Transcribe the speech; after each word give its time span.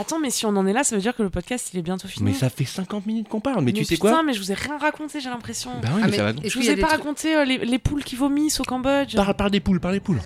Attends, 0.00 0.18
mais 0.18 0.30
si 0.30 0.46
on 0.46 0.56
en 0.56 0.66
est 0.66 0.72
là, 0.72 0.82
ça 0.82 0.96
veut 0.96 1.02
dire 1.02 1.14
que 1.14 1.22
le 1.22 1.28
podcast, 1.28 1.70
il 1.74 1.78
est 1.78 1.82
bientôt 1.82 2.08
fini. 2.08 2.30
Mais 2.30 2.34
ça 2.34 2.48
fait 2.48 2.64
50 2.64 3.04
minutes 3.06 3.28
qu'on 3.28 3.40
parle, 3.40 3.62
mais, 3.62 3.72
tu 3.72 3.84
sais 3.84 3.96
putain, 3.96 4.10
quoi 4.10 4.22
mais 4.22 4.32
je 4.32 4.40
vous 4.40 4.50
ai 4.50 4.54
rien 4.54 4.78
raconté, 4.78 5.20
j'ai 5.20 5.28
l'impression. 5.28 5.70
Bah 5.82 5.88
oui, 5.94 6.00
Ah, 6.02 6.06
mais 6.06 6.10
mais 6.12 6.16
ça 6.16 6.22
va. 6.24 6.30
est-ce 6.30 6.48
je 6.48 6.58
vous 6.58 6.70
ai 6.70 6.76
pas 6.76 6.86
raconté 6.86 7.36
euh, 7.36 7.44
les, 7.44 7.58
les 7.58 7.78
poules 7.78 8.02
qui 8.02 8.16
vomissent 8.16 8.60
au 8.60 8.64
Cambodge. 8.64 9.14
Parle, 9.14 9.34
parle 9.34 9.50
des 9.50 9.60
poules, 9.60 9.78
parle 9.78 9.94
des 9.94 10.00
poules. 10.00 10.20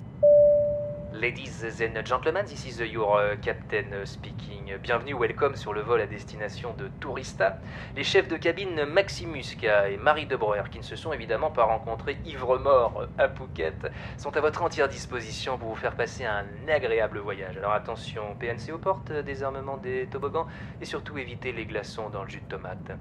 Ladies 1.21 1.63
and 1.79 2.05
gentlemen, 2.05 2.45
this 2.45 2.65
is 2.65 2.81
your 2.81 3.21
uh, 3.21 3.35
captain 3.37 3.93
uh, 3.93 4.05
speaking. 4.05 4.77
Bienvenue, 4.83 5.13
welcome 5.13 5.55
sur 5.55 5.71
le 5.71 5.79
vol 5.79 6.01
à 6.01 6.07
destination 6.07 6.73
de 6.73 6.89
Tourista. 6.99 7.59
Les 7.95 8.03
chefs 8.03 8.27
de 8.27 8.35
cabine 8.35 8.83
Maximuska 8.83 9.89
et 9.91 9.95
Marie 9.95 10.25
de 10.25 10.35
Breuer, 10.35 10.63
qui 10.69 10.79
ne 10.79 10.83
se 10.83 10.97
sont 10.97 11.13
évidemment 11.13 11.51
pas 11.51 11.63
rencontrés 11.63 12.17
ivre-mort 12.25 13.07
à 13.17 13.29
Phuket, 13.29 13.89
sont 14.17 14.35
à 14.35 14.41
votre 14.41 14.61
entière 14.61 14.89
disposition 14.89 15.57
pour 15.57 15.69
vous 15.69 15.75
faire 15.75 15.95
passer 15.95 16.25
un 16.25 16.45
agréable 16.67 17.19
voyage. 17.19 17.55
Alors 17.57 17.71
attention, 17.71 18.35
PNC 18.37 18.73
aux 18.73 18.77
portes, 18.77 19.13
désarmement 19.13 19.77
des 19.77 20.07
toboggans 20.07 20.47
et 20.81 20.85
surtout 20.85 21.17
évitez 21.17 21.53
les 21.53 21.65
glaçons 21.65 22.09
dans 22.09 22.23
le 22.23 22.29
jus 22.29 22.41
de 22.41 22.49
tomate. 22.49 22.91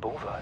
Bon 0.00 0.12
vol. 0.12 0.40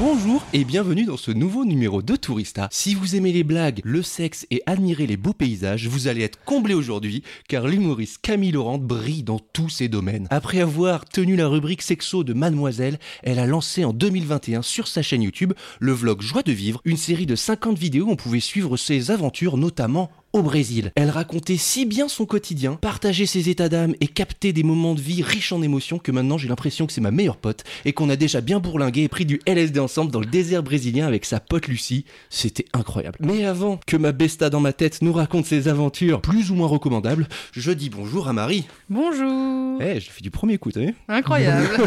Bonjour 0.00 0.46
et 0.52 0.62
bienvenue 0.62 1.06
dans 1.06 1.16
ce 1.16 1.32
nouveau 1.32 1.64
numéro 1.64 2.02
de 2.02 2.14
Tourista. 2.14 2.68
Si 2.70 2.94
vous 2.94 3.16
aimez 3.16 3.32
les 3.32 3.42
blagues, 3.42 3.80
le 3.82 4.04
sexe 4.04 4.46
et 4.52 4.62
admirez 4.64 5.08
les 5.08 5.16
beaux 5.16 5.32
paysages, 5.32 5.88
vous 5.88 6.06
allez 6.06 6.22
être 6.22 6.38
comblé 6.44 6.72
aujourd'hui 6.72 7.24
car 7.48 7.66
l'humoriste 7.66 8.18
Camille 8.22 8.52
Laurent 8.52 8.78
brille 8.78 9.24
dans 9.24 9.40
tous 9.40 9.68
ses 9.68 9.88
domaines. 9.88 10.28
Après 10.30 10.60
avoir 10.60 11.04
tenu 11.04 11.34
la 11.34 11.48
rubrique 11.48 11.82
sexo 11.82 12.22
de 12.22 12.32
Mademoiselle, 12.32 13.00
elle 13.24 13.40
a 13.40 13.46
lancé 13.46 13.84
en 13.84 13.92
2021 13.92 14.62
sur 14.62 14.86
sa 14.86 15.02
chaîne 15.02 15.22
YouTube 15.22 15.52
le 15.80 15.90
vlog 15.90 16.22
Joie 16.22 16.44
de 16.44 16.52
vivre, 16.52 16.80
une 16.84 16.96
série 16.96 17.26
de 17.26 17.34
50 17.34 17.76
vidéos 17.76 18.06
où 18.06 18.12
on 18.12 18.16
pouvait 18.16 18.38
suivre 18.38 18.76
ses 18.76 19.10
aventures 19.10 19.56
notamment 19.56 20.12
au 20.32 20.42
Brésil. 20.42 20.92
Elle 20.94 21.10
racontait 21.10 21.56
si 21.56 21.86
bien 21.86 22.08
son 22.08 22.26
quotidien, 22.26 22.74
partageait 22.74 23.26
ses 23.26 23.48
états 23.48 23.68
d'âme 23.68 23.94
et 24.00 24.06
captait 24.06 24.52
des 24.52 24.62
moments 24.62 24.94
de 24.94 25.00
vie 25.00 25.22
riches 25.22 25.52
en 25.52 25.62
émotions 25.62 25.98
que 25.98 26.12
maintenant 26.12 26.38
j'ai 26.38 26.48
l'impression 26.48 26.86
que 26.86 26.92
c'est 26.92 27.00
ma 27.00 27.10
meilleure 27.10 27.36
pote 27.36 27.64
et 27.84 27.92
qu'on 27.92 28.10
a 28.10 28.16
déjà 28.16 28.40
bien 28.40 28.60
bourlingué 28.60 29.02
et 29.02 29.08
pris 29.08 29.24
du 29.24 29.40
LSD 29.46 29.80
ensemble 29.80 30.10
dans 30.10 30.20
le 30.20 30.26
désert 30.26 30.62
brésilien 30.62 31.06
avec 31.06 31.24
sa 31.24 31.40
pote 31.40 31.66
Lucie. 31.68 32.04
C'était 32.30 32.66
incroyable. 32.72 33.18
Mais 33.20 33.44
avant 33.46 33.80
que 33.86 33.96
ma 33.96 34.12
besta 34.12 34.50
dans 34.50 34.60
ma 34.60 34.72
tête 34.72 35.02
nous 35.02 35.12
raconte 35.12 35.46
ses 35.46 35.68
aventures 35.68 36.20
plus 36.20 36.50
ou 36.50 36.54
moins 36.54 36.68
recommandables, 36.68 37.26
je 37.52 37.70
dis 37.72 37.90
bonjour 37.90 38.28
à 38.28 38.32
Marie. 38.32 38.66
Bonjour. 38.90 39.80
Eh, 39.80 40.00
je 40.00 40.10
fais 40.10 40.22
du 40.22 40.30
premier 40.30 40.58
coup, 40.58 40.72
t'as 40.72 40.80
vu? 40.80 40.94
Incroyable. 41.08 41.68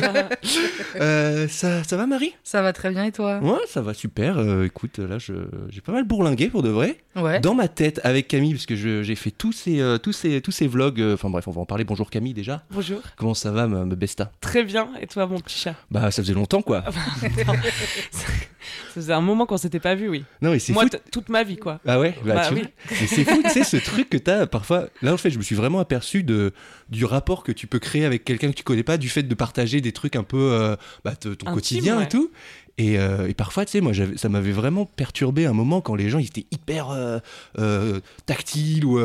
Euh, 1.00 1.47
ça, 1.47 1.84
ça 1.84 1.95
va 1.95 2.06
Marie? 2.06 2.34
Ça 2.44 2.62
va 2.62 2.73
très 2.73 2.92
bien 2.92 3.06
et 3.06 3.12
toi? 3.12 3.39
Ouais, 3.42 3.59
ça 3.67 3.81
va 3.81 3.94
super. 3.94 4.38
Euh, 4.38 4.66
écoute, 4.66 5.00
là, 5.00 5.17
j'ai 5.19 5.81
pas 5.81 5.94
mal 5.94 6.03
bourlingué 6.03 6.50
pour 6.50 6.64
de 6.64 6.69
vrai. 6.69 6.97
Ouais. 7.16 7.39
Dans 7.39 7.53
ma 7.53 7.67
tête 7.67 8.02
avec 8.03 8.30
Camille, 8.31 8.53
parce 8.53 8.65
que 8.65 8.75
j'ai 8.77 9.15
fait 9.15 9.31
tous 9.31 9.51
ces, 9.51 9.81
euh, 9.81 9.97
tous 9.97 10.13
ces, 10.13 10.39
tous 10.39 10.51
ces 10.51 10.65
vlogs. 10.67 11.01
euh, 11.01 11.15
Enfin 11.15 11.29
bref, 11.29 11.49
on 11.49 11.51
va 11.51 11.59
en 11.59 11.65
parler. 11.65 11.83
Bonjour 11.83 12.09
Camille 12.09 12.33
déjà. 12.33 12.63
Bonjour. 12.71 13.01
Comment 13.17 13.33
ça 13.33 13.51
va, 13.51 13.67
ma, 13.67 13.83
ma 13.83 13.95
besta? 13.95 14.31
Très 14.39 14.63
bien. 14.63 14.88
Et 15.01 15.07
toi, 15.07 15.28
mon 15.28 15.38
petit 15.41 15.57
chat? 15.59 15.75
Bah, 15.91 16.09
ça 16.11 16.22
faisait 16.23 16.33
longtemps 16.33 16.61
quoi. 16.61 16.83
Ça 18.11 18.95
faisait 18.95 19.13
un 19.13 19.22
moment 19.22 19.45
qu'on 19.45 19.57
s'était 19.57 19.79
pas 19.79 19.95
vu, 19.95 20.07
oui. 20.09 20.23
Non, 20.41 20.51
mais 20.51 20.59
c'est 20.59 20.73
Moi, 20.73 20.83
fou. 20.83 20.97
toute 21.11 21.29
ma 21.29 21.44
vie, 21.44 21.57
quoi. 21.57 21.79
Ah 21.85 22.00
ouais, 22.00 22.13
bah, 22.25 22.35
Bah 22.35 22.45
tu 22.50 22.53
oui. 22.56 22.63
Mais 22.89 23.07
c'est 23.07 23.23
fou, 23.23 23.41
tu 23.44 23.50
sais, 23.50 23.63
ce 23.63 23.78
truc 23.78 24.09
que 24.09 24.17
t'as 24.17 24.45
parfois. 24.47 24.88
Là, 25.01 25.13
en 25.13 25.17
fait, 25.17 25.29
je 25.31 25.38
me 25.38 25.44
suis 25.44 25.56
vraiment 25.56 25.79
aperçu 25.79 26.23
de, 26.23 26.53
du 26.89 27.06
rapport 27.06 27.44
que 27.44 27.51
tu 27.51 27.67
peux 27.67 27.79
créer 27.79 28.06
avec 28.06 28.23
quelqu'un 28.23 28.50
que 28.51 28.56
tu 28.56 28.63
connais 28.63 28.83
pas, 28.83 28.97
du 28.97 29.09
fait 29.09 29.23
de 29.23 29.35
partager 29.35 29.81
des 29.81 29.91
trucs 29.91 30.16
un 30.16 30.23
peu. 30.23 30.38
euh, 30.53 30.75
bah, 31.03 31.16
ton 31.16 31.31
Intime, 31.31 31.53
quotidien 31.53 31.97
ouais. 31.97 32.03
et 32.03 32.07
tout. 32.09 32.31
Et, 32.77 32.97
euh, 32.97 33.27
et 33.27 33.33
parfois, 33.33 33.65
tu 33.65 33.71
sais, 33.71 33.81
moi, 33.81 33.91
ça 34.15 34.29
m'avait 34.29 34.51
vraiment 34.51 34.85
perturbé 34.85 35.45
un 35.45 35.53
moment 35.53 35.81
quand 35.81 35.95
les 35.95 36.09
gens 36.09 36.19
ils 36.19 36.25
étaient 36.27 36.45
hyper 36.51 36.89
euh, 36.89 37.19
euh, 37.59 37.99
tactiles 38.25 38.85
ou 38.85 38.99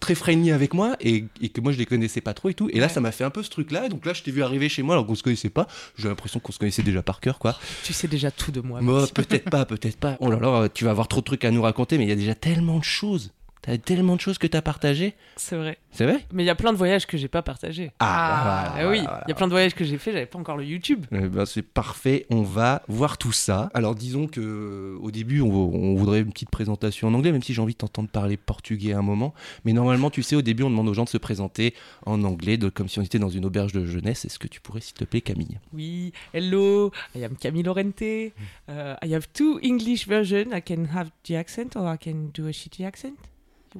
très 0.00 0.14
friendly 0.14 0.52
avec 0.52 0.74
moi 0.74 0.96
et, 1.00 1.24
et 1.40 1.48
que 1.48 1.60
moi 1.60 1.72
je 1.72 1.78
les 1.78 1.86
connaissais 1.86 2.20
pas 2.20 2.34
trop 2.34 2.48
et 2.48 2.54
tout. 2.54 2.68
Et 2.72 2.78
là, 2.80 2.86
Ouais. 2.86 2.92
ça 2.92 3.00
m'a 3.00 3.10
fait 3.12 3.24
un 3.24 3.30
peu 3.30 3.42
ce 3.42 3.50
truc-là. 3.50 3.88
Donc 3.88 4.06
là, 4.06 4.12
je 4.12 4.22
t'ai 4.22 4.30
vu 4.30 4.42
arriver 4.42 4.68
chez 4.68 4.82
moi 4.82 4.94
alors 4.94 5.06
qu'on 5.06 5.14
se 5.14 5.22
connaissait 5.22 5.50
pas. 5.50 5.66
J'ai 5.98 6.08
l'impression 6.08 6.38
qu'on 6.40 6.52
se 6.52 6.58
connaissait 6.58 6.82
déjà 6.82 7.02
par 7.02 7.20
cœur, 7.20 7.38
quoi. 7.38 7.58
Tu 7.82 7.92
sais 7.92 8.06
déjà 8.08 8.30
tout 8.30 8.52
de 8.52 8.60
moi. 8.60 8.80
Peut-être 9.14 9.50
pas, 9.50 9.64
peut-être 9.64 9.96
pas. 9.98 10.16
Oh 10.20 10.30
là 10.30 10.38
là, 10.38 10.68
tu 10.68 10.84
vas 10.84 10.90
avoir 10.90 11.08
trop 11.08 11.20
de 11.20 11.24
trucs 11.26 11.44
à 11.44 11.50
nous 11.50 11.62
raconter, 11.62 11.98
mais 11.98 12.04
il 12.04 12.08
y 12.08 12.12
a 12.12 12.16
déjà 12.16 12.34
tellement 12.34 12.78
de 12.78 12.84
choses. 12.84 13.32
T'as 13.66 13.76
tellement 13.78 14.14
de 14.16 14.20
choses 14.20 14.38
que 14.38 14.46
t'as 14.46 14.62
partagées. 14.62 15.14
C'est 15.36 15.56
vrai. 15.56 15.76
C'est 15.90 16.04
vrai? 16.04 16.24
Mais 16.32 16.44
il 16.44 16.46
y 16.46 16.50
a 16.50 16.54
plein 16.54 16.72
de 16.72 16.78
voyages 16.78 17.04
que 17.06 17.18
j'ai 17.18 17.26
pas 17.28 17.42
partagés. 17.42 17.90
Ah, 17.98 18.74
Ah 18.76 18.88
oui, 18.88 18.98
il 19.00 19.28
y 19.28 19.32
a 19.32 19.34
plein 19.34 19.46
de 19.48 19.52
voyages 19.52 19.74
que 19.74 19.84
j'ai 19.84 19.98
fait, 19.98 20.12
j'avais 20.12 20.26
pas 20.26 20.38
encore 20.38 20.56
le 20.56 20.64
YouTube. 20.64 21.04
Eh 21.10 21.20
ben, 21.28 21.44
c'est 21.46 21.62
parfait, 21.62 22.26
on 22.30 22.42
va 22.42 22.82
voir 22.86 23.18
tout 23.18 23.32
ça. 23.32 23.70
Alors 23.74 23.94
disons 23.96 24.28
que 24.28 24.40
euh, 24.40 24.98
au 25.02 25.10
début 25.10 25.40
on, 25.40 25.50
on 25.50 25.94
voudrait 25.96 26.20
une 26.20 26.30
petite 26.32 26.50
présentation 26.50 27.08
en 27.08 27.14
anglais, 27.14 27.32
même 27.32 27.42
si 27.42 27.54
j'ai 27.54 27.60
envie 27.62 27.72
de 27.72 27.78
t'entendre 27.78 28.08
parler 28.08 28.36
portugais 28.36 28.92
à 28.92 28.98
un 28.98 29.02
moment. 29.02 29.34
Mais 29.64 29.72
normalement, 29.72 30.10
tu 30.10 30.22
sais, 30.22 30.36
au 30.36 30.42
début 30.42 30.62
on 30.62 30.70
demande 30.70 30.88
aux 30.88 30.94
gens 30.94 31.04
de 31.04 31.08
se 31.08 31.18
présenter 31.18 31.74
en 32.04 32.22
anglais, 32.24 32.56
de- 32.58 32.68
comme 32.68 32.88
si 32.88 32.98
on 33.00 33.02
était 33.02 33.18
dans 33.18 33.30
une 33.30 33.44
auberge 33.44 33.72
de 33.72 33.84
jeunesse. 33.84 34.24
Est-ce 34.24 34.38
que 34.38 34.48
tu 34.48 34.60
pourrais, 34.60 34.80
s'il 34.80 34.94
te 34.94 35.04
plaît, 35.04 35.22
Camille? 35.22 35.58
Oui, 35.72 36.12
hello, 36.32 36.92
I 37.16 37.24
am 37.24 37.36
Camille 37.36 37.64
Lorente. 37.64 38.02
Uh, 38.02 38.94
I 39.02 39.12
have 39.14 39.26
two 39.32 39.58
English 39.62 40.06
versions. 40.06 40.52
I 40.54 40.62
can 40.62 40.84
have 40.94 41.08
the 41.26 41.32
accent 41.32 41.70
or 41.74 41.92
I 41.92 41.96
can 41.98 42.30
do 42.32 42.46
a 42.46 42.52
shitty 42.52 42.84
accent. 42.84 43.14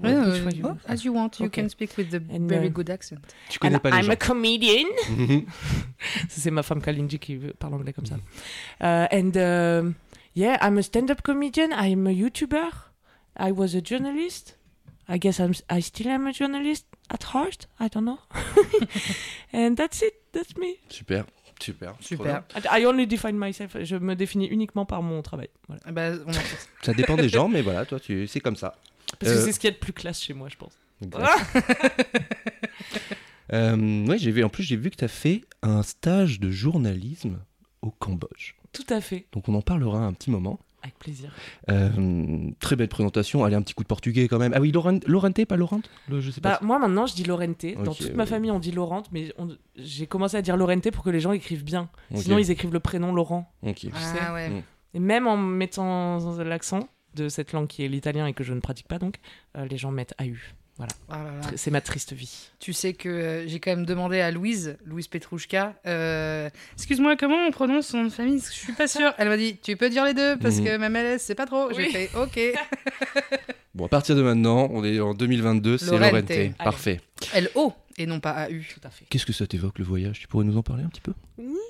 Ouais, 0.03 0.15
Which 0.15 0.41
euh, 0.41 0.45
one 0.45 0.57
you- 0.57 0.67
oh, 0.67 0.77
as 0.89 1.05
you 1.05 1.13
want, 1.15 1.31
you 1.39 1.47
Okay. 1.47 1.63
can 1.63 1.69
speak 1.69 1.97
with 1.97 2.11
the 2.11 2.17
And, 2.31 2.49
very 2.49 2.67
uh, 2.67 2.71
good 2.71 2.91
accent. 2.91 3.19
Tu 3.49 3.59
connais 3.59 3.77
And 3.77 3.81
pas 3.81 3.91
les 3.91 3.97
I'm 3.99 4.05
gens. 4.05 4.13
a 4.13 4.17
comedian. 4.17 4.87
C'est 6.29 6.51
ma 6.51 6.63
femme 6.63 6.83
Kalindi 6.83 7.19
qui 7.19 7.37
parle 7.59 7.75
anglais 7.75 7.93
comme 7.93 8.07
ça. 8.07 8.17
Uh, 8.81 9.07
and 9.13 9.37
um, 9.37 9.95
yeah, 10.35 10.59
I'm 10.61 10.79
a 10.79 10.83
stand-up 10.83 11.23
comedian. 11.23 11.71
I'm 11.73 12.07
a 12.07 12.11
YouTuber. 12.13 12.71
I 13.39 13.53
was 13.53 13.75
a 13.75 13.81
journalist. 13.83 14.57
I 15.09 15.19
guess 15.19 15.39
I'm, 15.41 15.53
I 15.71 15.81
still 15.81 16.09
am 16.09 16.27
a 16.27 16.33
journalist 16.33 16.87
at 17.11 17.23
heart. 17.33 17.69
I 17.79 17.89
don't 17.89 18.05
know. 18.05 18.19
and 19.53 19.77
that's 19.77 20.03
it. 20.03 20.15
That's 20.33 20.57
me. 20.57 20.77
Super, 20.89 21.25
super. 21.61 21.95
Super. 22.01 22.43
I 22.71 22.85
only 22.85 23.07
define 23.07 23.39
myself. 23.39 23.77
Je 23.83 23.97
me 23.97 24.15
définis 24.17 24.49
uniquement 24.49 24.85
par 24.85 25.03
mon 25.03 25.23
travail. 25.23 25.49
Voilà. 25.69 25.83
Ah 25.87 25.93
bah, 25.93 26.11
on 26.27 26.33
Ça 26.83 26.93
dépend 26.93 27.17
des 27.17 27.29
gens, 27.29 27.49
mais 27.49 27.63
voilà, 27.63 27.85
toi, 27.87 28.01
tu, 28.01 28.27
c'est 28.27 28.41
comme 28.41 28.57
ça. 28.57 28.75
Parce 29.19 29.33
que 29.33 29.39
Euh, 29.39 29.45
c'est 29.45 29.53
ce 29.53 29.61
qu'il 29.61 29.69
y 29.69 29.73
a 29.73 29.75
de 29.75 29.81
plus 29.81 29.93
classe 29.93 30.21
chez 30.23 30.35
moi, 30.35 30.49
je 30.51 30.57
pense. 30.57 30.73
Euh, 33.53 34.05
ouais, 34.07 34.19
j'ai 34.19 34.33
vu. 34.33 34.43
En 34.43 34.49
plus, 34.49 34.65
j'ai 34.65 34.75
vu 34.77 34.91
que 34.91 34.97
tu 34.97 35.05
as 35.05 35.09
fait 35.09 35.43
un 35.63 35.83
stage 35.85 36.41
de 36.41 36.51
journalisme 36.51 37.39
au 37.81 37.93
Cambodge. 37.93 38.55
Tout 38.73 38.83
à 38.89 39.01
fait. 39.01 39.27
Donc, 39.33 39.49
on 39.49 39.55
en 39.55 39.63
parlera 39.63 40.01
un 40.01 40.13
petit 40.13 40.33
moment. 40.33 40.59
Avec 40.83 40.99
plaisir. 40.99 41.33
Euh, 41.71 42.51
très 42.59 42.75
belle 42.75 42.89
présentation. 42.89 43.45
Allez, 43.45 43.55
un 43.55 43.63
petit 43.63 43.75
coup 43.75 43.85
de 43.85 43.89
portugais 43.89 44.27
quand 44.27 44.39
même. 44.39 44.53
Ah 44.55 44.61
oui, 44.61 44.73
Laurent, 44.73 44.99
Laurente, 45.07 45.45
pas 45.45 45.57
Laurente? 45.57 45.89
Le- 46.09 46.21
Je 46.21 46.31
sais 46.33 46.41
pas. 46.41 46.55
Bah, 46.55 46.59
moi 46.63 46.79
maintenant 46.81 47.07
je 47.07 47.15
dis 47.15 47.23
Lorente. 47.25 47.65
Dans 47.85 47.95
toute 47.95 48.15
ma 48.15 48.27
famille 48.27 48.51
on 48.51 48.59
dit 48.61 48.71
Laurente, 48.73 49.09
mais 49.13 49.33
on- 49.39 49.49
j'ai 49.77 50.07
commencé 50.07 50.37
à 50.37 50.43
dire 50.43 50.57
Lorente 50.57 50.91
pour 50.93 51.03
que 51.03 51.11
les 51.11 51.19
gens 51.21 51.33
écrivent 51.33 51.65
bien. 51.65 51.89
Sinon 52.15 52.39
ils 52.39 52.51
écrivent 52.53 52.73
le 52.73 52.79
prénom 52.81 53.13
Laurent. 53.13 53.53
Ok. 53.63 53.87
Ah 53.95 54.33
ouais. 54.35 54.49
Mm. 54.51 54.63
Et 54.95 55.01
même 55.01 55.27
en 55.27 55.37
mettant 55.37 56.19
l'accent 56.45 56.89
de 57.17 57.29
cette 57.29 57.53
langue 57.53 57.67
qui 57.67 57.85
est 57.85 57.89
l'italien 57.89 58.27
et 58.27 58.33
que 58.35 58.45
je 58.45 58.53
ne 58.53 58.61
pratique 58.61 58.87
pas 58.87 58.99
donc, 59.01 59.17
euh, 59.57 59.65
les 59.67 59.77
gens 59.79 59.91
mettent 59.91 60.15
AU. 60.21 60.37
Voilà. 60.79 60.93
Ah 61.09 61.23
là 61.25 61.31
là. 61.33 61.41
Tr- 61.41 61.53
C'est 61.57 61.71
ma 61.71 61.81
triste 61.81 62.13
vie. 62.13 62.51
Tu 62.61 62.75
sais 62.75 62.93
que 62.93 63.09
euh, 63.09 63.49
j'ai 63.49 63.61
quand 63.61 63.71
même 63.71 63.87
demandé 63.87 64.21
à 64.21 64.31
Louise, 64.31 64.77
Louise 64.85 65.09
Petrouchka, 65.09 65.75
euh, 65.87 66.51
excuse-moi, 66.75 67.17
comment 67.17 67.47
on 67.47 67.51
prononce 67.51 67.87
son 67.87 67.97
nom 67.99 68.05
de 68.05 68.11
famille? 68.11 68.41
Je 68.41 68.53
suis 68.53 68.75
pas 68.75 68.87
sûre. 68.87 69.15
Elle 69.19 69.29
m'a 69.31 69.39
dit, 69.39 69.57
tu 69.57 69.75
peux 69.79 69.89
dire 69.89 70.05
les 70.05 70.13
deux 70.13 70.37
parce 70.37 70.57
Mhm. 70.59 70.65
que 70.67 70.77
ma 70.77 70.91
MLS, 70.91 71.19
c'est 71.21 71.35
pas 71.35 71.47
trop. 71.47 71.73
J'ai 71.73 71.89
fait, 71.89 72.11
ok. 72.15 72.39
Bon, 73.75 73.85
à 73.87 73.89
partir 73.89 74.17
de 74.17 74.23
maintenant, 74.23 74.69
on 74.73 74.83
est 74.85 75.01
en 75.01 75.13
2022, 75.13 75.77
c'est 75.77 75.87
Lorente. 75.91 76.13
Lorente. 76.13 76.31
Allez. 76.31 76.53
Parfait. 76.59 77.01
L-O 77.35 77.75
et 77.99 78.07
non 78.07 78.21
pas 78.21 78.31
A-U. 78.33 78.67
Tout 78.75 78.87
à 78.87 78.91
fait. 78.91 79.05
Qu'est-ce 79.09 79.27
que 79.27 79.33
ça 79.33 79.47
t'évoque 79.47 79.79
le 79.79 79.85
voyage? 79.85 80.21
Tu 80.21 80.29
pourrais 80.29 80.45
nous 80.45 80.57
en 80.57 80.63
parler 80.63 80.85
un 80.85 80.89
petit 80.89 81.01
peu? 81.01 81.13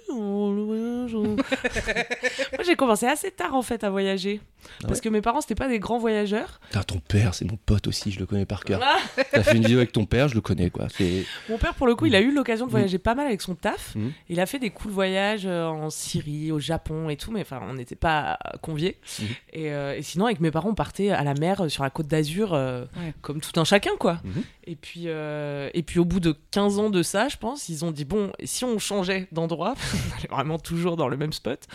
Oh, 0.08 0.52
le 0.54 0.62
voyage, 0.62 1.14
oh. 1.14 1.22
Moi, 2.52 2.64
j'ai 2.64 2.76
commencé 2.76 3.06
assez 3.06 3.30
tard 3.30 3.54
en 3.54 3.62
fait 3.62 3.84
à 3.84 3.90
voyager. 3.90 4.40
Ah 4.82 4.88
parce 4.88 5.00
que 5.00 5.08
mes 5.08 5.20
parents, 5.20 5.40
c'était 5.40 5.54
pas 5.54 5.68
des 5.68 5.78
grands 5.78 5.98
voyageurs. 5.98 6.60
Ah, 6.74 6.82
ton 6.84 6.98
père, 6.98 7.34
c'est 7.34 7.44
mon 7.44 7.56
pote 7.56 7.86
aussi, 7.86 8.10
je 8.10 8.18
le 8.18 8.26
connais 8.26 8.46
par 8.46 8.64
cœur. 8.64 8.80
Ah 8.82 8.98
T'as 9.32 9.42
fait 9.42 9.56
une 9.56 9.62
vidéo 9.62 9.78
avec 9.78 9.92
ton 9.92 10.06
père, 10.06 10.28
je 10.28 10.34
le 10.34 10.40
connais 10.40 10.70
quoi. 10.70 10.86
Mon 11.48 11.58
père, 11.58 11.74
pour 11.74 11.86
le 11.86 11.94
coup, 11.94 12.06
il 12.06 12.14
a 12.16 12.20
eu 12.20 12.32
l'occasion 12.32 12.66
de 12.66 12.70
voyager 12.70 12.98
pas 12.98 13.14
mal 13.14 13.26
avec 13.26 13.42
son 13.42 13.54
taf. 13.54 13.94
Mhm. 13.94 14.12
Il 14.28 14.40
a 14.40 14.46
fait 14.46 14.58
des 14.58 14.70
cool 14.70 14.90
voyages 14.92 15.46
euh, 15.46 15.66
en 15.66 15.90
Syrie, 15.90 16.50
au 16.52 16.58
Japon 16.58 17.08
et 17.10 17.16
tout, 17.16 17.30
mais 17.30 17.42
enfin, 17.42 17.60
on 17.68 17.74
n'était 17.74 17.96
pas 17.96 18.38
conviés. 18.62 18.98
Mhm. 19.20 19.26
Et, 19.52 19.72
euh, 19.72 19.96
et 19.96 20.02
sinon, 20.02 20.26
avec 20.26 20.40
mes 20.40 20.50
parents, 20.50 20.70
on 20.70 20.74
partait 20.74 21.10
à 21.10 21.22
la 21.22 21.34
mer 21.34 21.62
euh, 21.62 21.68
sur 21.68 21.82
la 21.82 21.90
côte 21.90 22.06
d'Azur, 22.08 22.54
euh, 22.54 22.84
Ouais. 22.96 23.12
comme 23.20 23.40
tout 23.40 23.58
un 23.60 23.64
chacun, 23.64 23.92
quoi. 23.98 24.20
Et, 24.66 24.74
puis, 24.74 25.04
euh, 25.06 25.70
et 25.74 25.82
puis, 25.82 26.00
au 26.00 26.04
bout 26.04 26.18
de 26.18 26.34
15 26.50 26.78
ans 26.78 26.90
de 26.90 27.02
ça, 27.02 27.28
je 27.28 27.36
pense, 27.36 27.68
ils 27.68 27.84
ont 27.84 27.92
dit 27.92 28.04
bon, 28.04 28.32
et 28.38 28.46
si 28.46 28.64
on 28.64 28.78
changeait 28.78 29.28
d'endroit 29.30 29.74
On 29.94 30.18
allait 30.18 30.28
vraiment 30.28 30.58
toujours 30.58 30.96
dans 30.96 31.08
le 31.08 31.16
même 31.16 31.32
spot. 31.32 31.66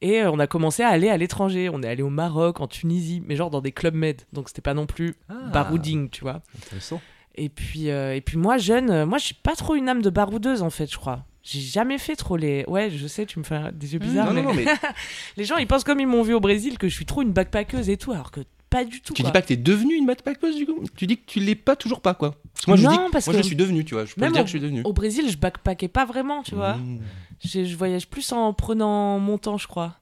Et 0.00 0.22
euh, 0.22 0.30
on 0.30 0.38
a 0.38 0.46
commencé 0.46 0.82
à 0.82 0.88
aller 0.88 1.08
à 1.10 1.16
l'étranger. 1.16 1.68
On 1.68 1.82
est 1.82 1.88
allé 1.88 2.02
au 2.02 2.10
Maroc, 2.10 2.60
en 2.60 2.66
Tunisie, 2.66 3.22
mais 3.26 3.36
genre 3.36 3.50
dans 3.50 3.60
des 3.60 3.72
clubs 3.72 3.94
med. 3.94 4.22
Donc, 4.32 4.48
c'était 4.48 4.62
pas 4.62 4.74
non 4.74 4.86
plus 4.86 5.14
barouding, 5.52 6.08
tu 6.08 6.22
vois. 6.22 6.40
intéressant. 6.56 7.00
Et 7.34 7.48
puis, 7.48 7.90
euh, 7.90 8.14
et 8.14 8.20
puis 8.20 8.36
moi, 8.36 8.58
jeune, 8.58 9.04
moi, 9.04 9.18
je 9.18 9.26
suis 9.26 9.34
pas 9.34 9.54
trop 9.54 9.74
une 9.74 9.88
âme 9.88 10.02
de 10.02 10.10
baroudeuse, 10.10 10.62
en 10.62 10.70
fait, 10.70 10.90
je 10.90 10.96
crois. 10.96 11.24
J'ai 11.42 11.60
jamais 11.60 11.98
fait 11.98 12.14
trop 12.14 12.36
les. 12.36 12.64
Ouais, 12.68 12.88
je 12.90 13.06
sais, 13.06 13.26
tu 13.26 13.38
me 13.40 13.44
fais 13.44 13.72
des 13.72 13.94
yeux 13.94 13.98
bizarres. 13.98 14.32
Non, 14.32 14.34
mais... 14.34 14.42
non, 14.42 14.48
non, 14.50 14.54
mais 14.54 14.64
Les 15.36 15.44
gens, 15.44 15.56
ils 15.56 15.66
pensent 15.66 15.84
comme 15.84 15.98
ils 15.98 16.06
m'ont 16.06 16.22
vu 16.22 16.34
au 16.34 16.40
Brésil 16.40 16.78
que 16.78 16.88
je 16.88 16.94
suis 16.94 17.06
trop 17.06 17.22
une 17.22 17.32
backpackeuse 17.32 17.90
et 17.90 17.96
tout, 17.96 18.12
alors 18.12 18.30
que 18.30 18.40
pas 18.72 18.84
du 18.84 19.00
tout. 19.00 19.14
tu 19.14 19.22
quoi. 19.22 19.28
dis 19.30 19.32
pas 19.32 19.42
que 19.42 19.48
t'es 19.48 19.56
devenu 19.56 19.94
une 19.94 20.06
backpackeuse 20.06 20.56
du 20.56 20.66
coup 20.66 20.82
Tu 20.96 21.06
dis 21.06 21.16
que 21.18 21.26
tu 21.26 21.38
l'es 21.40 21.54
pas 21.54 21.76
toujours 21.76 22.00
pas 22.00 22.14
quoi 22.14 22.34
Parce 22.54 22.64
que 22.64 22.70
moi 22.70 22.76
je 22.76 22.84
Non, 22.84 22.90
dis 22.90 22.96
que 22.96 23.10
parce 23.12 23.26
moi 23.26 23.34
que- 23.36 23.42
je 23.42 23.46
suis 23.46 23.56
devenu, 23.56 23.84
tu 23.84 23.94
vois. 23.94 24.04
Je 24.06 24.14
peux 24.14 24.20
dire 24.22 24.30
au- 24.30 24.34
que 24.34 24.46
je 24.46 24.50
suis 24.50 24.60
devenu. 24.60 24.82
Au 24.84 24.92
Brésil, 24.92 25.30
je 25.30 25.36
backpackais 25.36 25.88
pas 25.88 26.04
vraiment, 26.04 26.42
tu 26.42 26.54
vois. 26.54 26.74
Mmh. 26.74 27.00
Je, 27.44 27.64
je 27.64 27.76
voyage 27.76 28.08
plus 28.08 28.32
en 28.32 28.52
prenant 28.54 29.18
mon 29.18 29.38
temps, 29.38 29.58
je 29.58 29.66
crois. 29.68 29.96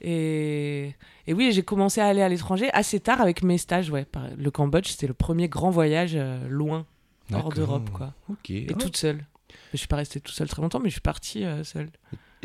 Et, 0.00 0.94
et 1.26 1.32
oui, 1.34 1.52
j'ai 1.52 1.62
commencé 1.62 2.00
à 2.00 2.06
aller 2.06 2.22
à 2.22 2.28
l'étranger 2.28 2.70
assez 2.72 2.98
tard 3.00 3.20
avec 3.20 3.42
mes 3.42 3.58
stages, 3.58 3.90
ouais. 3.90 4.06
Le 4.36 4.50
Cambodge, 4.50 4.88
c'était 4.88 5.06
le 5.06 5.14
premier 5.14 5.48
grand 5.48 5.70
voyage 5.70 6.12
euh, 6.14 6.46
loin, 6.48 6.86
hors 7.32 7.50
d'Europe, 7.52 7.90
quoi. 7.90 8.12
Ok. 8.28 8.50
Et 8.50 8.66
Ah. 8.70 8.74
toute 8.74 8.96
seule. 8.96 9.24
Je 9.72 9.76
suis 9.78 9.86
pas 9.88 9.96
restée 9.96 10.20
toute 10.20 10.34
seule 10.34 10.48
très 10.48 10.60
longtemps, 10.62 10.80
mais 10.80 10.88
je 10.88 10.94
suis 10.94 11.00
partie 11.00 11.44
euh, 11.44 11.62
seule. 11.64 11.90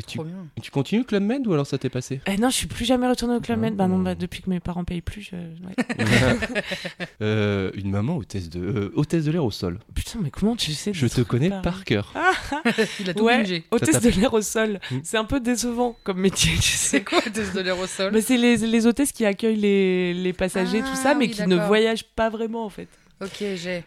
Et 0.00 0.04
tu, 0.04 0.20
tu 0.62 0.70
continues 0.70 1.04
Club 1.04 1.24
Med 1.24 1.44
ou 1.48 1.52
alors 1.52 1.66
ça 1.66 1.76
t'est 1.76 1.90
passé? 1.90 2.20
Eh 2.26 2.36
non, 2.36 2.50
je 2.50 2.54
suis 2.56 2.66
plus 2.68 2.84
jamais 2.84 3.08
retournée 3.08 3.34
au 3.34 3.40
Club 3.40 3.58
Med. 3.58 3.74
Bah 3.74 3.88
non, 3.88 3.98
bah, 3.98 4.14
depuis 4.14 4.42
que 4.42 4.48
mes 4.50 4.60
parents 4.60 4.84
payent 4.84 5.00
plus, 5.00 5.22
je... 5.22 5.34
ouais. 5.36 5.74
Euh, 7.20 7.70
Une 7.74 7.90
maman 7.90 8.16
hôtesse 8.16 8.48
de, 8.48 8.60
euh, 8.60 8.92
hôtesse 8.94 9.24
de 9.24 9.32
l'air 9.32 9.44
au 9.44 9.50
sol. 9.50 9.80
Putain, 9.94 10.20
mais 10.22 10.30
comment 10.30 10.54
tu 10.54 10.72
sais 10.72 10.92
Je 10.94 11.06
te 11.08 11.20
connais 11.20 11.50
par 11.62 11.84
cœur. 11.84 12.12
Il 13.00 13.10
a 13.10 13.14
tout 13.14 13.24
Ouais, 13.24 13.64
hôtesse 13.72 14.00
de 14.00 14.10
l'air 14.10 14.32
au 14.34 14.40
sol. 14.42 14.78
Mm. 14.90 14.98
C'est 15.02 15.16
un 15.16 15.24
peu 15.24 15.40
décevant 15.40 15.96
comme 16.04 16.20
métier, 16.20 16.54
tu 16.56 16.62
sais. 16.70 16.98
C'est 16.98 17.04
quoi 17.04 17.18
hôtesse 17.26 17.52
de 17.52 17.60
l'air 17.60 17.78
au 17.78 17.86
sol? 17.86 18.12
Mais 18.12 18.20
c'est 18.20 18.36
les, 18.36 18.56
les 18.58 18.86
hôtesses 18.86 19.10
qui 19.12 19.24
accueillent 19.24 19.56
les, 19.56 20.14
les 20.14 20.32
passagers, 20.32 20.82
Ah, 20.84 20.88
tout 20.88 20.96
ça, 20.96 21.14
mais 21.14 21.26
oui, 21.26 21.30
qui 21.32 21.46
ne 21.46 21.56
voyagent 21.56 22.04
pas 22.04 22.30
vraiment, 22.30 22.64
en 22.64 22.70
fait. 22.70 22.88
Ok, 23.20 23.38
j'ai. 23.56 23.82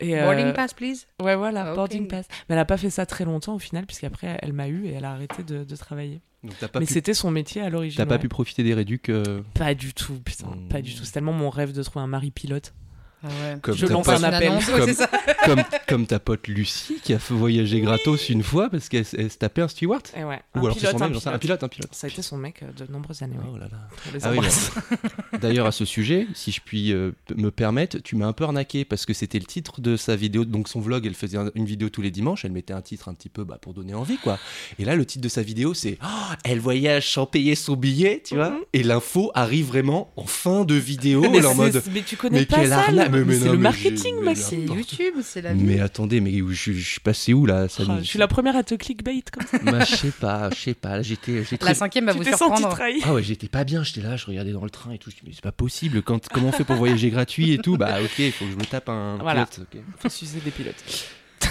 Et, 0.00 0.18
euh, 0.18 0.24
Boarding 0.24 0.52
pass, 0.54 0.72
please? 0.74 1.06
Ouais, 1.22 1.36
voilà, 1.36 1.70
Ah, 1.70 1.74
boarding 1.74 2.08
pass. 2.08 2.26
Mais 2.48 2.54
elle 2.54 2.58
a 2.60 2.64
pas 2.64 2.76
fait 2.76 2.90
ça 2.90 3.06
très 3.06 3.24
longtemps, 3.24 3.54
au 3.54 3.58
final, 3.58 3.86
puisqu'après, 3.86 4.38
elle 4.40 4.52
m'a 4.52 4.68
eu 4.68 4.86
et 4.86 4.92
elle 4.92 5.04
a 5.04 5.12
arrêté 5.12 5.42
de, 5.42 5.64
de 5.64 5.76
travailler. 5.76 6.20
Donc 6.42 6.54
t'as 6.58 6.68
pas, 6.68 6.80
mais 6.80 6.86
pu, 6.86 6.94
c'était 6.94 7.12
son 7.12 7.30
métier 7.30 7.60
à 7.60 7.68
l'origine. 7.68 7.98
t'as 7.98 8.06
pas 8.06 8.14
ouais. 8.14 8.18
pu 8.20 8.28
profiter 8.28 8.62
des 8.62 8.72
réducs 8.72 9.10
euh, 9.10 9.42
Pas 9.54 9.74
du 9.74 9.92
tout, 9.92 10.18
putain, 10.24 10.48
pas 10.70 10.80
du 10.80 10.94
tout. 10.94 11.04
C'est 11.04 11.12
tellement 11.12 11.34
mon 11.34 11.50
rêve 11.50 11.72
de 11.72 11.82
trouver 11.82 12.02
un 12.02 12.08
mari 12.08 12.30
pilote. 12.30 12.72
Ah 13.22 13.28
ouais. 13.28 13.56
comme, 13.60 13.76
Je 13.76 13.86
ta 13.86 13.92
lance 13.92 14.06
pote, 14.06 14.14
un 14.14 14.18
Une 14.18 14.24
appel. 14.24 14.48
annonce, 14.48 14.68
ouais, 14.68 14.78
Comme- 14.78 14.86
c'est 14.88 14.94
ça. 14.94 15.10
comme, 15.44 15.62
comme 15.88 16.06
ta 16.06 16.18
pote 16.18 16.48
Lucie 16.48 16.98
qui 17.02 17.12
a 17.12 17.18
fait 17.18 17.34
voyager 17.34 17.80
gratos 17.80 18.28
une 18.30 18.42
fois 18.42 18.70
parce 18.70 18.88
qu'elle 18.88 19.04
se 19.04 19.16
tapait 19.38 19.62
un 19.62 19.68
steward. 19.68 20.02
Et 20.16 20.24
ouais, 20.24 20.40
Ou 20.54 20.58
un 20.58 20.62
alors 20.62 20.74
c'est 20.74 20.80
pilote, 20.80 20.98
son 20.98 21.04
un 21.04 21.08
mec, 21.08 21.26
un 21.26 21.38
pilote. 21.38 21.62
un 21.64 21.68
pilote. 21.68 21.90
Ça 21.92 22.06
a 22.06 22.10
été 22.10 22.22
son 22.22 22.36
mec 22.36 22.62
euh, 22.62 22.66
de 22.86 22.90
nombreuses 22.92 23.22
années. 23.22 23.36
Oh 23.52 23.56
là 23.58 23.68
là. 23.70 24.20
Ah 24.22 24.30
oui. 24.32 24.46
D'ailleurs, 25.40 25.66
à 25.66 25.72
ce 25.72 25.84
sujet, 25.84 26.26
si 26.34 26.52
je 26.52 26.60
puis 26.64 26.92
euh, 26.92 27.12
me 27.36 27.50
permettre, 27.50 27.98
tu 27.98 28.16
m'as 28.16 28.26
un 28.26 28.32
peu 28.32 28.44
arnaqué 28.44 28.84
parce 28.84 29.06
que 29.06 29.12
c'était 29.14 29.38
le 29.38 29.44
titre 29.44 29.80
de 29.80 29.96
sa 29.96 30.16
vidéo. 30.16 30.44
Donc, 30.44 30.68
son 30.68 30.80
vlog, 30.80 31.06
elle 31.06 31.14
faisait 31.14 31.38
un- 31.38 31.50
une 31.54 31.64
vidéo 31.66 31.88
tous 31.88 32.02
les 32.02 32.10
dimanches. 32.10 32.44
Elle 32.44 32.52
mettait 32.52 32.72
un 32.74 32.82
titre 32.82 33.08
un 33.08 33.14
petit 33.14 33.28
peu 33.28 33.44
bah, 33.44 33.58
pour 33.60 33.74
donner 33.74 33.94
envie, 33.94 34.16
quoi. 34.18 34.38
Et 34.78 34.84
là, 34.84 34.96
le 34.96 35.04
titre 35.04 35.22
de 35.24 35.28
sa 35.28 35.42
vidéo, 35.42 35.74
c'est 35.74 35.98
Oh, 36.02 36.06
Elle 36.44 36.60
voyage 36.60 37.10
sans 37.12 37.26
payer 37.26 37.54
son 37.54 37.76
billet, 37.76 38.22
tu 38.24 38.34
vois. 38.36 38.50
Mhm. 38.50 38.58
Et 38.72 38.82
l'info 38.82 39.30
arrive 39.34 39.66
vraiment 39.66 40.12
en 40.16 40.24
fin 40.26 40.64
de 40.64 40.74
vidéo. 40.74 41.20
mais, 41.30 41.44
en 41.44 41.54
mode 41.54 41.82
tu 42.06 42.16
connais 42.16 42.40
mais 42.40 42.46
pas 42.46 42.66
ça 42.66 42.78
arnaque 42.80 43.09
Mais- 43.10 43.24
mais 43.24 43.34
C'est 43.36 43.48
le 43.48 43.58
marketing, 43.58 44.20
Maxime. 44.22 44.66
C'est 44.68 44.74
YouTube, 44.74 45.14
c'est 45.22 45.42
la 45.42 45.52
vie. 45.54 45.62
Mais 45.62 45.80
attendez, 45.80 46.20
mais 46.20 46.32
je, 46.50 46.72
je 46.72 46.72
suis 46.72 47.00
passé 47.00 47.32
où 47.34 47.46
là 47.46 47.68
ça 47.68 47.84
nous- 47.84 47.98
je 47.98 48.04
suis 48.04 48.18
la 48.18 48.28
première 48.28 48.56
à 48.56 48.62
te 48.62 48.74
clickbait 48.74 49.22
comme 49.32 49.46
ça. 49.46 49.58
Bah, 49.58 49.84
je 49.84 49.94
sais 49.96 50.10
pas, 50.12 50.50
je 50.50 50.56
sais 50.56 50.74
pas. 50.74 50.96
Là, 50.96 51.02
j'étais, 51.02 51.44
j'étais 51.44 51.64
La 51.64 51.74
cinquième 51.74 52.06
va 52.06 52.12
vous 52.12 52.24
surprendre. 52.24 52.76
Ah 53.04 53.14
ouais, 53.14 53.22
j'étais 53.22 53.48
pas 53.48 53.64
bien, 53.64 53.82
j'étais 53.82 54.00
là, 54.02 54.16
je 54.16 54.26
regardais 54.26 54.52
dans 54.52 54.64
le 54.64 54.70
train 54.70 54.92
et 54.92 54.98
tout, 54.98 55.10
je 55.10 55.16
me 55.16 55.20
dis 55.20 55.26
mais 55.28 55.32
c'est 55.34 55.42
pas 55.42 55.52
possible, 55.52 56.02
Quand, 56.02 56.28
comment 56.28 56.48
on 56.48 56.52
fait 56.52 56.64
pour 56.64 56.76
voyager 56.76 57.10
gratuit 57.10 57.52
et 57.52 57.58
tout? 57.58 57.76
Bah 57.76 57.98
ok, 58.02 58.18
il 58.18 58.32
faut 58.32 58.44
que 58.44 58.50
je 58.52 58.56
me 58.56 58.64
tape 58.64 58.88
un 58.88 59.16
Voilà. 59.20 59.46
pilote, 59.46 59.68
ok. 59.74 59.80
Faut 59.98 60.08
sucer 60.08 60.38
des 60.44 60.50
pilotes. 60.50 60.74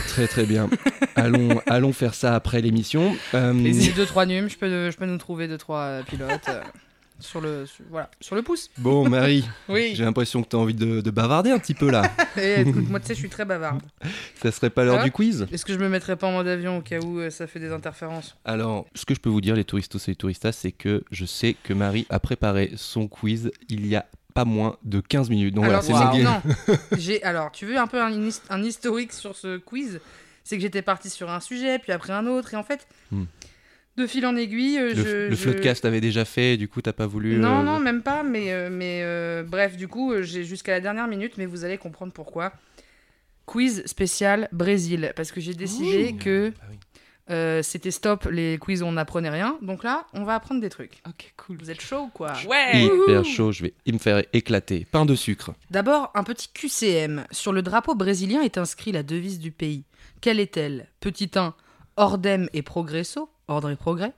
Très 0.07 0.27
très 0.27 0.45
bien. 0.45 0.69
allons, 1.15 1.61
allons 1.67 1.93
faire 1.93 2.13
ça 2.13 2.35
après 2.35 2.61
l'émission. 2.61 3.15
Euh, 3.33 3.53
J'ai 3.73 3.91
deux 3.91 4.05
trois 4.05 4.25
nums, 4.25 4.49
je 4.49 4.57
peux, 4.57 4.91
je 4.91 4.97
peux 4.97 5.05
nous 5.05 5.17
trouver 5.17 5.47
deux 5.47 5.57
trois 5.57 5.79
euh, 5.81 6.03
pilotes 6.03 6.47
euh, 6.49 6.61
sur 7.19 7.41
le 7.41 7.65
sur- 7.65 7.83
voilà 7.89 8.09
sur 8.21 8.35
le 8.35 8.41
pouce. 8.41 8.69
bon 8.77 9.07
Marie, 9.09 9.43
Oui. 9.69 9.91
j'ai 9.95 10.03
l'impression 10.03 10.41
que 10.43 10.47
t'as 10.49 10.57
envie 10.57 10.73
de, 10.73 11.01
de 11.01 11.11
bavarder 11.11 11.51
un 11.51 11.59
petit 11.59 11.73
peu 11.73 11.89
là. 11.91 12.03
Et 12.37 12.61
écoute, 12.61 12.89
moi 12.89 12.99
tu 12.99 13.07
sais, 13.07 13.13
je 13.13 13.19
suis 13.19 13.29
très 13.29 13.45
bavarde. 13.45 13.81
Ça 14.41 14.51
serait 14.51 14.69
pas 14.69 14.83
l'heure 14.83 15.03
du 15.03 15.11
quiz 15.11 15.47
Est-ce 15.51 15.65
que 15.65 15.73
je 15.73 15.79
me 15.79 15.89
mettrais 15.89 16.15
pas 16.15 16.27
en 16.27 16.31
mode 16.31 16.47
avion 16.47 16.77
au 16.77 16.81
cas 16.81 16.99
où 16.99 17.19
euh, 17.19 17.29
ça 17.29 17.45
fait 17.47 17.59
des 17.59 17.71
interférences 17.71 18.35
Alors, 18.45 18.85
ce 18.95 19.05
que 19.05 19.13
je 19.13 19.19
peux 19.19 19.29
vous 19.29 19.41
dire 19.41 19.55
les 19.55 19.65
touristos 19.65 20.07
et 20.07 20.11
les 20.11 20.15
touristas, 20.15 20.51
c'est 20.53 20.71
que 20.71 21.03
je 21.11 21.25
sais 21.25 21.55
que 21.63 21.73
Marie 21.73 22.05
a 22.09 22.19
préparé 22.19 22.71
son 22.77 23.07
quiz 23.07 23.51
il 23.67 23.85
y 23.85 23.95
a 23.95 24.05
pas 24.33 24.45
moins 24.45 24.77
de 24.83 25.01
15 25.01 25.29
minutes. 25.29 25.55
Donc 25.55 25.65
Alors, 25.65 25.81
voilà, 25.81 26.41
c'est. 26.91 26.97
J'ai 26.99 27.23
alors, 27.23 27.51
tu 27.51 27.65
veux 27.65 27.77
un 27.77 27.87
peu 27.87 28.01
un, 28.01 28.11
his- 28.11 28.41
un 28.49 28.63
historique 28.63 29.11
sur 29.11 29.35
ce 29.35 29.57
quiz? 29.57 29.99
C'est 30.43 30.55
que 30.55 30.61
j'étais 30.63 30.81
partie 30.81 31.09
sur 31.11 31.29
un 31.29 31.41
sujet, 31.41 31.77
puis 31.77 31.91
après 31.91 32.13
un 32.13 32.25
autre, 32.25 32.53
et 32.53 32.57
en 32.57 32.63
fait, 32.63 32.87
Hmm. 33.11 33.23
De 33.99 34.07
fil 34.07 34.25
en 34.25 34.35
aiguille, 34.35 34.77
euh, 34.79 34.89
Le, 34.89 34.95
je, 34.95 35.01
le 35.29 35.31
je- 35.31 35.35
floodcast 35.35 35.85
avait 35.85 36.01
déjà 36.01 36.25
fait, 36.25 36.57
du 36.57 36.67
coup 36.67 36.81
t'as 36.81 36.93
pas 36.93 37.05
voulu. 37.07 37.37
Non, 37.37 37.59
euh, 37.59 37.63
non, 37.63 37.79
même 37.79 38.01
pas, 38.01 38.23
mais, 38.23 38.51
euh, 38.51 38.69
mais 38.71 39.01
euh, 39.03 39.43
bref, 39.43 39.77
du 39.77 39.87
coup, 39.87 40.13
j'ai 40.21 40.43
jusqu'à 40.43 40.71
la 40.71 40.79
dernière 40.79 41.07
minute, 41.07 41.33
mais 41.37 41.45
vous 41.45 41.63
allez 41.65 41.77
comprendre 41.77 42.11
pourquoi. 42.13 42.51
Quiz 43.45 43.83
spécial 43.85 44.47
Brésil, 44.51 45.11
parce 45.15 45.31
que 45.31 45.41
j'ai 45.41 45.53
décidé 45.55 46.13
que 46.13 46.49
Bah 46.49 46.55
oui. 46.69 46.77
euh, 47.31 47.63
c'était 47.63 47.89
stop 47.89 48.27
les 48.31 48.59
quiz 48.59 48.83
où 48.83 48.85
on 48.85 48.91
n'apprenait 48.91 49.31
rien, 49.31 49.57
donc 49.63 49.83
là, 49.83 50.05
on 50.13 50.23
va 50.23 50.35
apprendre 50.35 50.61
des 50.61 50.69
trucs. 50.69 51.01
Ok, 51.07 51.33
cool. 51.37 51.57
Vous 51.59 51.71
êtes 51.71 51.81
chaud 51.81 52.01
ou 52.01 52.09
quoi? 52.09 52.33
Ouais 52.47 52.83
Hyper 52.85 53.25
chaud, 53.25 53.51
je 53.51 53.63
vais 53.63 53.73
me 53.91 53.97
faire 53.97 54.23
éclater. 54.33 54.85
Pain 54.91 55.05
de 55.05 55.15
sucre. 55.15 55.53
D'abord, 55.71 56.11
un 56.13 56.23
petit 56.23 56.47
QCM. 56.53 57.25
Sur 57.31 57.51
le 57.51 57.63
drapeau 57.63 57.95
brésilien 57.95 58.41
est 58.41 58.59
inscrit 58.59 58.91
la 58.91 59.01
devise 59.01 59.39
du 59.39 59.51
pays. 59.51 59.83
Quelle 60.21 60.39
est-elle? 60.39 60.87
Petit 60.99 61.31
1, 61.35 61.55
Ordem 61.97 62.49
et 62.53 62.61
Progresso, 62.61 63.29
ordre 63.49 63.69
et 63.69 63.75
progrès. 63.75 64.13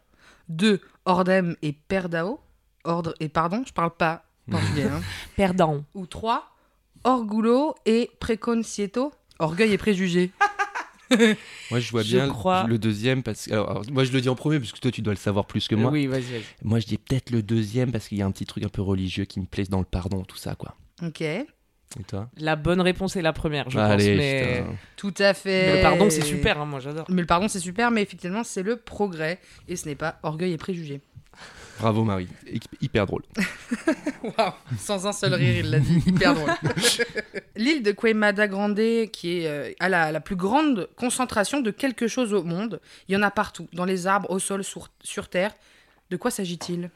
2, 0.49 0.79
Ordem 1.05 1.55
et 1.61 1.71
Perdao, 1.73 2.39
ordre 2.83 3.13
et 3.19 3.29
pardon, 3.29 3.63
je 3.65 3.73
parle 3.73 3.91
pas 3.95 4.25
portugais. 4.49 4.83
hein. 4.83 5.01
Perdant. 5.35 5.83
Ou 5.95 6.05
3, 6.05 6.45
Orgulo 7.03 7.73
et 7.85 8.11
Preconcieto, 8.19 9.11
orgueil 9.39 9.71
et 9.73 9.77
préjugé. 9.77 10.31
Moi, 11.71 11.79
je 11.79 11.91
vois 11.91 12.03
Je 12.03 12.15
bien 12.17 12.29
crois- 12.29 12.63
le 12.67 12.77
deuxième 12.77 13.21
parce 13.23 13.45
que. 13.47 13.51
Alors, 13.51 13.69
alors, 13.69 13.83
moi, 13.91 14.03
je 14.05 14.11
le 14.13 14.21
dis 14.21 14.29
en 14.29 14.35
premier 14.35 14.59
parce 14.59 14.71
que 14.71 14.79
toi, 14.79 14.91
tu 14.91 15.01
dois 15.01 15.13
le 15.13 15.17
savoir 15.19 15.45
plus 15.45 15.67
que 15.67 15.75
moi. 15.75 15.91
Oui, 15.91 16.07
vas-y, 16.07 16.21
vas-y. 16.23 16.43
Moi, 16.63 16.79
je 16.79 16.85
dis 16.87 16.97
peut-être 16.97 17.31
le 17.31 17.43
deuxième 17.43 17.91
parce 17.91 18.07
qu'il 18.07 18.17
y 18.17 18.21
a 18.21 18.25
un 18.25 18.31
petit 18.31 18.45
truc 18.45 18.63
un 18.63 18.69
peu 18.69 18.81
religieux 18.81 19.25
qui 19.25 19.41
me 19.41 19.45
plaise 19.45 19.67
dans 19.69 19.79
le 19.79 19.85
pardon, 19.85 20.23
tout 20.23 20.37
ça, 20.37 20.55
quoi. 20.55 20.75
Ok, 21.05 21.21
Et 21.99 22.03
toi 22.03 22.29
La 22.37 22.55
bonne 22.55 22.79
réponse 22.81 23.15
est 23.15 23.21
la 23.21 23.33
première, 23.33 23.69
je 23.69 23.77
Allez, 23.77 24.07
pense. 24.09 24.17
Mais... 24.17 24.63
putain. 24.63 24.75
tout 24.95 25.13
à 25.19 25.33
fait. 25.33 25.65
mais 25.67 25.75
le 25.77 25.81
pardon, 25.81 26.09
c'est 26.09 26.21
super, 26.21 26.59
hein, 26.61 26.65
moi 26.65 26.79
j'adore. 26.79 27.05
Mais 27.09 27.21
le 27.21 27.27
pardon, 27.27 27.47
c'est 27.47 27.59
super, 27.59 27.91
mais 27.91 28.01
effectivement, 28.01 28.43
c'est 28.43 28.63
le 28.63 28.77
progrès. 28.77 29.39
Et 29.67 29.75
ce 29.75 29.87
n'est 29.87 29.95
pas 29.95 30.19
orgueil 30.23 30.53
et 30.53 30.57
préjugé. 30.57 31.01
Bravo, 31.79 32.03
Marie. 32.03 32.27
Hy- 32.47 32.59
Hyper 32.81 33.05
drôle. 33.07 33.23
Waouh, 34.23 34.51
sans 34.77 35.07
un 35.07 35.11
seul 35.13 35.33
rire, 35.33 35.57
il 35.65 35.71
l'a 35.71 35.79
dit, 35.79 36.03
hyper 36.05 36.35
drôle. 36.35 36.49
L'île 37.55 37.81
de 37.83 37.91
Queimada 37.91 38.47
Grande, 38.47 38.79
qui 39.11 39.39
est 39.39 39.47
euh, 39.47 39.71
à 39.79 39.89
la, 39.89 40.11
la 40.11 40.19
plus 40.19 40.35
grande 40.35 40.87
concentration 40.95 41.59
de 41.61 41.71
quelque 41.71 42.07
chose 42.07 42.33
au 42.33 42.43
monde, 42.43 42.79
il 43.07 43.13
y 43.13 43.17
en 43.17 43.23
a 43.23 43.31
partout, 43.31 43.67
dans 43.73 43.85
les 43.85 44.05
arbres, 44.07 44.29
au 44.29 44.37
sol, 44.39 44.63
sur, 44.63 44.89
sur 45.03 45.27
terre. 45.27 45.53
De 46.11 46.17
quoi 46.17 46.29
s'agit-il? 46.29 46.89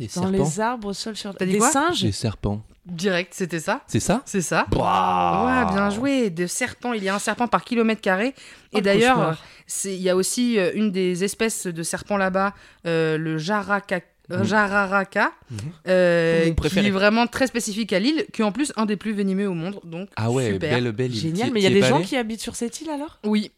Des 0.00 0.06
Dans 0.06 0.22
serpents. 0.22 0.30
les 0.30 0.60
arbres, 0.60 0.88
au 0.88 0.92
sol, 0.94 1.14
sur 1.14 1.34
T'as 1.34 1.44
dit 1.44 1.52
des 1.52 1.58
quoi 1.58 1.70
singes. 1.70 2.00
Des 2.02 2.10
serpents. 2.12 2.62
Direct, 2.86 3.34
c'était 3.34 3.60
ça 3.60 3.82
C'est 3.86 4.00
ça 4.00 4.22
C'est 4.24 4.40
ça. 4.40 4.66
Ouais, 4.72 5.72
bien 5.74 5.90
joué. 5.90 6.30
Des 6.30 6.48
serpents, 6.48 6.94
il 6.94 7.04
y 7.04 7.08
a 7.10 7.14
un 7.14 7.18
serpent 7.18 7.46
par 7.46 7.62
kilomètre 7.64 8.00
carré. 8.00 8.28
Et 8.28 8.32
Oh, 8.72 8.76
le 8.78 8.80
d'ailleurs, 8.80 9.14
cauchemar. 9.16 9.44
c'est- 9.66 9.94
il 9.94 10.00
y 10.00 10.08
a 10.08 10.16
aussi 10.16 10.58
euh, 10.58 10.70
une 10.74 10.90
des 10.90 11.22
espèces 11.22 11.66
de 11.66 11.82
serpents 11.82 12.16
là-bas, 12.16 12.54
euh, 12.86 13.18
le 13.18 13.36
Jaraka- 13.36 14.00
Jararaca, 14.42 15.32
Mhm. 15.50 15.58
euh, 15.88 16.38
Mon 16.44 16.48
qui 16.50 16.54
préféré. 16.54 16.86
est 16.86 16.90
vraiment 16.90 17.26
très 17.26 17.46
spécifique 17.46 17.92
à 17.92 17.98
l'île, 17.98 18.24
qui 18.32 18.40
est 18.40 18.44
en 18.44 18.52
plus 18.52 18.72
un 18.76 18.86
des 18.86 18.96
plus 18.96 19.12
venimeux 19.12 19.48
au 19.48 19.54
monde. 19.54 19.80
Donc 19.84 20.08
Ah 20.16 20.30
ouais, 20.30 20.52
super. 20.52 20.80
belle, 20.80 20.92
belle. 20.92 21.12
île. 21.14 21.20
Génial, 21.20 21.48
T'y- 21.48 21.52
mais 21.52 21.60
il 21.60 21.62
y 21.64 21.66
a 21.66 21.68
t'y 21.68 21.74
des 21.74 21.80
pas 21.80 21.88
gens 21.88 21.96
allé 21.96 22.04
qui 22.06 22.16
habitent 22.16 22.40
sur 22.40 22.56
cette 22.56 22.80
île 22.80 22.88
alors? 22.90 23.18
Oui, 23.24 23.50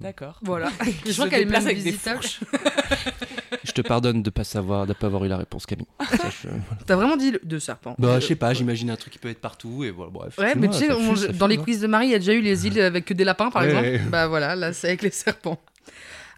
D'accord. 0.00 0.38
voilà. 0.42 0.68
Je 1.06 1.12
crois 1.12 1.24
se 1.26 1.30
qu'elle 1.30 1.40
est 1.40 1.44
déplacent 1.44 1.64
même 1.64 1.70
avec 1.72 1.82
des 1.84 1.90
visitable. 1.92 2.20
fourches. 2.22 2.40
Je 3.64 3.72
te 3.72 3.80
pardonne 3.82 4.22
de 4.22 4.30
pas 4.30 4.44
savoir, 4.44 4.86
de 4.86 4.92
pas 4.92 5.06
avoir 5.06 5.24
eu 5.24 5.28
la 5.28 5.36
réponse, 5.36 5.66
Camille. 5.66 5.86
Je- 6.42 6.48
T'as 6.86 6.96
vraiment 6.96 7.16
dit 7.16 7.32
le- 7.32 7.40
de 7.42 7.58
serpent. 7.58 7.94
Bah, 7.98 8.08
Euh, 8.08 8.20
je 8.20 8.26
sais 8.26 8.36
pas, 8.36 8.54
j'imagine 8.54 8.90
un 8.90 8.96
truc 8.96 9.12
qui 9.12 9.18
peut 9.18 9.28
être 9.28 9.40
partout 9.40 9.84
et 9.84 9.90
voilà, 9.90 10.10
bref. 10.10 10.38
Ouais, 10.38 10.54
mais 10.54 10.68
tu 10.68 10.78
sais, 10.78 10.88
dans 11.34 11.46
les 11.46 11.56
hein. 11.58 11.62
quiz 11.62 11.80
de 11.80 11.86
Marie, 11.86 12.06
il 12.06 12.12
y 12.12 12.14
a 12.14 12.18
déjà 12.18 12.32
eu 12.32 12.40
les 12.40 12.66
îles 12.66 12.80
avec 12.80 13.04
que 13.04 13.14
des 13.14 13.24
lapins, 13.24 13.50
par 13.50 13.62
Ouais, 13.62 13.68
exemple. 13.68 13.86
ouais. 13.88 13.98
Bah 14.10 14.28
voilà, 14.28 14.56
là, 14.56 14.72
c'est 14.72 14.88
avec 14.88 15.02
les 15.02 15.10
serpents. 15.10 15.60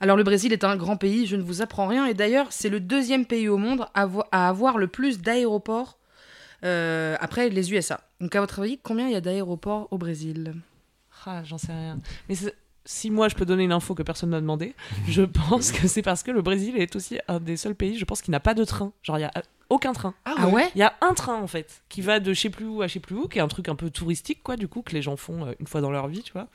Alors, 0.00 0.16
le 0.16 0.24
Brésil 0.24 0.52
est 0.52 0.64
un 0.64 0.76
grand 0.76 0.96
pays, 0.96 1.26
je 1.26 1.36
ne 1.36 1.42
vous 1.42 1.62
apprends 1.62 1.86
rien. 1.86 2.06
Et 2.06 2.14
d'ailleurs, 2.14 2.46
c'est 2.50 2.68
le 2.68 2.80
deuxième 2.80 3.24
pays 3.24 3.48
au 3.48 3.56
monde 3.56 3.86
à, 3.94 4.06
avo- 4.06 4.24
à 4.32 4.48
avoir 4.48 4.76
le 4.78 4.88
plus 4.88 5.20
d'aéroports 5.20 5.98
euh, 6.64 7.16
après 7.20 7.48
les 7.50 7.72
USA. 7.72 8.00
Donc, 8.20 8.34
à 8.34 8.40
votre 8.40 8.60
avis, 8.60 8.78
combien 8.82 9.06
il 9.06 9.12
y 9.12 9.16
a 9.16 9.20
d'aéroports 9.20 9.86
au 9.92 9.98
Brésil? 9.98 10.54
Ah, 11.24 11.42
j'en 11.44 11.58
sais 11.58 11.72
rien. 11.72 11.98
Mais 12.28 12.34
si 12.84 13.10
moi 13.10 13.28
je 13.28 13.34
peux 13.34 13.44
donner 13.46 13.64
une 13.64 13.72
info 13.72 13.94
que 13.94 14.02
personne 14.02 14.30
m'a 14.30 14.40
demandé, 14.40 14.74
je 15.08 15.22
pense 15.48 15.72
que 15.72 15.86
c'est 15.88 16.02
parce 16.02 16.22
que 16.22 16.30
le 16.30 16.42
Brésil 16.42 16.76
est 16.76 16.94
aussi 16.96 17.18
un 17.28 17.40
des 17.40 17.56
seuls 17.56 17.74
pays, 17.74 17.98
je 17.98 18.04
pense, 18.04 18.22
qui 18.22 18.30
n'a 18.30 18.40
pas 18.40 18.54
de 18.54 18.64
train. 18.64 18.92
Genre, 19.02 19.18
il 19.18 19.22
y 19.22 19.24
a 19.24 19.30
euh, 19.36 19.40
aucun 19.70 19.92
train. 19.94 20.12
Ah 20.26 20.48
ouais 20.48 20.68
Il 20.74 20.78
y 20.78 20.82
a 20.82 20.92
un 21.00 21.14
train 21.14 21.36
en 21.40 21.46
fait 21.46 21.82
qui 21.88 22.02
va 22.02 22.20
de 22.20 22.34
je 22.34 22.40
sais 22.40 22.50
plus 22.50 22.66
où 22.66 22.82
à 22.82 22.86
je 22.88 22.92
sais 22.94 23.00
plus 23.00 23.14
où, 23.16 23.26
qui 23.28 23.38
est 23.38 23.40
un 23.42 23.48
truc 23.48 23.68
un 23.68 23.74
peu 23.74 23.88
touristique 23.88 24.42
quoi, 24.42 24.56
du 24.56 24.68
coup, 24.68 24.82
que 24.82 24.92
les 24.92 25.00
gens 25.02 25.16
font 25.16 25.46
euh, 25.46 25.52
une 25.60 25.66
fois 25.66 25.80
dans 25.80 25.90
leur 25.90 26.08
vie, 26.08 26.22
tu 26.22 26.32
vois. 26.32 26.48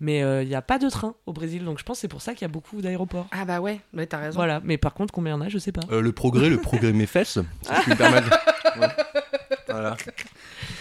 Mais 0.00 0.22
euh, 0.22 0.42
il 0.42 0.48
n'y 0.48 0.54
a 0.54 0.62
pas 0.62 0.78
de 0.78 0.88
train 0.88 1.14
au 1.26 1.32
Brésil, 1.32 1.64
donc 1.64 1.78
je 1.78 1.84
pense 1.84 1.96
que 1.96 2.00
c'est 2.02 2.08
pour 2.08 2.22
ça 2.22 2.32
qu'il 2.34 2.42
y 2.42 2.44
a 2.44 2.48
beaucoup 2.48 2.80
d'aéroports. 2.80 3.26
Ah 3.32 3.44
bah 3.44 3.60
ouais, 3.60 3.80
ouais 3.94 4.06
t'as 4.06 4.18
raison. 4.18 4.36
Voilà, 4.36 4.60
mais 4.62 4.78
par 4.78 4.94
contre, 4.94 5.12
combien 5.12 5.32
il 5.34 5.36
y 5.38 5.40
en 5.40 5.46
a, 5.46 5.48
je 5.48 5.58
sais 5.58 5.72
pas. 5.72 5.80
Euh, 5.90 6.00
le 6.00 6.12
progrès, 6.12 6.48
le 6.48 6.58
progrès 6.58 6.92
mes 6.94 7.06
fesses, 7.06 7.38
si 7.62 7.74
je 7.74 7.80
puis 7.82 7.90
me 7.92 7.96
permettre. 7.96 8.28
Ouais. 8.78 8.86
Voilà. 9.66 9.96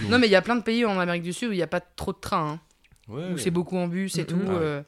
Non, 0.01 0.19
mais 0.19 0.27
il 0.27 0.31
y 0.31 0.35
a 0.35 0.41
plein 0.43 0.55
de 0.55 0.61
pays 0.61 0.85
en 0.85 0.99
Amérique 0.99 1.23
du 1.23 1.33
Sud 1.33 1.49
où 1.49 1.51
il 1.53 1.57
n'y 1.57 1.63
a 1.63 1.67
pas 1.67 1.79
trop 1.79 2.13
de 2.13 2.19
trains. 2.19 2.51
hein. 2.51 2.59
Ouais. 3.09 3.31
Où 3.33 3.37
c'est 3.37 3.51
beaucoup 3.51 3.77
en 3.77 3.87
bus 3.87 4.17
et 4.17 4.21
Mhm. 4.21 4.25
tout. 4.27 4.39
Ah 4.47 4.51
ouais. 4.51 4.57
euh. 4.61 4.81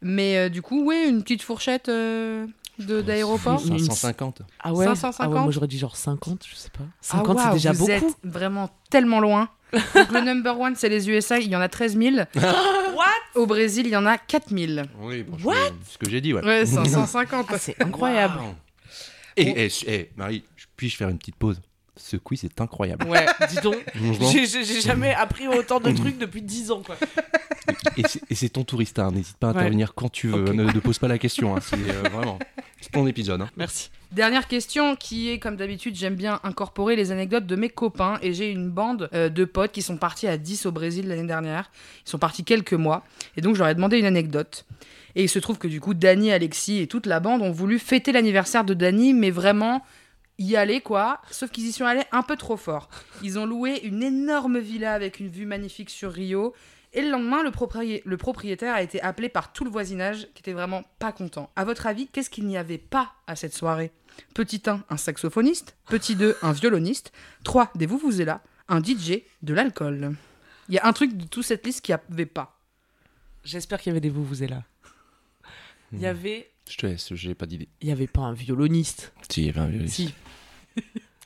Mais 0.00 0.36
euh, 0.36 0.48
du 0.48 0.62
coup, 0.62 0.84
ouais, 0.84 1.08
une 1.08 1.22
petite 1.22 1.42
fourchette 1.42 1.88
euh, 1.88 2.46
de 2.78 3.00
d'aéroport. 3.00 3.60
Une- 3.66 3.78
550. 3.80 4.42
Ah 4.60 4.72
ouais, 4.72 4.84
550? 4.86 5.26
Ah 5.26 5.28
ouais, 5.34 5.40
moi 5.42 5.50
j'aurais 5.50 5.66
dit 5.66 5.78
genre 5.78 5.96
50, 5.96 6.44
je 6.48 6.54
sais 6.54 6.70
pas. 6.70 6.84
Ah, 6.84 6.92
50 7.00 7.38
c'est 7.40 7.50
déjà 7.52 7.72
vous 7.72 7.86
beaucoup. 7.86 7.90
êtes 7.92 8.04
vraiment 8.22 8.70
tellement 8.90 9.18
loin. 9.20 9.48
Donc, 9.72 10.12
le 10.12 10.20
number 10.20 10.58
one, 10.58 10.76
c'est 10.76 10.88
les 10.88 11.10
USA, 11.10 11.38
il 11.40 11.48
y 11.48 11.56
en 11.56 11.60
a 11.60 11.68
13 11.68 11.98
000. 11.98 12.16
What? 12.36 13.04
Au 13.34 13.44
Brésil, 13.46 13.86
il 13.86 13.92
y 13.92 13.96
en 13.96 14.06
a 14.06 14.16
4 14.16 14.48
000. 14.56 14.86
Oui, 15.00 15.26
What? 15.44 15.54
c'est 15.84 15.92
ce 15.94 15.98
que 15.98 16.08
j'ai 16.08 16.20
dit, 16.20 16.32
ouais. 16.32 16.42
Ouais, 16.44 16.64
550. 16.66 17.46
Ah, 17.50 17.58
c'est 17.58 17.80
incroyable. 17.82 18.38
Wow. 18.38 18.54
Et, 19.36 19.66
et- 19.66 19.70
et, 19.94 20.10
Marie, 20.16 20.42
puis-je 20.76 20.96
faire 20.96 21.08
une 21.08 21.18
petite 21.18 21.36
pause? 21.36 21.60
Ce 21.98 22.16
quiz 22.16 22.44
est 22.44 22.60
incroyable. 22.60 23.06
Ouais, 23.06 23.26
dis 23.50 23.56
donc. 23.62 23.76
J'ai- 24.32 24.80
jamais 24.80 25.12
appris 25.14 25.46
autant 25.48 25.80
de 25.80 25.92
trucs 25.92 26.18
depuis 26.18 26.42
10 26.42 26.70
ans 26.70 26.82
quoi. 26.84 26.96
Et 28.30 28.34
c'est- 28.34 28.48
ton 28.48 28.64
touriste, 28.64 28.98
hein, 28.98 29.10
n'hésite 29.12 29.36
pas 29.36 29.48
à 29.48 29.50
Ouais. 29.50 29.56
intervenir 29.58 29.92
quand 29.94 30.08
tu 30.10 30.28
veux, 30.28 30.52
ne, 30.52 30.64
ne 30.64 30.80
pose 30.80 30.98
pas 30.98 31.08
la 31.08 31.18
question, 31.18 31.54
hein, 31.56 31.60
c'est 31.60 31.76
euh, 31.76 32.08
vraiment 32.10 32.38
c'est 32.80 32.90
ton 32.92 33.06
épisode. 33.06 33.42
hein. 33.42 33.50
Merci. 33.56 33.90
Dernière 34.12 34.46
question 34.48 34.96
qui 34.96 35.28
est, 35.30 35.38
comme 35.38 35.56
d'habitude, 35.56 35.94
j'aime 35.96 36.14
bien 36.14 36.40
incorporer 36.44 36.96
les 36.96 37.10
anecdotes 37.12 37.44
de 37.44 37.56
mes 37.56 37.68
copains. 37.68 38.18
Et 38.22 38.32
j'ai 38.32 38.50
une 38.50 38.70
bande 38.70 39.10
euh, 39.12 39.28
de 39.28 39.44
potes 39.44 39.72
qui 39.72 39.82
sont 39.82 39.96
partis 39.98 40.26
à 40.28 40.38
10 40.38 40.64
au 40.64 40.72
Brésil 40.72 41.08
l'année 41.08 41.26
dernière. 41.26 41.70
Ils 42.06 42.10
sont 42.10 42.18
partis 42.18 42.44
quelques 42.44 42.72
mois. 42.72 43.04
Et 43.36 43.42
donc, 43.42 43.54
je 43.54 43.58
leur 43.58 43.68
ai 43.68 43.74
demandé 43.74 43.98
une 43.98 44.06
anecdote. 44.06 44.64
Et 45.14 45.24
il 45.24 45.28
se 45.28 45.38
trouve 45.40 45.58
que 45.58 45.68
du 45.68 45.80
coup, 45.80 45.92
Dany, 45.92 46.30
Alexis 46.32 46.78
et 46.78 46.86
toute 46.86 47.04
la 47.04 47.20
bande 47.20 47.42
ont 47.42 47.50
voulu 47.50 47.78
fêter 47.78 48.12
l'anniversaire 48.12 48.64
de 48.64 48.72
Dany, 48.74 49.12
mais 49.12 49.30
vraiment 49.30 49.82
y 50.38 50.56
aller 50.56 50.80
quoi. 50.80 51.20
Sauf 51.30 51.50
qu'ils 51.50 51.66
y 51.66 51.72
sont 51.72 51.84
allés 51.84 52.04
un 52.12 52.22
peu 52.22 52.36
trop 52.36 52.56
fort. 52.56 52.88
Ils 53.22 53.38
ont 53.38 53.46
loué 53.46 53.80
une 53.84 54.02
énorme 54.02 54.58
villa 54.58 54.94
avec 54.94 55.20
une 55.20 55.28
vue 55.28 55.46
magnifique 55.46 55.90
sur 55.90 56.12
Rio. 56.12 56.54
Et 56.94 57.02
le 57.02 57.10
lendemain, 57.10 57.42
le, 57.42 57.50
propri- 57.50 58.00
le 58.04 58.16
propriétaire 58.16 58.74
a 58.74 58.82
été 58.82 59.00
appelé 59.02 59.28
par 59.28 59.52
tout 59.52 59.62
le 59.64 59.70
voisinage 59.70 60.26
qui 60.34 60.40
était 60.40 60.54
vraiment 60.54 60.84
pas 60.98 61.12
content. 61.12 61.50
À 61.54 61.64
votre 61.66 61.86
avis, 61.86 62.06
qu'est-ce 62.08 62.30
qu'il 62.30 62.46
n'y 62.46 62.56
avait 62.56 62.78
pas 62.78 63.12
à 63.26 63.36
cette 63.36 63.52
soirée? 63.54 63.92
Petit 64.34 64.62
1, 64.66 64.82
un 64.88 64.96
saxophoniste. 64.96 65.76
Petit 65.86 66.16
2, 66.16 66.36
un 66.40 66.52
violoniste. 66.52 67.12
3, 67.44 67.70
des 67.74 67.84
vuvuzelas. 67.86 68.40
Un 68.68 68.82
DJ, 68.82 69.20
de 69.42 69.52
l'alcool. 69.54 70.14
Il 70.70 70.74
y 70.74 70.78
a 70.78 70.86
un 70.86 70.92
truc 70.94 71.14
de 71.16 71.24
toute 71.26 71.44
cette 71.44 71.64
liste 71.66 71.82
qu'il 71.82 71.94
n'y 71.94 72.00
avait 72.14 72.26
pas. 72.26 72.58
J'espère 73.44 73.80
qu'il 73.80 73.90
y 73.90 73.96
avait 73.96 74.00
des 74.00 74.12
là. 74.48 74.62
Il 75.92 76.00
y 76.00 76.06
avait 76.06 76.50
Je 76.68 76.76
te 76.76 76.86
laisse, 76.86 77.14
j'ai 77.14 77.34
pas 77.34 77.46
d'idée. 77.46 77.68
il 77.80 77.88
y 77.88 77.92
avait 77.92 78.06
pas 78.06 78.20
un 78.22 78.32
violoniste. 78.34 79.12
Si, 79.30 79.42
il 79.42 79.46
y 79.46 79.48
avait 79.50 79.60
un 79.60 79.66
violoniste. 79.68 79.94
Si. 79.96 80.14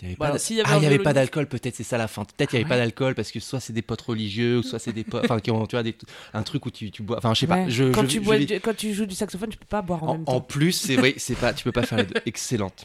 Il 0.00 0.06
y 0.06 0.08
avait 0.08 0.14
Voilà, 0.16 0.32
pas 0.32 0.38
d'- 0.38 0.42
s'il 0.42 0.56
y 0.56 0.60
avait 0.60 0.68
ah, 0.70 0.74
un 0.74 0.78
il 0.78 0.82
y 0.82 0.86
avait 0.86 0.98
pas 0.98 1.12
d'alcool, 1.12 1.46
peut-être 1.46 1.76
c'est 1.76 1.84
ça 1.84 1.96
la 1.96 2.08
fin. 2.08 2.24
Peut-être 2.24 2.52
il 2.52 2.56
y 2.56 2.58
avait 2.58 2.64
Ah 2.66 2.68
pas 2.70 2.74
ouais. 2.74 2.80
d'alcool 2.80 3.14
parce 3.14 3.30
que 3.30 3.38
soit 3.38 3.60
c'est 3.60 3.72
des 3.72 3.82
potes 3.82 4.00
religieux, 4.00 4.58
ou 4.58 4.62
soit 4.64 4.80
c'est 4.80 4.92
des 4.92 5.04
potes. 5.04 5.24
Enfin, 5.24 5.38
qui 5.38 5.50
ont, 5.52 5.64
tu 5.66 5.76
vois, 5.76 5.84
des... 5.84 5.94
un 6.34 6.42
truc 6.42 6.66
où 6.66 6.70
tu, 6.72 6.90
tu 6.90 7.02
bois. 7.04 7.18
Enfin, 7.18 7.34
je 7.34 7.40
sais 7.40 7.46
pas. 7.46 7.56
Ouais. 7.58 7.70
Je, 7.70 7.84
quand, 7.92 8.02
je- 8.02 8.06
tu 8.08 8.16
je 8.16 8.20
bois 8.20 8.36
quand 8.62 8.76
tu 8.76 8.92
joues 8.94 9.06
du 9.06 9.14
saxophone, 9.14 9.50
tu 9.50 9.58
peux 9.58 9.64
pas 9.66 9.80
boire 9.82 10.02
en, 10.02 10.08
En, 10.08 10.12
même 10.14 10.22
en 10.26 10.34
temps. 10.34 10.40
plus, 10.40 10.72
c'est 10.72 10.96
vrai, 10.96 11.14
c'est 11.18 11.36
pas, 11.36 11.52
tu 11.52 11.62
peux 11.62 11.70
pas 11.72 11.82
faire 11.84 11.98
les 11.98 12.04
deux. 12.04 12.20
Excellente. 12.26 12.84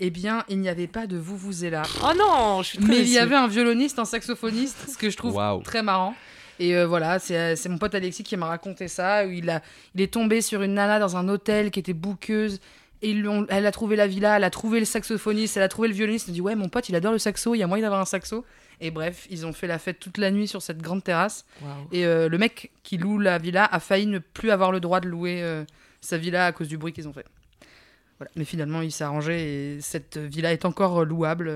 Eh 0.00 0.10
bien, 0.10 0.44
il 0.48 0.58
n'y 0.58 0.68
avait 0.68 0.88
pas 0.88 1.06
de 1.06 1.16
vuvuzela. 1.16 1.82
Oh 2.02 2.12
non, 2.18 2.62
je 2.62 2.68
suis 2.70 2.78
très 2.78 2.88
Mais 2.88 2.98
il 3.00 3.08
y 3.10 3.18
avait 3.18 3.36
un 3.36 3.46
violoniste, 3.46 3.98
un 4.00 4.04
saxophoniste, 4.04 4.90
ce 4.92 4.98
que 4.98 5.08
je 5.08 5.16
trouve 5.16 5.40
très 5.62 5.82
marrant. 5.82 6.14
Et 6.58 6.74
euh, 6.74 6.86
voilà, 6.86 7.18
c'est 7.18 7.36
euh, 7.36 7.54
c'est 7.56 7.68
mon 7.68 7.78
pote 7.78 7.94
Alexis 7.94 8.22
qui 8.24 8.36
m'a 8.36 8.46
raconté 8.46 8.88
ça. 8.88 9.24
Où 9.26 9.30
il, 9.30 9.48
a, 9.50 9.62
il 9.94 10.00
est 10.00 10.12
tombé 10.12 10.40
sur 10.40 10.62
une 10.62 10.74
nana 10.74 10.98
dans 10.98 11.16
un 11.16 11.28
hôtel 11.28 11.70
qui 11.70 11.78
était 11.78 11.92
bouqueuse. 11.92 12.60
Et 13.02 13.10
ils 13.10 13.20
lui 13.20 13.28
ont- 13.28 13.46
elle 13.50 13.66
a 13.66 13.72
trouvé 13.72 13.94
la 13.96 14.06
villa, 14.06 14.36
elle 14.36 14.44
a 14.44 14.50
trouvé 14.50 14.78
le 14.80 14.86
saxophoniste, 14.86 15.56
elle 15.56 15.62
a 15.62 15.68
trouvé 15.68 15.88
le 15.88 15.94
violoniste. 15.94 16.28
A 16.28 16.32
dit 16.32 16.40
Ouais, 16.40 16.54
mon 16.54 16.68
pote, 16.68 16.88
il 16.88 16.96
adore 16.96 17.12
le 17.12 17.18
saxo, 17.18 17.54
il 17.54 17.58
y 17.58 17.62
a 17.62 17.66
moyen 17.66 17.82
d'avoir 17.82 18.00
un 18.00 18.04
saxo. 18.06 18.44
Et 18.80 18.90
bref, 18.90 19.26
ils 19.30 19.46
ont 19.46 19.52
fait 19.52 19.66
la 19.66 19.78
fête 19.78 19.98
toute 20.00 20.18
la 20.18 20.30
nuit 20.30 20.48
sur 20.48 20.60
cette 20.62 20.78
grande 20.78 21.02
terrasse. 21.04 21.44
Et 21.92 22.04
euh, 22.06 22.28
le 22.28 22.38
mec 22.38 22.72
qui 22.82 22.98
loue 22.98 23.18
la 23.18 23.38
villa 23.38 23.64
a 23.64 23.80
failli 23.80 24.06
ne 24.06 24.18
plus 24.18 24.50
avoir 24.50 24.70
le 24.72 24.80
droit 24.80 25.00
de 25.00 25.08
louer 25.08 25.42
euh, 25.42 25.64
sa 26.00 26.18
villa 26.18 26.46
à 26.46 26.52
cause 26.52 26.68
du 26.68 26.76
bruit 26.78 26.92
qu'ils 26.92 27.08
ont 27.08 27.12
fait. 27.12 27.24
Voilà. 28.18 28.30
Mais 28.36 28.44
finalement, 28.44 28.80
il 28.82 28.92
s'est 28.92 29.04
arrangé 29.04 29.74
et 29.76 29.80
cette 29.80 30.16
villa 30.18 30.52
est 30.52 30.64
encore 30.64 31.02
euh, 31.02 31.04
louable. 31.04 31.50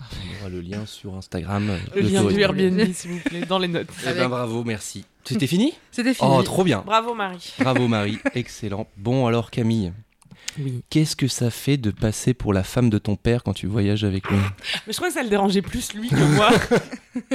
On 0.00 0.40
aura 0.40 0.48
le 0.48 0.60
lien 0.60 0.86
sur 0.86 1.14
Instagram. 1.14 1.70
Le 1.94 2.00
lien 2.00 2.24
du 2.24 2.40
Airbnb, 2.40 2.80
s'il 2.92 3.10
vous 3.12 3.20
plaît, 3.20 3.44
dans 3.46 3.58
les 3.58 3.68
notes. 3.68 3.88
Eh 4.00 4.04
ben, 4.04 4.10
Avec- 4.12 4.28
bravo, 4.28 4.64
merci. 4.64 5.04
C'était 5.24 5.46
fini? 5.46 5.74
C'était 5.90 6.14
fini. 6.14 6.30
Oh, 6.32 6.42
trop 6.42 6.64
bien. 6.64 6.82
Bravo 6.84 7.14
Marie. 7.14 7.52
Bravo 7.60 7.86
Marie, 7.88 8.18
excellent. 8.34 8.86
Bon 8.96 9.26
alors 9.26 9.50
Camille, 9.50 9.92
Oui. 10.58 10.82
qu'est-ce 10.90 11.16
que 11.16 11.28
ça 11.28 11.50
fait 11.50 11.76
de 11.76 11.90
passer 11.90 12.34
pour 12.34 12.52
la 12.52 12.62
femme 12.62 12.90
de 12.90 12.98
ton 12.98 13.16
père 13.16 13.42
quand 13.42 13.52
tu 13.54 13.66
voyages 13.66 14.04
avec 14.04 14.28
lui? 14.28 14.36
Mais 14.86 14.92
je 14.92 14.96
crois 14.96 15.08
que 15.08 15.14
ça 15.14 15.22
le 15.22 15.28
dérangeait 15.30 15.62
plus 15.62 15.94
lui 15.94 16.08
que 16.08 16.34
moi. 16.36 16.50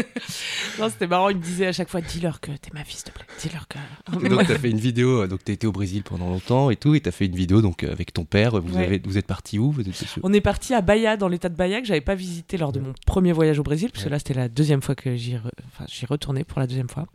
non, 0.80 0.90
c'était 0.90 1.08
marrant, 1.08 1.30
il 1.30 1.38
me 1.38 1.42
disait 1.42 1.68
à 1.68 1.72
chaque 1.72 1.90
fois 1.90 2.02
Dis-leur 2.02 2.40
que 2.40 2.52
t'es 2.52 2.70
ma 2.74 2.84
fille, 2.84 2.96
s'il 2.98 3.06
te 3.06 3.12
plaît. 3.12 3.26
Dis-leur 3.42 3.68
que. 3.68 3.78
Et 4.26 4.30
donc 4.30 4.48
t'as 4.48 4.58
fait 4.58 4.70
une 4.70 4.80
vidéo, 4.80 5.24
euh, 5.24 5.28
donc 5.28 5.44
t'as 5.44 5.54
été 5.54 5.68
au 5.68 5.72
Brésil 5.72 6.04
pendant 6.04 6.28
longtemps 6.30 6.70
et 6.70 6.76
tout, 6.76 6.96
et 6.96 7.00
t'as 7.02 7.12
fait 7.12 7.26
une 7.26 7.36
vidéo 7.36 7.62
donc 7.62 7.84
euh, 7.84 7.92
avec 7.92 8.14
ton 8.14 8.26
père. 8.26 8.60
Vous 8.62 8.76
Ouais. 8.78 8.84
avez, 8.86 9.02
vous 9.04 9.18
êtes 9.18 9.28
parti 9.28 9.58
où? 9.60 9.72
Vous 9.72 9.82
êtes 9.82 9.88
On 10.24 10.34
est 10.34 10.42
parti 10.42 10.74
à 10.74 10.82
Bahia, 10.82 11.18
dans 11.18 11.28
l'état 11.28 11.50
de 11.50 11.56
Bahia, 11.56 11.80
que 11.82 11.88
j'avais 11.88 12.02
pas 12.02 12.16
visité 12.16 12.58
lors 12.58 12.72
de 12.72 12.80
mon 12.80 12.94
premier 13.06 13.32
voyage 13.32 13.60
au 13.60 13.64
Brésil, 13.64 13.90
parce 13.92 14.04
que 14.04 14.10
Ouais. 14.10 14.14
là 14.14 14.20
c'était 14.20 14.34
la 14.34 14.50
deuxième 14.50 14.82
fois 14.82 14.96
que 14.96 15.16
j'y 15.16 15.36
re- 15.36 15.42
enfin, 15.68 15.86
j'y 15.88 16.06
retournais 16.06 16.44
pour 16.44 16.60
la 16.60 16.68
deuxième 16.68 16.90
fois. 16.90 17.06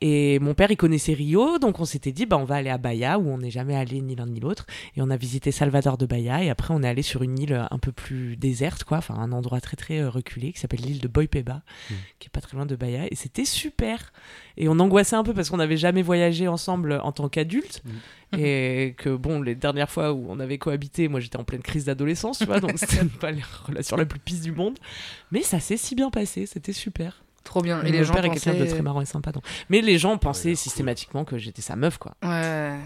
Et 0.00 0.38
mon 0.38 0.54
père 0.54 0.70
il 0.70 0.76
connaissait 0.76 1.12
Rio, 1.14 1.58
donc 1.58 1.80
on 1.80 1.84
s'était 1.84 2.12
dit 2.12 2.26
bah 2.26 2.36
on 2.38 2.44
va 2.44 2.56
aller 2.56 2.70
à 2.70 2.78
Bahia 2.78 3.18
où 3.18 3.28
on 3.28 3.38
n'est 3.38 3.50
jamais 3.50 3.74
allé 3.76 4.00
ni 4.00 4.14
l'un 4.14 4.26
ni 4.26 4.40
l'autre. 4.40 4.66
Et 4.96 5.02
on 5.02 5.10
a 5.10 5.16
visité 5.16 5.41
Salvador 5.50 5.98
de 5.98 6.06
Bahia 6.06 6.44
et 6.44 6.50
après 6.50 6.72
on 6.72 6.82
est 6.82 6.88
allé 6.88 7.02
sur 7.02 7.22
une 7.22 7.38
île 7.38 7.66
un 7.70 7.78
peu 7.78 7.90
plus 7.90 8.36
déserte, 8.36 8.84
quoi, 8.84 8.98
enfin 8.98 9.14
un 9.14 9.32
endroit 9.32 9.60
très 9.60 9.76
très 9.76 9.98
euh, 9.98 10.08
reculé 10.10 10.52
qui 10.52 10.60
s'appelle 10.60 10.80
l'île 10.82 11.00
de 11.00 11.08
Boipeba, 11.08 11.62
Mm. 11.90 11.94
qui 12.20 12.26
est 12.28 12.30
pas 12.30 12.40
très 12.40 12.56
loin 12.56 12.66
de 12.66 12.76
Bahia. 12.76 13.06
Et 13.10 13.16
c'était 13.16 13.44
super. 13.44 14.12
Et 14.56 14.68
on 14.68 14.78
angoissait 14.78 15.16
un 15.16 15.24
peu 15.24 15.34
parce 15.34 15.50
qu'on 15.50 15.56
n'avait 15.56 15.76
jamais 15.76 16.02
voyagé 16.02 16.46
ensemble 16.46 17.00
en 17.02 17.10
tant 17.12 17.28
qu'adultes. 17.28 17.82
Et 18.38 18.94
que 18.96 19.14
bon, 19.14 19.42
les 19.42 19.54
dernières 19.54 19.90
fois 19.90 20.12
où 20.12 20.26
on 20.30 20.40
avait 20.40 20.56
cohabité, 20.58 21.08
moi 21.08 21.20
j'étais 21.20 21.36
en 21.38 21.44
pleine 21.44 21.60
crise 21.62 21.84
d'adolescence, 21.86 22.38
tu 22.38 22.46
vois, 22.46 22.60
donc 22.60 22.72
c'était 22.76 23.04
pas 23.04 23.30
la 23.32 23.42
relation 23.66 23.96
la 23.96 24.06
plus 24.06 24.18
pisse 24.20 24.40
du 24.40 24.52
monde. 24.52 24.78
Mais 25.32 25.42
ça 25.42 25.60
s'est 25.60 25.76
si 25.76 25.94
bien 25.94 26.10
passé, 26.10 26.46
c'était 26.46 26.72
super. 26.72 27.22
Trop 27.44 27.60
bien. 27.60 27.80
Et 27.82 27.86
Mon 27.86 27.90
les 27.92 28.04
gens 28.04 28.14
père 28.14 28.24
est 28.24 28.30
quelqu'un 28.30 28.52
de 28.54 28.58
pensaient- 28.60 28.70
très 28.72 28.82
marrant 28.82 29.00
et 29.00 29.04
sympa. 29.04 29.32
Donc. 29.32 29.42
Mais 29.68 29.80
les 29.82 29.98
gens 29.98 30.16
pensaient 30.16 30.54
systématiquement 30.54 31.24
que 31.24 31.38
j'étais 31.38 31.60
sa 31.60 31.74
meuf, 31.76 31.98
quoi. 31.98 32.14
Ouais. 32.22 32.76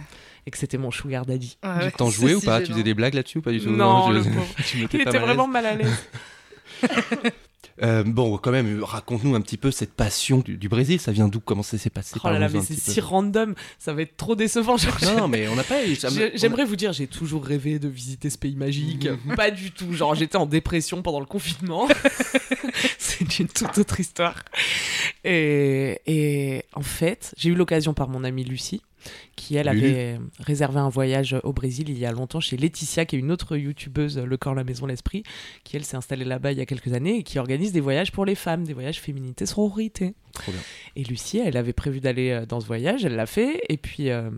Et 0.46 0.50
que 0.52 0.58
c'était 0.58 0.78
mon 0.78 0.90
sugar 0.92 1.26
daddy. 1.26 1.58
ouais, 1.64 1.70
ouais. 1.70 1.90
T'en 1.90 2.08
jouais 2.10 2.34
ou 2.34 2.40
pas 2.40 2.56
gênant. 2.58 2.66
Tu 2.66 2.72
faisais 2.72 2.82
des 2.84 2.94
blagues 2.94 3.14
là-dessus 3.14 3.38
ou 3.38 3.42
pas 3.42 3.50
du 3.52 3.60
tout 3.60 3.70
Non, 3.70 4.08
je- 4.12 4.18
le 4.18 4.22
pauvre. 4.34 4.46
tu 4.64 4.78
Il 4.78 4.88
pas 4.88 5.10
était 5.10 5.18
vraiment 5.18 5.48
mal 5.48 5.66
à 5.66 5.74
l'aise. 5.74 5.96
Euh, 7.82 8.04
bon, 8.04 8.38
quand 8.38 8.52
même, 8.52 8.82
raconte-nous 8.82 9.34
un 9.34 9.40
petit 9.42 9.58
peu 9.58 9.70
cette 9.70 9.92
passion 9.92 10.38
du, 10.38 10.56
du 10.56 10.66
Brésil. 10.66 10.98
Ça 10.98 11.12
vient 11.12 11.28
d'où 11.28 11.40
Comment 11.40 11.62
ça 11.62 11.76
s'est 11.76 11.90
passé 11.90 12.16
Oh 12.24 12.28
là 12.28 12.38
là, 12.38 12.48
mais 12.48 12.62
c'est 12.62 12.72
si 12.74 13.00
random, 13.02 13.54
ça 13.78 13.92
va 13.92 14.00
être 14.00 14.16
trop 14.16 14.34
décevant. 14.34 14.78
genre. 14.78 14.96
Non, 15.02 15.16
non, 15.18 15.28
mais 15.28 15.46
on 15.48 15.56
n'a 15.56 15.62
pas. 15.62 15.80
J'aimerais 16.34 16.64
vous 16.64 16.76
dire, 16.76 16.94
j'ai 16.94 17.06
toujours 17.06 17.44
rêvé 17.44 17.78
de 17.78 17.86
visiter 17.88 18.30
ce 18.30 18.38
pays 18.38 18.56
magique. 18.56 19.08
pas 19.36 19.50
du 19.50 19.72
tout. 19.72 19.92
Genre, 19.92 20.14
j'étais 20.14 20.36
en 20.38 20.46
dépression 20.46 21.02
pendant 21.02 21.20
le 21.20 21.26
confinement. 21.26 21.86
c'est 22.98 23.30
c'est 23.30 23.40
une 23.42 23.48
toute 23.48 23.76
autre 23.76 24.00
histoire. 24.00 24.42
Et, 25.24 26.00
et 26.06 26.62
en 26.72 26.82
fait, 26.82 27.34
j'ai 27.36 27.50
eu 27.50 27.54
l'occasion 27.54 27.92
par 27.92 28.08
mon 28.08 28.24
amie 28.24 28.44
Lucie, 28.44 28.80
qui 29.36 29.56
elle 29.56 29.68
Lulu. 29.68 29.86
avait 29.86 30.18
réservé 30.40 30.78
un 30.78 30.88
voyage 30.88 31.36
au 31.44 31.52
Brésil 31.52 31.88
il 31.88 31.98
y 31.98 32.06
a 32.06 32.12
longtemps 32.12 32.40
chez 32.40 32.56
Laetitia, 32.56 33.04
qui 33.04 33.16
est 33.16 33.18
une 33.18 33.30
autre 33.30 33.56
youtubeuse, 33.56 34.18
Le 34.18 34.36
Corps, 34.36 34.54
la 34.54 34.64
Maison, 34.64 34.86
l'Esprit, 34.86 35.22
qui 35.64 35.76
elle 35.76 35.84
s'est 35.84 35.96
installée 35.96 36.24
là-bas 36.24 36.52
il 36.52 36.58
y 36.58 36.60
a 36.60 36.66
quelques 36.66 36.92
années 36.92 37.18
et 37.18 37.22
qui 37.22 37.38
organise 37.38 37.72
des 37.72 37.80
voyages 37.80 38.12
pour 38.12 38.24
les 38.24 38.34
femmes, 38.34 38.64
des 38.64 38.74
voyages 38.74 39.00
féminité, 39.00 39.46
sororité. 39.46 40.14
Trop 40.32 40.52
bien. 40.52 40.60
Et 40.96 41.04
Lucie, 41.04 41.38
elle 41.38 41.56
avait 41.56 41.72
prévu 41.72 42.00
d'aller 42.00 42.30
euh, 42.30 42.46
dans 42.46 42.60
ce 42.60 42.66
voyage, 42.66 43.04
elle 43.04 43.16
l'a 43.16 43.26
fait, 43.26 43.60
et 43.68 43.76
puis 43.76 44.10
euh, 44.10 44.30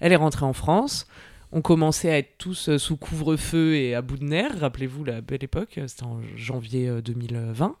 elle 0.00 0.12
est 0.12 0.16
rentrée 0.16 0.44
en 0.44 0.52
France. 0.52 1.06
On 1.52 1.62
commençait 1.62 2.10
à 2.10 2.18
être 2.18 2.38
tous 2.38 2.68
euh, 2.68 2.78
sous 2.78 2.96
couvre-feu 2.96 3.76
et 3.76 3.94
à 3.94 4.02
bout 4.02 4.18
de 4.18 4.24
nerfs. 4.24 4.58
Rappelez-vous 4.58 5.04
la 5.04 5.20
belle 5.20 5.44
époque, 5.44 5.78
euh, 5.78 5.86
c'était 5.86 6.02
en 6.02 6.20
janvier 6.36 6.88
euh, 6.88 7.00
2020. 7.00 7.76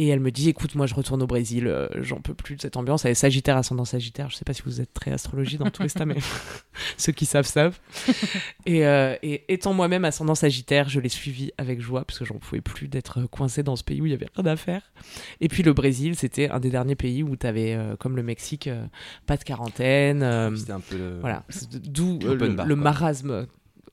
Et 0.00 0.06
elle 0.08 0.20
me 0.20 0.30
dit 0.30 0.48
Écoute, 0.48 0.76
moi 0.76 0.86
je 0.86 0.94
retourne 0.94 1.20
au 1.22 1.26
Brésil, 1.26 1.66
euh, 1.66 1.88
j'en 2.02 2.20
peux 2.20 2.32
plus 2.34 2.54
de 2.56 2.60
cette 2.62 2.76
ambiance. 2.76 3.04
Elle 3.04 3.10
est 3.10 3.14
Sagittaire, 3.14 3.56
ascendant 3.56 3.84
Sagittaire. 3.84 4.30
Je 4.30 4.36
sais 4.36 4.44
pas 4.44 4.52
si 4.54 4.62
vous 4.64 4.80
êtes 4.80 4.94
très 4.94 5.10
astrologie 5.12 5.58
dans 5.58 5.70
tout 5.70 5.86
ça, 5.88 6.06
mais 6.06 6.14
ceux 6.96 7.10
qui 7.12 7.26
savent 7.26 7.46
savent. 7.46 7.78
et, 8.66 8.86
euh, 8.86 9.16
et 9.22 9.52
étant 9.52 9.74
moi-même 9.74 10.04
ascendant 10.04 10.34
Sagittaire, 10.36 10.88
je 10.88 11.00
l'ai 11.00 11.08
suivi 11.08 11.50
avec 11.58 11.80
joie 11.80 12.04
parce 12.04 12.18
que 12.20 12.24
j'en 12.24 12.36
pouvais 12.36 12.60
plus 12.60 12.86
d'être 12.88 13.22
coincé 13.26 13.62
dans 13.64 13.74
ce 13.76 13.82
pays 13.84 14.00
où 14.00 14.06
il 14.06 14.12
y 14.12 14.14
avait 14.14 14.28
rien 14.36 14.46
à 14.46 14.56
faire. 14.56 14.92
Et 15.40 15.48
puis 15.48 15.62
le 15.64 15.72
Brésil, 15.72 16.14
c'était 16.14 16.48
un 16.48 16.60
des 16.60 16.70
derniers 16.70 16.94
pays 16.96 17.22
où 17.24 17.36
tu 17.36 17.46
avais, 17.46 17.76
comme 17.98 18.14
le 18.16 18.22
Mexique, 18.22 18.68
euh, 18.68 18.86
pas 19.26 19.36
de 19.36 19.42
quarantaine. 19.42 20.22
euh, 20.22 20.54
C'était 20.54 20.72
un 20.72 20.80
peu. 20.80 20.96
le- 20.96 21.18
voilà, 21.20 21.44
d'où 21.84 22.20
euh, 22.24 22.36
le, 22.64 22.76
marasme, 22.76 23.46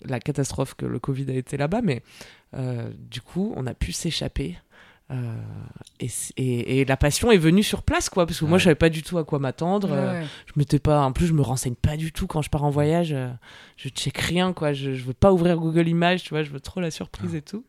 la 0.04 0.20
catastrophe 0.20 0.76
que 0.76 0.86
le 0.86 1.00
Covid 1.00 1.26
a 1.32 1.34
été 1.34 1.58
là-bas, 1.58 1.82
mais 1.82 2.04
euh, 2.54 2.90
du 3.10 3.22
coup, 3.22 3.54
on 3.58 3.66
a 3.66 3.74
pu 3.74 3.92
s'échapper. 3.92 4.56
Euh, 5.12 5.36
et, 6.00 6.08
c- 6.08 6.34
et- 6.38 6.80
et 6.82 6.86
la 6.86 6.98
passion 6.98 7.32
est 7.32 7.38
venue 7.38 7.62
sur 7.64 7.84
place, 7.84 8.10
quoi, 8.10 8.26
parce 8.26 8.40
que 8.40 8.46
moi, 8.46 8.58
je 8.58 8.64
savais 8.66 8.76
pas 8.76 8.90
du 8.90 9.04
tout 9.04 9.18
à 9.18 9.24
quoi 9.24 9.38
m'attendre. 9.40 9.90
euh, 9.92 10.22
Ouais. 10.22 10.28
je 10.48 10.54
m'étais 10.56 10.80
pas, 10.80 11.02
en 11.04 11.12
plus, 11.12 11.28
je 11.28 11.34
me 11.34 11.42
renseigne 11.44 11.76
pas 11.76 11.96
du 11.98 12.12
tout 12.12 12.26
quand 12.28 12.42
je 12.42 12.50
pars 12.50 12.64
en 12.64 12.70
voyage. 12.72 13.14
euh, 13.14 13.30
je 13.78 13.90
check 13.90 14.18
rien, 14.18 14.52
quoi. 14.54 14.74
Je, 14.74 14.94
je 14.96 15.04
veux 15.04 15.14
pas 15.14 15.32
ouvrir 15.32 15.58
Google 15.58 15.88
Images, 15.88 16.24
tu 16.24 16.30
vois. 16.30 16.42
Je 16.44 16.50
veux 16.50 16.60
trop 16.60 16.80
la 16.82 16.92
surprise 16.92 17.32
Ah. 17.34 17.38
et 17.38 17.42
tout. 17.42 17.64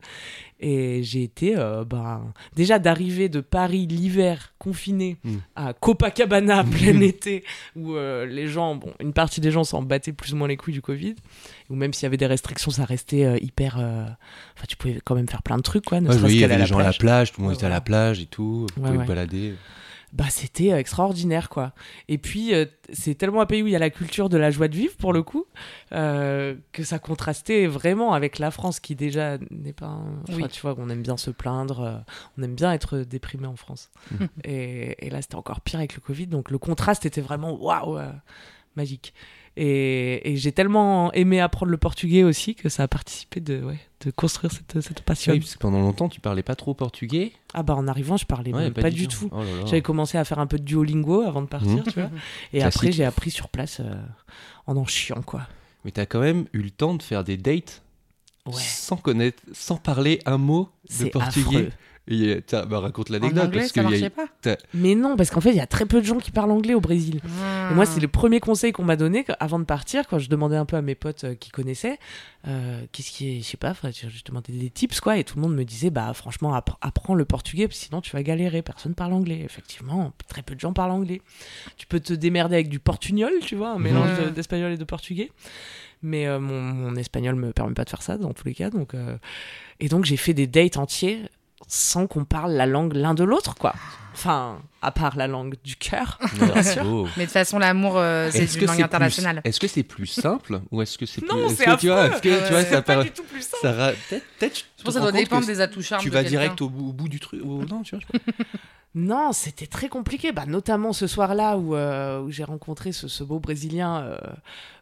Et 0.58 1.02
j'ai 1.02 1.22
été, 1.22 1.54
euh, 1.56 1.84
ben, 1.84 2.32
déjà 2.54 2.78
d'arriver 2.78 3.28
de 3.28 3.40
Paris 3.40 3.86
l'hiver 3.86 4.54
confiné 4.58 5.18
Mm. 5.22 5.34
à 5.54 5.72
Copacabana 5.75 6.64
plein 6.70 6.98
été, 7.00 7.44
où 7.76 7.94
euh, 7.94 8.25
les 8.25 8.48
gens, 8.48 8.76
bon, 8.76 8.92
une 9.00 9.12
partie 9.12 9.40
des 9.42 9.50
gens 9.50 9.64
s'en 9.64 9.82
battaient 9.82 10.12
plus 10.14 10.32
ou 10.32 10.36
moins 10.36 10.48
les 10.48 10.56
couilles 10.56 10.72
du 10.75 10.80
Covid, 10.80 11.14
ou 11.68 11.75
même 11.75 11.92
s'il 11.92 12.04
y 12.04 12.06
avait 12.06 12.16
des 12.16 12.26
restrictions, 12.26 12.70
ça 12.70 12.84
restait 12.86 13.25
euh, 13.26 13.36
hyper. 13.42 13.76
Enfin, 13.76 14.64
tu 14.68 14.76
pouvais 14.76 14.98
quand 15.04 15.14
même 15.14 15.28
faire 15.28 15.42
plein 15.42 15.56
de 15.58 15.62
trucs, 15.62 15.84
quoi. 15.84 16.00
Ne 16.00 16.06
Ouais, 16.06 16.12
je 16.14 16.18
serait-ce 16.18 16.20
voyais, 16.22 16.36
il 16.36 16.40
y 16.40 16.44
avait 16.44 16.58
les 16.58 16.66
gens 16.66 16.78
à 16.78 16.82
la 16.84 16.92
plage. 16.92 17.32
tout 17.32 17.40
le 17.40 17.44
monde 17.44 17.52
Ouais, 17.52 17.56
était 17.58 17.66
à 17.66 17.70
la 17.70 17.80
plage 17.82 18.20
et 18.20 18.26
tout, 18.26 18.66
vous 18.76 18.82
Ouais, 18.82 18.92
pouvez 18.94 19.04
balader. 19.06 19.54
Bah 20.16 20.25
c'était 20.30 20.73
euh, 20.73 20.78
extraordinaire 20.78 21.49
quoi. 21.50 21.73
Et 22.08 22.16
puis 22.18 22.54
euh, 22.54 22.64
c'est 22.92 23.14
tellement 23.14 23.42
un 23.42 23.46
pays 23.46 23.62
où 23.62 23.66
il 23.66 23.73
y 23.73 23.76
a 23.76 23.78
la 23.78 23.90
culture 23.90 24.28
de 24.28 24.38
la 24.38 24.50
joie 24.50 24.66
de 24.68 24.75
vivre 24.75 24.96
pour 24.96 25.12
le 25.12 25.23
coup 25.23 25.44
euh, 25.92 26.54
que 26.73 26.82
ça 26.85 26.99
contrastait 26.99 27.66
vraiment 27.66 28.14
avec 28.14 28.38
la 28.38 28.50
France 28.50 28.80
qui 28.80 28.94
déjà 28.94 29.37
n'est 29.50 29.73
pas. 29.75 29.87
un- 29.87 30.23
Enfin 30.28 30.37
Oui. 30.42 30.49
tu 30.49 30.61
vois, 30.62 30.75
on 30.78 30.88
aime 30.88 31.02
bien 31.02 31.16
se 31.18 31.30
plaindre, 31.30 31.80
euh, 31.80 31.99
on 32.38 32.42
aime 32.42 32.54
bien 32.54 32.73
être 32.73 32.99
déprimé 32.99 33.46
en 33.46 33.56
France. 33.56 33.90
Mhm. 34.11 34.28
et, 34.44 35.06
et 35.06 35.11
là 35.11 35.20
c'était 35.20 35.35
encore 35.37 35.61
pire 35.61 35.78
avec 35.80 35.94
le 35.94 36.00
Covid, 36.00 36.26
donc 36.28 36.50
le 36.50 36.58
contraste 36.58 37.04
était 37.06 37.20
vraiment 37.20 37.52
waouh 37.52 37.99
magique. 38.75 39.12
Et, 39.58 40.32
et 40.32 40.36
j'ai 40.36 40.52
tellement 40.52 41.10
aimé 41.14 41.40
apprendre 41.40 41.70
le 41.72 41.78
portugais 41.78 42.22
aussi 42.25 42.54
que 42.54 42.68
ça 42.68 42.82
a 42.82 42.88
participé 42.88 43.40
de, 43.40 43.62
ouais, 43.62 43.78
de 44.04 44.10
construire 44.10 44.52
cette, 44.52 44.80
cette 44.82 45.00
passion. 45.00 45.32
Oui, 45.32 45.40
parce 45.40 45.54
que 45.54 45.58
pendant 45.58 45.80
longtemps, 45.80 46.08
tu 46.10 46.20
parlais 46.20 46.42
pas 46.42 46.54
trop 46.54 46.75
portugais. 46.75 47.32
Ah 47.54 47.62
bah 47.62 47.75
en 47.75 47.88
arrivant 47.88 48.18
je 48.18 48.26
parlais 48.26 48.52
Ouais, 48.52 48.64
même 48.64 48.75
pas, 48.75 48.90
du 48.90 49.08
tout. 49.08 49.30
Oh. 49.32 49.40
J'avais 49.64 49.80
commencé 49.82 50.18
à 50.18 50.25
faire 50.25 50.38
un 50.40 50.46
peu 50.46 50.58
de 50.58 50.64
Duolingo 50.64 51.22
avant 51.22 51.40
de 51.40 51.46
partir, 51.46 51.70
Mhm. 51.76 51.82
tu 51.84 51.90
vois. 52.00 52.10
Et 52.52 52.58
Classique. 52.58 52.76
après, 52.76 52.92
j'ai 52.92 53.04
appris 53.04 53.30
sur 53.30 53.48
place 53.48 53.80
euh, 53.80 53.94
en 54.66 54.76
en 54.76 54.84
chiant, 54.84 55.22
quoi. 55.22 55.46
Mais 55.86 55.90
t'as 55.90 56.04
quand 56.04 56.20
même 56.20 56.46
eu 56.52 56.60
le 56.60 56.70
temps 56.70 56.94
de 56.94 57.02
faire 57.02 57.25
des 57.25 57.36
dates 57.38 57.82
Ouais. 58.44 58.52
sans 58.60 58.96
connaître, 58.96 59.42
sans 59.52 59.76
parler 59.76 60.20
un 60.26 60.36
mot 60.38 60.68
de 61.00 61.06
portugais. 61.08 61.46
affreux. 61.56 61.70
Et 62.08 62.40
euh, 62.52 62.64
bah, 62.66 62.78
raconte 62.78 63.08
l'anecdote 63.08 63.50
parce 63.58 63.66
ça 63.68 63.75
que 63.75 63.80
y 63.80 63.80
a- 63.80 63.90
marchait 63.90 64.10
pas 64.10 64.26
Mais 64.75 64.94
non, 64.94 65.16
parce 65.16 65.30
qu'en 65.30 65.40
fait, 65.40 65.50
il 65.50 65.56
y 65.56 65.60
a 65.60 65.66
très 65.66 65.86
peu 65.86 66.00
de 66.00 66.06
gens 66.06 66.18
qui 66.18 66.30
parlent 66.30 66.52
anglais 66.52 66.75
au 66.75 66.80
Brésil. 66.80 67.20
Et 67.70 67.75
moi, 67.75 67.84
c'est 67.84 67.98
le 67.98 68.06
premier 68.06 68.38
conseil 68.38 68.70
qu'on 68.70 68.84
m'a 68.84 68.94
donné 68.96 69.25
avant 69.40 69.58
de 69.58 69.64
partir, 69.64 70.06
quand 70.06 70.20
je 70.20 70.28
demandais 70.28 70.54
un 70.56 70.66
peu 70.66 70.76
à 70.76 70.82
mes 70.82 70.94
potes 70.94 71.25
euh, 71.25 71.34
qui 71.34 71.50
connaissaient, 71.50 71.98
euh, 72.46 72.80
qu'est-ce 72.92 73.10
qui 73.10 73.36
est, 73.36 73.40
je 73.40 73.44
sais 73.46 73.56
pas, 73.56 73.75
je 73.82 74.25
demandais 74.25 74.52
des 74.52 74.70
tips, 74.70 75.00
quoi, 75.00 75.18
et 75.18 75.25
tout 75.25 75.34
le 75.36 75.42
monde 75.42 75.56
me 75.56 75.64
disait, 75.64 75.90
bah, 75.90 76.12
franchement, 76.14 76.54
appre- 76.56 76.76
apprends 76.80 77.14
le 77.14 77.25
portugais, 77.25 77.66
sinon 77.72 78.00
tu 78.00 78.12
vas 78.12 78.22
galérer, 78.22 78.62
personne 78.62 78.94
parle 78.94 79.12
anglais. 79.12 79.40
Effectivement, 79.44 80.12
très 80.28 80.42
peu 80.42 80.54
de 80.54 80.60
gens 80.60 80.72
parlent 80.72 80.92
anglais. 80.92 81.20
Tu 81.76 81.88
peux 81.88 81.98
te 81.98 82.12
démerder 82.12 82.54
avec 82.54 82.68
du 82.68 82.78
portugnol, 82.78 83.32
tu 83.40 83.56
vois, 83.56 83.70
un 83.70 83.78
mélange 83.80 84.32
d'espagnol 84.32 84.70
et 84.72 84.76
de 84.76 84.84
portugais. 84.84 85.32
Mais 86.02 86.28
euh, 86.28 86.38
mon, 86.38 86.60
mon 86.60 86.94
espagnol 86.94 87.34
me 87.34 87.52
permet 87.52 87.75
pas 87.75 87.84
de 87.84 87.90
faire 87.90 88.02
ça, 88.02 88.16
dans 88.16 88.32
tous 88.32 88.46
les 88.46 88.54
cas. 88.54 88.70
Donc, 88.70 88.94
euh, 88.94 89.16
Et 89.80 89.88
donc, 89.88 90.04
j'ai 90.04 90.16
fait 90.16 90.34
des 90.34 90.46
dates 90.46 90.76
entiers 90.76 91.22
sans 91.66 92.06
qu'on 92.06 92.25
parle 92.25 92.52
la 92.52 92.66
langue 92.66 92.94
l'un 92.94 93.14
de 93.14 93.25
l'autre, 93.25 93.54
quoi. 93.54 93.75
Enfin, 94.14 94.62
à 94.80 94.92
part 94.92 95.14
la 95.16 95.26
langue 95.26 95.56
du 95.62 95.76
cœur, 95.76 96.18
bien 96.40 96.62
sûr. 96.62 96.82
Oh. 96.87 97.06
Mais 97.18 97.25
de 97.25 97.26
toute 97.26 97.32
façon, 97.35 97.58
l'amour, 97.58 97.98
euh, 97.98 98.31
c'est 98.33 98.44
Est-ce 98.44 98.55
une 98.55 98.61
que 98.62 98.66
langue 98.66 98.76
c'est 98.76 98.83
internationale. 98.83 99.42
plus- 99.42 99.48
Est-ce 99.50 99.61
que 99.61 99.66
c'est 99.68 99.83
plus 99.83 100.07
simple 100.07 100.61
ou 100.70 100.81
est-ce 100.81 100.96
que 100.96 101.05
c'est 101.05 101.20
plus 101.20 101.29
Non, 101.29 101.46
est-ce 101.48 101.57
c'est 101.57 101.64
que 101.66 101.76
tu 101.81 101.88
vois, 101.88 102.07
est-ce 102.07 102.22
que 102.22 102.44
tu 102.46 102.50
vois 102.50 102.59
Ouais. 102.61 102.64
ça 102.64 102.76
pas 102.83 102.94
paraît- 102.94 103.05
du 103.05 103.11
tout 103.11 103.24
plus 103.24 103.42
simple. 103.42 103.59
ça 103.62 103.92
peut-être 104.09 104.57
Je 104.79 104.83
pense 104.83 104.85
que 104.85 104.90
ça 104.92 105.00
doit 105.00 105.12
dépendre 105.12 105.46
des 105.46 105.61
atouts 105.61 105.83
charmes 105.83 106.02
tu 106.02 106.09
de 106.09 106.14
vas 106.14 106.22
direct 106.22 106.62
au 106.62 106.70
bout, 106.70 106.88
au 106.88 106.92
bout 106.94 107.09
du 107.11 107.20
truc 107.20 107.42
ou 107.44 107.62
non 107.66 107.83
tu 107.83 107.94
vois 107.96 108.00
je 108.11 108.18
sais 108.18 108.33
pas. 108.33 108.44
Non, 108.96 109.32
c'était 109.32 109.66
très 109.66 109.88
compliqué. 109.88 110.32
Bah, 110.32 110.46
notamment 110.46 110.92
ce 110.92 111.06
soir-là 111.06 111.56
où, 111.59 111.76
euh, 111.76 112.20
où 112.22 112.30
j'ai 112.30 112.44
rencontré 112.44 112.90
ce, 112.92 113.06
ce 113.09 113.22
beau 113.22 113.38
Brésilien 113.38 114.00
euh, 114.00 114.16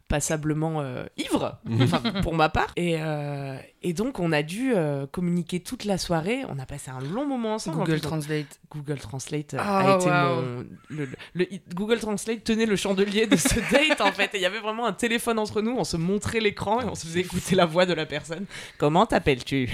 passablement 0.06 0.82
euh, 0.82 1.04
ivre, 1.16 1.58
enfin, 1.80 2.00
pour 2.22 2.34
ma 2.34 2.48
part. 2.48 2.68
Et, 2.76 2.96
euh, 3.00 3.56
et 3.82 3.92
donc, 3.92 4.20
on 4.20 4.30
a 4.32 4.42
dû 4.42 4.72
euh, 4.74 5.06
communiquer 5.08 5.58
toute 5.60 5.84
la 5.84 5.98
soirée. 5.98 6.42
On 6.48 6.58
a 6.60 6.66
passé 6.66 6.90
un 6.92 7.00
long 7.00 7.26
moment 7.26 7.54
ensemble. 7.54 7.78
En 7.80 7.84
Google 7.84 8.00
Translate. 8.00 8.60
Google 8.70 8.98
Translate 8.98 9.56
Ah, 9.58 9.94
a 9.94 9.96
été 9.96 10.08
mon. 10.10 10.64
le- 10.90 11.08
le- 11.34 11.46
Google 11.74 11.98
Translate 11.98 12.44
tenait 12.44 12.66
le 12.66 12.76
chandelier 12.76 13.26
de 13.26 13.34
ce 13.36 13.54
date, 13.72 14.00
en 14.00 14.12
fait. 14.12 14.32
Et 14.34 14.38
il 14.38 14.42
y 14.42 14.46
avait 14.46 14.60
vraiment 14.60 14.86
un 14.86 14.92
téléphone 14.92 15.38
entre 15.40 15.60
nous. 15.62 15.74
On 15.76 15.84
se 15.84 15.96
montrait 15.96 16.40
l'écran 16.40 16.80
et 16.82 16.84
on 16.84 16.94
se 16.94 17.06
faisait 17.06 17.20
écouter 17.20 17.56
la 17.56 17.66
voix 17.66 17.84
de 17.86 17.94
la 17.94 18.06
personne. 18.06 18.44
Comment 18.78 19.06
t'appelles-tu? 19.06 19.70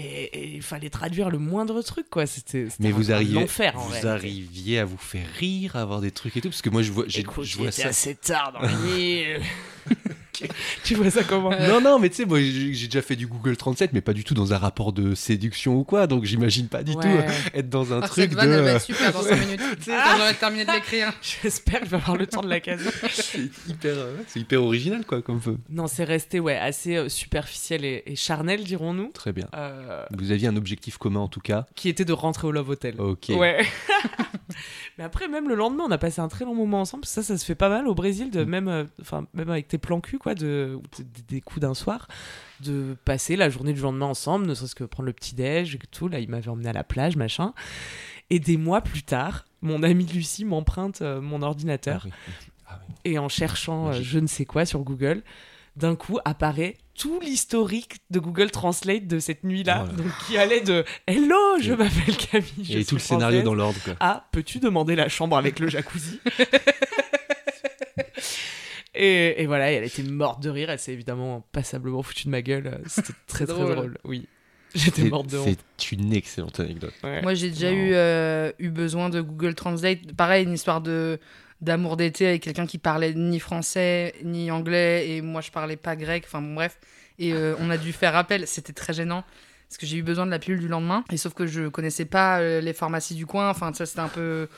Et 0.00 0.24
et 0.38 0.54
il 0.54 0.62
fallait 0.62 0.90
traduire 0.90 1.28
le 1.28 1.38
moindre 1.38 1.82
truc, 1.82 2.06
quoi. 2.08 2.24
C'était 2.26 2.68
mais 2.78 2.92
vous 2.92 3.10
arriviez 3.10 3.38
enfer, 3.42 3.76
en 3.76 3.80
vous 3.80 3.88
réalité. 3.88 4.08
arriviez 4.08 4.78
à 4.78 4.84
vous 4.84 4.96
faire 4.96 5.26
rire 5.38 5.74
à 5.76 5.80
avoir 5.82 6.00
des 6.00 6.12
trucs 6.12 6.36
et 6.36 6.40
tout 6.40 6.50
parce 6.50 6.62
que 6.62 6.70
moi 6.70 6.82
je 6.82 6.92
vois 6.92 7.04
j'ai- 7.08 7.20
Écoute, 7.20 7.44
je 7.44 7.58
vois 7.58 7.72
ça 7.72 7.88
assez 7.88 8.14
tard 8.14 8.52
dans 8.52 8.60
la 8.60 8.72
nuit. 8.72 9.24
tu 10.84 10.94
vois 10.94 11.10
ça 11.10 11.24
comment 11.24 11.50
non, 11.50 11.80
non, 11.80 11.98
mais 11.98 12.08
tu 12.10 12.16
sais, 12.16 12.24
moi 12.24 12.38
j'ai 12.40 12.86
déjà 12.86 13.02
fait 13.02 13.16
du 13.16 13.26
Google 13.26 13.56
Translate, 13.56 13.92
mais 13.92 14.00
pas 14.00 14.12
du 14.12 14.24
tout 14.24 14.34
dans 14.34 14.52
un 14.52 14.58
rapport 14.58 14.92
de 14.92 15.14
séduction 15.14 15.76
ou 15.76 15.84
quoi, 15.84 16.06
donc 16.06 16.24
j'imagine 16.24 16.68
pas 16.68 16.82
du 16.82 16.92
Ouais. 16.92 17.02
tout 17.02 17.08
euh, 17.08 17.30
être 17.58 17.68
dans 17.68 17.92
un 17.92 18.00
Ah, 18.02 18.08
truc 18.08 18.30
cette 18.30 18.34
de. 18.34 18.38
elle 18.40 18.48
va 18.48 18.54
euh, 18.70 18.76
être 18.76 18.82
super 18.82 19.12
dans 19.12 19.22
5 19.22 19.36
minutes. 19.40 19.60
Tu 19.78 19.84
sais, 19.84 19.90
quand 19.92 20.16
j'aurai 20.18 20.34
terminé 20.34 20.64
de 20.64 20.72
l'écrire. 20.72 21.12
J'espère 21.22 21.80
que 21.80 21.86
je 21.86 21.90
vais 21.90 21.96
avoir 21.96 22.16
le 22.16 22.26
temps 22.26 22.40
de 22.42 22.48
la 22.48 22.60
caser. 22.60 22.90
c'est 23.12 23.38
hyper, 23.68 23.92
euh, 23.94 24.16
c'est 24.26 24.40
hyper 24.40 24.62
original, 24.62 25.04
quoi, 25.04 25.22
comme 25.22 25.40
feu. 25.40 25.58
Non, 25.70 25.86
c'est 25.86 26.04
resté 26.04 26.40
ouais, 26.40 26.56
assez 26.56 26.96
euh, 26.96 27.08
superficiel 27.08 27.84
et, 27.84 28.02
et 28.06 28.16
charnel, 28.16 28.64
dirons-nous. 28.64 29.10
Très 29.12 29.32
bien. 29.32 29.48
Euh, 29.54 30.04
Vous 30.16 30.32
aviez 30.32 30.48
un 30.48 30.56
objectif 30.56 30.96
commun 30.98 31.20
en 31.20 31.28
tout 31.28 31.40
cas. 31.40 31.66
qui 31.76 31.88
était 31.88 32.04
de 32.04 32.12
rentrer 32.12 32.46
au 32.48 32.52
Love 32.52 32.70
Hotel. 32.70 32.94
Ok. 33.00 33.26
Ouais. 33.30 33.64
Mais 34.98 35.04
après, 35.04 35.28
même 35.28 35.48
le 35.48 35.54
lendemain, 35.54 35.84
on 35.86 35.90
a 35.92 35.98
passé 35.98 36.20
un 36.20 36.26
très 36.26 36.44
long 36.44 36.56
moment 36.56 36.80
ensemble. 36.80 37.04
Ça, 37.04 37.22
ça 37.22 37.38
se 37.38 37.44
fait 37.44 37.54
pas 37.54 37.68
mal 37.68 37.86
au 37.86 37.94
Brésil, 37.94 38.32
de 38.32 38.42
même, 38.42 38.66
euh, 38.66 38.84
enfin, 39.00 39.26
même 39.32 39.48
avec 39.48 39.68
tes 39.68 39.78
plans 39.78 40.00
cul, 40.00 40.18
quoi, 40.18 40.34
de, 40.34 40.80
des 41.28 41.40
coups 41.40 41.60
d'un 41.60 41.74
soir, 41.74 42.08
de 42.60 42.96
passer 43.04 43.36
la 43.36 43.48
journée 43.48 43.72
du 43.72 43.80
lendemain 43.80 44.06
ensemble, 44.06 44.46
ne 44.46 44.54
serait-ce 44.54 44.74
que 44.74 44.82
prendre 44.82 45.06
le 45.06 45.12
petit 45.12 45.36
déj 45.36 45.76
et 45.76 45.78
tout. 45.92 46.08
Là, 46.08 46.18
il 46.18 46.28
m'avait 46.28 46.48
emmené 46.48 46.68
à 46.68 46.72
la 46.72 46.82
plage, 46.82 47.16
machin. 47.16 47.54
Et 48.30 48.40
des 48.40 48.56
mois 48.56 48.80
plus 48.80 49.04
tard, 49.04 49.44
mon 49.62 49.84
amie 49.84 50.04
Lucie 50.04 50.44
m'emprunte 50.44 51.00
euh, 51.00 51.20
mon 51.20 51.42
ordinateur. 51.42 52.02
Ah 52.04 52.08
oui. 52.08 52.34
Ah 52.66 52.80
oui. 52.88 52.94
Et 53.04 53.18
en 53.20 53.28
cherchant 53.28 53.88
euh, 53.88 53.92
je 53.92 54.18
ne 54.18 54.26
sais 54.26 54.44
quoi 54.44 54.66
sur 54.66 54.80
Google, 54.80 55.22
d'un 55.78 55.96
coup 55.96 56.18
apparaît 56.24 56.76
tout 56.98 57.20
l'historique 57.20 57.98
de 58.10 58.18
Google 58.18 58.50
Translate 58.50 59.06
de 59.06 59.18
cette 59.20 59.44
nuit-là, 59.44 59.84
Voilà. 59.84 59.92
donc 60.02 60.12
qui 60.26 60.36
allait 60.36 60.60
de 60.60 60.84
Hello, 61.06 61.58
je 61.60 61.72
m'appelle 61.72 62.16
Camille. 62.16 62.50
je 62.58 62.72
Et 62.72 62.76
suis 62.78 62.86
tout 62.86 62.94
le 62.96 63.00
scénario 63.00 63.42
dans 63.42 63.54
l'ordre, 63.54 63.78
quoi. 63.84 63.94
à 64.00 64.26
peux-tu 64.32 64.58
demander 64.58 64.96
la 64.96 65.08
chambre 65.08 65.36
avec 65.36 65.58
le 65.60 65.68
jacuzzi? 65.68 66.20
Et, 68.94 69.42
et 69.42 69.46
voilà, 69.46 69.70
et 69.70 69.76
elle 69.76 69.84
était 69.84 70.02
morte 70.02 70.42
de 70.42 70.50
rire. 70.50 70.70
Elle 70.70 70.78
s'est 70.80 70.92
évidemment 70.92 71.46
passablement 71.52 72.02
foutue 72.02 72.24
de 72.24 72.30
ma 72.30 72.42
gueule. 72.42 72.80
C'était 72.86 73.12
très 73.28 73.44
très 73.46 73.54
drôle. 73.54 73.74
drôle. 73.76 73.98
Oui, 74.04 74.26
j'étais 74.74 75.02
C'est- 75.02 75.08
morte 75.08 75.28
de 75.30 75.38
honte. 75.38 75.58
C'est 75.76 75.92
une 75.92 76.12
excellente 76.12 76.58
anecdote. 76.58 76.94
Ouais. 77.04 77.22
Moi, 77.22 77.34
j'ai 77.34 77.50
déjà 77.50 77.70
Non. 77.70 77.76
eu, 77.76 77.90
euh, 77.94 78.50
eu 78.58 78.70
besoin 78.70 79.08
de 79.08 79.20
Google 79.20 79.54
Translate. 79.54 80.12
Pareil, 80.16 80.44
une 80.44 80.52
histoire 80.54 80.80
de 80.80 81.20
d'amour 81.60 81.96
d'été 81.96 82.26
avec 82.26 82.42
quelqu'un 82.42 82.66
qui 82.66 82.78
parlait 82.78 83.14
ni 83.14 83.40
français 83.40 84.14
ni 84.22 84.50
anglais 84.50 85.10
et 85.10 85.22
moi 85.22 85.40
je 85.40 85.50
parlais 85.50 85.76
pas 85.76 85.96
grec. 85.96 86.24
Enfin 86.26 86.40
bon, 86.40 86.54
bref. 86.54 86.78
Et 87.18 87.32
euh, 87.32 87.54
on 87.58 87.70
a 87.70 87.76
dû 87.76 87.92
faire 87.92 88.16
appel. 88.16 88.46
C'était 88.46 88.72
très 88.72 88.92
gênant. 88.92 89.24
parce 89.68 89.78
que 89.78 89.86
j'ai 89.86 89.96
eu 89.96 90.02
besoin 90.02 90.26
de 90.26 90.30
la 90.30 90.38
pilule 90.38 90.60
du 90.60 90.68
lendemain. 90.68 91.04
Et 91.10 91.16
sauf 91.16 91.34
que 91.34 91.46
je 91.46 91.68
connaissais 91.68 92.04
pas 92.04 92.38
euh, 92.38 92.60
les 92.60 92.72
pharmacies 92.72 93.14
du 93.14 93.26
coin. 93.26 93.50
Enfin, 93.50 93.72
ça 93.72 93.86
c'était 93.86 94.00
un 94.00 94.08
peu. 94.08 94.48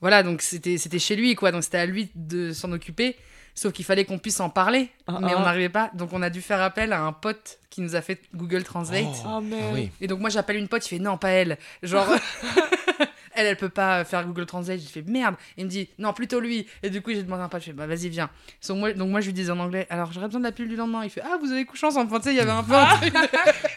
Voilà, 0.00 0.22
donc 0.22 0.42
c'était 0.42 0.78
c'était 0.78 0.98
chez 0.98 1.16
lui, 1.16 1.34
quoi. 1.34 1.50
Donc 1.52 1.64
c'était 1.64 1.78
à 1.78 1.86
lui 1.86 2.10
de 2.14 2.52
s'en 2.52 2.70
occuper. 2.72 3.16
Sauf 3.54 3.72
qu'il 3.72 3.86
fallait 3.86 4.04
qu'on 4.04 4.18
puisse 4.18 4.38
en 4.40 4.50
parler, 4.50 4.90
Ah, 5.06 5.18
mais 5.22 5.32
ah. 5.32 5.38
on 5.38 5.40
n'arrivait 5.40 5.70
pas. 5.70 5.90
Donc 5.94 6.12
on 6.12 6.20
a 6.20 6.28
dû 6.28 6.42
faire 6.42 6.60
appel 6.60 6.92
à 6.92 7.00
un 7.00 7.12
pote 7.12 7.58
qui 7.70 7.80
nous 7.80 7.96
a 7.96 8.02
fait 8.02 8.20
Google 8.34 8.62
Translate. 8.64 9.06
Oh. 9.24 9.38
Oh, 9.38 9.40
mais... 9.40 9.88
Ah. 9.90 9.94
Et 10.02 10.06
donc 10.06 10.20
moi 10.20 10.28
j'appelle 10.28 10.56
une 10.56 10.68
pote, 10.68 10.84
il 10.86 10.90
fait 10.90 10.98
non, 10.98 11.16
pas 11.16 11.30
elle. 11.30 11.56
Genre. 11.82 12.06
Elle, 13.36 13.46
elle 13.46 13.56
peut 13.56 13.68
pas 13.68 14.04
faire 14.04 14.26
Google 14.26 14.46
Translate. 14.46 14.80
J'ai 14.80 14.86
fait 14.88 15.02
merde. 15.02 15.34
Il 15.56 15.64
me 15.66 15.70
dit 15.70 15.88
non, 15.98 16.12
plutôt 16.12 16.40
lui. 16.40 16.66
Et 16.82 16.90
du 16.90 17.02
coup, 17.02 17.10
j'ai 17.12 17.22
demandé 17.22 17.42
un 17.42 17.48
pote. 17.48 17.60
Je 17.60 17.66
fais 17.66 17.72
bah 17.72 17.86
vas-y, 17.86 18.08
viens. 18.08 18.30
Donc 18.68 18.78
moi, 18.78 18.92
donc 18.92 19.10
moi, 19.10 19.20
je 19.20 19.26
lui 19.26 19.32
disais 19.32 19.50
en 19.50 19.58
anglais. 19.58 19.86
Alors 19.90 20.12
j'aurais 20.12 20.26
besoin 20.26 20.40
de 20.40 20.46
la 20.46 20.52
pilule 20.52 20.70
du 20.70 20.76
lendemain. 20.76 21.04
Il 21.04 21.10
fait 21.10 21.22
ah, 21.24 21.36
vous 21.40 21.52
avez 21.52 21.64
couché 21.64 21.86
ensemble. 21.86 22.06
Enfin, 22.10 22.18
tu 22.20 22.24
sais, 22.24 22.34
il 22.34 22.36
y 22.36 22.40
avait 22.40 22.50
un 22.50 22.62
peu 22.64 22.74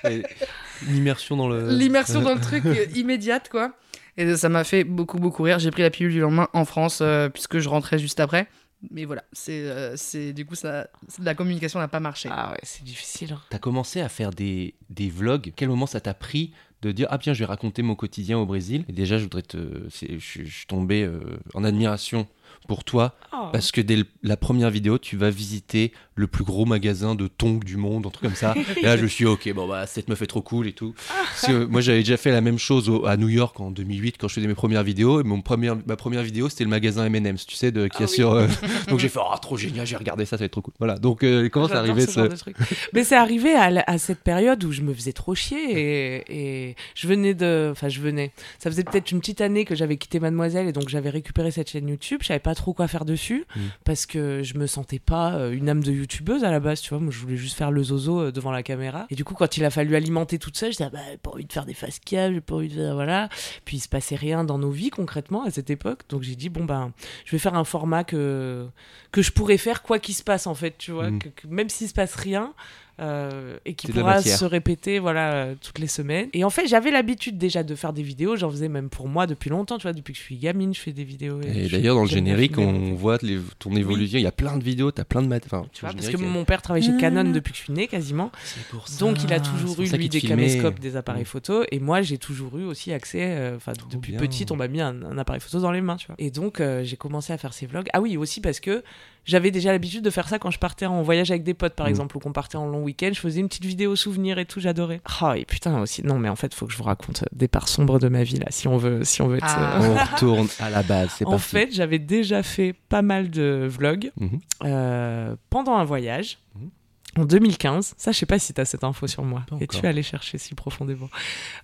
Et 0.10 0.24
L'immersion 0.88 1.36
dans 1.36 1.50
le. 1.50 1.70
l'immersion 1.70 2.22
dans 2.22 2.34
le 2.34 2.40
truc 2.42 2.66
euh, 2.68 2.86
immédiate, 2.96 3.50
quoi. 3.50 3.74
Et 4.18 4.36
ça 4.36 4.50
m'a 4.50 4.64
fait 4.64 4.84
beaucoup, 4.84 5.18
beaucoup 5.18 5.44
rire. 5.44 5.60
J'ai 5.60 5.72
pris 5.72 5.82
la 5.82 5.90
pilule 5.90 6.12
du 6.12 6.20
lendemain 6.20 6.48
en 6.54 6.66
France, 6.66 7.00
euh, 7.02 7.30
puisque 7.30 7.60
je 7.60 7.70
rentrais 7.70 8.00
juste 8.00 8.20
après. 8.20 8.48
Mais 8.92 9.04
voilà, 9.04 9.24
c'est 9.34 9.60
euh, 9.68 9.96
c'est 9.98 10.32
du 10.32 10.46
coup, 10.46 10.56
ça, 10.56 10.88
la 11.22 11.36
communication 11.36 11.80
n'a 11.80 11.90
pas 11.90 12.00
marché. 12.00 12.30
Ah 12.32 12.52
ouais, 12.52 12.60
c'est 12.64 12.84
difficile. 12.84 13.34
hein. 13.34 13.42
T'as 13.50 13.60
commencé 13.60 14.00
à 14.00 14.08
faire 14.08 14.32
des, 14.32 14.74
des 14.90 15.10
vlogs. 15.10 15.52
Quel 15.56 15.68
moment 15.68 15.86
ça 15.86 16.00
t'a 16.00 16.14
pris 16.14 16.54
de 16.82 16.92
dire 16.92 17.08
ah 17.10 17.18
bien 17.18 17.34
je 17.34 17.40
vais 17.40 17.46
raconter 17.46 17.82
mon 17.82 17.96
quotidien 17.96 18.38
au 18.38 18.46
Brésil 18.46 18.86
et 18.88 18.94
déjà 18.94 19.18
je 19.18 19.24
voudrais 19.24 19.42
te 19.42 19.58
je, 19.90 20.18
je 20.20 20.50
suis 20.50 20.66
tombé 20.68 21.04
euh, 21.04 21.20
en 21.54 21.64
admiration 21.64 22.28
pour 22.68 22.84
toi 22.84 23.16
Oh. 23.32 23.48
parce 23.54 23.72
que 23.72 23.80
dès 23.80 23.96
le- 23.96 24.06
la 24.24 24.36
première 24.38 24.70
vidéo 24.70 24.98
tu 24.98 25.16
vas 25.16 25.30
visiter 25.30 25.94
le 26.20 26.28
plus 26.28 26.44
gros 26.44 26.66
magasin 26.66 27.16
de 27.16 27.28
tongs 27.28 27.60
du 27.64 27.78
monde 27.78 28.06
un 28.06 28.10
truc 28.10 28.24
comme 28.28 28.36
ça 28.36 28.54
et 28.78 28.82
là 28.86 28.98
je 28.98 29.06
suis 29.06 29.26
ok 29.26 29.52
bon 29.54 29.68
bah 29.68 29.88
cette 29.88 30.10
meuf 30.10 30.22
est 30.22 30.28
trop 30.28 30.42
cool 30.42 30.68
et 30.68 30.74
tout 30.74 30.94
Parce 31.08 31.48
que 31.48 31.66
moi 31.66 31.82
j'avais 31.82 32.00
déjà 32.00 32.18
fait 32.18 32.32
la 32.32 32.42
même 32.42 32.60
chose 32.60 32.90
au- 32.90 33.06
à 33.06 33.16
New 33.18 33.30
York 33.30 33.60
en 33.60 33.72
2008 33.72 34.18
quand 34.20 34.28
je 34.28 34.34
faisais 34.36 34.48
mes 34.48 34.54
premières 34.54 34.84
vidéos 34.84 35.22
et 35.22 35.24
mon 35.24 35.42
première 35.42 35.76
ma 35.88 35.96
première 35.96 36.24
vidéo 36.24 36.50
c'était 36.50 36.64
le 36.66 36.70
magasin 36.70 37.06
M&M's 37.06 37.46
tu 37.46 37.56
sais 37.56 37.72
de 37.72 37.88
qui 37.88 37.98
Ah 38.00 38.04
a 38.04 38.08
oui. 38.08 38.14
sur 38.14 38.34
euh, 38.34 38.48
donc 38.90 39.00
j'ai 39.00 39.10
fait 39.10 39.20
ah 39.24 39.38
trop 39.42 39.58
génial 39.58 39.86
j'ai 39.88 39.96
regardé 39.96 40.26
ça 40.26 40.32
ça 40.32 40.38
va 40.38 40.46
être 40.46 40.52
trop 40.52 40.62
cool 40.62 40.74
voilà 40.80 40.98
donc 40.98 41.24
euh, 41.24 41.50
comment 41.50 41.68
c'est 41.68 41.76
arrivé 41.76 42.02
ce 42.06 42.20
truc. 42.38 42.56
Mais 42.94 43.04
c'est 43.04 43.16
arrivé 43.16 43.54
à, 43.54 43.70
la- 43.70 43.84
à 43.88 43.98
cette 43.98 44.20
période 44.20 44.64
où 44.64 44.72
je 44.72 44.82
me 44.82 44.94
faisais 44.94 45.14
trop 45.14 45.36
chier 45.36 45.58
et, 45.72 46.70
et 46.70 46.76
je 46.96 47.08
venais 47.08 47.34
de. 47.34 47.70
Enfin, 47.72 47.90
je 47.90 48.00
venais. 48.02 48.32
Ça 48.58 48.70
faisait 48.70 48.84
peut-être 48.84 49.12
une 49.12 49.20
petite 49.20 49.42
année 49.42 49.66
que 49.66 49.76
j'avais 49.76 49.98
quitté 49.98 50.20
Mademoiselle 50.20 50.68
et 50.68 50.72
donc 50.72 50.90
j'avais 50.90 51.10
récupéré 51.10 51.52
cette 51.52 51.70
chaîne 51.70 51.88
YouTube. 51.88 52.20
Je 52.22 52.28
savais 52.28 52.40
pas 52.40 52.56
trop 52.56 52.74
quoi 52.74 52.88
faire 52.88 53.06
dessus 53.06 53.46
Mm. 53.56 53.60
parce 53.86 54.06
que 54.06 54.42
je 54.44 54.58
me 54.58 54.68
sentais 54.68 55.00
pas 55.00 55.34
euh, 55.36 55.52
une 55.52 55.70
âme 55.70 55.84
de 55.84 55.92
youtubeuse 56.10 56.44
à 56.44 56.52
la 56.52 56.60
base, 56.60 56.82
tu 56.82 56.90
vois. 56.90 57.00
Moi, 57.00 57.12
je 57.12 57.20
voulais 57.20 57.38
juste 57.38 57.58
faire 57.58 57.72
le 57.72 57.84
zozo 57.84 58.20
euh, 58.22 58.32
devant 58.32 58.52
la 58.52 58.64
caméra. 58.64 59.06
Et 59.10 59.16
du 59.16 59.24
coup, 59.24 59.34
quand 59.36 59.58
il 59.58 59.64
a 59.66 59.70
fallu 59.70 59.96
alimenter 59.96 60.40
toute 60.40 60.58
ça, 60.58 60.68
ah 60.80 60.90
bah, 60.90 61.00
j'ai 61.12 61.18
pas 61.18 61.32
envie 61.32 61.46
de 61.46 61.54
faire 61.54 61.66
des 61.66 61.74
face 61.74 62.00
cam, 62.00 62.34
j'ai 62.34 62.42
pas 62.42 62.56
envie 62.56 62.70
de 62.70 62.74
faire. 62.76 62.96
Voilà. 62.96 63.30
Puis 63.66 63.78
il 63.78 63.80
se 63.80 63.88
passait 63.90 64.16
rien 64.16 64.44
dans 64.44 64.58
nos 64.58 64.72
vies 64.72 64.90
concrètement 64.90 65.44
à 65.44 65.52
cette 65.52 65.70
époque. 65.70 66.02
Donc 66.10 66.24
j'ai 66.24 66.36
dit 66.36 66.50
bon 66.50 66.66
ben, 66.66 66.92
je 67.26 67.32
vais 67.32 67.40
faire 67.40 67.56
un 67.56 67.64
format 67.64 68.04
que 68.04 68.68
que 69.12 69.22
je 69.22 69.32
pourrais 69.32 69.58
faire 69.58 69.82
quoi 69.84 70.00
qu'il 70.00 70.16
se 70.16 70.24
passe 70.24 70.48
en 70.48 70.56
fait, 70.56 70.76
tu 70.78 70.92
vois, 70.92 71.10
Mm. 71.12 71.20
que, 71.20 71.30
que 71.30 71.48
même 71.48 71.70
s'il 71.70 71.88
se 71.88 71.94
passe 71.94 72.16
rien. 72.16 72.54
Euh, 73.00 73.58
et 73.66 73.74
qui 73.76 73.88
pourra 73.88 74.22
se 74.22 74.46
répéter 74.46 75.00
voilà 75.00 75.32
euh, 75.34 75.56
toutes 75.62 75.80
les 75.80 75.88
semaines 75.88 76.28
et 76.34 76.44
en 76.44 76.50
fait 76.50 76.68
j'avais 76.68 76.92
l'habitude 76.92 77.38
déjà 77.38 77.64
de 77.64 77.74
faire 77.76 77.94
des 77.94 78.04
vidéos 78.04 78.36
j'en 78.36 78.50
faisais 78.50 78.70
même 78.70 78.90
pour 78.90 79.08
moi 79.08 79.26
depuis 79.28 79.50
longtemps 79.50 79.78
tu 79.78 79.84
vois 79.84 79.94
depuis 79.94 80.14
que 80.14 80.20
je 80.20 80.24
suis 80.24 80.36
gamine 80.38 80.74
je 80.74 80.80
fais 80.80 80.92
des 80.92 81.04
vidéos 81.04 81.42
Et 81.42 81.68
d'ailleurs, 81.70 81.96
dans 81.96 82.04
le 82.04 82.08
générique, 82.10 82.58
on 82.58 82.94
voit 82.94 83.18
les- 83.22 83.40
ton 83.60 83.76
évolution. 83.76 84.18
Il 84.20 84.24
y 84.24 84.28
a 84.28 84.32
plein 84.32 84.58
de 84.58 84.64
vidéos, 84.64 84.92
t'as 84.92 85.04
plein 85.04 85.22
de 85.22 85.28
mat. 85.28 85.44
Enfin, 85.46 85.66
tu 85.72 85.82
vois 85.86 85.94
parce 85.94 86.10
que 86.10 86.18
mon 86.18 86.46
père 86.46 86.62
travaille 86.62 86.84
chez 86.84 86.96
Canon 86.98 87.24
Ah. 87.28 87.32
depuis 87.32 87.52
que 87.52 87.58
je 87.58 87.64
suis 87.64 87.74
née 87.74 87.88
quasiment 87.88 88.32
c'est 88.44 88.64
pour 88.68 88.88
ça. 88.88 89.00
donc 89.00 89.24
il 89.24 89.32
a 89.34 89.40
toujours 89.40 89.80
eu 89.82 89.88
lui 89.88 90.10
des 90.10 90.20
filmait. 90.20 90.36
caméscopes 90.36 90.80
des 90.80 90.96
appareils 90.96 91.24
Mm. 91.24 91.26
photo 91.26 91.64
et 91.72 91.80
moi 91.80 92.02
j'ai 92.02 92.18
toujours 92.18 92.58
eu 92.58 92.64
aussi 92.66 92.92
accès 92.92 93.22
euh, 93.24 93.56
enfin 93.56 93.74
depuis 93.92 94.12
bien. 94.14 94.20
petite 94.20 94.52
on 94.52 94.56
m'a 94.56 94.68
mis 94.68 94.82
un, 94.82 95.02
un 95.04 95.18
appareil 95.18 95.42
photo 95.42 95.60
dans 95.60 95.72
les 95.72 95.82
mains 95.82 95.98
tu 95.98 96.08
vois 96.08 96.16
et 96.20 96.32
donc 96.32 96.60
euh, 96.60 96.84
j'ai 96.84 96.98
commencé 96.98 97.34
à 97.34 97.38
faire 97.38 97.54
ces 97.54 97.66
vlogs 97.66 97.88
ah 97.94 98.02
oui 98.02 98.18
aussi 98.18 98.42
parce 98.42 98.60
que 98.60 98.84
j'avais 99.30 99.52
déjà 99.52 99.72
l'habitude 99.72 100.04
de 100.04 100.10
faire 100.10 100.28
ça 100.28 100.40
quand 100.40 100.52
je 100.52 100.60
partais 100.60 100.86
en 100.86 101.02
voyage 101.04 101.32
avec 101.32 101.44
des 101.44 101.54
potes 101.54 101.74
par 101.76 101.86
Mm. 101.88 101.90
exemple 101.90 102.18
ou 102.18 102.20
qu'on 102.20 102.32
partait 102.34 102.58
en 102.58 102.68
long 102.68 102.84
week-end 102.84 103.12
je 103.14 103.20
faisais 103.20 103.40
une 103.40 103.48
petite 103.48 103.66
vidéo 103.66 103.96
souvenir 103.96 104.40
et 104.40 104.46
tout 104.46 104.60
j'adorais 104.60 105.02
ah 105.22 105.36
et 105.38 105.46
putain 105.46 105.80
aussi 105.82 106.06
non 106.06 106.18
mais 106.20 106.30
en 106.30 106.36
fait 106.36 106.54
faut 106.54 106.66
que 106.66 106.72
je 106.74 106.78
vous 106.78 106.84
raconte 106.84 107.24
euh, 107.24 107.26
des 107.32 107.48
parts 107.48 107.68
sombres 107.68 108.00
de 108.00 108.10
ma 108.10 108.24
vie 108.24 108.40
là 108.40 108.48
si 108.50 108.68
on 108.68 108.78
veut 108.78 109.04
si 109.04 109.22
on 109.22 109.28
veut 109.28 109.38
être 109.38 109.46
Ah. 109.48 109.82
euh, 109.82 109.96
On 109.96 109.96
retourne 110.16 110.48
à 110.60 110.70
la 110.70 110.84
base, 110.84 111.12
c'est 111.18 111.26
en 111.26 111.32
parti. 111.32 111.46
fait 111.48 111.70
j'avais 111.72 112.00
déjà 112.00 112.44
fait 112.44 112.74
pas 112.90 113.02
mal 113.02 113.30
de 113.30 113.68
vlogs 113.70 114.12
Mhm. 114.20 114.40
euh, 114.66 115.36
pendant 115.50 115.76
un 115.76 115.84
voyage. 115.84 116.38
Mhm. 116.56 116.70
En 117.18 117.26
2015, 117.26 117.96
ça 117.98 118.12
je 118.12 118.18
sais 118.20 118.26
pas 118.28 118.38
si 118.40 118.54
tu 118.54 118.62
as 118.62 118.66
cette 118.66 118.84
info 118.84 119.08
sur 119.08 119.24
moi 119.24 119.44
et 119.60 119.68
tu 119.68 119.78
es 119.84 119.88
allé 119.88 120.04
chercher 120.04 120.38
si 120.38 120.54
profondément? 120.54 121.10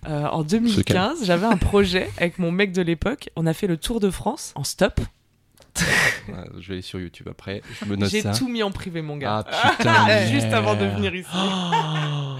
Euh, 0.08 0.24
en 0.26 0.42
2015, 0.42 1.24
j'avais 1.24 1.46
un 1.46 1.56
projet 1.56 2.10
avec 2.18 2.38
mon 2.40 2.50
mec 2.50 2.72
de 2.72 2.82
l'époque. 2.82 3.30
On 3.36 3.46
a 3.46 3.54
fait 3.54 3.68
le 3.68 3.76
tour 3.76 4.00
de 4.00 4.10
France 4.10 4.52
en 4.56 4.64
stop. 4.64 5.00
Je 6.60 6.68
vais 6.68 6.74
aller 6.74 6.82
sur 6.82 6.98
YouTube 7.00 7.28
après. 7.30 7.62
Je 7.80 7.84
me 7.86 7.96
note 7.96 8.10
J'ai 8.10 8.22
ça. 8.22 8.32
tout 8.32 8.48
mis 8.48 8.62
en 8.62 8.70
privé, 8.70 9.02
mon 9.02 9.16
gars. 9.16 9.44
Ah 9.50 9.72
putain. 9.76 10.26
Juste 10.30 10.52
avant 10.52 10.74
de 10.74 10.84
venir 10.86 11.14
ici. 11.14 11.28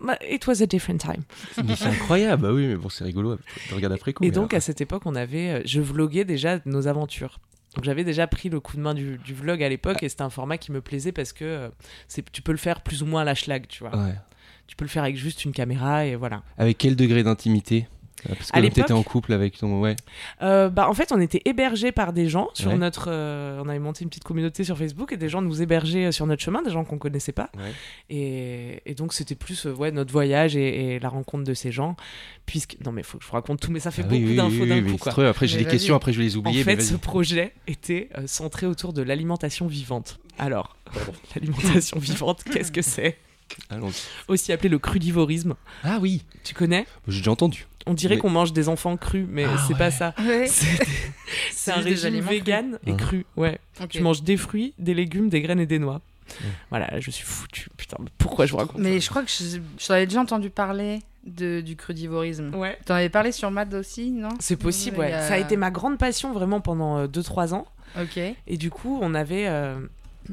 Bah, 0.00 0.16
It 0.30 0.46
was 0.46 0.62
a 0.62 0.66
different 0.66 0.98
time. 1.00 1.24
mais 1.64 1.74
c'est 1.74 1.86
incroyable. 1.86 2.42
Bah 2.42 2.52
oui, 2.52 2.68
mais 2.68 2.76
bon, 2.76 2.88
c'est 2.88 3.02
rigolo 3.02 3.34
de 3.34 3.74
regarder 3.74 3.96
après 3.96 4.12
coup. 4.12 4.22
Et 4.24 4.30
donc 4.30 4.54
à 4.54 4.60
cette 4.60 4.80
époque, 4.80 5.02
on 5.06 5.16
avait, 5.16 5.50
euh, 5.50 5.62
je 5.64 5.80
vloguais 5.80 6.24
déjà 6.24 6.60
nos 6.66 6.86
aventures. 6.86 7.40
Donc 7.74 7.84
j'avais 7.84 8.04
déjà 8.04 8.26
pris 8.28 8.48
le 8.48 8.60
coup 8.60 8.76
de 8.76 8.82
main 8.82 8.94
du, 8.94 9.18
du 9.18 9.34
vlog 9.34 9.60
à 9.62 9.68
l'époque 9.68 10.02
et 10.04 10.08
c'était 10.08 10.22
un 10.22 10.30
format 10.30 10.56
qui 10.56 10.70
me 10.72 10.80
plaisait 10.80 11.10
parce 11.12 11.32
que 11.32 11.44
euh, 11.44 11.68
c'est, 12.06 12.30
tu 12.30 12.42
peux 12.42 12.52
le 12.52 12.58
faire 12.58 12.80
plus 12.82 13.02
ou 13.02 13.06
moins 13.06 13.22
à 13.22 13.24
la 13.24 13.34
schlag, 13.34 13.66
tu 13.68 13.80
vois. 13.82 13.94
Ouais. 13.96 14.14
Tu 14.68 14.76
peux 14.76 14.84
le 14.84 14.88
faire 14.88 15.02
avec 15.02 15.16
juste 15.16 15.44
une 15.44 15.52
caméra 15.52 16.06
et 16.06 16.14
voilà. 16.14 16.42
Avec 16.58 16.78
quel 16.78 16.94
degré 16.94 17.22
d'intimité? 17.24 17.88
Euh, 18.26 18.34
Parce 18.34 18.50
que 18.50 18.58
l'époque 18.58 18.74
t'étais 18.74 18.92
en 18.92 19.02
couple 19.02 19.32
avec 19.32 19.56
ton. 19.58 19.80
Ouais. 19.80 19.94
Euh, 20.42 20.68
bah, 20.68 20.88
en 20.88 20.94
fait, 20.94 21.12
on 21.12 21.20
était 21.20 21.40
hébergés 21.44 21.92
par 21.92 22.12
des 22.12 22.28
gens 22.28 22.48
sur 22.54 22.70
Ouais. 22.70 22.76
notre. 22.76 23.06
euh, 23.08 23.60
on 23.64 23.68
avait 23.68 23.78
monté 23.78 24.02
une 24.02 24.08
petite 24.10 24.24
communauté 24.24 24.64
sur 24.64 24.76
Facebook 24.76 25.12
et 25.12 25.16
des 25.16 25.28
gens 25.28 25.40
nous 25.40 25.62
hébergeaient 25.62 26.06
euh, 26.06 26.12
sur 26.12 26.26
notre 26.26 26.42
chemin, 26.42 26.62
des 26.62 26.70
gens 26.70 26.84
qu'on 26.84 26.98
connaissait 26.98 27.32
pas. 27.32 27.50
Ouais. 27.56 27.72
Et, 28.10 28.82
et 28.86 28.94
donc, 28.94 29.12
c'était 29.12 29.34
plus 29.36 29.66
ouais, 29.66 29.90
notre 29.92 30.12
voyage 30.12 30.56
et, 30.56 30.94
et 30.94 30.98
la 30.98 31.08
rencontre 31.08 31.44
de 31.44 31.54
ces 31.54 31.70
gens. 31.70 31.96
Puisque. 32.46 32.76
Non, 32.84 32.92
mais 32.92 33.02
faut 33.02 33.18
que 33.18 33.24
je 33.24 33.28
vous 33.28 33.34
raconte 33.34 33.60
tout, 33.60 33.70
mais 33.70 33.80
ça 33.80 33.90
fait 33.90 34.02
Ah 34.04 34.08
beaucoup 34.08 34.22
oui, 34.22 34.36
d'infos 34.36 34.62
oui, 34.62 34.68
d'un 34.68 34.82
oui, 34.82 34.92
coup, 34.92 34.98
quoi. 34.98 35.12
trop. 35.12 35.22
Après, 35.22 35.46
j'ai 35.46 35.58
des 35.58 35.64
questions, 35.66 35.94
après, 35.94 36.12
je 36.12 36.18
vais 36.18 36.24
les 36.24 36.36
En 36.36 36.40
oublier. 36.40 36.64
fait, 36.64 36.76
mais 36.76 36.82
ce 36.82 36.94
projet 36.96 37.52
était 37.66 38.08
euh, 38.18 38.26
centré 38.26 38.66
autour 38.66 38.92
de 38.92 39.02
l'alimentation 39.02 39.66
vivante. 39.66 40.18
Alors, 40.38 40.76
l'alimentation 41.34 41.98
vivante, 41.98 42.42
qu'est-ce 42.44 42.72
que 42.72 42.82
c'est? 42.82 43.16
Allons-y. 43.70 43.94
Aussi 44.30 44.52
appelé 44.52 44.68
le 44.68 44.78
crudivorisme. 44.78 45.54
Ah 45.82 45.98
oui, 46.02 46.22
Tu 46.44 46.54
connais? 46.54 46.86
J'ai 47.06 47.20
déjà 47.20 47.30
entendu. 47.30 47.66
On 47.88 47.94
dirait 47.94 48.14
Mais- 48.16 48.20
qu'on 48.20 48.30
mange 48.30 48.52
des 48.52 48.68
enfants 48.68 48.96
crus, 48.96 49.26
mais 49.28 49.44
Ah 49.44 49.56
c'est 49.66 49.76
pas 49.76 49.90
ça. 49.90 50.14
Ouais. 50.24 50.46
C'est 51.52 51.72
un 51.72 51.80
régime 51.80 52.20
vegan 52.20 52.78
et 52.86 52.92
Hein. 52.92 52.96
cru, 52.96 53.26
ouais. 53.36 53.58
Ok. 53.82 53.88
Tu 53.88 54.00
manges 54.02 54.22
des 54.22 54.36
fruits, 54.36 54.74
des 54.78 54.94
légumes, 54.94 55.28
des 55.28 55.40
graines 55.40 55.60
et 55.60 55.66
des 55.66 55.78
noix. 55.78 56.00
Voilà, 56.70 57.00
je 57.00 57.10
suis 57.10 57.24
foutu. 57.24 57.68
Putain, 57.76 57.96
mais 58.00 58.10
pourquoi 58.18 58.44
je 58.46 58.52
vous 58.52 58.58
raconte 58.58 58.78
Mais 58.78 59.00
je 59.00 59.08
crois 59.08 59.22
que 59.22 59.30
je, 59.30 59.58
je 59.78 59.86
t'avais 59.86 60.06
déjà 60.06 60.20
entendu 60.20 60.50
parler 60.50 60.98
de, 61.26 61.60
du 61.62 61.74
crudivorisme. 61.76 62.54
Ouais. 62.54 62.78
T'en 62.84 62.94
avais 62.94 63.08
parlé 63.08 63.32
sur 63.32 63.50
Mad 63.50 63.72
aussi, 63.74 64.10
non? 64.10 64.28
C'est 64.38 64.56
possible, 64.56 64.98
ouais. 64.98 65.10
Ça 65.10 65.34
a 65.34 65.38
été 65.38 65.56
ma 65.56 65.70
grande 65.70 65.96
passion 65.98 66.32
vraiment 66.32 66.60
pendant 66.60 67.06
2-3 67.06 67.54
ans. 67.54 67.66
Ok. 67.98 68.18
Et 68.46 68.56
du 68.58 68.70
coup, 68.70 68.98
on 69.00 69.14
avait 69.14 69.46
euh, 69.48 69.78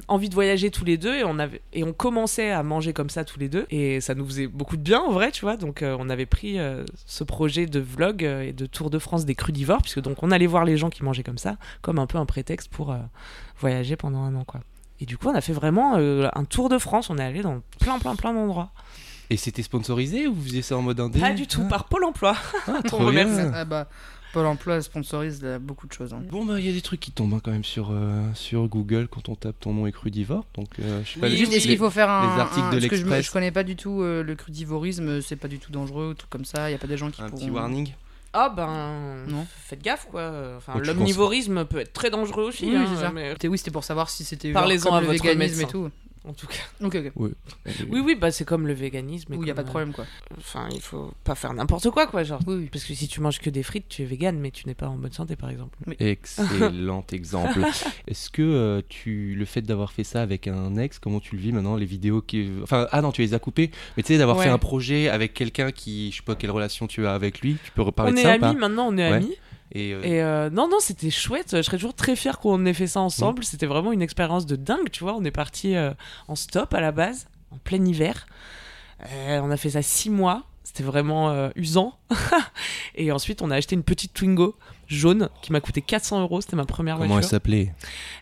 envie 0.07 0.29
de 0.29 0.33
voyager 0.35 0.71
tous 0.71 0.85
les 0.85 0.97
deux 0.97 1.15
et 1.15 1.23
on, 1.23 1.39
avait, 1.39 1.61
et 1.73 1.83
on 1.83 1.93
commençait 1.93 2.51
à 2.51 2.63
manger 2.63 2.93
comme 2.93 3.09
ça 3.09 3.23
tous 3.25 3.39
les 3.39 3.49
deux. 3.49 3.65
Et 3.69 4.01
ça 4.01 4.15
nous 4.15 4.25
faisait 4.25 4.47
beaucoup 4.47 4.77
de 4.77 4.81
bien 4.81 4.99
en 4.99 5.11
vrai, 5.11 5.31
tu 5.31 5.41
vois. 5.41 5.57
Donc 5.57 5.81
euh, 5.81 5.95
on 5.99 6.09
avait 6.09 6.25
pris 6.25 6.59
euh, 6.59 6.83
ce 7.05 7.23
projet 7.23 7.65
de 7.65 7.79
vlog 7.79 8.23
euh, 8.25 8.41
et 8.41 8.53
de 8.53 8.65
Tour 8.65 8.89
de 8.89 8.99
France 8.99 9.25
des 9.25 9.35
crudivores, 9.35 9.81
puisque 9.81 10.01
donc 10.01 10.23
on 10.23 10.31
allait 10.31 10.47
voir 10.47 10.65
les 10.65 10.77
gens 10.77 10.89
qui 10.89 11.03
mangeaient 11.03 11.23
comme 11.23 11.37
ça, 11.37 11.57
comme 11.81 11.99
un 11.99 12.07
peu 12.07 12.17
un 12.17 12.25
prétexte 12.25 12.69
pour 12.69 12.91
euh, 12.91 12.97
voyager 13.59 13.95
pendant 13.95 14.19
un 14.23 14.35
an, 14.35 14.43
quoi. 14.45 14.61
Et 15.01 15.05
du 15.05 15.17
coup, 15.17 15.27
on 15.27 15.35
a 15.35 15.41
fait 15.41 15.51
vraiment 15.53 15.95
euh, 15.97 16.29
un 16.33 16.45
tour 16.45 16.69
de 16.69 16.77
France. 16.77 17.09
On 17.09 17.17
est 17.17 17.23
allé 17.23 17.41
dans 17.41 17.61
plein, 17.81 17.99
plein, 17.99 18.15
plein 18.15 18.33
d'endroits. 18.33 18.71
Et 19.29 19.35
c'était 19.37 19.61
sponsorisé 19.63 20.27
ou 20.27 20.33
vous 20.35 20.43
faisiez 20.43 20.61
ça 20.61 20.77
en 20.77 20.81
mode 20.81 20.99
indé 21.01 21.19
Pas 21.19 21.33
du 21.33 21.47
tout, 21.47 21.63
Ah, 21.65 21.69
par 21.69 21.83
Pôle 21.85 22.05
emploi. 22.05 22.35
ah, 22.67 22.71
On 22.79 22.81
trop 22.83 22.97
remercie. 23.05 23.33
bien. 23.35 23.51
Ah 23.53 23.65
bah, 23.65 23.89
Pôle 24.35 24.45
emploi 24.47 24.81
sponsorise 24.81 25.39
euh, 25.43 25.59
beaucoup 25.59 25.87
de 25.87 25.93
choses. 25.93 26.13
hein. 26.13 26.21
Bon 26.29 26.45
bah 26.45 26.59
il 26.59 26.65
y 26.65 26.69
a 26.69 26.73
des 26.73 26.81
trucs 26.81 26.99
qui 26.99 27.11
tombent 27.11 27.33
hein, 27.35 27.39
quand 27.43 27.51
même 27.51 27.63
sur, 27.63 27.89
euh, 27.91 28.21
sur 28.33 28.67
Google 28.67 29.07
quand 29.09 29.29
on 29.29 29.35
tape 29.35 29.59
ton 29.59 29.73
nom 29.73 29.87
et 29.87 29.91
crudivore 29.91 30.45
donc 30.55 30.67
euh, 30.79 31.01
je 31.05 31.13
sais 31.13 31.19
pas 31.19 31.27
Oui, 31.27 31.31
les- 31.31 31.37
Juste, 31.37 31.53
est-ce 31.53 31.67
qu'il 31.67 31.77
faut 31.77 31.89
faire 31.89 32.09
un. 32.09 32.35
les 32.35 32.41
articles 32.41 32.59
un- 32.65 32.69
de 32.69 32.75
parce 32.75 32.87
que 32.87 32.95
je, 32.97 33.01
me- 33.03 33.09
l'Express. 33.09 33.25
je 33.27 33.31
connais 33.31 33.51
pas 33.51 33.63
du 33.63 33.75
tout 33.75 34.01
euh, 34.01 34.23
le 34.23 34.35
crudivorisme, 34.35 35.21
c'est 35.21 35.35
pas 35.37 35.47
du 35.47 35.57
tout 35.59 35.71
dangereux, 35.71 36.09
ou 36.09 36.13
truc 36.13 36.29
comme 36.29 36.45
ça. 36.45 36.69
Il 36.69 36.73
y 36.73 36.75
a 36.75 36.77
pas 36.77 36.87
des 36.87 36.97
gens 36.97 37.09
qui 37.11 37.21
un 37.21 37.29
pourront. 37.29 37.41
petit 37.41 37.49
warning 37.49 37.93
Ah 38.33 38.49
ben, 38.49 39.23
Non. 39.29 39.47
faites 39.63 39.81
gaffe 39.81 40.07
quoi. 40.11 40.29
Enfin, 40.57 40.77
l'omnivorisme 40.79 41.63
peut 41.63 41.79
être 41.79 41.93
très 41.93 42.09
dangereux 42.09 42.43
aussi. 42.43 42.65
Oui, 42.65 42.75
hein, 42.75 42.85
c'est 42.93 43.01
ça. 43.01 43.11
mais- 43.11 43.31
C'était- 43.31 43.47
oui, 43.47 43.57
c'était 43.57 43.71
pour 43.71 43.85
savoir 43.85 44.09
si 44.09 44.25
c'était 44.25 44.51
Parlez-en 44.51 44.93
à 44.93 44.99
le 45.01 45.07
votre 45.07 45.25
et 45.25 45.35
médecin. 45.35 45.65
tout. 45.67 45.89
En 46.27 46.33
tout 46.33 46.47
cas. 46.47 46.55
Ok, 46.85 46.95
ok. 46.95 47.11
Oui, 47.89 47.99
oui, 47.99 48.15
bah 48.15 48.31
c'est 48.31 48.45
comme 48.45 48.67
le 48.67 48.73
véganisme. 48.73 49.33
Où 49.33 49.41
il 49.41 49.45
n'y 49.45 49.51
a 49.51 49.55
pas 49.55 49.63
de 49.63 49.67
problème, 49.69 49.93
quoi. 49.93 50.05
euh, 50.31 50.35
Enfin, 50.37 50.67
il 50.73 50.81
faut 50.81 51.11
pas 51.23 51.35
faire 51.35 51.53
n'importe 51.53 51.89
quoi, 51.91 52.07
quoi, 52.07 52.23
genre. 52.23 52.39
Oui, 52.47 52.55
oui. 52.55 52.69
Parce 52.71 52.83
que 52.85 52.93
si 52.93 53.07
tu 53.07 53.21
manges 53.21 53.39
que 53.39 53.49
des 53.49 53.63
frites, 53.63 53.87
tu 53.89 54.01
es 54.01 54.05
vegan, 54.05 54.37
mais 54.39 54.51
tu 54.51 54.67
n'es 54.67 54.73
pas 54.75 54.87
en 54.87 54.95
bonne 54.97 55.11
santé, 55.13 55.35
par 55.35 55.49
exemple. 55.49 55.77
Excellent 55.99 57.05
exemple. 57.11 57.59
Est-ce 58.07 58.29
que 58.29 58.41
euh, 58.41 58.81
tu, 58.89 59.35
le 59.35 59.45
fait 59.45 59.61
d'avoir 59.61 59.91
fait 59.91 60.03
ça 60.03 60.21
avec 60.21 60.47
un 60.47 60.75
ex, 60.77 60.99
comment 60.99 61.19
tu 61.19 61.35
le 61.35 61.41
vis 61.41 61.51
maintenant 61.51 61.75
Les 61.75 61.85
vidéos 61.85 62.21
qui. 62.21 62.49
Enfin, 62.63 62.87
ah 62.91 63.01
non, 63.01 63.11
tu 63.11 63.21
les 63.21 63.33
as 63.33 63.39
coupées. 63.39 63.71
Mais 63.97 64.03
tu 64.03 64.07
sais, 64.13 64.17
d'avoir 64.17 64.41
fait 64.41 64.49
un 64.49 64.57
projet 64.57 65.09
avec 65.09 65.33
quelqu'un 65.33 65.71
qui. 65.71 66.11
Je 66.11 66.17
sais 66.17 66.23
pas 66.23 66.35
quelle 66.35 66.51
relation 66.51 66.87
tu 66.87 67.05
as 67.07 67.13
avec 67.13 67.41
lui. 67.41 67.57
Tu 67.63 67.71
peux 67.71 67.81
reparler 67.81 68.11
on 68.11 68.15
de 68.15 68.19
est 68.19 68.23
ça 68.23 68.35
ou 68.35 68.39
pas? 68.39 68.49
amis, 68.49 68.59
maintenant 68.59 68.87
on 68.87 68.97
est 68.97 69.09
Ouais. 69.09 69.17
amis. 69.17 69.35
Et, 69.71 69.93
euh, 69.93 70.01
Et 70.03 70.21
euh, 70.21 70.49
non, 70.49 70.67
non, 70.67 70.77
c'était 70.79 71.09
chouette. 71.09 71.55
Je 71.57 71.61
serais 71.61 71.77
toujours 71.77 71.93
très 71.93 72.15
fière 72.15 72.39
qu'on 72.39 72.65
ait 72.65 72.73
fait 72.73 72.87
ça 72.87 73.01
ensemble. 73.01 73.43
C'était 73.43 73.65
vraiment 73.65 73.91
une 73.91 74.01
expérience 74.01 74.45
de 74.45 74.55
dingue, 74.55 74.89
tu 74.91 75.03
vois. 75.03 75.15
On 75.15 75.23
est 75.23 75.31
parti 75.31 75.75
euh, 75.75 75.91
en 76.27 76.35
stop 76.35 76.73
à 76.73 76.81
la 76.81 76.91
base, 76.91 77.27
en 77.51 77.57
plein 77.57 77.83
hiver. 77.83 78.27
On 79.27 79.51
a 79.51 79.57
fait 79.57 79.71
ça 79.71 79.81
six 79.81 80.09
mois. 80.09 80.43
C'était 80.63 80.83
vraiment 80.83 81.49
usant. 81.55 81.97
et 82.95 83.11
ensuite, 83.11 83.41
on 83.41 83.51
a 83.51 83.55
acheté 83.55 83.75
une 83.75 83.83
petite 83.83 84.13
Twingo 84.13 84.55
jaune 84.87 85.29
qui 85.41 85.51
m'a 85.51 85.61
coûté 85.61 85.81
400 85.81 86.21
euros. 86.21 86.41
C'était 86.41 86.55
ma 86.55 86.65
première 86.65 86.95
comment 86.95 87.05
elle 87.05 87.11
voiture. 87.11 87.29
s'appelait? 87.29 87.73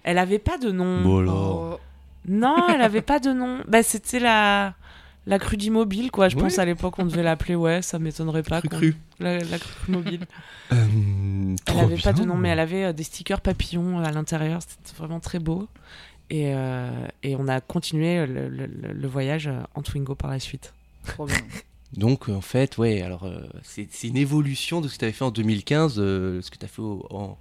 Elle 0.04 0.18
avait 0.18 0.40
pas 0.40 0.58
de 0.58 0.72
nom. 0.72 1.28
Oh, 1.28 1.80
Non, 2.28 2.68
elle 2.70 2.82
avait 2.82 3.02
pas 3.02 3.20
de 3.20 3.32
nom. 3.32 3.60
Bah, 3.68 3.84
c'était 3.84 4.20
la. 4.20 4.76
La 5.26 5.40
crudie 5.40 5.70
mobile, 5.70 6.12
quoi. 6.12 6.28
Je 6.30 6.36
Ouais. 6.36 6.42
pense 6.44 6.60
à 6.60 6.66
l'époque, 6.66 6.96
on 7.00 7.06
devait 7.06 7.24
l'appeler, 7.24 7.56
ouais, 7.56 7.82
ça 7.82 7.98
m'étonnerait 8.00 8.44
pas. 8.44 8.60
Cru 8.60 8.70
qu'on- 8.70 8.76
cru. 8.78 8.96
La, 9.20 9.40
la 9.40 9.60
crudie 9.60 9.92
mobile. 9.92 10.20
Euh, 10.72 10.76
Elle 11.52 11.56
trop 11.66 11.80
avait 11.82 11.98
pas 11.98 12.14
de 12.14 12.18
bien. 12.20 12.26
nom, 12.28 12.36
mais 12.36 12.50
elle 12.50 12.60
avait 12.60 12.86
euh, 12.86 12.94
des 12.94 13.04
stickers 13.04 13.42
papillons 13.42 14.00
euh, 14.00 14.04
à 14.04 14.12
l'intérieur. 14.12 14.60
C'était 14.62 14.98
vraiment 14.98 15.20
très 15.20 15.38
beau. 15.40 15.68
Et, 16.30 16.54
euh, 16.56 16.90
et 17.22 17.36
on 17.36 17.48
a 17.48 17.62
continué 17.62 18.26
le, 18.26 18.50
le- 18.50 18.66
le- 18.66 18.94
le 18.94 19.08
voyage 19.08 19.50
en 19.76 19.82
Twingo 19.84 20.16
par 20.16 20.32
la 20.32 20.40
suite. 20.40 20.74
trop 21.06 21.26
bien. 21.26 21.36
Donc 21.94 22.28
en 22.30 22.42
fait, 22.42 22.78
ouais, 22.80 23.02
alors 23.04 23.26
euh, 23.26 23.44
c'est 23.62 23.88
c'est 23.92 24.08
une 24.08 24.18
évolution 24.18 24.82
de 24.82 24.88
ce 24.88 24.94
que 24.96 25.00
tu 25.00 25.06
avais 25.06 25.12
fait 25.12 25.26
en 25.26 25.30
2015, 25.32 25.96
euh, 26.00 26.42
ce 26.42 26.50
que 26.50 26.58
tu 26.58 26.66
as 26.66 26.68
fait 26.70 26.82
au- 26.82 27.06
en 27.12 27.38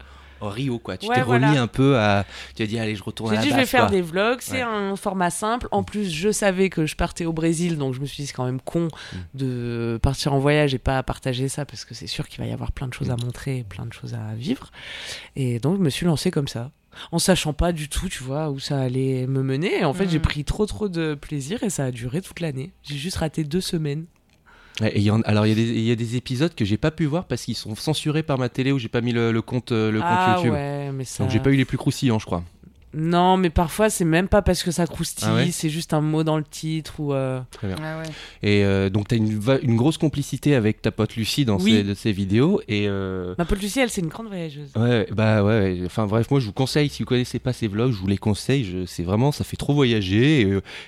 Rio, 0.51 0.79
quoi. 0.79 0.97
Tu 0.97 1.07
Ouais, 1.07 1.15
t'es 1.17 1.23
remis 1.23 1.57
un 1.59 1.67
peu 1.67 1.99
à. 1.99 2.25
Tu 2.57 2.63
as 2.63 2.67
dit, 2.67 2.79
allez, 2.79 2.97
je 2.97 3.03
retourne 3.03 3.31
à 3.31 3.35
J'ai 3.35 3.37
la 3.37 3.43
dit, 3.45 3.51
je 3.51 3.57
vais 3.57 3.67
faire 3.67 3.83
quoi. 3.87 3.91
des 3.91 4.03
vlogs. 4.03 4.39
C'est 4.41 4.57
Ouais. 4.57 4.61
un 4.63 4.97
format 4.97 5.31
simple. 5.31 5.69
En 5.71 5.83
plus, 5.83 6.11
je 6.11 6.31
savais 6.33 6.69
que 6.71 6.87
je 6.87 6.97
partais 6.97 7.25
au 7.25 7.33
Brésil, 7.33 7.79
donc 7.79 7.95
je 7.95 8.01
me 8.01 8.07
suis 8.07 8.23
dit, 8.23 8.27
c'est 8.27 8.33
quand 8.35 8.45
même 8.47 8.61
con 8.61 8.89
Mm. 9.13 9.17
de 9.35 9.99
partir 10.03 10.33
en 10.33 10.39
voyage 10.39 10.75
et 10.75 10.79
pas 10.79 11.03
partager 11.03 11.49
ça, 11.49 11.65
parce 11.65 11.85
que 11.85 11.95
c'est 11.95 12.07
sûr 12.07 12.29
qu'il 12.29 12.41
va 12.41 12.47
y 12.49 12.53
avoir 12.53 12.73
plein 12.73 12.89
de 12.89 12.95
choses 12.95 13.09
Mm. 13.09 13.13
à 13.13 13.17
montrer 13.25 13.59
et 13.59 13.65
plein 13.65 13.87
de 13.87 13.93
choses 13.93 14.15
à 14.15 14.35
vivre. 14.35 14.71
Et 15.37 15.59
donc, 15.59 15.79
je 15.79 15.83
me 15.83 15.91
suis 15.91 16.07
lancé 16.07 16.31
comme 16.31 16.49
ça. 16.49 16.71
En 17.11 17.19
sachant 17.19 17.55
pas 17.55 17.73
du 17.73 17.89
tout, 17.89 18.09
tu 18.11 18.23
vois, 18.23 18.51
où 18.51 18.59
ça 18.61 18.79
allait 18.79 19.27
me 19.27 19.43
mener. 19.43 19.81
Et 19.81 19.85
en 19.85 19.95
fait, 19.95 20.05
Mm. 20.07 20.11
j'ai 20.11 20.19
pris 20.21 20.45
trop, 20.45 20.67
trop 20.67 20.89
de 20.91 21.15
plaisir 21.15 21.63
et 21.63 21.71
ça 21.71 21.85
a 21.85 21.91
duré 21.91 22.21
toute 22.21 22.41
l'année. 22.41 22.73
J'ai 22.83 22.97
juste 22.97 23.17
raté 23.17 23.45
deux 23.45 23.63
semaines. 23.63 24.05
Et 24.81 24.99
il 24.99 25.03
y 25.03 25.11
en- 25.11 25.21
alors 25.23 25.47
il 25.47 25.51
y, 25.51 25.53
a 25.53 25.55
des- 25.55 25.71
il 25.71 25.85
y 25.85 25.91
a 25.91 25.97
des 25.97 26.17
épisodes 26.17 26.55
que 26.55 26.65
j'ai 26.65 26.79
pas 26.79 26.91
pu 26.91 27.05
voir 27.05 27.27
parce 27.27 27.45
qu'ils 27.45 27.57
sont 27.57 27.75
censurés 27.75 28.23
par 28.23 28.39
ma 28.39 28.49
télé 28.49 28.73
où 28.73 28.79
j'ai 28.79 28.89
pas 28.89 29.01
mis 29.03 29.13
le, 29.13 29.31
le 29.31 29.43
compte, 29.43 29.73
euh, 29.73 29.91
le 29.91 30.01
compte 30.01 30.09
ah 30.11 30.35
YouTube. 30.39 30.53
ouais, 30.55 30.91
mais 30.93 31.05
ça... 31.05 31.23
Donc 31.25 31.33
j'ai 31.33 31.41
pas 31.41 31.51
eu 31.51 31.57
les 31.57 31.65
plus 31.67 31.77
croustillants, 31.77 32.19
je 32.19 32.27
crois. 32.27 32.43
Non, 32.95 33.37
mais 33.37 33.51
parfois, 33.51 33.89
c'est 33.91 34.05
même 34.05 34.29
pas 34.29 34.43
parce 34.43 34.63
que 34.63 34.71
ça 34.71 34.87
croustille, 34.87 35.29
Ah 35.31 35.35
ouais 35.37 35.51
c'est 35.51 35.71
juste 35.71 35.95
un 35.95 36.01
mot 36.01 36.25
dans 36.25 36.37
le 36.37 36.45
titre 36.45 37.01
ou... 37.01 37.13
euh, 37.15 37.41
Très 37.51 37.67
bien. 37.69 37.77
Ah 37.83 37.99
ouais. 37.99 38.09
Et 38.43 38.65
euh, 38.65 38.91
donc 38.91 39.09
tu 39.09 39.15
as 39.15 39.19
une, 39.19 39.41
une 39.63 39.77
grosse 39.77 39.99
complicité 39.99 40.55
avec 40.55 40.83
ta 40.83 40.91
pote 40.91 41.17
Lucie 41.17 41.45
dans 41.45 41.59
Oui. 41.61 41.73
ces, 41.73 41.83
de 41.85 41.95
ces 41.95 42.13
vidéos. 42.13 42.61
Et 42.69 42.87
euh, 42.89 43.35
Ma 43.39 43.45
pote 43.45 43.61
Lucie, 43.61 43.81
elle, 43.81 43.91
c'est 43.91 44.01
une 44.03 44.09
grande 44.09 44.27
voyageuse. 44.29 44.71
ouais, 44.77 45.07
bah 45.13 45.43
ouais. 45.43 45.81
Enfin 45.87 46.07
bref, 46.07 46.31
moi 46.31 46.41
je 46.41 46.47
vous 46.47 46.53
conseille, 46.53 46.89
si 46.89 47.03
vous 47.03 47.07
connaissez 47.09 47.39
pas 47.39 47.53
ces 47.53 47.69
vlogs, 47.69 47.93
je 47.93 47.97
vous 47.99 48.07
les 48.07 48.19
conseille. 48.19 48.65
Je- 48.65 48.85
C'est 48.87 49.03
vraiment, 49.05 49.33
ça 49.33 49.45
fait 49.45 49.57
trop 49.57 49.75
voyager. 49.75 50.41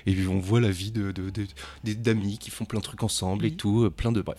Et, 0.05 0.25
on 0.27 0.39
voit 0.39 0.61
la 0.61 0.69
vie 0.71 0.91
de, 0.91 1.11
de- 1.11 1.29
de- 1.29 1.47
des- 1.83 1.95
d'amis 1.95 2.37
qui 2.37 2.49
font 2.51 2.65
plein 2.65 2.79
de 2.79 2.83
trucs 2.85 3.03
ensemble 3.03 3.45
et 3.45 3.51
tout. 3.51 3.89
Plein 3.95 4.11
de. 4.11 4.21
Bref. 4.21 4.37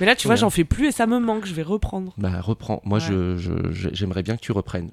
Mais 0.00 0.06
là, 0.06 0.14
tu 0.16 0.26
vois, 0.28 0.36
j'en 0.36 0.50
fais 0.50 0.64
plus 0.64 0.86
et 0.88 0.92
ça 0.92 1.06
me 1.06 1.18
manque, 1.18 1.46
je 1.46 1.54
vais 1.54 1.62
reprendre. 1.62 2.12
Bah 2.16 2.40
reprends. 2.40 2.80
Moi 2.84 2.98
Ouais. 2.98 3.04
je, 3.08 3.36
j'aimerais 3.92 4.22
bien 4.22 4.36
que 4.36 4.40
tu 4.42 4.52
reprennes. 4.52 4.90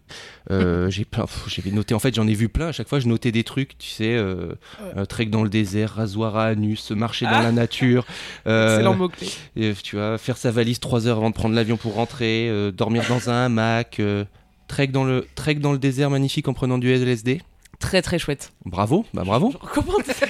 Euh, 0.51 0.89
j'ai 0.89 1.05
plein, 1.05 1.25
j'avais 1.47 1.71
noté. 1.71 1.93
En 1.93 1.99
fait, 1.99 2.08
j'en 2.15 2.27
ai 2.27 2.33
vu 2.33 2.49
plein. 2.49 2.67
À 2.67 2.71
chaque 2.71 2.87
fois, 2.87 2.99
je 2.99 3.07
notais 3.07 3.31
des 3.31 3.43
trucs. 3.43 3.77
Tu 3.77 3.89
sais, 3.89 4.15
euh, 4.15 4.53
euh, 4.97 5.05
trek 5.05 5.25
dans 5.27 5.43
le 5.43 5.49
désert, 5.49 5.91
rasoir 5.95 6.37
à 6.37 6.45
anus, 6.45 6.91
marcher 6.91 7.25
dans 7.25 7.31
Ah. 7.33 7.43
la 7.43 7.51
nature. 7.51 8.05
euh, 8.47 8.75
Excellent 8.75 8.95
mot-clé. 8.95 9.27
et, 9.55 9.73
tu 9.83 9.95
vois, 9.95 10.17
faire 10.17 10.37
sa 10.37 10.51
valise 10.51 10.79
trois 10.79 11.07
heures 11.07 11.17
avant 11.17 11.29
de 11.29 11.35
prendre 11.35 11.55
l'avion 11.55 11.77
pour 11.77 11.93
rentrer, 11.93 12.47
euh, 12.49 12.71
dormir 12.71 13.03
dans 13.09 13.29
un 13.29 13.45
hamac. 13.45 13.99
euh, 13.99 14.25
trek 14.67 14.87
dans 14.87 15.03
le 15.03 15.27
trek 15.35 15.55
dans 15.55 15.71
le 15.71 15.79
désert 15.79 16.09
magnifique 16.11 16.47
en 16.47 16.53
prenant 16.53 16.77
du 16.77 16.91
LSD. 16.93 17.41
Très, 17.79 18.01
très 18.01 18.19
chouette. 18.19 18.51
Bravo, 18.65 19.05
bah 19.13 19.23
bravo. 19.25 19.51
Je 19.51 19.57
recommande 19.57 20.03
cette 20.05 20.29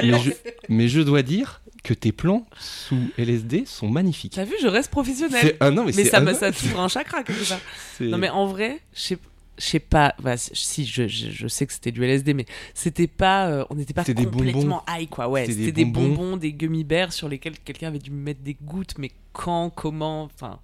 Mais 0.02 0.18
je, 0.18 0.30
mais 0.68 0.88
je 0.88 1.00
dois 1.02 1.22
dire 1.22 1.60
que 1.84 1.94
tes 1.94 2.10
plans 2.10 2.46
sous 2.58 2.98
LSD 3.18 3.64
sont 3.66 3.88
magnifiques. 3.88 4.32
T'as 4.34 4.44
vu, 4.44 4.54
je 4.60 4.66
reste 4.66 4.90
professionnelle. 4.90 5.40
C'est 5.40 5.56
ah 5.60 5.70
non 5.70 5.84
mais, 5.84 5.92
ça, 5.92 6.18
un- 6.18 6.20
me- 6.22 6.32
ça 6.34 6.50
t'ouvre 6.50 6.80
un 6.80 6.88
chakra, 6.88 7.18
c'est- 7.98 8.04
Non, 8.06 8.18
mais 8.18 8.28
en 8.30 8.46
vrai, 8.46 8.80
je 8.94 9.00
sais 9.00 9.18
je 9.58 9.64
sais 9.64 9.78
pas, 9.80 10.14
bah, 10.22 10.36
si 10.36 10.84
je, 10.84 11.08
je, 11.08 11.30
je 11.30 11.48
sais 11.48 11.66
que 11.66 11.72
c'était 11.72 11.92
du 11.92 12.04
LSD, 12.04 12.34
mais 12.34 12.46
c'était 12.74 13.06
pas, 13.06 13.48
euh, 13.48 13.64
on 13.70 13.74
n'était 13.74 13.94
pas 13.94 14.04
complètement 14.04 14.84
high 14.88 15.08
quoi. 15.08 15.28
Ouais, 15.28 15.46
C'était 15.46 15.72
des 15.72 15.72
des 15.72 15.84
bonbons. 15.84 16.36
des 16.36 16.52
gummy 16.52 16.84
bears 16.84 17.12
sur 17.12 17.28
lesquels 17.28 17.58
quelqu'un 17.58 17.88
avait 17.88 17.98
dû 17.98 18.10
mettre 18.10 18.40
des 18.40 18.56
gouttes, 18.60 18.94
mais 18.98 19.10
quand, 19.32 19.70
comment, 19.70 20.24
enfin, 20.24 20.60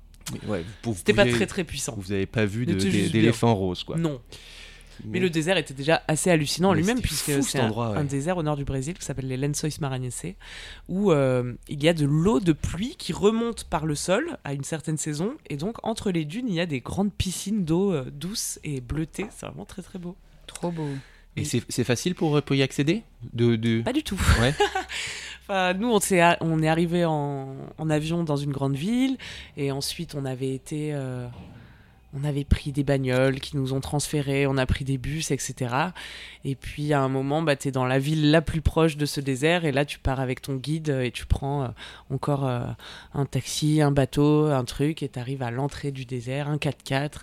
ouais, 0.46 0.64
c'était 0.94 1.14
pas 1.14 1.26
très 1.26 1.46
très 1.46 1.64
puissant. 1.64 1.94
Vous 1.96 2.12
avez 2.12 2.26
pas 2.26 2.44
vu 2.44 2.66
d'éléphant 2.66 3.54
rose 3.54 3.84
quoi. 3.84 3.96
Non. 3.96 4.20
Mais 5.04 5.18
le 5.20 5.30
désert 5.30 5.56
était 5.56 5.74
déjà 5.74 6.02
assez 6.08 6.30
hallucinant 6.30 6.70
en 6.70 6.72
lui-même, 6.74 7.00
puisque 7.00 7.42
c'est 7.42 7.58
un, 7.58 7.66
endroit, 7.66 7.90
ouais. 7.90 7.98
un 7.98 8.04
désert 8.04 8.36
au 8.36 8.42
nord 8.42 8.56
du 8.56 8.64
Brésil 8.64 8.94
qui 8.94 9.04
s'appelle 9.04 9.26
les 9.28 9.36
Lençóis 9.36 9.70
Maranhenses, 9.80 10.26
où 10.88 11.10
euh, 11.12 11.54
il 11.68 11.82
y 11.82 11.88
a 11.88 11.92
de 11.94 12.04
l'eau 12.06 12.40
de 12.40 12.52
pluie 12.52 12.94
qui 12.96 13.12
remonte 13.12 13.64
par 13.64 13.84
le 13.86 13.94
sol 13.94 14.38
à 14.44 14.52
une 14.52 14.64
certaine 14.64 14.96
saison, 14.98 15.34
et 15.50 15.56
donc 15.56 15.76
entre 15.82 16.10
les 16.10 16.24
dunes, 16.24 16.46
il 16.48 16.54
y 16.54 16.60
a 16.60 16.66
des 16.66 16.80
grandes 16.80 17.12
piscines 17.12 17.64
d'eau 17.64 17.92
euh, 17.92 18.10
douce 18.12 18.58
et 18.64 18.80
bleutée. 18.80 19.26
C'est 19.30 19.46
vraiment 19.46 19.64
très 19.64 19.82
très 19.82 19.98
beau. 19.98 20.16
Trop 20.46 20.70
beau. 20.70 20.88
Et 21.34 21.44
c'est 21.46 21.62
c'est 21.70 21.84
facile 21.84 22.14
pour, 22.14 22.42
pour 22.42 22.54
y 22.54 22.62
accéder 22.62 23.02
de, 23.32 23.56
de... 23.56 23.80
Pas 23.80 23.94
du 23.94 24.02
tout. 24.02 24.20
Ouais. 24.40 24.54
Enfin, 25.44 25.74
nous, 25.74 25.90
on, 25.90 25.98
s'est 25.98 26.20
a- 26.20 26.36
on 26.40 26.62
est 26.62 26.68
arrivé 26.68 27.04
en, 27.04 27.56
en 27.76 27.90
avion 27.90 28.22
dans 28.22 28.36
une 28.36 28.52
grande 28.52 28.76
ville, 28.76 29.16
et 29.56 29.72
ensuite 29.72 30.14
on 30.14 30.24
avait 30.24 30.54
été. 30.54 30.90
euh, 30.94 31.26
on 32.14 32.24
avait 32.24 32.44
pris 32.44 32.72
des 32.72 32.84
bagnoles 32.84 33.40
qui 33.40 33.56
nous 33.56 33.72
ont 33.72 33.80
transférés, 33.80 34.46
on 34.46 34.56
a 34.56 34.66
pris 34.66 34.84
des 34.84 34.98
bus, 34.98 35.30
etc. 35.30 35.74
Et 36.44 36.54
puis 36.54 36.92
à 36.92 37.00
un 37.00 37.08
moment, 37.08 37.42
bah, 37.42 37.56
tu 37.56 37.68
es 37.68 37.70
dans 37.70 37.86
la 37.86 37.98
ville 37.98 38.30
la 38.30 38.42
plus 38.42 38.60
proche 38.60 38.96
de 38.96 39.06
ce 39.06 39.20
désert, 39.20 39.64
et 39.64 39.72
là 39.72 39.84
tu 39.84 39.98
pars 39.98 40.20
avec 40.20 40.42
ton 40.42 40.56
guide 40.56 40.90
euh, 40.90 41.02
et 41.02 41.10
tu 41.10 41.26
prends 41.26 41.64
euh, 41.64 41.68
encore 42.10 42.46
euh, 42.46 42.66
un 43.14 43.24
taxi, 43.24 43.80
un 43.80 43.90
bateau, 43.92 44.46
un 44.46 44.64
truc, 44.64 45.02
et 45.02 45.08
tu 45.08 45.18
arrives 45.18 45.42
à 45.42 45.50
l'entrée 45.50 45.90
du 45.90 46.04
désert, 46.04 46.48
un 46.48 46.56
4x4, 46.56 47.20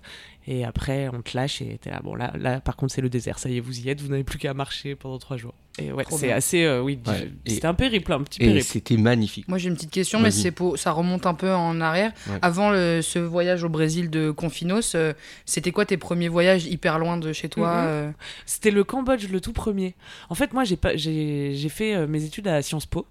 et 0.48 0.66
après 0.66 1.10
on 1.10 1.22
te 1.22 1.38
lâche, 1.38 1.62
et 1.62 1.80
là, 1.86 2.00
bon 2.04 2.16
là, 2.16 2.34
là 2.38 2.60
par 2.60 2.76
contre 2.76 2.94
c'est 2.94 3.02
le 3.02 3.10
désert, 3.10 3.40
ça 3.40 3.50
y 3.50 3.58
est, 3.58 3.62
vous 3.62 3.80
y 3.80 3.90
êtes, 3.90 4.02
vous 4.02 4.10
n'avez 4.10 4.24
plus 4.24 4.40
qu'à 4.40 4.54
marcher 4.54 4.96
pendant 4.96 5.20
trois 5.20 5.38
jours. 5.38 5.54
Et 5.82 5.92
ouais, 5.92 6.04
Trop 6.04 6.18
c'est 6.18 6.32
assez, 6.32 6.64
euh, 6.64 6.82
oui, 6.82 7.00
Ouais. 7.08 7.32
C'était 7.48 7.66
un 7.68 7.74
périple, 7.74 8.12
un 8.14 8.22
petit 8.24 8.42
Et 8.42 8.46
périple. 8.48 8.66
c'était 8.66 8.98
magnifique. 8.98 9.48
Moi 9.48 9.58
j'ai 9.58 9.70
une 9.70 9.76
petite 9.76 9.92
question, 9.92 10.20
mais 10.20 10.32
c'est 10.32 10.52
pour 10.52 10.78
ça 10.78 10.92
remonte 10.92 11.26
un 11.26 11.34
peu 11.34 11.52
en 11.54 11.80
arrière. 11.82 12.12
Ouais. 12.30 12.38
Avant 12.42 12.72
le- 12.72 13.02
ce 13.02 13.20
voyage 13.20 13.64
au 13.64 13.70
Brésil 13.70 14.10
de 14.10 14.32
Confinos, 14.32 14.94
euh, 14.96 15.14
c'était 15.46 15.72
quoi 15.72 15.86
tes 15.86 15.98
premiers 15.98 16.28
voyages 16.30 16.66
hyper 16.66 17.00
loin 17.00 17.18
de 17.18 17.34
chez 17.34 17.50
toi 17.50 17.70
Mhm. 17.82 17.88
euh? 17.88 18.12
C'était 18.46 18.72
le 18.72 18.84
Cambodge 18.84 19.28
le 19.30 19.42
tout 19.42 19.54
premier. 19.54 19.96
En 20.30 20.36
fait, 20.36 20.54
moi, 20.54 20.64
j'ai 20.64 20.76
pas, 20.78 20.96
j'ai, 20.96 21.54
j'ai 21.56 21.70
fait 21.70 21.96
euh, 21.96 22.08
mes 22.08 22.24
études 22.24 22.48
à 22.48 22.62
Sciences 22.62 22.86
Po. 22.86 23.06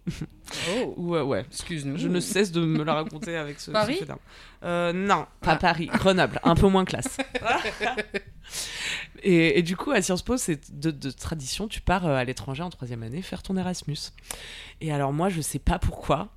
Oh, 0.80 0.94
Où, 0.96 1.16
ouais, 1.16 1.44
excuse-nous. 1.50 1.98
je 1.98 2.08
ne 2.08 2.20
cesse 2.20 2.52
de 2.52 2.60
me 2.60 2.82
la 2.82 2.94
raconter 2.94 3.36
avec 3.36 3.60
ce. 3.60 3.70
Paris? 3.70 3.98
ce. 4.00 4.04
Euh, 4.64 4.92
Non, 4.92 5.26
pas 5.40 5.52
Ah. 5.52 5.56
Paris, 5.56 5.90
Grenoble, 5.92 6.40
un 6.42 6.54
peu 6.54 6.66
moins 6.68 6.84
classe. 6.84 7.16
et, 9.22 9.58
et 9.58 9.62
du 9.62 9.76
coup, 9.76 9.90
à 9.90 10.00
Sciences 10.02 10.22
Po, 10.22 10.36
c'est 10.36 10.60
de, 10.78 10.90
de 10.90 11.10
tradition, 11.10 11.68
tu 11.68 11.80
pars 11.80 12.06
euh, 12.06 12.16
à 12.16 12.24
l'étranger 12.24 12.62
en 12.62 12.70
troisième 12.70 13.02
année 13.02 13.22
faire 13.22 13.42
ton 13.42 13.56
Erasmus. 13.56 13.96
Et 14.80 14.92
alors 14.92 15.12
moi, 15.12 15.28
je 15.28 15.40
sais 15.40 15.58
pas 15.58 15.78
pourquoi. 15.78 16.28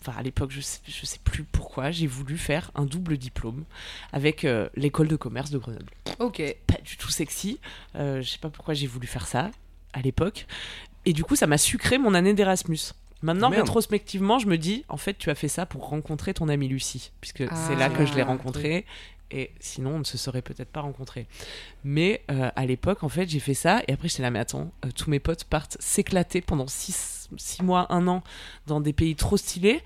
Enfin, 0.00 0.14
à 0.18 0.22
l'époque, 0.22 0.50
je 0.50 0.60
sais, 0.62 0.78
je 0.88 1.04
sais 1.04 1.18
plus 1.22 1.44
pourquoi, 1.44 1.90
j'ai 1.90 2.06
voulu 2.06 2.38
faire 2.38 2.70
un 2.74 2.86
double 2.86 3.18
diplôme 3.18 3.64
avec 4.14 4.44
euh, 4.46 4.68
l'école 4.74 5.08
de 5.08 5.16
commerce 5.16 5.50
de 5.50 5.58
Grenoble 5.58 5.92
Ok. 6.20 6.42
pas 6.66 6.78
du 6.82 6.96
tout 6.96 7.10
sexy. 7.10 7.60
Euh, 7.96 8.22
je 8.22 8.28
sais 8.30 8.38
pas 8.38 8.48
pourquoi 8.48 8.72
j'ai 8.72 8.86
voulu 8.86 9.06
faire 9.06 9.26
ça 9.26 9.50
à 9.92 10.00
l'époque. 10.00 10.46
Et 11.04 11.12
du 11.12 11.22
coup, 11.22 11.36
ça 11.36 11.46
m'a 11.46 11.58
sucré 11.58 11.98
mon 11.98 12.14
année 12.14 12.32
d'Erasmus. 12.32 12.78
Maintenant, 13.22 13.50
Merde. 13.50 13.64
rétrospectivement, 13.64 14.38
je 14.38 14.46
me 14.46 14.56
dis, 14.56 14.84
en 14.88 14.96
fait, 14.96 15.18
tu 15.18 15.28
as 15.28 15.34
fait 15.34 15.48
ça 15.48 15.66
pour 15.66 15.88
rencontrer 15.90 16.32
ton 16.32 16.48
amie 16.48 16.68
Lucie, 16.68 17.10
puisque 17.20 17.44
c'est 17.54 17.76
là 17.76 17.90
que 17.90 18.06
je 18.06 18.14
l'ai 18.14 18.22
Ah, 18.22 18.26
rencontrée. 18.26 18.86
Et 19.30 19.50
sinon, 19.60 19.94
on 19.96 19.98
ne 20.00 20.04
se 20.04 20.18
serait 20.18 20.42
peut-être 20.42 20.70
pas 20.70 20.80
rencontrés. 20.80 21.26
Mais 21.84 22.22
euh, 22.30 22.50
à 22.56 22.66
l'époque, 22.66 23.02
en 23.04 23.08
fait, 23.08 23.28
j'ai 23.28 23.38
fait 23.40 23.54
ça. 23.54 23.82
Et 23.86 23.92
après, 23.92 24.08
j'étais 24.08 24.22
là, 24.22 24.30
mais 24.30 24.38
attends, 24.40 24.72
euh, 24.84 24.88
tous 24.94 25.08
mes 25.10 25.20
potes 25.20 25.44
partent 25.44 25.76
s'éclater 25.80 26.40
pendant 26.40 26.66
6 26.66 27.28
mois, 27.62 27.86
un 27.92 28.08
an 28.08 28.22
dans 28.66 28.80
des 28.80 28.92
pays 28.92 29.14
trop 29.14 29.36
stylés. 29.36 29.80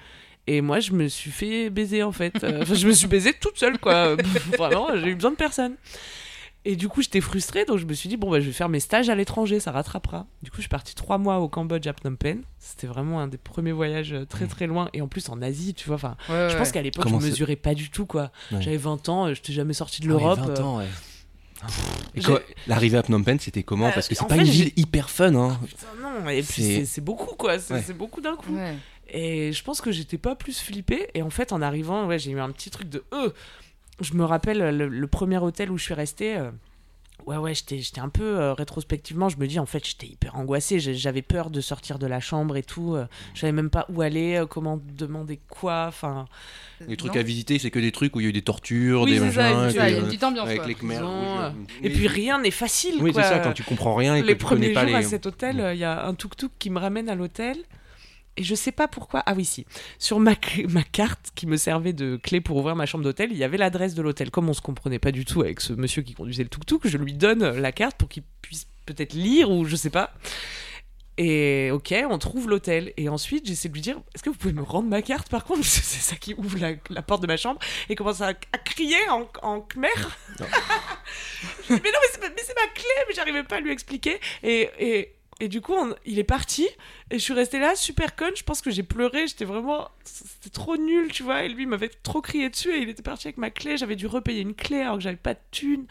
Et 0.46 0.60
moi, 0.60 0.80
je 0.80 0.92
me 0.92 1.08
suis 1.08 1.30
fait 1.30 1.70
baiser, 1.70 2.02
en 2.02 2.12
fait. 2.12 2.42
Euh, 2.44 2.62
Enfin, 2.62 2.74
je 2.74 2.86
me 2.86 2.92
suis 2.92 3.06
baisée 3.06 3.32
toute 3.32 3.58
seule, 3.58 3.78
quoi. 3.78 4.16
Vraiment, 4.58 4.88
j'ai 4.96 5.08
eu 5.08 5.14
besoin 5.14 5.30
de 5.30 5.36
personne. 5.36 5.76
Et 6.66 6.76
du 6.76 6.88
coup, 6.88 7.02
j'étais 7.02 7.20
frustrée, 7.20 7.66
donc 7.66 7.78
je 7.78 7.84
me 7.84 7.92
suis 7.92 8.08
dit, 8.08 8.16
bon, 8.16 8.30
bah, 8.30 8.40
je 8.40 8.46
vais 8.46 8.52
faire 8.52 8.70
mes 8.70 8.80
stages 8.80 9.10
à 9.10 9.14
l'étranger, 9.14 9.60
ça 9.60 9.70
rattrapera. 9.70 10.26
Du 10.42 10.50
coup, 10.50 10.56
je 10.56 10.62
suis 10.62 10.68
partie 10.70 10.94
trois 10.94 11.18
mois 11.18 11.38
au 11.40 11.48
Cambodge, 11.48 11.86
à 11.86 11.92
Phnom 11.92 12.16
Penh. 12.16 12.40
C'était 12.58 12.86
vraiment 12.86 13.20
un 13.20 13.26
des 13.28 13.36
premiers 13.36 13.72
voyages 13.72 14.14
euh, 14.14 14.24
très 14.24 14.46
très 14.46 14.66
loin. 14.66 14.88
Et 14.94 15.02
en 15.02 15.06
plus, 15.08 15.28
en 15.28 15.42
Asie, 15.42 15.74
tu 15.74 15.86
vois, 15.88 15.96
enfin, 15.96 16.16
Ouais, 16.30 16.46
je 16.48 16.54
ouais. 16.54 16.58
pense 16.58 16.72
qu'à 16.72 16.80
l'époque, 16.80 17.06
je 17.08 17.14
c'est- 17.20 17.26
mesurais 17.26 17.56
pas 17.56 17.74
du 17.74 17.90
tout, 17.90 18.06
quoi. 18.06 18.30
Ouais. 18.50 18.62
J'avais 18.62 18.78
20 18.78 19.08
ans, 19.10 19.24
euh, 19.26 19.34
je 19.34 19.40
n'étais 19.40 19.52
jamais 19.52 19.74
sorti 19.74 20.00
de 20.00 20.08
Ah 20.10 20.14
ouais, 20.14 20.20
l'Europe. 20.20 20.38
20 20.38 20.48
euh, 20.58 20.62
ans, 20.62 20.78
ouais. 20.78 20.86
Et 22.14 22.20
j'ai- 22.20 22.26
quoi, 22.26 22.42
l'arrivée 22.66 22.98
à 22.98 23.02
Phnom 23.02 23.22
Penh, 23.22 23.38
c'était 23.40 23.62
comment? 23.62 23.90
Parce 23.90 24.08
que 24.08 24.14
c'est 24.14 24.22
en 24.22 24.26
pas 24.26 24.34
fait, 24.36 24.40
une 24.42 24.46
j'ai- 24.46 24.64
ville 24.64 24.72
hyper 24.76 25.08
fun, 25.10 25.34
hein. 25.34 25.58
Putain, 25.66 25.86
non, 26.02 26.28
et 26.28 26.42
puis 26.42 26.84
C'est- 26.86 27.00
beaucoup, 27.00 27.34
quoi. 27.36 27.58
C'est 27.58 27.96
beaucoup 27.96 28.20
d'un 28.20 28.36
coup. 28.36 28.54
Ouais. 28.54 28.74
Et 29.08 29.52
je 29.52 29.62
pense 29.62 29.80
que 29.82 29.92
j'étais 29.92 30.18
pas 30.18 30.34
plus 30.34 30.58
flippée. 30.60 31.08
Et 31.14 31.22
en 31.22 31.30
fait, 31.30 31.52
en 31.52 31.60
arrivant, 31.62 32.06
ouais, 32.06 32.18
j'ai 32.18 32.30
eu 32.32 32.40
un 32.40 32.50
petit 32.50 32.70
truc 32.70 32.88
de 32.88 33.04
euh. 33.12 33.30
Je 34.00 34.14
me 34.14 34.24
rappelle 34.24 34.58
le, 34.76 34.88
le 34.88 35.06
premier 35.06 35.38
hôtel 35.38 35.70
où 35.70 35.78
je 35.78 35.84
suis 35.84 35.94
restée. 35.94 36.36
euh, 36.36 36.50
Ouais, 37.26 37.36
ouais, 37.38 37.54
j'étais 37.54 37.78
j'étais 37.78 38.00
un 38.00 38.10
peu 38.10 38.38
euh, 38.38 38.52
rétrospectivement. 38.52 39.30
Je 39.30 39.38
me 39.38 39.46
dis, 39.46 39.58
en 39.58 39.64
fait, 39.64 39.86
j'étais 39.86 40.08
hyper 40.08 40.36
angoissée. 40.36 40.78
J'avais 40.78 41.22
peur 41.22 41.48
de 41.48 41.60
sortir 41.62 41.98
de 41.98 42.06
la 42.06 42.20
chambre 42.20 42.56
et 42.58 42.62
tout. 42.62 42.96
euh, 42.96 43.06
Je 43.34 43.40
savais 43.40 43.52
même 43.52 43.70
pas 43.70 43.86
où 43.88 44.02
aller, 44.02 44.34
euh, 44.34 44.46
comment 44.46 44.78
demander 44.94 45.40
quoi. 45.48 45.86
Enfin, 45.88 46.26
Les 46.86 46.96
trucs 46.98 47.14
Non. 47.14 47.20
à 47.20 47.22
visiter, 47.22 47.58
c'est 47.58 47.70
que 47.70 47.78
des 47.78 47.92
trucs 47.92 48.14
où 48.14 48.20
il 48.20 48.24
y 48.24 48.26
a 48.26 48.28
eu 48.30 48.32
des 48.34 48.42
tortures, 48.42 49.02
Oui, 49.02 49.12
des 49.12 49.20
machins. 49.20 49.32
Ça, 49.70 49.88
il 49.88 49.92
y 49.94 49.96
a 49.96 49.98
une 50.00 50.04
petite 50.06 50.24
ambiance. 50.24 50.48
avec 50.48 50.58
quoi. 50.58 50.66
les 50.68 50.96
euh, 50.98 51.50
mais- 51.82 51.88
Et 51.88 51.92
puis 51.92 52.08
rien 52.08 52.40
n'est 52.42 52.50
facile. 52.50 52.96
Oui, 53.00 53.12
c'est 53.14 53.22
ça, 53.22 53.38
quand 53.38 53.52
tu 53.52 53.62
comprends 53.62 53.94
rien 53.94 54.16
et 54.16 54.20
que 54.20 54.26
les 54.26 54.36
tu 54.36 54.44
connais 54.44 54.72
premiers 54.72 54.74
pas 54.74 54.80
jours 54.86 54.98
les. 54.98 55.04
à 55.06 55.08
cet 55.08 55.24
hôtel, 55.24 55.60
euh, 55.60 55.72
il 55.72 55.78
y 55.80 55.84
a 55.84 56.04
un 56.06 56.14
tuk-tuk 56.14 56.50
qui 56.58 56.68
me 56.68 56.78
ramène 56.80 57.08
à 57.08 57.14
l'hôtel. 57.14 57.56
Et 58.36 58.42
je 58.42 58.54
sais 58.54 58.72
pas 58.72 58.88
pourquoi. 58.88 59.22
Ah 59.26 59.34
oui, 59.34 59.44
si. 59.44 59.64
Sur 59.98 60.18
ma, 60.18 60.34
carte 60.34 61.30
qui 61.34 61.46
me 61.46 61.56
servait 61.56 61.92
de 61.92 62.16
clé 62.16 62.40
pour 62.40 62.56
ouvrir 62.56 62.74
ma 62.76 62.86
chambre 62.86 63.04
d'hôtel, 63.04 63.30
il 63.30 63.38
y 63.38 63.44
avait 63.44 63.56
l'adresse 63.58 63.94
de 63.94 64.02
l'hôtel. 64.02 64.30
Comme 64.30 64.48
on 64.48 64.54
se 64.54 64.60
comprenait 64.60 64.98
pas 64.98 65.12
du 65.12 65.24
tout 65.24 65.42
avec 65.42 65.60
ce 65.60 65.72
monsieur 65.72 66.02
qui 66.02 66.14
conduisait 66.14 66.42
le 66.42 66.48
tuk-tuk, 66.48 66.80
je 66.88 66.98
lui 66.98 67.12
donne 67.14 67.44
la 67.44 67.72
carte 67.72 67.96
pour 67.96 68.08
qu'il 68.08 68.24
puisse 68.42 68.66
peut-être 68.86 69.12
lire 69.14 69.50
ou 69.50 69.64
je 69.64 69.76
sais 69.76 69.90
pas. 69.90 70.12
Et 71.16 71.70
ok, 71.70 71.94
on 72.10 72.18
trouve 72.18 72.48
l'hôtel. 72.48 72.92
Et 72.96 73.08
ensuite, 73.08 73.46
j'essaie 73.46 73.68
de 73.68 73.74
lui 73.74 73.80
dire 73.80 74.00
Est-ce 74.14 74.24
que 74.24 74.30
vous 74.30 74.36
pouvez 74.36 74.52
me 74.52 74.62
rendre 74.62 74.88
ma 74.88 75.00
carte 75.00 75.28
par 75.28 75.44
contre? 75.44 75.64
C'est 75.64 75.82
ça 75.82 76.16
qui 76.16 76.34
ouvre 76.34 76.58
la, 76.58 76.72
la 76.90 77.02
porte 77.02 77.22
de 77.22 77.28
ma 77.28 77.36
chambre. 77.36 77.60
Et 77.88 77.94
commence 77.94 78.20
à, 78.20 78.28
à 78.30 78.58
crier 78.58 78.96
en, 79.10 79.28
en 79.42 79.60
khmer. 79.60 79.88
Non. 80.40 80.46
Je 81.68 81.74
dis, 81.74 81.80
mais 81.82 81.90
non, 81.92 81.98
mais 82.02 82.08
c'est 82.12 82.20
pas- 82.20 82.28
mais 82.28 82.42
c'est 82.44 82.54
ma 82.56 82.66
clé 82.74 82.84
Mais 83.08 83.14
j'arrivais 83.14 83.44
pas 83.44 83.56
à 83.56 83.60
lui 83.60 83.70
expliquer. 83.70 84.18
Et, 84.42 84.68
et, 84.80 85.13
et 85.40 85.48
du 85.48 85.60
coup, 85.60 85.74
on- 85.74 85.94
il 86.06 86.18
est 86.18 86.24
parti. 86.24 86.66
Et 87.10 87.18
je 87.18 87.22
suis 87.22 87.32
restée 87.34 87.58
là, 87.58 87.74
super 87.74 88.14
conne. 88.16 88.34
Je 88.36 88.42
pense 88.44 88.60
que 88.62 88.70
j'ai 88.70 88.82
pleuré. 88.82 89.26
J'étais 89.26 89.44
vraiment. 89.44 89.88
C'était 90.04 90.50
trop 90.50 90.76
nul, 90.76 91.10
tu 91.12 91.22
vois. 91.22 91.44
Et 91.44 91.48
lui, 91.48 91.62
il 91.64 91.68
m'avait 91.68 91.90
trop 92.02 92.20
crié 92.20 92.48
dessus. 92.50 92.70
Et 92.72 92.78
il 92.78 92.88
était 92.88 93.02
parti 93.02 93.26
avec 93.28 93.36
ma 93.38 93.50
clé. 93.50 93.76
J'avais 93.76 93.96
dû 93.96 94.06
repayer 94.06 94.40
une 94.42 94.54
clé 94.54 94.80
alors 94.80 94.96
que 94.96 95.02
j'avais 95.02 95.16
pas 95.16 95.34
de 95.34 95.40
thune. 95.50 95.86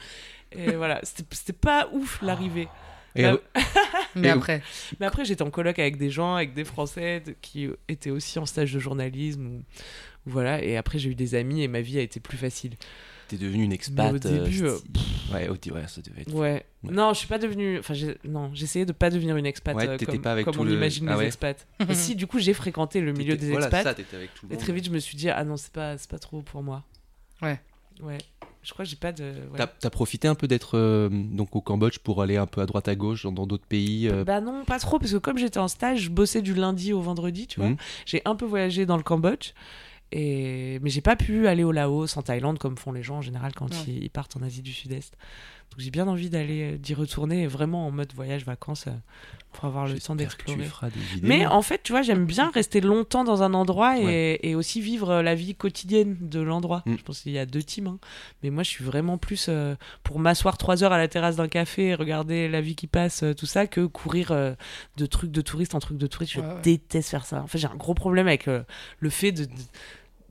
Et 0.51 0.71
voilà, 0.75 0.99
c'était 1.03 1.23
c'était 1.36 1.53
pas 1.53 1.89
ouf 1.91 2.21
l'arrivée. 2.21 2.67
Et, 3.15 3.23
Bah, 3.23 3.38
Mais 4.15 4.29
après, 4.29 4.62
mais 4.99 5.06
après, 5.06 5.23
j'étais 5.25 5.41
en 5.43 5.51
coloc 5.51 5.77
avec 5.79 5.97
des 5.97 6.10
gens, 6.10 6.36
avec 6.36 6.53
des 6.53 6.63
Français 6.63 7.19
de- 7.19 7.36
qui 7.41 7.67
étaient 7.88 8.10
aussi 8.12 8.39
en 8.39 8.45
stage 8.45 8.73
de 8.73 8.79
journalisme. 8.79 9.45
Ou, 9.47 9.58
ou 9.58 9.63
voilà. 10.32 10.63
Et 10.63 10.77
après, 10.77 10.97
j'ai 10.99 11.10
eu 11.10 11.15
des 11.15 11.36
amis 11.36 11.63
et 11.63 11.67
ma 11.67 11.82
vie 11.82 11.99
a 11.99 12.01
été 12.01 12.19
plus 12.19 12.38
facile. 12.38 12.73
T'es 13.27 13.38
devenue 13.38 13.63
une 13.63 13.71
expat. 13.73 14.12
Mais 14.12 14.15
au 14.15 14.19
début, 14.43 14.63
euh, 14.63 14.71
euh, 14.73 14.77
c'est- 15.29 15.33
ouais, 15.33 15.47
au 15.49 15.53
ouais, 15.53 15.88
ça 15.88 16.01
devait 16.01 16.21
être. 16.21 16.33
Ouais. 16.33 16.65
Ouais. 16.83 16.91
Non, 16.91 17.13
je 17.13 17.19
suis 17.19 17.27
pas 17.27 17.38
devenue. 17.39 17.79
Enfin, 17.79 17.93
j'ai- 17.93 18.17
non, 18.25 18.51
j'essayais 18.53 18.86
de 18.86 18.91
pas 18.91 19.09
devenir 19.09 19.38
une 19.38 19.45
expat 19.45 19.75
Ouais, 19.75 19.88
euh, 19.88 19.97
t'étais 19.97 20.13
comme, 20.13 20.21
pas 20.21 20.31
avec 20.33 20.45
comme 20.45 20.53
tout 20.55 20.62
on 20.62 20.65
le- 20.65 20.73
imagine 20.73 21.07
Ah 21.09 21.17
les 21.19 21.27
expats. 21.27 21.65
Et 21.89 21.93
si, 21.95 22.15
du 22.15 22.27
coup, 22.27 22.39
j'ai 22.39 22.53
fréquenté 22.53 22.99
le 23.01 23.13
milieu 23.13 23.36
des 23.38 23.49
voilà, 23.51 23.67
expats. 23.67 23.83
ça, 23.83 23.93
t'étais 23.93 24.15
avec 24.17 24.33
tout 24.33 24.45
le 24.47 24.51
et 24.51 24.55
monde. 24.55 24.63
très 24.63 24.73
vite, 24.73 24.86
je 24.86 24.91
me 24.91 24.99
suis 24.99 25.15
dit, 25.17 25.29
ah 25.29 25.43
non, 25.43 25.57
c'est 25.57 25.71
pas, 25.71 25.97
c'est 25.97 26.09
pas 26.09 26.19
trop 26.19 26.41
pour 26.41 26.62
moi. 26.63 26.83
Ouais. 27.41 27.59
Ouais. 28.01 28.17
Je 28.63 28.71
crois 28.71 28.86
que 28.86 28.89
j'ai 28.89 28.95
pas 28.97 29.12
de. 29.12 29.23
ouais. 29.23 29.65
T'as 29.79 29.89
profité 29.89 30.27
un 30.29 30.36
peu 30.36 30.47
d'être 30.47 30.77
euh, 30.77 31.09
donc 31.12 31.53
au 31.55 31.59
Cambodge 31.62 31.97
pour 31.99 32.21
aller 32.21 32.38
un 32.38 32.45
peu 32.45 32.62
à 32.62 32.65
droite 32.65 32.88
à 32.88 32.95
gauche 32.95 33.23
dans 33.25 33.45
d'autres 33.45 33.65
pays. 33.67 34.07
euh, 34.07 34.23
Bah 34.23 34.39
non, 34.39 34.63
pas 34.63 34.79
trop, 34.79 34.99
parce 34.99 35.12
que 35.12 35.17
comme 35.17 35.38
j'étais 35.38 35.59
en 35.59 35.67
stage, 35.67 36.03
je 36.03 36.09
bossais 36.09 36.41
du 36.41 36.53
lundi 36.53 36.93
au 36.93 37.01
vendredi, 37.01 37.45
tu 37.45 37.59
vois. 37.59 37.69
Mhm. 37.71 37.77
J'ai 38.05 38.21
un 38.23 38.36
peu 38.38 38.45
voyagé 38.45 38.86
dans 38.86 38.95
le 38.95 39.03
Cambodge, 39.03 39.51
et... 40.13 40.80
mais 40.82 40.89
j'ai 40.89 41.02
pas 41.02 41.15
pu 41.15 41.47
aller 41.47 41.63
au 41.63 41.71
Laos, 41.71 42.15
en 42.17 42.21
Thaïlande, 42.21 42.60
comme 42.60 42.78
font 42.78 42.91
les 42.91 43.04
gens 43.04 43.17
en 43.17 43.21
général 43.21 43.54
quand 43.56 43.69
Ouais. 43.71 43.78
ils... 43.88 44.04
ils 44.04 44.10
partent 44.10 44.38
en 44.38 44.41
Asie 44.43 44.62
du 44.62 44.71
Sud-Est. 44.73 45.13
Donc 45.71 45.80
j'ai 45.80 45.89
bien 45.89 46.08
envie 46.08 46.30
d'aller 46.30 46.73
euh, 46.73 46.78
d'y 46.78 46.93
retourner, 46.93 47.47
vraiment 47.47 47.88
en 47.88 47.91
mode 47.91 48.13
voyage, 48.13 48.45
vacances, 48.45 48.86
euh, 48.88 48.91
pour 49.54 49.65
avoir 49.65 49.88
le 49.88 49.99
temps 49.99 50.15
d'explorer. 50.15 50.60
Mais 51.23 51.47
en 51.47 51.63
fait, 51.63 51.82
tu 51.82 51.93
vois, 51.93 52.04
j'aime 52.04 52.26
bien 52.28 52.52
rester 52.52 52.80
longtemps 52.80 53.23
dans 53.23 53.41
un 53.41 53.56
endroit 53.56 53.99
et, 53.99 54.39
et 54.43 54.54
aussi 54.54 54.82
vivre 54.82 55.10
euh, 55.10 55.21
la 55.23 55.34
vie 55.34 55.56
quotidienne 55.56 56.15
de 56.21 56.39
l'endroit. 56.41 56.84
Mm. 56.86 56.95
Je 56.97 57.04
pense 57.04 57.21
qu'il 57.21 57.32
y 57.32 57.39
a 57.39 57.47
deux 57.47 57.63
teams. 57.63 57.88
hein. 57.88 57.97
Mais 58.43 58.52
moi, 58.52 58.62
je 58.62 58.69
suis 58.69 58.84
vraiment 58.84 59.17
plus 59.17 59.47
euh, 59.49 59.73
pour 60.04 60.19
m'asseoir 60.19 60.60
trois 60.60 60.84
heures 60.84 60.93
à 60.93 60.99
la 60.99 61.08
terrasse 61.08 61.38
d'un 61.38 61.47
café 61.47 61.88
et 61.88 61.95
regarder 61.95 62.47
la 62.49 62.62
vie 62.62 62.76
qui 62.76 62.86
passe, 62.86 63.23
euh, 63.23 63.34
tout 63.34 63.47
ça, 63.47 63.65
que 63.65 63.86
courir 63.88 64.32
euh, 64.32 64.54
de 64.97 65.08
trucs 65.08 65.32
de 65.32 65.41
touriste 65.41 65.73
en 65.73 65.80
trucs 65.80 65.97
de 65.97 66.06
touriste. 66.08 66.34
Je 66.34 66.39
Ouais, 66.39 66.45
ouais. 66.47 66.62
déteste 66.62 67.10
faire 67.10 67.26
ça. 67.26 67.41
En 67.41 67.47
fait, 67.47 67.58
j'ai 67.58 67.67
un 67.67 67.76
gros 67.76 67.95
problème 67.95 68.28
avec 68.28 68.47
euh, 68.47 68.62
le 68.99 69.10
fait 69.10 69.32
de- 69.32 69.45
de- 69.45 69.52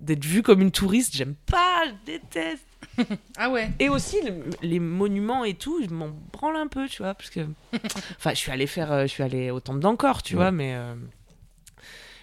d'être 0.02 0.24
vu 0.24 0.42
comme 0.42 0.60
une 0.60 0.70
touriste. 0.70 1.16
J'aime 1.16 1.34
pas, 1.46 1.84
je 1.86 2.12
déteste. 2.12 2.66
ah 3.38 3.48
ouais. 3.50 3.70
Et 3.78 3.88
aussi 3.88 4.16
le- 4.22 4.44
les 4.62 4.78
monuments 4.80 5.44
et 5.44 5.54
tout, 5.54 5.80
je 5.82 5.88
m'en 5.94 6.10
branle 6.32 6.56
un 6.56 6.66
peu, 6.66 6.88
tu 6.88 7.02
vois, 7.02 7.14
parce 7.14 7.30
que 7.30 7.40
enfin, 8.18 8.30
je 8.30 8.34
suis 8.36 8.50
allé 8.52 8.66
faire 8.66 8.92
euh, 8.92 9.02
je 9.02 9.06
suis 9.08 9.22
allé 9.22 9.50
au 9.50 9.60
temple 9.60 9.78
d'Angkor, 9.80 10.22
tu 10.22 10.34
Ouais. 10.34 10.42
vois, 10.42 10.50
mais 10.50 10.74
euh, 10.74 10.94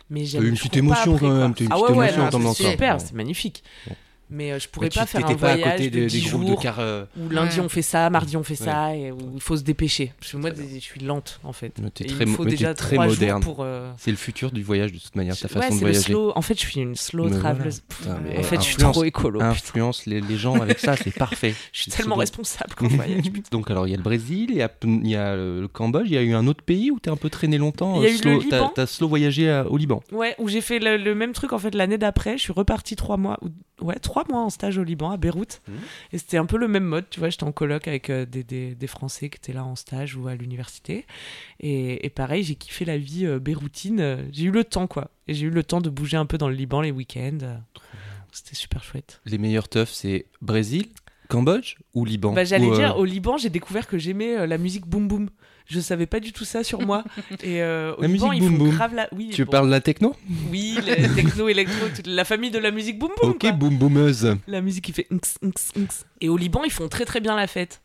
mais 0.10 0.30
eu 0.30 0.48
une 0.50 0.56
petite 0.56 0.78
émotion 0.78 1.16
après, 1.16 1.28
quand 1.28 1.34
même. 1.36 1.54
T'as 1.56 1.64
eu 1.64 1.68
une 1.68 1.72
Ah 1.72 1.76
petite 1.76 1.90
ouais, 1.90 1.98
ouais, 1.98 2.10
émotion 2.14 2.40
non, 2.40 2.50
en 2.50 2.54
c'est 2.54 2.72
super, 2.72 3.02
c'est 3.02 3.14
magnifique. 3.14 3.64
Mais 4.32 4.52
euh, 4.52 4.60
je 4.60 4.66
Mais 4.68 4.72
pourrais 4.72 4.90
tu 4.90 5.00
pas 5.00 5.06
faire 5.06 5.26
un 5.26 5.36
pas 5.36 5.52
à 5.52 5.56
voyage 5.56 5.72
côté 5.78 5.90
de 5.90 6.00
de- 6.02 6.06
10 6.08 6.24
des 6.24 6.30
groupes 6.30 6.42
de 6.44 6.48
jours 6.50 6.62
car. 6.62 6.80
euh, 6.80 7.06
où 7.20 7.30
lundi 7.30 7.60
Ouais. 7.60 7.66
on 7.66 7.70
fait 7.70 7.82
ça, 7.82 8.10
mardi 8.10 8.38
on 8.38 8.44
fait 8.44 8.56
ça, 8.56 8.96
et 8.96 9.12
où 9.12 9.18
il 9.34 9.42
faut 9.42 9.58
se 9.58 9.64
dépêcher. 9.64 10.14
Parce 10.20 10.32
que 10.32 10.38
moi, 10.38 10.52
Très 10.52 10.64
je 10.76 10.80
suis 10.80 11.00
lente 11.02 11.40
en 11.44 11.52
fait. 11.54 11.74
mais 11.82 11.90
très, 11.90 12.06
il 12.06 12.28
faut 12.28 12.44
mais 12.44 12.52
déjà 12.52 12.74
très 12.74 12.96
trois 12.96 13.08
moderne. 13.08 13.42
jours 13.42 13.56
pour. 13.56 13.66
euh, 13.66 13.92
C'est 13.98 14.12
le 14.12 14.18
futur 14.18 14.52
du 14.52 14.62
voyage 14.64 14.92
de 14.92 15.00
toute 15.00 15.16
manière, 15.16 15.36
ta 15.38 15.48
ouais, 15.48 15.54
façon 15.62 15.76
de 15.76 15.80
voyager. 15.80 16.02
slow. 16.02 16.32
En 16.36 16.42
fait, 16.42 16.54
je 16.54 16.60
suis 16.68 16.80
une 16.80 16.96
slow 16.96 17.26
Mais 17.30 17.38
voilà. 17.38 17.56
En 18.40 18.44
fait, 18.44 18.58
je 18.58 18.62
suis 18.62 18.76
trop 18.78 19.04
écolo. 19.04 19.42
Influence 19.42 20.06
les, 20.06 20.22
les 20.22 20.38
gens 20.38 20.60
avec 20.62 20.80
ça, 20.80 20.96
c'est 20.96 21.14
parfait. 21.14 21.56
Je 21.74 21.82
suis 21.84 21.92
tellement 21.92 22.16
responsable 22.16 22.74
quand 22.76 22.88
je 22.90 22.96
voyage. 22.96 23.24
Donc 23.52 23.70
alors 23.72 23.88
il 23.88 23.92
y 23.92 23.94
a 23.94 23.98
le 23.98 24.04
Brésil, 24.04 24.48
il 24.52 24.58
y 24.58 24.62
a, 24.62 24.72
il 24.84 25.08
y 25.08 25.16
a 25.16 25.36
le 25.36 25.68
Cambodge, 25.72 26.08
il 26.08 26.14
y 26.14 26.18
a 26.18 26.22
eu 26.22 26.34
un 26.34 26.46
autre 26.48 26.64
pays 26.64 26.92
où 26.92 27.00
t'es 27.00 27.10
un 27.10 27.16
peu 27.16 27.30
traîné 27.30 27.58
longtemps. 27.58 28.02
T'as 28.76 28.86
slow 28.86 29.08
voyagé 29.08 29.50
à- 29.50 29.66
au 29.68 29.78
Liban. 29.78 30.02
Ouais, 30.12 30.36
où 30.38 30.48
j'ai 30.50 30.62
fait 30.62 30.80
le, 30.80 31.16
même 31.16 31.34
truc 31.34 31.54
en 31.54 31.60
fait 31.60 31.74
l'année 31.76 31.98
d'après. 31.98 32.38
Je 32.38 32.44
suis 32.44 32.54
reparti 32.54 32.96
trois 32.96 33.18
mois, 33.18 33.40
ouais, 33.82 34.00
trois 34.00 34.26
mois 34.30 34.42
en 34.42 34.50
stage 34.50 34.78
au 34.78 34.84
Liban, 34.84 35.12
à 35.12 35.18
Beyrouth. 35.18 35.62
Mhm. 35.68 35.76
Et 36.14 36.18
c'était 36.18 36.38
un 36.38 36.46
peu 36.46 36.58
le 36.58 36.68
même 36.68 36.84
mode, 36.84 37.06
tu 37.10 37.20
vois. 37.20 37.30
J'étais 37.30 37.44
en 37.44 37.52
coloc 37.52 37.88
avec 37.88 38.10
euh, 38.10 38.26
des, 38.26 38.44
des, 38.44 38.76
des 38.76 38.88
Français 38.88 39.30
qui 39.30 39.38
étaient 39.38 39.54
là 39.54 39.66
en 39.66 39.76
stage 39.76 40.16
ou 40.16 40.28
à 40.28 40.36
l'université. 40.36 41.06
Et, 41.60 42.06
et 42.06 42.10
pareil, 42.10 42.44
j'ai 42.44 42.56
kiffé 42.56 42.86
la 42.86 42.98
vie 42.98 43.26
euh, 43.26 43.40
beyroutine. 43.40 44.28
J'ai 44.32 44.46
eu 44.46 44.52
le 44.52 44.64
temps, 44.64 44.88
quoi. 44.88 45.10
Et 45.28 45.34
j'ai 45.34 45.48
eu 45.48 45.52
le 45.52 45.64
temps 45.64 45.82
de 45.82 45.90
bouger 45.90 46.18
un 46.18 46.26
peu 46.26 46.38
dans 46.38 46.50
le 46.50 46.56
Liban 46.56 46.82
les 46.82 46.92
week-ends. 46.92 47.60
C'était 48.32 48.56
super 48.56 48.84
chouette. 48.84 49.22
Les 49.26 49.38
meilleurs 49.38 49.70
teufs, 49.70 49.92
c'est 49.92 50.26
Brésil, 50.42 50.88
Cambodge 51.30 51.76
ou 51.94 52.06
Liban 52.06 52.34
Bah, 52.34 52.44
J'allais 52.44 52.70
euh, 52.70 52.76
dire, 52.76 52.98
au 52.98 53.06
Liban, 53.06 53.38
j'ai 53.38 53.50
découvert 53.50 53.88
que 53.88 53.98
j'aimais 53.98 54.38
euh, 54.38 54.48
la 54.48 54.58
musique 54.58 54.86
boom 54.86 55.08
boom. 55.08 55.30
Je 55.70 55.80
savais 55.80 56.06
pas 56.08 56.20
du 56.20 56.34
tout 56.34 56.46
ça 56.46 56.64
sur 56.64 56.82
moi. 56.82 57.04
Et 57.44 57.62
euh, 57.62 57.94
au 57.96 58.02
La 58.02 58.08
Liban, 58.08 58.30
musique 58.30 58.42
ils 58.44 58.50
boom 58.50 58.58
font 58.58 58.64
boom. 58.66 58.76
grave 58.76 58.96
la. 58.96 59.08
Oui, 59.16 59.30
Tu 59.34 59.46
bon, 59.46 59.52
parles 59.52 59.68
de 59.68 59.72
la 59.72 59.82
techno 59.82 60.16
Oui, 60.52 60.78
le 60.86 61.16
techno, 61.16 61.48
électro, 61.48 61.88
toute 61.96 62.08
la 62.08 62.26
famille 62.26 62.52
de 62.52 62.60
la 62.60 62.72
musique 62.72 62.98
boom 62.98 63.12
boom. 63.22 63.32
Ok, 63.32 63.40
quoi. 63.42 63.52
boum 63.52 63.78
boomeuse. 63.78 64.36
La 64.48 64.62
musique 64.62 64.86
qui 64.86 64.94
fait 64.94 65.08
nx, 65.12 65.36
nx, 65.44 65.72
nx. 65.78 66.06
Et 66.22 66.30
au 66.30 66.38
Liban, 66.38 66.64
ils 66.66 66.72
font 66.72 66.88
très 66.88 67.06
très 67.06 67.20
bien 67.20 67.36
la 67.36 67.48
fête. 67.48 67.82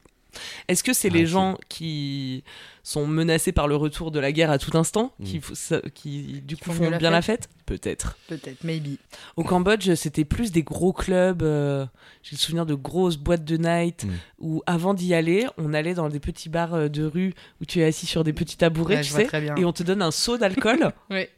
Est-ce 0.68 0.82
que 0.84 0.92
c'est 0.92 1.08
Ah, 1.10 1.14
les 1.14 1.26
gens 1.26 1.58
qui 1.68 2.44
sont 2.82 3.06
menacés 3.06 3.52
par 3.52 3.66
le 3.66 3.76
retour 3.76 4.10
de 4.10 4.20
la 4.20 4.30
guerre 4.32 4.50
à 4.50 4.58
tout 4.58 4.76
instant 4.76 5.12
qui, 5.24 5.38
Mm. 5.38 5.90
qui 5.94 6.42
du 6.44 6.56
coup 6.56 6.64
font 6.66 6.72
font 6.74 6.84
mieux 6.84 6.90
la 6.90 6.98
bien 6.98 7.10
la 7.10 7.22
fête 7.22 7.48
Peut-être. 7.66 8.18
Peut-être, 8.28 8.62
maybe. 8.62 8.98
Au 9.36 9.42
Cambodge, 9.42 9.94
c'était 9.94 10.26
plus 10.26 10.52
des 10.52 10.62
gros 10.62 10.92
clubs. 10.92 11.42
euh, 11.42 11.86
J'ai 12.22 12.32
le 12.36 12.38
souvenir 12.38 12.66
de 12.66 12.74
grosses 12.74 13.16
boîtes 13.16 13.44
de 13.44 13.56
night 13.56 14.04
Mm. 14.04 14.10
où 14.40 14.62
avant 14.66 14.92
d'y 14.92 15.14
aller, 15.14 15.46
on 15.56 15.72
allait 15.72 15.94
dans 15.94 16.08
des 16.10 16.20
petits 16.20 16.50
bars 16.50 16.74
euh, 16.74 16.88
de 16.88 17.04
rue 17.04 17.32
où 17.62 17.64
tu 17.64 17.80
es 17.80 17.84
assis 17.84 18.06
sur 18.06 18.22
des 18.22 18.32
petits 18.34 18.58
tabourets, 18.58 18.96
Ouais, 18.96 19.00
tu 19.02 19.10
sais, 19.10 19.28
et 19.56 19.64
on 19.64 19.72
te 19.72 19.82
donne 19.82 20.02
un 20.02 20.10
seau 20.10 20.36
d'alcool. 20.36 20.92
Ouais. 21.10 21.30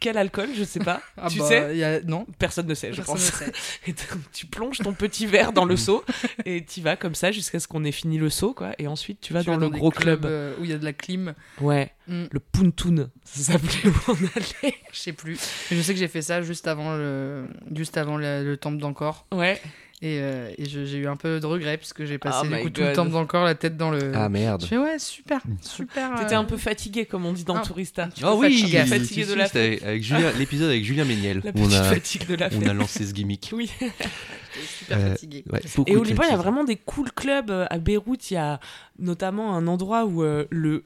Quel 0.00 0.16
alcool 0.16 0.48
Je 0.56 0.64
sais 0.64 0.80
pas. 0.80 1.00
Ah 1.16 1.28
tu 1.30 1.38
bah, 1.38 1.44
sais 1.48 1.76
y 1.76 1.84
a- 1.84 2.00
Non, 2.00 2.26
Personne 2.38 2.66
ne 2.66 2.74
sait, 2.74 2.90
je 2.92 2.96
personne 3.02 3.16
pense. 3.16 3.24
sait. 3.24 3.52
Et 3.86 3.94
tu 4.32 4.46
plonges 4.46 4.78
ton 4.78 4.92
petit 4.94 5.26
verre 5.26 5.52
dans 5.52 5.64
le 5.66 5.76
seau 5.76 6.02
et 6.46 6.64
tu 6.64 6.80
vas 6.80 6.96
comme 6.96 7.14
ça 7.14 7.30
jusqu'à 7.32 7.60
ce 7.60 7.68
qu'on 7.68 7.84
ait 7.84 7.92
fini 7.92 8.16
le 8.18 8.30
seau, 8.30 8.54
quoi. 8.54 8.72
Et 8.78 8.86
ensuite, 8.86 9.20
tu 9.20 9.32
vas 9.34 9.40
Tu 9.40 9.46
dans 9.46 9.58
vas 9.58 9.60
le 9.66 9.68
gros 9.70 9.90
club. 9.90 10.24
euh, 10.24 10.54
où 10.58 10.64
il 10.64 10.70
y 10.70 10.72
a 10.72 10.78
de 10.78 10.84
la 10.84 10.92
clim. 10.94 11.34
Ouais, 11.60 11.92
Hmm, 12.08 12.24
le 12.32 12.40
Puntoon, 12.40 13.10
ça 13.24 13.52
s'appelait 13.52 13.86
où 13.88 13.94
on 14.08 14.14
allait. 14.14 14.74
je 14.92 14.98
sais 14.98 15.12
plus. 15.12 15.38
Je 15.70 15.80
sais 15.80 15.92
que 15.92 15.98
j'ai 16.00 16.08
fait 16.08 16.22
ça 16.22 16.42
juste 16.42 16.66
avant 16.66 16.96
le, 16.96 17.46
juste 17.74 17.96
avant 17.98 18.16
le, 18.16 18.42
le 18.42 18.56
temple 18.56 18.78
d'Angkor. 18.78 19.26
Ouais, 19.32 19.60
Et, 20.02 20.18
euh, 20.22 20.50
et 20.56 20.66
je- 20.66 20.86
j'ai 20.86 20.96
eu 20.96 21.06
un 21.06 21.16
peu 21.16 21.40
de 21.40 21.44
regret 21.46 21.76
puisque 21.76 22.04
j'ai 22.06 22.16
passé 22.16 22.48
Oh 22.50 22.56
du 22.56 22.62
coup, 22.62 22.70
tout 22.70 22.80
le 22.80 22.92
temps 22.94 23.04
dans 23.04 23.20
le 23.20 23.26
corps, 23.26 23.44
la 23.44 23.54
tête 23.54 23.76
dans 23.76 23.90
le. 23.90 24.12
Ah 24.14 24.30
merde. 24.30 24.62
Je 24.62 24.66
fais 24.66 24.78
ouais, 24.78 24.98
super, 24.98 25.42
super. 25.60 26.14
T'étais 26.18 26.34
euh, 26.36 26.38
un 26.38 26.44
peu 26.44 26.56
fatigué, 26.56 27.04
comme 27.04 27.26
on 27.26 27.34
dit 27.34 27.44
dans 27.44 27.56
Ah. 27.56 27.60
Tourista. 27.62 28.08
Ah 28.22 28.30
peu 28.32 28.36
oui, 28.38 28.58
fatigué. 28.58 28.86
fatigué 28.86 29.26
de 29.26 29.34
la 29.34 29.46
c'était 29.46 29.58
avec, 29.60 29.82
avec 29.82 30.02
Julien, 30.02 30.32
l'épisode 30.38 30.70
avec 30.70 30.84
Julien 30.84 31.04
Méniel. 31.04 31.42
La 31.44 31.52
on 31.54 31.70
a, 31.70 31.82
fatigue 31.82 32.26
de 32.26 32.34
la 32.34 32.46
on 32.46 32.60
fête. 32.60 32.68
a 32.68 32.72
lancé 32.72 33.04
ce 33.04 33.12
gimmick. 33.12 33.50
Oui. 33.52 33.70
J'étais 33.80 34.66
super 34.66 34.98
Euh. 34.98 35.14
Ouais, 35.52 35.60
beaucoup 35.76 35.90
Et 35.90 35.96
au 35.96 36.02
Liban, 36.02 36.22
il 36.24 36.30
y 36.30 36.32
a 36.32 36.36
vraiment 36.38 36.64
des 36.64 36.76
cool 36.76 37.12
clubs. 37.12 37.50
Euh, 37.50 37.66
À 37.68 37.78
Beyrouth, 37.78 38.30
il 38.30 38.34
y 38.34 38.36
a 38.38 38.58
notamment 38.98 39.54
un 39.54 39.66
endroit 39.66 40.06
où 40.06 40.22
euh, 40.22 40.46
le, 40.50 40.84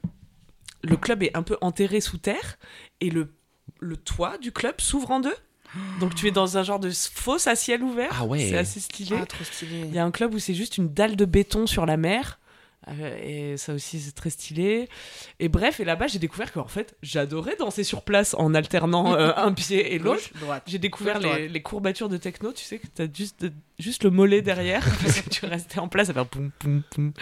le 0.83 0.97
club 0.97 1.23
est 1.23 1.35
un 1.37 1.41
peu 1.41 1.57
enterré 1.61 2.01
sous 2.01 2.17
terre 2.17 2.57
et 2.99 3.09
le, 3.09 3.33
le 3.79 3.95
toit 3.97 4.37
du 4.39 4.51
club 4.51 4.75
s'ouvre 4.79 5.11
en 5.11 5.21
deux. 5.21 5.33
Donc 5.99 6.15
tu 6.15 6.27
es 6.27 6.31
dans 6.31 6.57
un 6.57 6.63
genre 6.63 6.79
de 6.79 6.89
fosse 6.91 7.47
à 7.47 7.55
ciel 7.55 7.83
ouvert. 7.83 8.11
Ah 8.19 8.25
ouais. 8.25 8.47
C'est 8.49 8.57
assez 8.57 8.79
stylé. 8.79 9.17
Ah, 9.21 9.25
trop 9.25 9.43
stylé. 9.43 9.81
Il 9.85 9.93
y 9.93 9.99
a 9.99 10.05
un 10.05 10.11
club 10.11 10.33
où 10.33 10.39
c'est 10.39 10.53
juste 10.53 10.77
une 10.77 10.93
dalle 10.93 11.15
de 11.15 11.25
béton 11.25 11.67
sur 11.67 11.85
la 11.85 11.97
mer. 11.97 12.39
Euh, 12.87 13.17
et 13.53 13.57
ça 13.57 13.73
aussi, 13.73 13.99
c'est 13.99 14.11
très 14.11 14.29
stylé. 14.29 14.87
Et 15.39 15.49
bref, 15.49 15.79
et 15.79 15.85
là-bas, 15.85 16.07
j'ai 16.07 16.19
découvert 16.19 16.51
qu'en 16.51 16.67
fait, 16.67 16.95
j'adorais 17.01 17.55
danser 17.55 17.83
sur 17.83 18.03
place 18.03 18.35
en 18.37 18.53
alternant 18.53 19.15
euh, 19.17 19.31
un 19.35 19.53
pied 19.53 19.95
et 19.95 19.99
l'autre. 19.99 20.21
J'ai 20.67 20.77
découvert 20.77 21.15
Gauche, 21.15 21.23
droite. 21.23 21.39
les, 21.39 21.49
les 21.49 21.61
courbatures 21.61 22.09
de 22.09 22.17
techno, 22.17 22.51
tu 22.51 22.63
sais, 22.63 22.77
que 22.77 22.87
t'as 22.87 23.07
juste, 23.11 23.47
juste 23.79 24.03
le 24.03 24.11
mollet 24.11 24.41
derrière, 24.41 24.83
parce 25.01 25.21
que 25.21 25.29
tu 25.29 25.45
restais 25.45 25.79
en 25.79 25.87
place 25.87 26.09
à 26.09 26.13
faire 26.13 26.27
poum 26.27 26.51
poum 26.59 26.83
poum. 26.91 27.13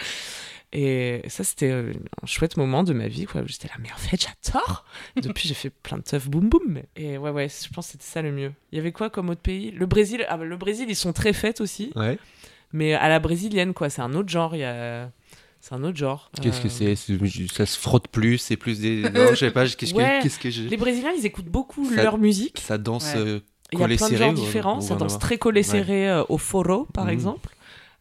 Et 0.76 1.22
ça, 1.28 1.44
c'était 1.44 1.70
euh, 1.70 1.92
un 2.22 2.26
chouette 2.26 2.56
moment 2.56 2.82
de 2.82 2.92
ma 2.92 3.06
vie, 3.06 3.26
quoi. 3.26 3.42
J'étais 3.46 3.68
là, 3.68 3.74
mais 3.80 3.92
en 3.92 3.96
fait, 3.96 4.20
j'adore 4.44 4.84
Depuis, 5.16 5.46
j'ai 5.48 5.54
fait 5.54 5.70
plein 5.70 5.98
de 5.98 6.02
teufs 6.02 6.28
boum 6.28 6.48
boum. 6.48 6.62
Mais... 6.66 6.84
Et 6.96 7.16
ouais, 7.16 7.30
ouais, 7.30 7.48
je 7.48 7.68
pense 7.72 7.86
que 7.86 7.92
c'était 7.92 8.04
ça 8.04 8.22
le 8.22 8.32
mieux. 8.32 8.52
Il 8.72 8.76
y 8.76 8.80
avait 8.80 8.90
quoi 8.90 9.08
comme 9.08 9.28
autre 9.30 9.40
pays? 9.40 9.70
Le 9.70 9.86
Brésil, 9.86 10.26
ah 10.28 10.36
bah, 10.36 10.44
le 10.44 10.56
Brésil, 10.56 10.86
ils 10.88 10.96
sont 10.96 11.12
très 11.12 11.32
fêtes 11.32 11.60
aussi, 11.60 11.92
Ouais. 11.94 12.18
mais 12.72 12.92
à 12.94 13.08
la 13.08 13.20
brésilienne, 13.20 13.72
quoi. 13.72 13.88
C'est 13.88 14.02
un 14.02 14.14
autre 14.14 14.28
genre, 14.28 14.56
il 14.56 14.60
y 14.60 14.64
a... 14.64 15.10
C'est 15.60 15.74
un 15.76 15.82
autre 15.84 15.96
genre. 15.96 16.30
Qu'est-ce 16.42 16.60
que 16.60 16.66
Euh, 16.66 16.94
c'est? 16.94 16.94
C'est- 16.96 17.52
Ça 17.54 17.64
se 17.64 17.78
frotte 17.78 18.08
plus, 18.08 18.36
c'est 18.36 18.58
plus 18.58 18.80
des. 18.80 19.00
Non, 19.14 19.28
je 19.30 19.36
sais 19.36 19.50
pas, 19.50 19.66
qu'est-ce 19.66 19.94
Ouais. 19.94 20.18
que, 20.18 20.24
qu'est-ce 20.24 20.38
que 20.38 20.50
je. 20.50 20.64
Les 20.64 20.76
Brésiliens, 20.76 21.12
ils 21.16 21.24
écoutent 21.24 21.46
beaucoup 21.48 21.88
Ça- 21.94 22.02
leur 22.02 22.18
musique. 22.18 22.60
Ça 22.60 22.76
danse 22.76 23.06
Ouais. 23.14 23.20
euh, 23.20 23.40
Il 23.72 23.78
y 23.78 23.82
a 23.82 23.86
plein 23.86 24.10
de 24.10 24.16
genres 24.16 24.34
différents. 24.34 24.80
Ça 24.82 24.94
danse 24.94 25.18
très 25.18 25.38
collé 25.38 25.62
serré 25.62 26.10
euh, 26.10 26.22
au 26.28 26.36
foro, 26.36 26.86
par 26.92 27.04
Mhm. 27.06 27.10
exemple, 27.12 27.48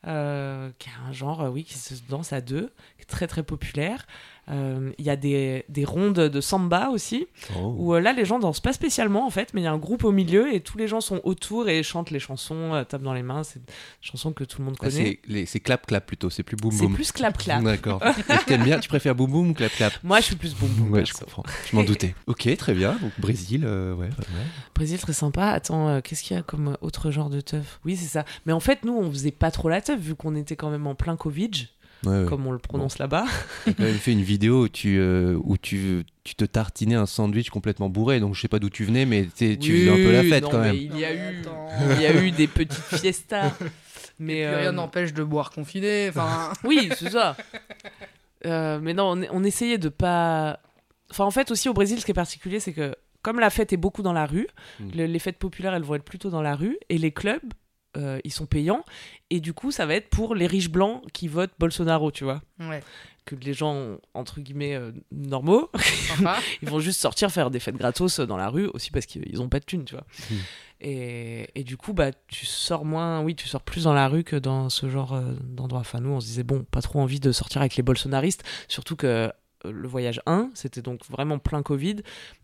qui 0.04 0.90
est 0.90 1.08
un 1.08 1.12
genre, 1.12 1.42
euh, 1.42 1.50
oui, 1.50 1.64
qui 1.64 1.78
se 1.78 1.96
danse 2.10 2.34
à 2.34 2.42
deux, 2.42 2.74
très 3.08 3.28
très 3.28 3.44
populaire. 3.44 4.06
Euh, 4.52 4.92
Il 4.98 5.06
y 5.06 5.10
a 5.10 5.16
des, 5.16 5.64
des 5.70 5.86
rondes 5.86 6.16
de 6.20 6.42
samba 6.42 6.90
aussi, 6.90 7.28
Oh. 7.56 7.76
où 7.78 7.94
euh, 7.96 8.02
là 8.02 8.12
les 8.12 8.26
gens 8.26 8.40
dansent 8.40 8.60
pas 8.60 8.74
spécialement 8.74 9.26
en 9.26 9.30
fait, 9.30 9.54
mais 9.54 9.62
il 9.62 9.64
y 9.64 9.68
a 9.68 9.72
un 9.72 9.78
groupe 9.78 10.04
au 10.04 10.12
milieu 10.12 10.54
et 10.54 10.60
tous 10.60 10.78
les 10.78 10.88
gens 10.90 11.00
sont 11.00 11.22
autour 11.24 11.70
et 11.70 11.82
chantent 11.82 12.12
les 12.12 12.20
chansons, 12.20 12.74
euh, 12.74 12.84
tapent 12.84 13.04
dans 13.04 13.14
les 13.14 13.24
mains. 13.24 13.44
C'est 13.44 13.60
des 13.66 13.72
chansons 14.02 14.34
que 14.34 14.44
tout 14.44 14.60
le 14.60 14.66
monde 14.66 14.76
Ah, 14.82 14.90
connaît. 14.90 14.92
c'est 14.92 15.20
les- 15.28 15.46
c'est 15.46 15.62
clap 15.62 15.86
clap 15.88 16.06
plutôt, 16.06 16.30
c'est 16.30 16.44
plus 16.44 16.58
boum 16.58 16.72
C'est 16.74 16.84
boum. 16.88 16.94
plus 16.94 17.14
clap 17.14 17.38
clap. 17.38 17.64
D'accord. 17.64 18.02
T'aimes 18.46 18.64
bien 18.64 18.80
Tu 18.80 18.90
préfères 18.90 19.16
boum 19.16 19.32
boum 19.32 19.50
ou 19.52 19.54
clap 19.54 19.72
clap? 19.72 19.94
Moi, 20.04 20.20
je 20.20 20.26
suis 20.26 20.36
plus 20.36 20.54
boum 20.56 20.70
boum. 20.72 20.92
Ouais, 20.92 21.06
je 21.06 21.14
comprends. 21.14 21.44
Je 21.72 21.76
m'en 21.76 21.84
doutais. 21.84 22.14
Ok, 22.28 22.50
très 22.58 22.74
bien. 22.74 22.98
Donc 23.02 23.12
Brésil, 23.20 23.64
euh, 23.66 23.94
ouais. 23.96 24.10
Brésil, 24.76 25.00
très 25.00 25.14
sympa. 25.14 25.48
Attends, 25.48 25.88
euh, 25.88 26.02
qu'est-ce 26.02 26.22
qu'il 26.24 26.36
y 26.36 26.40
a 26.40 26.44
comme 26.44 26.78
autre 26.82 27.12
genre 27.12 27.30
de 27.30 27.40
teuf? 27.42 27.80
Oui, 27.86 27.96
c'est 27.96 28.08
ça. 28.10 28.26
Mais 28.46 28.52
en 28.54 28.60
fait, 28.60 28.84
nous, 28.84 28.94
on 28.94 29.10
faisait 29.12 29.32
pas 29.32 29.52
trop 29.52 29.70
la 29.70 29.82
teuf 29.82 30.00
vu 30.00 30.16
qu'on 30.16 30.36
était 30.36 30.56
quand 30.56 30.70
même 30.70 30.86
en 30.88 30.96
plein 30.96 31.16
Covid, 31.16 31.52
Ouais, 32.06 32.26
comme 32.28 32.46
on 32.48 32.52
le 32.52 32.58
prononce 32.58 32.98
là-bas. 33.00 33.26
T'as 33.66 33.74
quand 33.74 33.84
même 33.84 33.94
fait 33.96 34.12
une 34.12 34.22
vidéo 34.24 34.64
où 34.64 34.68
tu, 34.70 34.98
euh, 35.00 35.38
où 35.44 35.58
tu, 35.58 36.04
tu 36.24 36.36
te 36.36 36.44
tartinais 36.46 36.96
un 36.96 37.06
sandwich 37.06 37.50
complètement 37.50 37.90
bourré, 37.90 38.20
donc 38.20 38.36
je 38.36 38.42
sais 38.42 38.48
pas 38.48 38.60
d'où 38.60 38.70
tu 38.70 38.84
venais, 38.84 39.06
mais 39.06 39.28
tu 39.38 39.56
faisais 39.58 39.90
un 39.90 39.96
peu 39.96 40.12
la 40.12 40.22
Oui, 40.22 40.30
fête 40.30 40.44
non, 40.44 40.50
quand 40.50 40.60
mais 40.60 40.74
même. 40.74 40.76
Il 40.76 40.98
y 41.00 41.06
a 41.06 41.14
eu, 41.14 41.40
attends. 41.42 41.68
il 41.96 42.02
y 42.02 42.06
a 42.06 42.22
eu 42.24 42.32
des 42.32 42.48
petites 42.48 42.84
fiestas. 43.00 43.52
Mais 44.20 44.34
Puis 44.36 44.44
euh, 44.44 44.58
rien 44.60 44.72
n'empêche 44.74 45.12
de 45.14 45.24
boire 45.24 45.50
confiné. 45.50 46.08
Enfin, 46.10 46.54
Oui, 46.64 46.90
c'est 46.98 47.10
ça. 47.10 47.36
Euh, 48.46 48.80
mais 48.82 48.94
non, 48.94 49.18
on, 49.18 49.26
on 49.32 49.44
essayait 49.44 49.78
de 49.78 49.90
pas. 49.90 50.60
Enfin, 51.10 51.24
en 51.26 51.32
fait, 51.32 51.50
aussi 51.52 51.70
au 51.70 51.74
Brésil, 51.74 52.00
ce 52.00 52.06
qui 52.06 52.12
est 52.12 52.16
particulier, 52.16 52.60
c'est 52.60 52.74
que 52.74 52.96
comme 53.22 53.40
la 53.40 53.50
fête 53.50 53.72
est 53.74 53.78
beaucoup 53.78 54.02
dans 54.02 54.14
la 54.14 54.26
rue, 54.26 54.48
Mm. 54.80 54.90
le- 54.98 55.06
les 55.06 55.20
fêtes 55.20 55.38
populaires, 55.38 55.74
elles 55.74 55.84
vont 55.84 55.96
être 55.96 56.04
plutôt 56.04 56.30
dans 56.30 56.42
la 56.42 56.56
rue, 56.56 56.78
et 56.90 56.98
les 56.98 57.12
clubs, 57.12 57.42
euh, 57.98 58.20
ils 58.24 58.32
sont 58.32 58.46
payants, 58.46 58.84
et 59.30 59.40
du 59.40 59.54
coup, 59.54 59.72
ça 59.72 59.86
va 59.86 59.96
être 59.96 60.10
pour 60.10 60.36
les 60.36 60.48
riches 60.48 60.70
blancs 60.70 61.02
qui 61.12 61.28
votent 61.28 61.54
Bolsonaro, 61.60 62.12
tu 62.12 62.24
vois. 62.24 62.42
ouais, 62.60 62.84
Que 63.26 63.36
les 63.36 63.54
gens, 63.54 63.98
entre 64.14 64.42
guillemets, 64.42 64.76
euh, 64.76 64.92
normaux, 65.12 65.72
ils 66.62 66.70
vont 66.70 66.80
juste 66.80 67.00
sortir 67.00 67.32
faire 67.32 67.50
des 67.50 67.60
fêtes 67.60 67.78
gratos 67.78 68.20
dans 68.20 68.38
la 68.38 68.50
rue, 68.50 68.68
aussi 68.74 68.92
parce 68.92 69.06
qu'ils 69.06 69.42
ont 69.42 69.50
pas 69.50 69.60
de 69.60 69.66
thunes, 69.66 69.86
tu 69.86 69.96
vois. 69.96 70.06
Mm. 70.30 70.36
Et, 70.82 71.50
et 71.56 71.64
du 71.64 71.78
coup, 71.78 71.94
bah, 71.94 72.12
tu 72.28 72.46
sors 72.46 72.84
moins, 72.84 73.22
oui, 73.22 73.36
tu 73.36 73.48
sors 73.48 73.62
plus 73.62 73.86
dans 73.86 73.94
la 73.94 74.08
rue 74.08 74.24
que 74.24 74.36
dans 74.36 74.70
ce 74.70 74.90
genre 74.90 75.14
euh, 75.14 75.34
d'endroit. 75.42 75.80
Enfin, 75.80 76.00
nous, 76.00 76.10
on 76.10 76.20
se 76.20 76.26
disait, 76.26 76.44
bon, 76.44 76.66
pas 76.70 76.82
trop 76.82 77.00
envie 77.00 77.22
de 77.22 77.32
sortir 77.32 77.62
avec 77.62 77.76
les 77.78 77.84
bolsonaristes, 77.84 78.44
surtout 78.68 78.98
que 78.98 79.08
euh, 79.08 79.72
le 79.72 79.88
voyage 79.88 80.22
1, 80.26 80.50
c'était 80.54 80.82
donc 80.82 81.06
vraiment 81.10 81.40
plein 81.40 81.64
Covid, 81.64 81.98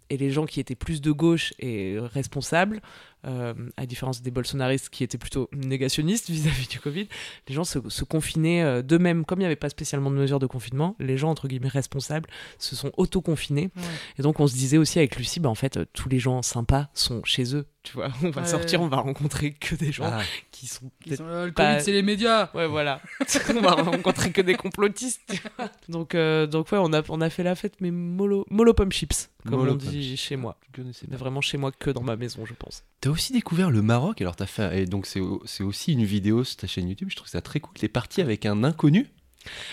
et 0.09 0.17
les 0.17 0.31
gens 0.31 0.45
qui 0.45 0.59
étaient 0.59 0.75
plus 0.75 1.01
de 1.01 1.11
gauche 1.11 1.53
et 1.59 1.97
responsables, 1.99 2.81
euh, 3.27 3.53
à 3.75 3.85
différence 3.85 4.21
des 4.21 4.31
bolsonaristes 4.31 4.89
qui 4.89 5.03
étaient 5.03 5.17
plutôt 5.17 5.49
négationnistes 5.53 6.29
vis-à-vis 6.29 6.67
du 6.69 6.79
Covid, 6.79 7.07
les 7.47 7.53
gens 7.53 7.65
se, 7.65 7.79
se 7.89 8.03
confinaient 8.05 8.63
euh, 8.63 8.81
d'eux-mêmes, 8.81 9.25
comme 9.25 9.39
il 9.39 9.41
n'y 9.41 9.45
avait 9.45 9.55
pas 9.57 9.69
spécialement 9.69 10.09
de 10.09 10.15
mesures 10.15 10.39
de 10.39 10.45
confinement, 10.47 10.95
les 10.99 11.17
gens, 11.17 11.29
entre 11.29 11.47
guillemets, 11.47 11.67
responsables, 11.67 12.29
se 12.59 12.75
sont 12.77 12.91
auto-confinés. 12.97 13.71
Ouais. 13.75 13.83
Et 14.19 14.21
donc, 14.21 14.39
on 14.39 14.47
se 14.47 14.53
disait 14.53 14.77
aussi 14.77 14.99
avec 14.99 15.15
Lucie, 15.17 15.39
bah, 15.41 15.49
en 15.49 15.55
fait, 15.55 15.77
euh, 15.77 15.85
tous 15.93 16.07
les 16.09 16.19
gens 16.19 16.41
sympas 16.41 16.87
sont 16.93 17.21
chez 17.25 17.55
eux, 17.55 17.67
tu 17.83 17.93
vois. 17.93 18.09
On 18.23 18.29
va 18.29 18.41
Ouais. 18.41 18.47
sortir, 18.47 18.81
on 18.81 18.87
va 18.87 18.97
rencontrer 18.97 19.51
que 19.51 19.75
des 19.75 19.91
gens 19.91 20.05
Ah, 20.07 20.21
qui 20.51 20.67
sont 20.67 20.89
là, 21.05 21.45
le 21.45 21.51
pas- 21.51 21.73
Covid, 21.73 21.83
c'est 21.83 21.91
les 21.91 22.01
médias. 22.03 22.49
Ouais, 22.53 22.67
voilà. 22.67 23.01
on 23.55 23.61
va 23.61 23.71
rencontrer 23.71 24.31
que 24.31 24.41
des 24.41 24.55
complotistes. 24.55 25.21
tu 25.29 25.41
vois. 25.57 25.69
donc, 25.89 26.15
euh, 26.15 26.47
donc 26.47 26.71
ouais, 26.71 26.79
on 26.81 26.93
a, 26.93 27.01
on 27.09 27.19
a 27.19 27.29
fait 27.29 27.43
la 27.43 27.55
fête, 27.55 27.73
mais 27.81 27.91
mollo, 27.91 28.45
mollo 28.49 28.73
pomme 28.73 28.91
chips, 28.93 29.29
comme 29.47 29.67
on 29.67 29.75
dit 29.75 30.03
chips. 30.09 30.19
chez 30.19 30.35
moi. 30.35 30.57
je 30.75 30.81
connaissais 30.81 31.05
Mais 31.09 31.17
vraiment 31.17 31.41
chez 31.41 31.57
moi 31.57 31.71
que 31.71 31.89
dans 31.91 32.01
ma 32.03 32.15
maison, 32.15 32.45
je 32.45 32.53
pense. 32.53 32.83
T'as 33.01 33.09
aussi 33.09 33.31
découvert 33.33 33.71
le 33.71 33.81
Maroc, 33.81 34.21
alors 34.21 34.35
t'as 34.35 34.45
fait, 34.45 34.81
et 34.81 34.85
donc 34.85 35.05
c'est 35.05 35.19
au- 35.19 35.41
c'est 35.45 35.63
aussi 35.63 35.93
une 35.93 36.03
vidéo 36.03 36.43
sur 36.43 36.57
ta 36.57 36.67
chaîne 36.67 36.87
YouTube, 36.89 37.09
je 37.11 37.15
trouve 37.15 37.29
ça 37.29 37.41
très 37.41 37.59
cool. 37.59 37.73
T'es 37.75 37.87
parti 37.87 38.21
avec 38.21 38.45
un 38.45 38.63
inconnu, 38.63 39.07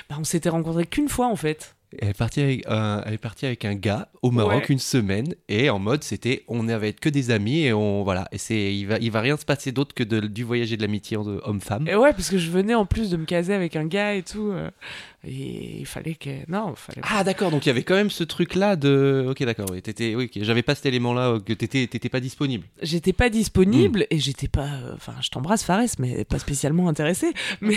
Bah, 0.08 0.16
on 0.20 0.24
s'était 0.24 0.48
rencontrés 0.48 0.86
qu'une 0.86 1.08
fois, 1.08 1.26
en 1.26 1.34
fait. 1.36 1.74
elle 2.00 2.10
est 2.10 2.14
partie 2.18 2.40
avec 2.40 2.64
un, 2.68 3.02
elle 3.04 3.14
est 3.14 3.18
partie 3.18 3.46
avec 3.46 3.64
un 3.64 3.74
gars 3.74 4.08
au 4.22 4.30
Maroc 4.30 4.54
Ouais. 4.62 4.66
une 4.68 4.78
semaine, 4.78 5.34
et 5.48 5.70
en 5.70 5.78
mode 5.80 6.02
c'était, 6.04 6.44
on 6.48 6.68
avait 6.68 6.90
être 6.90 7.00
que 7.00 7.08
des 7.08 7.30
amis, 7.32 7.62
et 7.62 7.72
on, 7.72 8.04
voilà, 8.04 8.28
et 8.32 8.38
c'est, 8.38 8.74
il 8.74 8.84
va, 8.86 8.98
il 8.98 9.10
va 9.10 9.20
rien 9.20 9.36
se 9.36 9.44
passer 9.44 9.72
d'autre 9.72 9.94
que 9.94 10.04
de- 10.04 10.20
du 10.20 10.44
voyage 10.44 10.72
et 10.72 10.76
de 10.76 10.82
l'amitié 10.82 11.16
entre 11.16 11.40
homme-femme. 11.44 11.88
Et 11.88 11.96
ouais, 11.96 12.12
parce 12.12 12.30
que 12.30 12.38
je 12.38 12.50
venais 12.50 12.74
en 12.76 12.86
plus 12.86 13.10
de 13.10 13.16
me 13.16 13.24
caser 13.24 13.54
avec 13.54 13.74
un 13.76 13.86
gars 13.86 14.14
et 14.14 14.22
tout. 14.22 14.50
euh, 14.52 14.70
et 15.26 15.78
il 15.80 15.86
fallait 15.86 16.14
que. 16.14 16.30
Non, 16.50 16.70
il 16.70 16.76
fallait. 16.76 17.00
Ah 17.02 17.24
d'accord, 17.24 17.50
donc 17.50 17.66
il 17.66 17.68
y 17.68 17.70
avait 17.70 17.82
quand 17.82 17.94
même 17.94 18.10
ce 18.10 18.22
truc-là 18.24 18.76
de... 18.76 19.26
Ok 19.28 19.42
d'accord, 19.44 19.66
oui, 19.72 19.82
t'étais... 19.82 20.14
oui, 20.14 20.30
ok, 20.34 20.42
j'avais 20.42 20.62
pas 20.62 20.74
cet 20.74 20.86
élément-là, 20.86 21.30
euh, 21.32 21.40
que 21.40 21.52
t'étais, 21.52 21.86
t'étais 21.86 22.08
pas 22.08 22.20
disponible. 22.20 22.64
J'étais 22.82 23.12
pas 23.12 23.28
disponible 23.28 24.00
Hmm. 24.00 24.14
et 24.14 24.18
j'étais 24.18 24.48
pas. 24.48 24.66
euh, 24.68 24.92
Enfin, 24.94 25.14
je 25.20 25.28
t'embrasse, 25.30 25.64
Fares, 25.64 25.82
mais 25.98 26.24
pas 26.24 26.38
spécialement 26.38 26.88
intéressé. 26.88 27.32
Mais, 27.60 27.76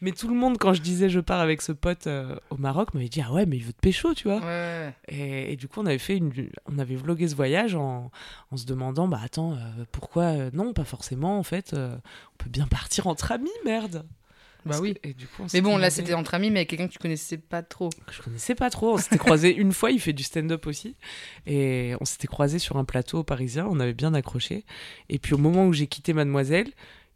mais 0.00 0.12
tout 0.12 0.28
le 0.28 0.34
monde, 0.34 0.56
quand 0.58 0.72
je 0.72 0.80
disais 0.80 1.08
je 1.10 1.20
pars 1.20 1.40
avec 1.40 1.60
ce 1.62 1.72
pote 1.72 2.06
euh, 2.06 2.36
au 2.50 2.56
Maroc, 2.56 2.94
m'avait 2.94 3.08
dit 3.08 3.20
Ah 3.26 3.32
ouais, 3.32 3.44
mais 3.46 3.56
il 3.56 3.64
veut 3.64 3.72
te 3.72 3.80
pécho, 3.80 4.14
tu 4.14 4.28
vois. 4.28 4.40
Ouais. 4.40 4.94
Et, 5.08 5.52
et 5.52 5.56
du 5.56 5.68
coup, 5.68 5.80
on 5.80 5.86
avait 5.86 5.98
fait 5.98 6.16
une, 6.16 6.32
on 6.66 6.78
avait 6.78 6.96
vlogué 6.96 7.28
ce 7.28 7.34
voyage 7.34 7.74
en, 7.74 8.10
en 8.50 8.56
se 8.56 8.64
demandant, 8.66 9.08
bah 9.08 9.20
attends, 9.22 9.52
euh, 9.52 9.84
pourquoi 9.92 10.32
non, 10.52 10.72
pas 10.72 10.84
forcément. 10.84 11.38
En 11.38 11.42
fait, 11.42 11.72
euh, 11.74 11.94
on 12.38 12.42
peut 12.44 12.50
bien 12.50 12.66
partir 12.70 13.06
entre 13.06 13.32
amis, 13.32 13.50
merde. 13.64 14.04
Bah 14.66 14.78
oui. 14.80 14.94
que- 14.94 15.08
et 15.08 15.14
du 15.14 15.26
coup, 15.26 15.42
on 15.42 15.46
Mais 15.52 15.60
bon, 15.60 15.76
là, 15.76 15.90
c'était 15.90 16.14
entre 16.14 16.34
amis, 16.34 16.50
mais 16.50 16.60
avec 16.60 16.70
quelqu'un 16.70 16.86
que 16.88 16.92
tu 16.92 16.98
connaissais 16.98 17.38
pas 17.38 17.62
trop. 17.62 17.90
je 18.10 18.20
connaissais 18.22 18.54
pas 18.54 18.70
trop. 18.70 18.94
On 18.94 18.98
s'était 18.98 19.18
croisés 19.18 19.54
une 19.54 19.72
fois, 19.72 19.90
il 19.90 20.00
fait 20.00 20.12
du 20.12 20.22
stand-up 20.22 20.66
aussi. 20.66 20.96
Et 21.46 21.94
on 22.00 22.04
s'était 22.04 22.26
croisés 22.28 22.58
sur 22.58 22.76
un 22.76 22.84
plateau 22.84 23.22
parisien, 23.24 23.66
on 23.70 23.80
avait 23.80 23.94
bien 23.94 24.14
accroché. 24.14 24.64
Et 25.08 25.18
puis 25.18 25.34
au 25.34 25.38
moment 25.38 25.66
où 25.66 25.72
j'ai 25.72 25.86
quitté 25.86 26.12
Mademoiselle, 26.12 26.68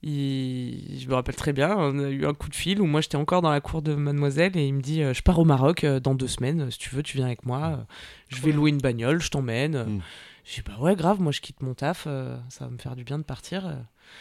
il- 0.03 0.99
je 1.01 1.09
me 1.09 1.15
rappelle 1.15 1.35
très 1.35 1.53
bien, 1.53 1.75
on 1.77 1.99
a 1.99 2.09
eu 2.11 2.27
un 2.27 2.35
coup 2.35 2.49
de 2.49 2.55
fil 2.55 2.81
où 2.81 2.87
moi 2.87 3.01
j'étais 3.01 3.17
encore 3.17 3.43
dans 3.43 3.51
la 3.51 3.61
cour 3.61 3.83
de 3.83 3.95
Mademoiselle 3.95 4.57
et 4.57 4.67
il 4.67 4.75
me 4.75 4.83
dit 4.83 5.03
euh, 5.03 5.15
Je 5.15 5.23
pars 5.23 5.39
au 5.39 5.45
Maroc 5.45 5.85
euh, 5.85 5.99
dans 6.01 6.15
deux 6.15 6.29
semaines, 6.29 6.71
si 6.71 6.79
tu 6.79 6.91
veux, 6.95 7.03
tu 7.03 7.17
viens 7.17 7.27
avec 7.27 7.45
moi. 7.47 7.79
Euh, 7.81 7.85
Je 8.29 8.41
vais 8.43 8.53
louer 8.53 8.71
une 8.71 8.79
bagnole, 8.79 9.21
je 9.23 9.31
t'emmène. 9.31 9.85
Mm. 9.85 10.01
J'ai 10.45 10.63
dit 10.63 10.69
Bah 10.69 10.77
ouais, 10.81 10.95
grave, 10.95 11.21
moi 11.21 11.33
je 11.33 11.41
quitte 11.41 11.63
mon 11.63 11.75
taf, 11.75 12.05
ça 12.05 12.65
va 12.65 12.69
me 12.71 12.77
faire 12.79 12.97
du 12.97 13.05
bien 13.05 13.19
de 13.19 13.25
partir. 13.25 13.65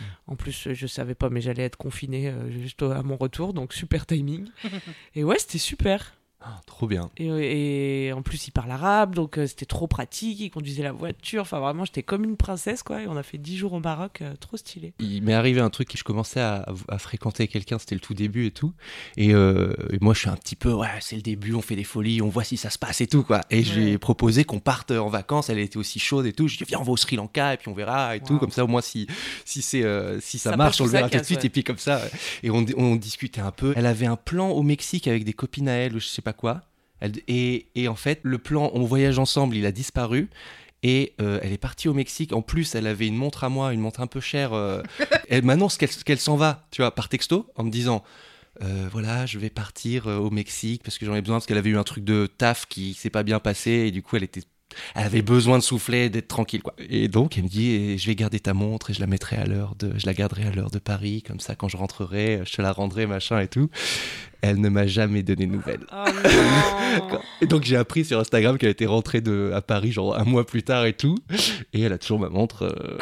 Euh, 0.02 0.04
En 0.28 0.36
plus, 0.36 0.70
je 0.74 0.88
savais 0.88 1.16
pas, 1.16 1.30
mais 1.30 1.42
j'allais 1.42 1.64
être 1.64 1.78
confiné 1.78 2.30
euh, 2.30 2.50
juste 2.50 2.82
à 2.82 3.04
mon 3.04 3.18
retour, 3.18 3.54
donc 3.54 3.74
super 3.74 4.06
timing. 4.06 4.50
et 5.16 5.24
ouais, 5.24 5.40
c'était 5.40 5.58
super. 5.58 6.14
Ah, 6.46 6.60
trop 6.66 6.88
bien. 6.88 7.10
Et, 7.16 8.08
et 8.08 8.12
en 8.14 8.22
plus, 8.22 8.48
il 8.48 8.52
parle 8.52 8.70
arabe, 8.72 9.16
donc 9.16 9.38
euh, 9.38 9.48
c'était 9.48 9.66
trop 9.66 9.88
pratique. 9.88 10.42
Il 10.42 10.50
conduisait 10.50 10.84
la 10.84 10.92
voiture. 10.92 11.42
Enfin, 11.44 11.60
vraiment, 11.60 11.86
j'étais 11.86 12.04
comme 12.04 12.26
une 12.26 12.36
princesse, 12.36 12.84
quoi. 12.84 13.02
Et 13.02 13.08
on 13.08 13.16
a 13.16 13.24
fait 13.24 13.38
10 13.38 13.56
jours 13.58 13.72
au 13.72 13.80
Maroc, 13.80 14.22
euh, 14.22 14.34
trop 14.40 14.58
stylé. 14.58 14.94
Il 15.00 15.24
m'est 15.24 15.34
arrivé 15.34 15.62
un 15.62 15.70
truc 15.70 15.88
que 15.88 15.98
je 15.98 16.04
commençais 16.04 16.42
à, 16.42 16.66
à 16.90 16.98
fréquenter 16.98 17.48
quelqu'un, 17.48 17.80
c'était 17.80 17.96
le 17.96 18.02
tout 18.02 18.14
début 18.14 18.48
et 18.48 18.52
tout. 18.52 18.74
Et, 19.16 19.34
euh, 19.34 19.74
et 19.92 20.00
moi, 20.02 20.14
je 20.14 20.20
suis 20.20 20.30
un 20.30 20.36
petit 20.36 20.58
peu, 20.58 20.74
ouais, 20.74 20.90
c'est 21.00 21.16
le 21.16 21.22
début, 21.22 21.54
on 21.54 21.62
fait 21.62 21.78
des 21.78 21.86
folies, 21.86 22.22
on 22.22 22.28
voit 22.28 22.44
si 22.44 22.58
ça 22.58 22.70
se 22.70 22.78
passe 22.78 23.00
et 23.00 23.08
tout, 23.08 23.24
quoi. 23.24 23.40
Et 23.50 23.64
je 23.64 23.80
lui 23.80 23.90
ai 23.92 23.98
proposé 23.98 24.44
qu'on 24.44 24.60
parte 24.60 24.92
en 24.92 25.08
vacances, 25.08 25.50
elle 25.50 25.60
était 25.60 25.78
aussi 25.78 26.00
chaude 26.00 26.26
et 26.26 26.34
tout. 26.34 26.50
Je 26.50 26.58
lui 26.58 26.64
ai 26.64 26.66
dit, 26.66 26.70
viens, 26.72 26.80
on 26.80 26.84
va 26.84 26.92
au 26.92 26.98
Sri 26.98 27.16
Lanka 27.16 27.54
et 27.54 27.58
puis 27.58 27.70
on 27.70 27.74
verra 27.74 28.18
et 28.18 28.20
tout. 28.20 28.38
Comme 28.38 28.52
ça, 28.52 28.66
au 28.66 28.68
moins, 28.68 28.82
si, 28.82 29.08
si, 29.46 29.62
c'est, 29.62 29.86
si 30.20 30.40
ça, 30.40 30.52
Ça 30.52 30.58
marche, 30.58 30.82
on 30.82 30.86
le 30.86 30.90
verra 30.90 31.10
tout 31.10 31.18
de 31.18 31.24
suite. 31.24 31.40
ouais. 31.40 31.46
Et 31.46 31.50
puis 31.50 31.64
comme 31.64 31.78
ça, 31.78 32.02
et 32.42 32.50
on, 32.50 32.66
on 32.76 32.98
discutait 32.98 33.40
un 33.40 33.52
peu. 33.52 33.72
Elle 33.78 33.86
avait 33.86 34.08
un 34.08 34.18
plan 34.18 34.50
au 34.50 34.62
Mexique 34.62 35.08
avec 35.08 35.24
des 35.24 35.34
copines 35.34 35.70
à 35.70 35.74
elle 35.74 35.96
ou 35.96 36.00
je 36.02 36.08
sais 36.08 36.22
pas 36.22 36.33
quoi. 36.34 36.62
Elle- 37.00 37.22
et, 37.28 37.68
et 37.76 37.88
en 37.88 37.96
fait, 37.96 38.20
le 38.24 38.38
plan, 38.38 38.72
on 38.74 38.84
voyage 38.84 39.20
ensemble, 39.20 39.56
il 39.56 39.66
a 39.66 39.72
disparu. 39.72 40.30
Et 40.86 41.14
euh, 41.22 41.40
elle 41.42 41.54
est 41.54 41.58
partie 41.58 41.88
au 41.88 41.94
Mexique. 41.94 42.34
En 42.34 42.42
plus, 42.42 42.76
elle 42.76 42.88
avait 42.88 43.08
une 43.08 43.16
montre 43.16 43.46
à 43.46 43.50
moi, 43.50 43.74
une 43.74 43.80
montre 43.80 44.02
un 44.02 44.08
peu 44.08 44.20
chère. 44.20 44.52
euh, 44.54 44.82
elle 45.30 45.44
m'annonce 45.44 45.78
qu'elle 45.78 46.20
s'en 46.20 46.36
va, 46.36 46.68
tu 46.72 46.82
vois, 46.82 46.94
par 46.94 47.08
texto, 47.08 47.48
en 47.56 47.64
me 47.64 47.70
disant 47.72 48.04
euh, 48.62 48.88
voilà, 48.92 49.26
je 49.26 49.40
vais 49.40 49.50
partir 49.50 50.08
au 50.08 50.30
Mexique 50.30 50.84
parce 50.84 50.98
que 50.98 51.06
j'en 51.06 51.16
ai 51.16 51.22
besoin, 51.22 51.38
parce 51.38 51.46
qu'elle 51.46 51.58
avait 51.58 51.70
eu 51.72 51.78
un 51.78 51.84
truc 51.84 52.04
de 52.04 52.28
taf 52.38 52.66
qui 52.68 52.94
s'est 52.94 53.10
pas 53.10 53.24
bien 53.24 53.40
passé 53.40 53.72
et 53.72 53.92
du 53.92 54.02
coup, 54.04 54.16
elle 54.18 54.24
était. 54.24 54.44
Elle 54.96 55.06
avait 55.06 55.22
besoin 55.22 55.58
de 55.58 55.64
souffler, 55.64 56.10
d'être 56.10 56.28
tranquille, 56.28 56.62
quoi. 56.62 56.74
Et 56.90 57.08
donc, 57.08 57.38
elle 57.38 57.44
me 57.44 57.50
dit, 57.50 57.70
eh, 57.72 57.98
je 57.98 58.08
vais 58.08 58.16
garder 58.16 58.40
ta 58.40 58.54
montre 58.54 58.90
et 58.90 58.94
je 58.94 59.00
la 59.00 59.08
mettrai 59.08 59.38
à 59.38 59.46
l'heure 59.46 59.76
de, 59.78 59.92
je 59.98 60.06
la 60.06 60.14
garderai 60.14 60.44
à 60.46 60.52
l'heure 60.52 60.72
de 60.72 60.80
Paris, 60.80 61.24
comme 61.26 61.40
ça, 61.40 61.56
quand 61.56 61.68
je 61.68 61.78
rentrerai, 61.78 62.42
je 62.46 62.54
te 62.56 62.62
la 62.62 62.72
rendrai, 62.72 63.06
machin 63.06 63.40
et 63.40 63.48
tout. 63.48 63.70
Elle 64.42 64.60
ne 64.60 64.68
m'a 64.68 64.86
jamais 64.88 65.24
donné 65.24 65.46
de 65.48 65.54
nouvelles. 65.54 65.86
Oh 65.90 66.04
non 67.12 67.20
Et 67.42 67.46
donc 67.46 67.64
j'ai 67.64 67.78
appris 67.78 68.04
sur 68.04 68.20
Instagram 68.20 68.58
qu'elle 68.58 68.72
était 68.72 68.86
rentrée 68.86 69.22
de, 69.22 69.52
à 69.56 69.62
Paris 69.62 69.94
genre 69.94 70.20
un 70.20 70.26
mois 70.26 70.46
plus 70.46 70.64
tard 70.64 70.86
et 70.86 70.92
tout. 70.92 71.16
Et 71.72 71.82
elle 71.82 71.94
a 71.94 71.98
toujours 71.98 72.20
ma 72.20 72.28
montre. 72.28 72.64
euh, 72.64 72.98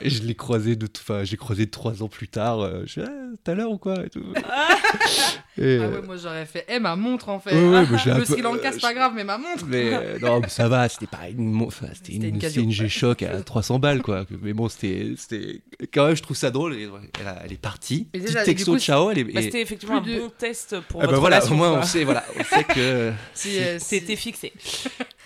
et 0.00 0.08
je 0.08 0.22
l'ai 0.22 0.34
croisée 0.34 0.74
de, 0.74 0.88
enfin 0.98 1.22
j'ai 1.22 1.36
croisé 1.36 1.66
trois 1.66 2.02
ans 2.02 2.08
plus 2.08 2.28
tard. 2.28 2.60
euh, 2.60 2.84
je 2.86 2.92
suis 2.92 3.00
ah, 3.02 3.10
tout 3.44 3.50
à 3.50 3.54
l'heure 3.54 3.70
ou 3.72 3.76
quoi 3.76 4.06
et 4.06 4.08
tout. 4.08 4.24
Et, 5.58 5.78
Ah 5.80 5.84
euh, 5.84 6.00
ouais, 6.00 6.06
moi 6.06 6.16
j'aurais 6.16 6.44
fait, 6.44 6.66
eh 6.68 6.78
ma 6.78 6.96
montre 6.96 7.28
en 7.30 7.38
fait. 7.40 7.54
Ouais, 7.54 7.68
ouais, 7.80 7.86
mais 7.90 8.10
un 8.10 8.14
le 8.18 8.24
peu- 8.24 8.32
Sri 8.32 8.42
Lanka, 8.42 8.72
c'est 8.72 8.78
euh, 8.78 8.80
pas 8.80 8.92
grave, 8.94 9.12
mais 9.14 9.24
ma 9.24 9.38
montre. 9.38 9.64
mais 9.66 9.90
euh, 9.92 10.18
non, 10.20 10.40
mais 10.40 10.48
ça 10.48 10.68
va, 10.68 10.88
c'était 10.88 11.06
pas 11.06 11.28
une, 11.30 11.62
enfin, 11.62 11.86
c'était 11.94 12.12
une, 12.12 12.24
une 12.24 12.40
une 12.56 12.70
G-Shock 12.70 13.22
à 13.22 13.40
300 13.42 13.78
balles 13.78 14.02
quoi. 14.02 14.26
Mais 14.42 14.52
bon, 14.52 14.68
c'était, 14.68 15.14
c'était 15.16 15.62
quand 15.94 16.06
même, 16.06 16.16
je 16.16 16.22
trouve 16.22 16.36
ça 16.36 16.50
drôle. 16.50 16.76
Elle, 16.76 17.26
a- 17.26 17.42
elle 17.44 17.52
est 17.52 17.60
partie. 17.60 18.04
Petit 18.12 18.24
déjà, 18.26 18.42
texto, 18.42 18.72
du 18.72 18.78
coup, 18.78 18.84
ciao. 18.84 19.10
Elle 19.10 19.18
est, 19.18 19.24
Bah, 19.24 19.40
et- 19.40 19.44
C'était 19.44 19.62
effectivement 19.62 20.02
plus 20.02 20.12
un 20.12 20.16
de- 20.16 20.20
bon 20.20 20.32
test 20.36 20.76
pour 20.88 21.00
Ah 21.02 21.04
bah 21.06 21.10
votre 21.12 21.20
voilà, 21.20 21.36
relation. 21.36 21.54
au 21.54 21.58
moins 21.58 21.72
on 21.78 21.82
sait, 21.82 22.04
voilà, 22.04 22.24
on 22.38 22.44
sait 22.44 22.64
que 22.64 22.72
euh, 23.46 23.78
C'était 23.78 24.16
fixé. 24.16 24.52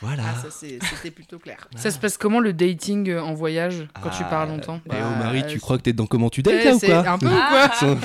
Voilà. 0.03 0.23
Ah, 0.27 0.41
ça, 0.43 0.51
c'est- 0.51 0.79
c'était 0.83 1.11
plutôt 1.11 1.39
clair. 1.39 1.69
Ça 1.77 1.91
se 1.91 1.99
passe 1.99 2.17
comment 2.17 2.41
le 2.41 2.53
dating 2.53 3.11
euh, 3.11 3.23
en 3.23 3.35
voyage 3.35 3.87
quand 4.03 4.11
tu 4.11 4.23
Ah, 4.23 4.31
pars 4.31 4.47
longtemps 4.47 4.81
Et 4.87 4.95
oh 4.97 5.19
Marie, 5.19 5.43
Bah, 5.43 5.47
tu 5.49 5.61
crois 5.61 5.77
que 5.79 5.83
t'es 5.83 5.93
dans 5.93 6.07
comment 6.07 6.31
tu 6.31 6.43
dates 6.43 6.65
là 6.65 6.75
ou 6.75 6.79
quoi 6.81 7.09
un 7.09 7.19
peu 7.19 7.27
ou 7.27 7.31
quoi 7.31 7.71
son, 7.81 7.99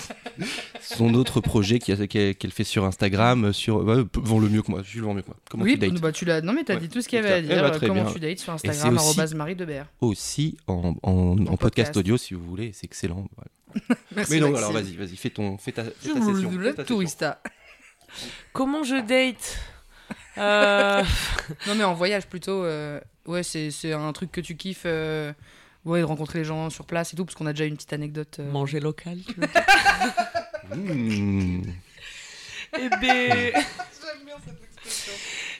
son 0.81 1.13
autre 1.13 1.39
projet 1.41 1.79
qu'elle 1.79 2.51
fait 2.51 2.63
sur 2.63 2.83
Instagram, 2.85 3.53
sur 3.53 3.77
ouais, 3.83 4.03
vend 4.13 4.39
le 4.39 4.49
mieux 4.49 4.61
que 4.61 4.71
moi, 4.71 4.81
je 4.83 4.99
le 4.99 5.05
vends 5.05 5.13
mieux 5.13 5.21
que 5.21 5.27
moi. 5.27 5.37
Comment 5.49 5.63
Oui, 5.63 5.73
tu 5.79 5.89
dates 5.89 6.01
bah, 6.01 6.11
tu 6.11 6.25
l'as. 6.25 6.41
Non, 6.41 6.53
mais 6.53 6.63
t'as 6.63 6.73
Ouais. 6.75 6.79
dit 6.81 6.89
tout 6.89 7.01
ce 7.01 7.07
qu'il 7.07 7.17
y 7.17 7.19
avait 7.19 7.31
à 7.31 7.37
Eh 7.39 7.41
dire. 7.43 7.61
bah, 7.61 7.67
euh, 7.67 7.77
très 7.77 7.87
comment 7.87 8.03
bien. 8.03 8.11
tu 8.13 8.19
dates 8.19 8.39
sur 8.39 8.53
Instagram, 8.53 8.97
aussi- 8.97 9.35
Marie 9.35 9.55
Debert. 9.55 9.87
Aussi 10.01 10.57
en, 10.67 10.95
en- 11.03 11.11
en 11.11 11.35
podcast. 11.35 11.59
podcast. 11.59 11.97
audio 11.97 12.17
si 12.17 12.33
vous 12.33 12.43
voulez, 12.45 12.71
c'est 12.73 12.85
excellent. 12.85 13.27
voilà. 13.35 13.49
Merci, 14.15 14.33
Mais 14.33 14.39
Maxime. 14.39 14.55
alors 14.57 14.71
vas-y, 14.71 14.95
vas-y, 14.95 15.15
fais 15.17 15.29
ton, 15.29 15.57
fais 15.57 15.71
ta, 15.73 15.83
fais 15.83 15.91
Je 16.05 16.13
ta 16.13 16.19
vous 16.19 16.33
session. 16.35 16.51
le 16.51 16.57
fais 16.57 16.69
ta 16.71 16.81
session. 16.83 16.83
tourista. 16.95 17.41
Comment 18.53 18.83
je 18.83 18.95
date? 19.05 19.57
Euh, 20.37 21.03
Non, 21.67 21.75
mais 21.75 21.83
en 21.83 21.93
voyage 21.93 22.27
plutôt. 22.27 22.63
euh, 22.63 22.99
Ouais, 23.25 23.43
c'est 23.43 23.71
c'est 23.71 23.93
un 23.93 24.11
truc 24.13 24.31
que 24.31 24.41
tu 24.41 24.55
kiffes. 24.55 24.83
euh, 24.85 25.31
Ouais, 25.85 25.99
de 25.99 26.05
rencontrer 26.05 26.39
les 26.39 26.45
gens 26.45 26.69
sur 26.71 26.85
place 26.85 27.13
et 27.13 27.15
tout, 27.15 27.25
parce 27.25 27.35
qu'on 27.35 27.45
a 27.45 27.53
déjà 27.53 27.65
une 27.65 27.75
petite 27.75 27.93
anecdote. 27.93 28.37
euh. 28.39 28.51
Manger 28.51 28.79
local, 28.79 29.17
tu 29.25 29.33
veux 29.39 29.47
dire? 29.47 29.63
Mmh. 30.75 31.61
Eh 32.79 32.89
ben... 32.99 33.53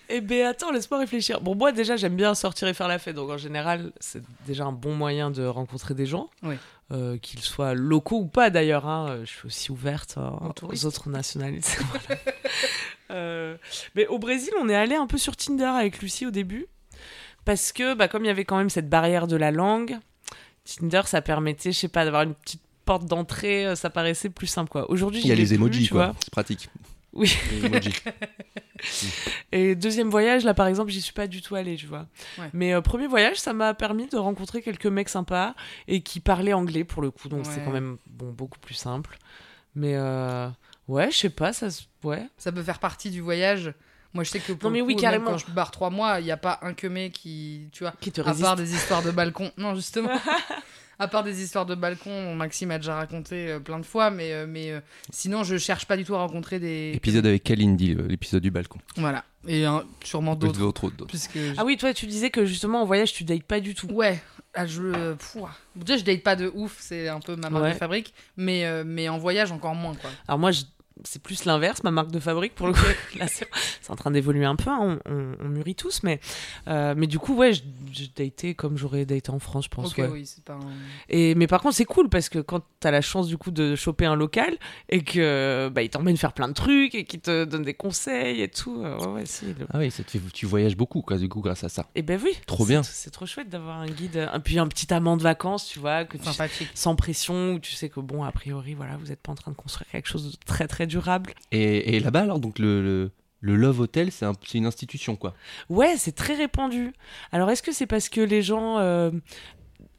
Eh 0.10 0.22
ben 0.22 0.46
attends, 0.48 0.72
laisse-moi 0.72 1.00
réfléchir. 1.00 1.42
Bon, 1.42 1.56
moi 1.56 1.72
déjà 1.72 1.96
j'aime 1.98 2.16
bien 2.16 2.36
sortir 2.36 2.68
et 2.68 2.74
faire 2.74 2.88
la 2.88 3.00
fête, 3.00 3.16
donc 3.16 3.30
en 3.32 3.38
général 3.38 3.92
c'est 4.00 4.22
déjà 4.46 4.66
un 4.66 4.72
bon 4.72 4.96
moyen 4.96 5.32
de 5.32 5.46
rencontrer 5.46 5.94
des 5.96 6.06
gens, 6.06 6.30
Oui. 6.44 6.56
euh, 6.92 7.18
qu'ils 7.18 7.40
soient 7.42 7.74
locaux 7.74 8.18
ou 8.20 8.26
pas 8.28 8.50
d'ailleurs. 8.52 8.88
hein. 8.88 9.20
Je 9.22 9.26
suis 9.30 9.46
aussi 9.48 9.72
ouverte 9.72 10.18
touriste. 10.56 10.84
aux 10.84 10.88
autres 10.88 11.10
nationalités. 11.10 11.78
Voilà. 12.08 12.22
Euh, 13.12 13.58
mais 13.96 14.08
au 14.08 14.20
Brésil, 14.20 14.52
on 14.60 14.70
est 14.70 14.76
allé 14.76 14.96
un 14.96 15.08
peu 15.08 15.18
sur 15.18 15.36
Tinder 15.36 15.64
avec 15.66 16.00
Lucie 16.02 16.26
au 16.26 16.32
début, 16.32 16.66
parce 17.46 17.72
que 17.72 17.94
bah, 17.94 18.08
comme 18.08 18.24
il 18.24 18.28
y 18.28 18.32
avait 18.32 18.46
quand 18.46 18.58
même 18.58 18.70
cette 18.70 18.90
barrière 18.90 19.28
de 19.28 19.36
la 19.36 19.52
langue, 19.52 19.98
Tinder 20.64 21.02
ça 21.06 21.22
permettait, 21.22 21.72
je 21.72 21.78
sais 21.80 21.88
pas, 21.88 22.06
d'avoir 22.06 22.24
une 22.24 22.34
petite 22.34 22.62
porte 22.86 23.06
d'entrée, 23.06 23.66
euh, 23.66 23.76
ça 23.76 23.90
paraissait 23.90 24.30
plus 24.30 24.48
simple 24.48 24.70
quoi. 24.70 24.90
Aujourd'hui, 24.90 25.22
Il 25.22 25.28
y 25.28 25.32
a 25.32 25.36
les 25.36 25.46
plus, 25.46 25.54
emojis 25.56 25.86
tu 25.86 25.92
quoi, 25.94 26.08
vois. 26.08 26.16
c'est 26.24 26.32
pratique. 26.32 26.70
Oui. 27.14 27.36
Les 27.52 27.66
emojis. 27.66 27.94
Et 29.52 29.76
deuxième 29.76 30.10
voyage, 30.10 30.44
là 30.44 30.54
par 30.54 30.68
exemple, 30.68 30.92
j'y 30.92 31.02
suis 31.02 31.14
pas 31.14 31.28
du 31.28 31.42
tout 31.42 31.56
allée, 31.56 31.76
tu 31.78 31.86
vois. 31.86 32.08
Ouais. 32.38 32.50
Mais 32.54 32.74
euh, 32.74 32.82
premier 32.82 33.08
voyage, 33.08 33.38
ça 33.38 33.54
m'a 33.54 33.74
permis 33.74 34.08
de 34.08 34.18
rencontrer 34.18 34.62
quelques 34.62 34.86
mecs 34.88 35.10
sympas 35.10 35.56
et 35.88 36.02
qui 36.02 36.20
parlaient 36.20 36.54
anglais 36.54 36.84
pour 36.84 37.02
le 37.02 37.12
coup, 37.12 37.30
donc 37.30 37.46
c'est 37.46 37.64
quand 37.64 37.72
même 37.72 37.98
bon, 38.08 38.32
beaucoup 38.32 38.60
plus 38.60 38.74
simple. 38.74 39.18
Mais 39.76 39.94
euh, 39.96 40.48
ouais, 40.88 41.12
je 41.12 41.18
sais 41.18 41.30
pas, 41.30 41.54
ça. 41.54 41.68
Ouais. 42.04 42.28
Ça 42.38 42.52
peut 42.52 42.64
faire 42.64 42.80
partie 42.80 43.10
du 43.12 43.22
voyage. 43.22 43.74
Moi, 44.14 44.24
je 44.24 44.30
sais 44.30 44.40
que 44.40 44.54
pour 44.54 44.70
Non, 44.70 44.74
mais 44.74 44.80
le 44.80 44.86
oui, 44.86 44.96
coup, 44.96 45.02
carrément. 45.02 45.26
même 45.26 45.34
quand 45.34 45.38
je 45.46 45.52
barre 45.54 45.72
trois 45.72 45.90
mois, 45.90 46.20
il 46.22 46.24
n'y 46.24 46.32
a 46.32 46.38
pas 46.38 46.60
un 46.62 46.74
queumé 46.74 47.10
qui. 47.12 47.68
Tu 47.74 47.84
vois, 47.84 47.94
Qui 48.00 48.12
te 48.12 48.22
à 48.22 48.26
résiste. 48.26 48.44
part 48.44 48.56
des 48.56 48.74
histoires 48.74 49.04
de 49.04 49.12
balcon. 49.12 49.52
Non, 49.58 49.76
justement. 49.76 50.10
à 51.00 51.08
part 51.10 51.24
des 51.26 51.44
histoires 51.44 51.66
de 51.66 51.76
balcon, 51.76 52.34
Maxime 52.34 52.72
a 52.72 52.78
déjà 52.78 52.96
raconté 52.96 53.50
euh, 53.52 53.60
plein 53.60 53.78
de 53.80 53.86
fois, 53.86 54.12
mais, 54.12 54.32
euh, 54.32 54.46
mais 54.48 54.72
euh, 54.72 54.80
sinon, 55.12 55.44
je 55.44 55.58
cherche 55.58 55.86
pas 55.86 55.98
du 55.98 56.06
tout 56.06 56.16
à 56.16 56.20
rencontrer 56.20 56.60
des. 56.60 56.94
Épisode 56.96 57.26
avec 57.26 57.44
Kalindi, 57.44 57.96
l'épisode 58.08 58.42
du 58.42 58.52
balcon. 58.52 58.80
Voilà. 58.96 59.26
Et 59.48 59.68
euh, 59.68 59.80
sûrement 60.04 60.36
D'autres, 60.36 60.60
d'autres. 60.60 60.82
d'autres, 60.84 60.96
d'autres. 60.98 61.10
Puisque. 61.10 61.38
Ah 61.58 61.66
oui, 61.66 61.76
toi 61.76 61.94
tu 61.94 62.08
disais 62.08 62.30
que 62.30 62.46
justement 62.46 62.82
en 62.82 62.86
voyage 62.86 63.12
tu 63.14 63.26
dates 63.26 63.44
pas 63.44 63.60
du 63.60 63.76
tout. 63.76 63.88
Ouais. 63.92 64.22
Ah, 64.54 64.66
je. 64.66 64.82
euh, 64.82 65.16
pfff, 65.16 65.36
ouah. 65.36 65.52
Déjà, 65.76 65.98
je 65.98 66.06
date 66.06 66.24
pas 66.24 66.38
de 66.38 66.50
ouf, 66.56 66.78
c'est 66.80 67.10
un 67.10 67.20
peu 67.20 67.36
ma 67.36 67.50
marque 67.50 67.64
Ouais. 67.66 67.74
de 67.74 67.78
fabrique, 67.78 68.14
mais, 68.38 68.66
euh, 68.66 68.84
mais 68.86 69.10
en 69.10 69.18
voyage, 69.18 69.52
encore 69.52 69.76
moins, 69.76 69.94
quoi. 69.96 70.10
Alors 70.30 70.40
moi, 70.40 70.52
je- 70.54 70.64
c'est 71.04 71.22
plus 71.22 71.46
l'inverse, 71.46 71.84
ma 71.84 71.92
marque 71.92 72.12
de 72.12 72.20
fabrique 72.20 72.56
pour 72.56 72.68
le 72.68 72.74
coup. 72.74 72.80
Là, 73.20 73.28
c'est 73.28 73.48
c'est 73.82 73.92
en 73.92 73.96
train 73.96 74.12
d'évoluer 74.12 74.46
un 74.46 74.56
peu, 74.56 74.70
hein, 74.70 75.00
on, 75.06 75.12
on- 75.12 75.36
on 75.42 75.48
mûrit 75.50 75.76
tous, 75.76 76.02
mais, 76.04 76.20
euh, 76.68 76.94
mais 76.98 77.08
du 77.08 77.20
coup, 77.20 77.36
ouais, 77.36 77.54
je 77.54 78.06
datais 78.16 78.54
comme 78.56 78.78
j'aurais 78.78 79.06
daté 79.06 79.30
en 79.30 79.40
France, 79.40 79.66
je 79.66 79.70
pense. 79.70 79.92
Ok, 79.92 79.98
ouais. 80.00 80.08
oui, 80.08 80.26
c'est 80.26 80.44
pas 80.44 80.54
un. 80.54 80.60
Et, 81.10 81.36
mais 81.36 81.48
par 81.48 81.62
contre, 81.62 81.76
c'est 81.76 81.86
cool 81.86 82.10
parce 82.10 82.30
que 82.30 82.40
quand 82.40 82.62
t'as 82.80 82.92
la 82.92 83.02
chance 83.02 83.28
du 83.28 83.38
coup 83.38 83.52
de 83.52 83.76
choper 83.76 84.06
un 84.06 84.16
local 84.16 84.58
et 84.90 85.04
que 85.04 85.70
bah, 85.74 85.82
il 85.84 85.90
t'emmène 85.90 86.18
faire 86.18 86.34
plein 86.34 86.48
de 86.48 86.54
trucs 86.54 86.96
et 86.96 87.04
qu'il 87.06 87.20
te 87.20 87.46
donne 87.46 87.64
des 87.64 87.74
conseils 87.74 88.42
et 88.42 88.48
tout, 88.50 88.82
euh, 88.84 88.98
ouais, 89.00 89.08
ouais, 89.08 89.26
si. 89.26 89.46
le- 89.48 89.68
Ah 89.74 89.80
oui, 89.80 89.92
ça 89.92 90.04
te 90.04 90.12
fait, 90.12 90.20
tu 90.34 90.46
voyages 90.46 90.78
beaucoup 90.78 91.02
quoi, 91.02 91.18
du 91.18 91.28
coup 91.30 91.42
grâce 91.42 91.64
à 91.64 91.70
ça. 91.70 91.88
Et 91.96 92.02
ben 92.02 92.20
oui. 92.24 92.32
Trop 92.48 92.64
c'est- 92.66 92.72
bien. 92.72 92.84
C'est 92.84 93.12
trop 93.12 93.26
chouette 93.26 93.50
d'avoir 93.50 93.80
un 93.80 93.88
guide, 93.88 94.30
et 94.34 94.40
puis 94.40 94.60
un 94.60 94.68
petit 94.68 94.94
amant 94.94 95.18
de 95.18 95.24
vacances, 95.24 95.66
tu 95.68 95.80
vois, 95.80 96.06
que 96.06 96.18
tu, 96.18 96.24
Sympathique. 96.24 96.70
sans 96.74 96.96
pression, 96.96 97.54
où 97.54 97.60
tu 97.60 97.74
sais 97.74 97.90
que 97.90 98.00
bon, 98.00 98.24
a 98.24 98.32
priori, 98.32 98.74
voilà, 98.74 98.98
vous 98.98 99.08
n'êtes 99.08 99.20
pas 99.22 99.32
en 99.32 99.36
train 99.36 99.52
de 99.52 99.58
construire 99.58 99.90
quelque 99.92 100.08
chose 100.08 100.32
de 100.32 100.38
très 100.46 100.68
très 100.68 100.85
durable. 100.86 101.34
Et, 101.52 101.96
et 101.96 102.00
là-bas 102.00 102.22
alors 102.22 102.40
donc 102.40 102.60
le, 102.60 102.82
le, 102.82 103.12
le 103.42 103.56
Love 103.56 103.80
Hotel 103.82 104.12
c'est, 104.12 104.26
un- 104.26 104.34
c'est 104.46 104.58
une 104.58 104.66
institution 104.66 105.16
quoi. 105.16 105.34
Ouais, 105.70 105.96
c'est 105.98 106.14
très 106.16 106.34
répandu. 106.36 106.94
Alors, 107.32 107.50
est-ce 107.50 107.62
que 107.64 107.72
c'est 107.72 107.86
parce 107.88 108.10
que 108.10 108.22
les 108.22 108.42
gens, 108.42 108.80
euh, 108.80 109.12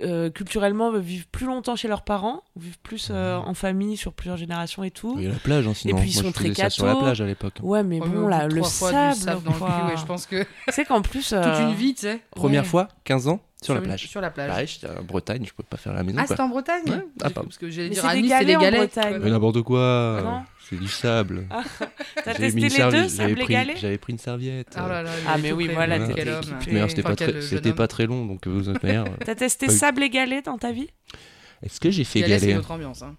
euh, 0.02 0.28
culturellement, 0.30 0.92
vivent 0.98 1.28
plus 1.28 1.46
longtemps 1.46 1.74
chez 1.76 1.88
leurs 1.88 2.02
parents, 2.02 2.42
vivent 2.56 2.78
plus 2.82 3.08
euh, 3.10 3.36
en 3.36 3.54
famille 3.54 3.96
sur 3.96 4.12
plusieurs 4.12 4.36
générations 4.36 4.82
et 4.84 4.90
tout 4.90 5.14
Il 5.16 5.24
y 5.24 5.26
a 5.26 5.30
la 5.30 5.36
plage 5.38 5.66
hein, 5.66 5.72
sinon. 5.74 5.96
puis, 5.96 6.10
ils 6.10 6.14
Moi, 6.14 6.22
sont 6.24 6.28
je 6.28 6.34
très 6.34 6.54
ça 6.54 6.70
sur 6.70 6.84
la 6.86 6.96
plage 6.96 7.20
à 7.20 7.26
l'époque. 7.26 7.54
Ouais, 7.62 7.82
mais 7.82 8.00
bon, 8.00 8.26
là, 8.28 8.46
le 8.46 8.62
sable, 8.62 9.14
sable 9.14 9.42
dans 9.44 9.52
le 9.52 9.58
quoi. 9.58 9.68
cul, 9.68 9.86
ouais, 9.92 9.96
je 9.96 10.04
pense 10.04 10.26
que 10.26 10.42
Tu 10.42 10.48
sais 10.72 10.84
qu'en 10.84 11.00
plus... 11.02 11.28
toute 11.30 11.60
une 11.60 11.72
vie, 11.74 11.94
tu 11.94 12.02
sais. 12.02 12.20
Première 12.32 12.62
Ouais. 12.64 12.68
fois, 12.68 12.88
15 13.04 13.28
ans, 13.28 13.40
sur 13.66 13.74
la 13.74 13.80
plage. 13.82 14.06
Sur 14.08 14.20
la 14.20 14.30
plage. 14.30 14.48
Pareil, 14.48 14.66
j'étais 14.66 14.86
en 14.88 15.02
Bretagne, 15.02 15.44
je 15.46 15.52
pouvais 15.52 15.66
pas 15.68 15.76
faire 15.76 15.92
la 15.92 16.02
maison 16.02 16.18
Ah, 16.20 16.26
c'était 16.26 16.40
en 16.40 16.48
Bretagne 16.48 16.82
Ouais. 16.86 17.06
Ah, 17.22 17.30
pardon. 17.30 17.48
Parce 17.48 17.58
que 17.58 17.68
j'allais 17.70 17.88
Mais 17.88 17.94
dire 17.94 18.02
c'est 18.02 18.08
à 18.08 18.14
des 18.14 18.22
Nice, 18.22 18.30
c'est 18.30 18.44
galets 18.44 18.46
des 18.58 18.62
galets. 18.64 18.80
Bretagne. 18.94 19.20
Mais 19.22 19.30
n'importe 19.30 19.62
quoi. 19.62 20.20
Non. 20.24 20.42
C'est 20.68 20.78
du 20.80 20.88
sable. 20.88 21.46
T'as 22.24 22.32
J'avais 22.32 22.38
testé 22.50 22.60
les 22.60 22.68
servi- 22.70 23.02
deux, 23.02 23.08
sable 23.08 23.30
et 23.30 23.34
pris, 23.44 23.52
galets 23.52 23.76
J'avais 23.78 23.98
pris 23.98 24.12
une 24.14 24.18
serviette. 24.18 24.72
Ah 24.74 24.88
là 24.88 25.02
là, 25.02 25.10
Ah, 25.28 25.36
mais 25.38 25.52
oui, 25.52 25.68
voilà, 25.72 25.98
t'étais 26.00 26.14
Quel 26.14 26.28
homme. 26.30 26.42
équipé. 26.42 26.72
Mais 26.72 26.88
c'était 26.88 27.02
Enfin, 27.02 27.14
pas, 27.14 27.16
très, 27.60 27.72
pas 27.74 27.86
très 27.88 28.06
long, 28.06 28.26
donc 28.26 28.46
euh, 28.46 28.50
vous 28.58 28.68
êtes 28.70 28.82
meilleur. 28.82 29.06
T'as 29.24 29.34
testé 29.36 29.68
sable 29.68 30.02
et 30.02 30.10
galets 30.10 30.44
dans 30.46 30.58
ta 30.58 30.72
vie? 30.72 30.88
Est-ce 31.62 31.78
que 31.80 31.90
j'ai 31.90 32.02
fait 32.04 32.20
Galets, 32.20 32.34
c'est 32.40 32.46
galet? 32.46 32.52
une 32.54 32.58
autre 32.58 32.70
ambiance. 32.72 33.02
hein. 33.02 33.14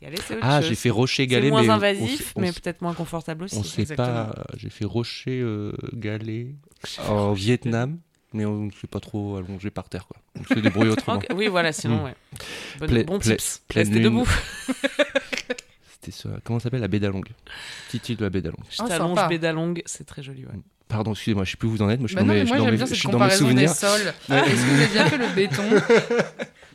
Galets, 0.00 0.20
c'est 0.26 0.34
autre 0.36 0.42
Ah, 0.46 0.60
j'ai 0.62 0.74
fait 0.74 0.90
rocher 0.90 1.22
C'est 1.24 1.26
galet, 1.26 1.50
moins 1.50 1.62
mais 1.62 1.70
on- 1.70 1.72
invasif, 1.72 2.32
on, 2.36 2.40
mais 2.42 2.48
s- 2.48 2.60
peut-être 2.60 2.82
moins 2.82 2.94
confortable 2.94 3.44
aussi. 3.44 3.56
on 3.56 3.62
sait 3.64 3.80
exactement. 3.82 4.26
pas. 4.26 4.44
J'ai 4.56 4.70
fait 4.70 4.84
rocher 4.84 5.40
euh, 5.40 5.72
galet 5.94 6.54
en 7.08 7.32
Vietnam, 7.32 7.98
mais 8.32 8.44
on 8.44 8.64
ne 8.64 8.70
s'est 8.70 8.86
pas 8.86 9.00
trop 9.00 9.36
allongé 9.36 9.70
par 9.70 9.88
terre, 9.88 10.06
quoi. 10.06 10.16
On 10.38 10.44
s'est 10.54 10.60
débrouillé 10.60 10.90
autrement. 10.92 11.18
Ok, 11.18 11.26
Oui, 11.34 11.46
voilà, 11.48 11.72
sinon, 11.72 11.96
Mm. 12.00 12.04
ouais. 12.04 12.14
Bon, 12.80 12.86
Pla- 12.86 13.04
bon 13.04 13.18
pla- 13.18 13.36
tips. 13.36 13.62
pleine 13.68 13.86
Restez 13.86 14.00
lune. 14.00 14.04
debout. 14.12 14.28
C'était 15.90 16.10
sur. 16.12 16.30
Comment 16.44 16.58
ça 16.58 16.64
s'appelle 16.64 16.80
La 16.80 16.88
baie 16.88 17.00
d'Along? 17.00 17.24
Petite 17.86 18.08
île 18.10 18.16
de 18.16 18.24
la 18.24 18.30
baie 18.30 18.40
d'Along. 18.42 18.58
Je 18.70 18.76
Oh, 18.82 18.86
t'allonge 18.88 19.16
sympa. 19.16 19.28
Bédalong, 19.28 19.82
c'est 19.86 20.06
très 20.06 20.22
joli. 20.22 20.44
Ouais. 20.44 20.52
Pardon, 20.88 21.12
excusez-moi, 21.12 21.44
je 21.44 21.50
sais 21.52 21.56
plus 21.56 21.66
où 21.66 21.72
vous 21.72 21.82
en 21.82 21.90
êtes. 21.90 21.98
Moi, 21.98 22.06
je 22.06 22.12
suis 22.12 22.14
Bah 22.16 22.20
dans 22.22 22.26
non, 22.28 22.34
mes, 22.34 22.40
mais 22.40 22.46
je 22.46 22.50
moi 22.50 22.56
suis 22.56 22.60
dans 22.60 22.64
j'aime 22.66 22.72
mes- 22.72 22.76
bien 22.76 22.86
je 22.86 22.90
cette 22.90 22.98
suis 22.98 23.08
dans 23.08 23.18
mes 23.18 23.24
comparaison 23.24 23.44
des 23.54 23.66
souvenirs. 23.66 23.74
sols. 23.74 24.14
Est-ce 24.36 24.54
que 24.54 24.56
vous 24.56 24.74
avez 24.74 24.86
déjà 24.86 25.06
fait 25.06 25.18
le 25.18 25.34
béton 25.34 25.64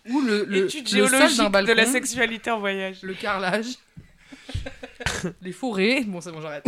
ou 0.10 0.22
le, 0.22 0.44
le, 0.46 0.66
Étude 0.66 0.88
géologique 0.90 1.50
balcon 1.52 1.72
de 1.72 1.78
la 1.78 1.86
sexualité 1.86 2.52
en 2.52 2.60
voyage. 2.60 2.98
le 3.04 3.14
carrelage, 3.14 3.68
les 5.42 5.52
forêts. 5.54 6.04
Bon, 6.06 6.20
c'est 6.20 6.32
bon, 6.32 6.42
j'arrête. 6.42 6.66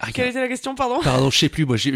Ah, 0.00 0.12
Quelle 0.12 0.28
était 0.28 0.40
la 0.40 0.48
question, 0.48 0.74
pardon? 0.74 1.00
Pardon, 1.02 1.30
je 1.30 1.38
sais 1.38 1.48
plus. 1.48 1.64
Moi, 1.66 1.76
je 1.76 1.90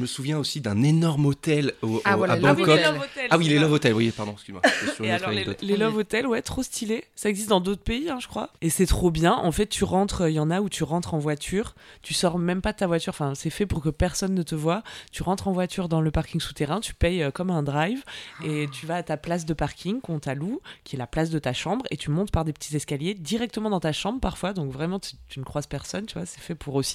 me 0.00 0.06
souviens 0.06 0.38
aussi 0.38 0.60
d'un 0.60 0.82
énorme 0.82 1.26
hôtel 1.26 1.72
au, 1.82 2.00
Ah, 2.04 2.14
au- 2.14 2.18
voilà, 2.18 2.34
à 2.34 2.36
le 2.36 2.42
Bangkok. 2.42 2.66
Love 2.80 3.00
Hotel. 3.00 3.28
Ah 3.30 3.38
oui, 3.38 3.48
les 3.48 3.58
Love 3.58 3.72
Hotel, 3.72 3.94
oui, 3.94 4.10
pardon, 4.10 4.32
excuse-moi. 4.32 4.62
Les, 5.00 5.46
les 5.62 5.76
Love 5.76 5.96
Hotels, 5.96 6.26
ouais, 6.26 6.42
trop 6.42 6.62
stylé. 6.62 7.04
Ça 7.14 7.28
existe 7.28 7.48
dans 7.48 7.60
d'autres 7.60 7.82
pays, 7.82 8.08
hein, 8.10 8.18
je 8.20 8.28
crois. 8.28 8.50
Et 8.60 8.70
c'est 8.70 8.86
trop 8.86 9.10
bien. 9.10 9.32
En 9.34 9.52
fait, 9.52 9.66
tu 9.66 9.84
rentres, 9.84 10.28
il 10.28 10.34
y 10.34 10.40
en 10.40 10.50
a 10.50 10.60
où 10.60 10.68
tu 10.68 10.82
rentres 10.84 11.14
en 11.14 11.18
voiture, 11.18 11.74
tu 12.02 12.14
sors 12.14 12.38
même 12.38 12.60
pas 12.62 12.72
de 12.72 12.78
ta 12.78 12.86
voiture. 12.86 13.10
Enfin, 13.10 13.34
c'est 13.34 13.50
fait 13.50 13.66
pour 13.66 13.82
que 13.82 13.88
personne 13.90 14.34
ne 14.34 14.42
te 14.42 14.54
voit. 14.54 14.82
Tu 15.12 15.22
rentres 15.22 15.48
en 15.48 15.52
voiture 15.52 15.88
dans 15.88 16.00
le 16.00 16.10
parking 16.10 16.40
souterrain, 16.40 16.80
tu 16.80 16.94
payes 16.94 17.22
euh, 17.22 17.30
comme 17.30 17.50
un 17.50 17.62
drive 17.62 18.02
et 18.44 18.66
tu 18.72 18.86
vas 18.86 18.96
à 18.96 19.02
ta 19.02 19.16
place 19.16 19.44
de 19.44 19.54
parking 19.54 20.00
qu'on 20.00 20.18
t'alloue, 20.18 20.60
qui 20.84 20.96
est 20.96 20.98
la 20.98 21.06
place 21.06 21.30
de 21.30 21.38
ta 21.38 21.52
chambre, 21.52 21.84
et 21.90 21.96
tu 21.96 22.10
montes 22.10 22.30
par 22.30 22.44
des 22.44 22.52
petits 22.52 22.74
escaliers 22.76 23.14
directement 23.14 23.70
dans 23.70 23.80
ta 23.80 23.92
chambre 23.92 24.20
parfois. 24.20 24.52
Donc 24.52 24.70
vraiment, 24.72 24.98
tu, 24.98 25.12
tu 25.28 25.38
ne 25.40 25.44
croises 25.44 25.66
personne, 25.66 26.06
tu 26.06 26.14
vois. 26.14 26.26
C'est 26.26 26.40
fait 26.40 26.54
pour 26.54 26.74
aussi 26.74 26.87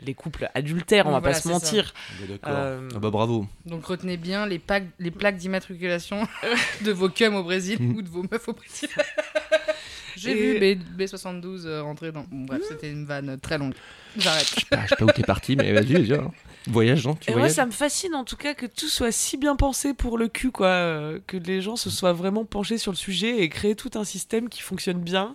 les 0.00 0.14
couples 0.14 0.50
adultères, 0.54 1.06
on 1.06 1.12
va 1.12 1.20
voilà, 1.20 1.34
pas 1.34 1.40
se 1.40 1.48
mentir. 1.48 1.92
Ah, 1.94 2.26
D'accord. 2.28 2.50
Euh, 2.56 2.88
Ah 2.94 2.98
bah 2.98 3.10
bravo. 3.10 3.46
Donc 3.66 3.84
retenez 3.86 4.16
bien 4.16 4.46
les, 4.46 4.58
plaques- 4.58 4.90
les 4.98 5.10
plaques 5.10 5.36
d'immatriculation 5.36 6.26
de 6.84 6.92
vos 6.92 7.08
cums 7.08 7.34
au 7.36 7.42
Brésil 7.42 7.78
Mm. 7.80 7.96
ou 7.96 8.02
de 8.02 8.08
vos 8.08 8.22
meufs 8.22 8.48
au 8.48 8.52
Brésil. 8.52 8.88
J'ai 10.16 10.30
Et- 10.30 10.74
vu 10.74 10.76
B, 10.76 11.00
B72 11.02 11.66
euh, 11.66 11.82
rentrer 11.82 12.12
dans. 12.12 12.22
Bon, 12.30 12.44
bref, 12.46 12.62
c'était 12.68 12.90
une 12.90 13.04
vanne 13.04 13.38
très 13.40 13.58
longue. 13.58 13.74
J'arrête. 14.16 14.54
Ah, 14.70 14.82
je 14.84 14.90
sais 14.90 14.96
pas 14.96 15.04
où 15.06 15.10
t'es 15.10 15.22
parti, 15.24 15.56
mais 15.56 15.72
vas-y, 15.72 15.92
vas-y. 15.94 16.12
hein. 16.14 16.30
Voyage, 16.68 17.04
non 17.04 17.14
Tu 17.16 17.30
Et 17.30 17.34
moi, 17.34 17.48
ça 17.48 17.66
me 17.66 17.72
fascine 17.72 18.14
en 18.14 18.24
tout 18.24 18.36
cas 18.36 18.54
que 18.54 18.64
tout 18.64 18.86
soit 18.88 19.10
si 19.12 19.36
bien 19.36 19.56
pensé 19.56 19.92
pour 19.92 20.16
le 20.16 20.28
cul, 20.28 20.50
quoi. 20.52 20.68
euh, 20.68 21.18
que 21.26 21.36
les 21.36 21.60
gens 21.60 21.74
se 21.76 21.90
soient 21.90 22.12
vraiment 22.12 22.44
penchés 22.44 22.78
sur 22.78 22.92
le 22.92 22.96
sujet 22.96 23.40
et 23.40 23.48
créé 23.48 23.74
tout 23.74 23.90
un 23.96 24.04
système 24.04 24.48
qui 24.48 24.62
fonctionne 24.62 25.00
bien. 25.00 25.34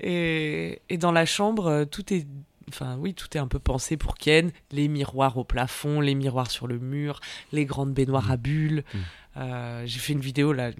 Et, 0.00 0.80
et 0.90 0.98
dans 0.98 1.12
la 1.12 1.24
chambre, 1.24 1.66
euh, 1.68 1.84
tout 1.84 2.12
est. 2.12 2.26
Enfin, 2.68 2.96
oui, 2.98 3.14
tout 3.14 3.28
est 3.36 3.40
un 3.40 3.46
peu 3.46 3.58
pensé 3.60 3.96
pour 3.96 4.14
Ken. 4.16 4.50
Les 4.72 4.88
miroirs 4.88 5.36
au 5.38 5.44
plafond, 5.44 6.00
les 6.00 6.14
miroirs 6.14 6.50
sur 6.50 6.66
le 6.66 6.78
mur, 6.78 7.20
les 7.52 7.64
grandes 7.64 7.92
baignoires 7.94 8.30
à 8.30 8.36
bulles. 8.36 8.82
Mm. 8.92 8.98
Euh, 9.38 9.82
J'ai 9.86 9.98
fait 9.98 10.14
une 10.14 10.20
vidéo 10.20 10.52
là 10.54 10.70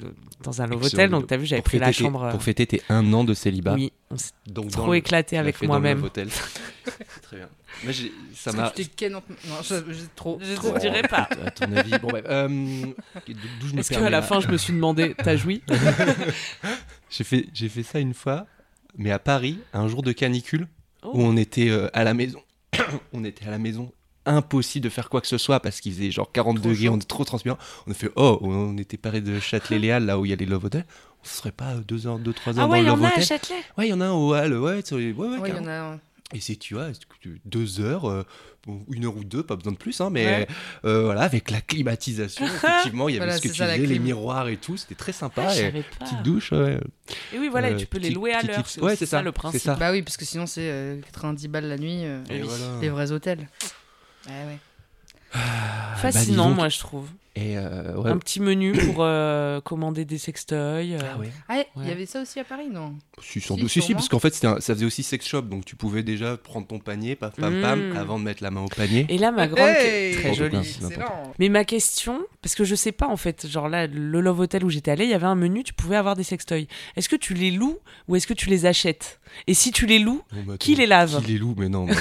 dans 0.43 0.63
un 0.63 0.67
love 0.67 0.83
hotel, 0.83 1.11
donc 1.11 1.27
t'as 1.27 1.37
vu, 1.37 1.45
j'avais 1.47 1.61
pris 1.63 1.79
la 1.79 1.93
chambre. 1.93 2.25
euh, 2.25 2.31
Pour 2.31 2.43
fêter 2.43 2.67
tes 2.67 2.83
un 2.89 3.13
an 3.13 3.23
de 3.23 3.35
célibat. 3.35 3.75
oui, 3.75 3.93
on 4.11 4.17
s'est 4.17 4.33
Donc, 4.47 4.71
trop 4.71 4.93
le- 4.93 4.97
éclaté 4.97 5.37
avec 5.37 5.63
moi-même. 5.63 6.03
Très 7.23 7.37
bien. 7.37 7.49
J'ai- 7.89 8.11
ça 8.35 8.51
Est-ce 8.51 8.57
m'a. 8.57 8.71
que 8.71 8.77
tu 8.83 8.89
t'es 8.89 9.11
Non, 9.11 9.23
je- 9.63 9.93
j'ai 9.93 10.07
trop. 10.17 10.39
Je 10.41 10.55
trop. 10.55 10.73
te 10.73 10.79
dirais 10.81 11.03
pas. 11.03 11.29
À 11.45 11.51
ton 11.51 11.71
avis. 11.77 11.99
Bon, 12.01 12.09
euh, 12.15 12.49
D'où 12.49 13.69
je 13.69 13.75
me 13.75 13.81
Est-ce 13.81 13.91
qu'à 13.91 14.09
la 14.09 14.23
fin, 14.23 14.41
je 14.41 14.49
me 14.49 14.57
suis 14.57 14.73
demandé, 14.73 15.15
t'as 15.23 15.37
joui? 15.37 15.63
J'ai 17.11 17.25
fait, 17.25 17.47
j'ai 17.53 17.69
fait 17.69 17.83
ça 17.83 17.99
une 18.01 18.15
fois, 18.15 18.47
mais 18.97 19.11
à 19.11 19.19
Paris, 19.19 19.59
un 19.73 19.87
jour 19.89 20.03
de 20.03 20.13
canicule, 20.13 20.67
Oh. 21.07 21.13
où 21.15 21.21
on 21.23 21.37
était 21.37 21.69
euh, 21.71 21.89
à 21.93 22.05
la 22.05 22.15
maison. 22.15 22.41
on 23.13 23.25
était 23.25 23.47
à 23.47 23.51
la 23.51 23.59
maison. 23.59 23.93
Impossible 24.29 24.83
de 24.85 24.89
faire 24.91 25.09
quoi 25.09 25.21
que 25.21 25.29
ce 25.29 25.39
soit 25.39 25.61
parce 25.61 25.81
qu'il 25.81 25.93
faisait 25.93 26.11
genre 26.11 26.33
40 26.33 26.57
Trop 26.57 26.69
degrés, 26.69 26.87
chaud. 26.87 26.93
on 26.93 26.97
était 26.97 27.07
trop 27.07 27.25
transpirant. 27.25 27.59
On 27.87 27.93
a 27.93 27.95
fait 27.95 28.11
Oh, 28.17 28.39
on 28.43 28.77
était 28.77 28.97
paré 28.97 29.21
de 29.21 29.39
Châtelet-Léal, 29.39 30.05
là 30.05 30.19
où 30.19 30.25
il 30.27 30.31
y 30.31 30.33
a 30.33 30.37
les 30.37 30.47
Love 30.47 30.65
Hotels. 30.65 30.85
On 31.23 31.29
serait 31.29 31.53
pas 31.53 31.75
2 31.87 32.07
heures, 32.09 32.19
2, 32.19 32.33
3 32.33 32.59
heures 32.59 32.65
Ah 32.65 32.67
dans 32.67 32.73
ouais, 32.73 32.79
le 32.81 32.85
il 32.85 32.89
y 32.89 32.91
en 32.91 32.97
Love 32.97 33.05
a 33.05 33.09
à 33.09 33.13
Hotel 33.13 33.25
Châtelet 33.25 33.55
Ouais, 33.79 33.87
il 33.87 33.91
y 33.91 33.93
en 33.93 34.01
a 34.01 34.07
un 34.07 34.13
au 34.13 34.35
Hall, 34.35 34.53
ouais, 34.55 34.59
ouais, 34.59 34.83
ouais, 34.93 35.13
Ouais, 35.13 35.13
il 35.13 35.39
y 35.39 35.43
carrément. 35.53 35.61
en 35.61 35.69
a 35.69 35.73
un. 35.95 36.01
Et 36.35 36.41
c'est, 36.41 36.57
tu 36.57 36.75
vois, 36.75 36.89
deux 37.45 37.81
heures, 37.81 38.11
euh, 38.11 38.25
une 38.91 39.05
heure 39.05 39.17
ou 39.17 39.23
deux, 39.23 39.45
pas 39.45 39.55
besoin 39.55 39.73
de 39.73 39.77
plus, 39.77 40.01
hein, 40.01 40.11
mais 40.11 40.27
Ouais. 40.27 40.47
euh, 40.85 41.03
voilà, 41.05 41.23
avec 41.23 41.53
la 41.53 41.61
climatisation, 41.61 42.45
effectivement, 42.47 43.09
il 43.09 43.13
y 43.13 43.17
avait 43.17 43.27
Voilà, 43.27 43.37
ce 43.39 43.43
que 43.43 43.47
tu 43.49 43.53
disais, 43.63 43.79
les 43.79 43.99
miroirs 44.01 44.49
et 44.49 44.57
tout, 44.57 44.77
c'était 44.77 44.97
très 44.97 45.13
sympa. 45.13 45.47
Ah, 45.51 45.57
et 45.57 45.71
petite 45.71 46.23
douche, 46.25 46.51
ouais. 46.51 46.81
Et 47.33 47.39
oui, 47.39 47.49
voilà, 47.49 47.71
et 47.71 47.75
Euh, 47.75 47.77
tu 47.77 47.87
peux 47.87 47.99
les 47.99 48.11
louer 48.11 48.33
à 48.33 48.43
l'heure. 48.43 48.67
C'est 48.67 48.83
Ouais, 48.83 48.97
ça 48.97 49.07
ça, 49.07 49.23
le 49.23 49.31
principe. 49.31 49.61
ça. 49.63 49.77
Bah 49.77 49.93
oui, 49.93 50.03
parce 50.03 50.17
que 50.17 50.25
sinon 50.25 50.47
c'est 50.47 50.69
euh, 50.69 51.01
90 51.01 51.47
balles 51.47 51.69
la 51.69 51.79
nuit. 51.79 52.05
euh, 52.05 52.25
Et 52.29 52.41
oui. 52.43 52.49
voilà. 52.49 52.81
Les 52.81 52.89
vrais 52.89 53.13
hôtels. 53.13 53.49
Ouais, 54.27 54.33
ouais. 54.47 54.59
Ah, 55.33 55.39
bah, 55.93 55.97
Fascinant, 56.13 56.49
donc. 56.49 56.57
moi, 56.57 56.69
je 56.69 56.79
trouve. 56.81 57.09
Et 57.39 57.59
euh, 57.59 57.95
ouais. 57.97 58.11
Un 58.11 58.17
petit 58.17 58.41
menu 58.41 58.73
pour 58.73 58.97
euh, 59.01 59.61
commander 59.65 60.07
des 60.07 60.17
sextoys. 60.17 60.57
euh, 60.95 60.99
Ah 61.03 61.19
ouais. 61.19 61.31
Ah, 61.51 61.63
il 61.77 61.83
Ouais. 61.83 61.89
y 61.89 61.91
avait 61.93 62.07
ça 62.07 62.23
aussi 62.23 62.41
à 62.41 62.45
Paris, 62.45 62.69
non? 62.73 62.95
Si, 63.23 63.43
sans 63.43 63.57
Si, 63.57 63.61
doute. 63.61 63.71
Si, 63.71 63.83
si, 63.83 63.93
parce 63.93 64.09
qu'en 64.09 64.19
fait, 64.19 64.33
c'était 64.35 64.47
un- 64.47 64.59
ça 64.61 64.73
faisait 64.75 64.87
aussi 64.87 65.03
sex 65.03 65.27
shop, 65.27 65.43
donc 65.43 65.67
tu 65.67 65.77
pouvais 65.77 66.03
déjà 66.03 66.39
prendre 66.39 66.67
ton 66.67 66.79
panier, 66.79 67.15
paf, 67.15 67.37
pam, 67.37 67.61
pam, 67.61 67.91
Mm. 67.93 67.97
avant 67.99 68.19
de 68.19 68.25
mettre 68.25 68.43
la 68.43 68.51
main 68.51 68.63
au 68.63 68.69
panier. 68.69 69.05
Et 69.11 69.19
là, 69.19 69.33
ma 69.33 69.49
grande. 69.49 69.69
Hey 69.69 70.15
Très 70.15 70.31
Oh, 70.31 70.35
jolie. 70.35 70.79
Mais 71.39 71.51
ma 71.51 71.65
question, 71.67 72.21
parce 72.41 72.55
que 72.55 72.65
je 72.65 72.75
sais 72.75 72.93
pas 72.93 73.07
en 73.07 73.19
fait, 73.19 73.47
genre 73.47 73.69
là, 73.69 73.87
le 73.87 74.21
Love 74.23 74.41
Hotel 74.41 74.65
où 74.65 74.71
j'étais 74.71 74.91
allée, 74.91 75.05
il 75.05 75.11
y 75.11 75.15
avait 75.15 75.27
un 75.27 75.35
menu, 75.35 75.63
tu 75.63 75.75
pouvais 75.75 75.97
avoir 75.97 76.17
des 76.17 76.23
sextoys. 76.25 76.67
Est-ce 76.97 77.11
que 77.11 77.17
tu 77.17 77.35
les 77.35 77.51
loues 77.51 77.79
ou 78.09 78.17
est-ce 78.17 78.27
que 78.27 78.35
tu 78.35 78.49
les 78.49 78.65
achètes? 78.65 79.21
Et 79.47 79.53
si 79.53 79.73
tu 79.73 79.85
les 79.85 79.99
loues, 79.99 80.23
Bon, 80.33 80.43
bah, 80.47 80.55
qui 80.59 80.75
les 80.75 80.87
lave? 80.87 81.21
Qui 81.23 81.33
les 81.33 81.39
loue? 81.39 81.55
Mais 81.59 81.69
non. 81.69 81.85
mais, 81.85 81.95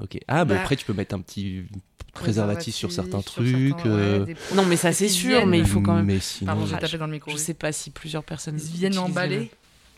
ok. 0.00 0.18
Ah, 0.28 0.44
mais 0.44 0.54
Bah, 0.54 0.60
après, 0.60 0.76
tu 0.76 0.84
peux 0.84 0.92
mettre 0.92 1.14
un 1.14 1.20
petit 1.20 1.64
préservatif 2.12 2.74
sur 2.74 2.92
certains 2.92 3.20
sur 3.20 3.32
trucs. 3.32 3.68
certains, 3.68 3.88
euh, 3.88 4.18
ouais, 4.20 4.26
des- 4.26 4.54
Non, 4.56 4.64
mais 4.66 4.76
ça 4.76 4.92
c'est 4.92 5.08
sûr, 5.08 5.46
mais 5.46 5.58
il 5.58 5.66
faut 5.66 5.80
quand 5.80 5.94
même. 5.94 6.06
Mais 6.06 6.20
sinon. 6.20 6.52
Pardon, 6.52 6.66
j'ai 6.66 6.78
tapé 6.78 6.98
dans 6.98 7.06
le 7.06 7.12
micro. 7.12 7.30
Je 7.30 7.36
oui. 7.36 7.42
sais 7.42 7.54
pas 7.54 7.72
si 7.72 7.90
plusieurs 7.90 8.24
personnes. 8.24 8.58
Ils 8.58 8.78
viennent 8.78 8.98
emballés. 8.98 9.38
mêmes. 9.38 9.48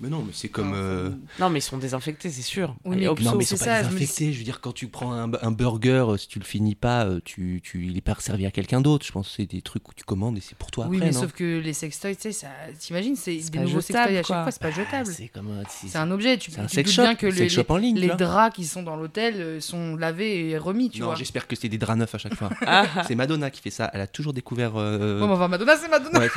Mais 0.02 0.08
non, 0.08 0.24
mais 0.26 0.32
c'est 0.34 0.48
comme. 0.48 0.72
euh, 0.74 1.10
Non, 1.38 1.48
mais 1.48 1.60
ils 1.60 1.62
sont 1.62 1.78
désinfectés, 1.78 2.28
c'est 2.28 2.42
sûr. 2.42 2.74
Oui, 2.84 2.96
mais- 2.98 3.06
Opso, 3.06 3.24
Non, 3.24 3.36
mais 3.36 3.44
ils 3.44 3.46
c'est 3.46 3.56
sont 3.56 3.64
ça, 3.64 3.70
pas 3.70 3.82
je 3.84 3.88
dis- 3.90 3.94
désinfectés. 3.94 4.32
Je 4.32 4.38
veux 4.38 4.44
dire, 4.44 4.60
quand 4.60 4.72
tu 4.72 4.88
prends 4.88 5.12
un, 5.12 5.30
un 5.40 5.50
burger, 5.52 6.04
euh, 6.08 6.16
si 6.16 6.26
tu 6.26 6.40
le 6.40 6.44
finis 6.44 6.74
pas, 6.74 7.04
euh, 7.06 7.20
tu, 7.24 7.60
tu, 7.62 7.86
il 7.86 7.96
est 7.96 8.00
pas 8.00 8.16
servi 8.18 8.44
à 8.44 8.50
quelqu'un 8.50 8.80
d'autre. 8.80 9.06
Je 9.06 9.12
pense 9.12 9.28
que 9.28 9.34
c'est 9.36 9.46
des 9.46 9.62
trucs 9.62 9.88
où 9.88 9.92
tu 9.94 10.02
commandes 10.02 10.36
et 10.36 10.40
c'est 10.40 10.56
pour 10.58 10.72
toi 10.72 10.86
Oui, 10.88 10.96
après. 10.96 11.08
mais 11.10 11.14
non 11.14 11.20
sauf 11.20 11.32
que 11.32 11.60
les 11.60 11.72
sextoys, 11.72 12.16
tu 12.16 12.22
sais, 12.22 12.32
ça... 12.32 12.48
t'imagines, 12.80 13.14
c'est 13.14 13.36
des 13.36 13.58
nouveaux 13.60 13.80
jetable, 13.80 14.12
sextoys 14.12 14.18
à 14.18 14.22
quoi. 14.22 14.34
chaque 14.36 14.42
fois, 14.42 14.50
c'est 14.50 14.60
pas 14.60 14.68
Ah, 14.68 14.84
jetable. 14.84 15.06
c'est 15.16 15.28
comme 15.28 15.50
un, 15.52 15.62
c'est- 15.68 15.86
C'est 15.86 15.98
un 15.98 16.10
objet. 16.10 16.36
Tu, 16.36 16.50
c'est 16.50 16.60
un 16.60 16.66
tu 16.66 16.74
sex 16.74 16.88
doutes 16.88 16.96
shop, 16.96 17.02
bien 17.02 17.14
que 17.14 17.30
sex 17.30 17.40
les, 17.40 17.48
shop 17.48 17.64
en 17.68 17.76
ligne. 17.76 17.96
les 17.98 18.08
draps 18.08 18.56
qui 18.56 18.64
sont 18.64 18.82
dans 18.82 18.96
l'hôtel 18.96 19.62
sont 19.62 19.94
lavés 19.94 20.50
et 20.50 20.58
remis, 20.58 20.90
tu 20.90 20.98
non, 21.00 21.06
vois. 21.06 21.14
j'espère 21.14 21.46
que 21.46 21.54
c'est 21.54 21.68
des 21.68 21.78
draps 21.78 21.98
neufs 22.00 22.12
à 22.14 22.18
chaque 22.18 22.34
fois. 22.34 22.50
Ah, 22.66 22.86
ah. 22.96 23.04
c'est 23.06 23.14
Madonna 23.14 23.50
qui 23.50 23.60
fait 23.60 23.70
ça. 23.70 23.88
Elle 23.94 24.00
a 24.00 24.08
toujours 24.08 24.32
découvert. 24.32 24.72
euh, 24.76 25.20
Bon, 25.20 25.30
enfin, 25.30 25.46
Madonna, 25.46 25.76
c'est 25.76 25.88
Madonna. 25.88 26.20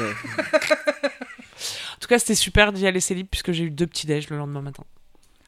ouais, 1.95 1.97
En 1.97 1.99
tout 1.99 2.07
cas, 2.07 2.19
c'était 2.19 2.35
super 2.35 2.71
d'y 2.73 2.85
aller 2.87 2.99
célib 2.99 3.27
puisque 3.29 3.51
j'ai 3.51 3.63
eu 3.65 3.69
deux 3.71 3.87
petits 3.87 4.05
déj 4.07 4.29
le 4.29 4.37
lendemain 4.37 4.61
matin. 4.61 4.83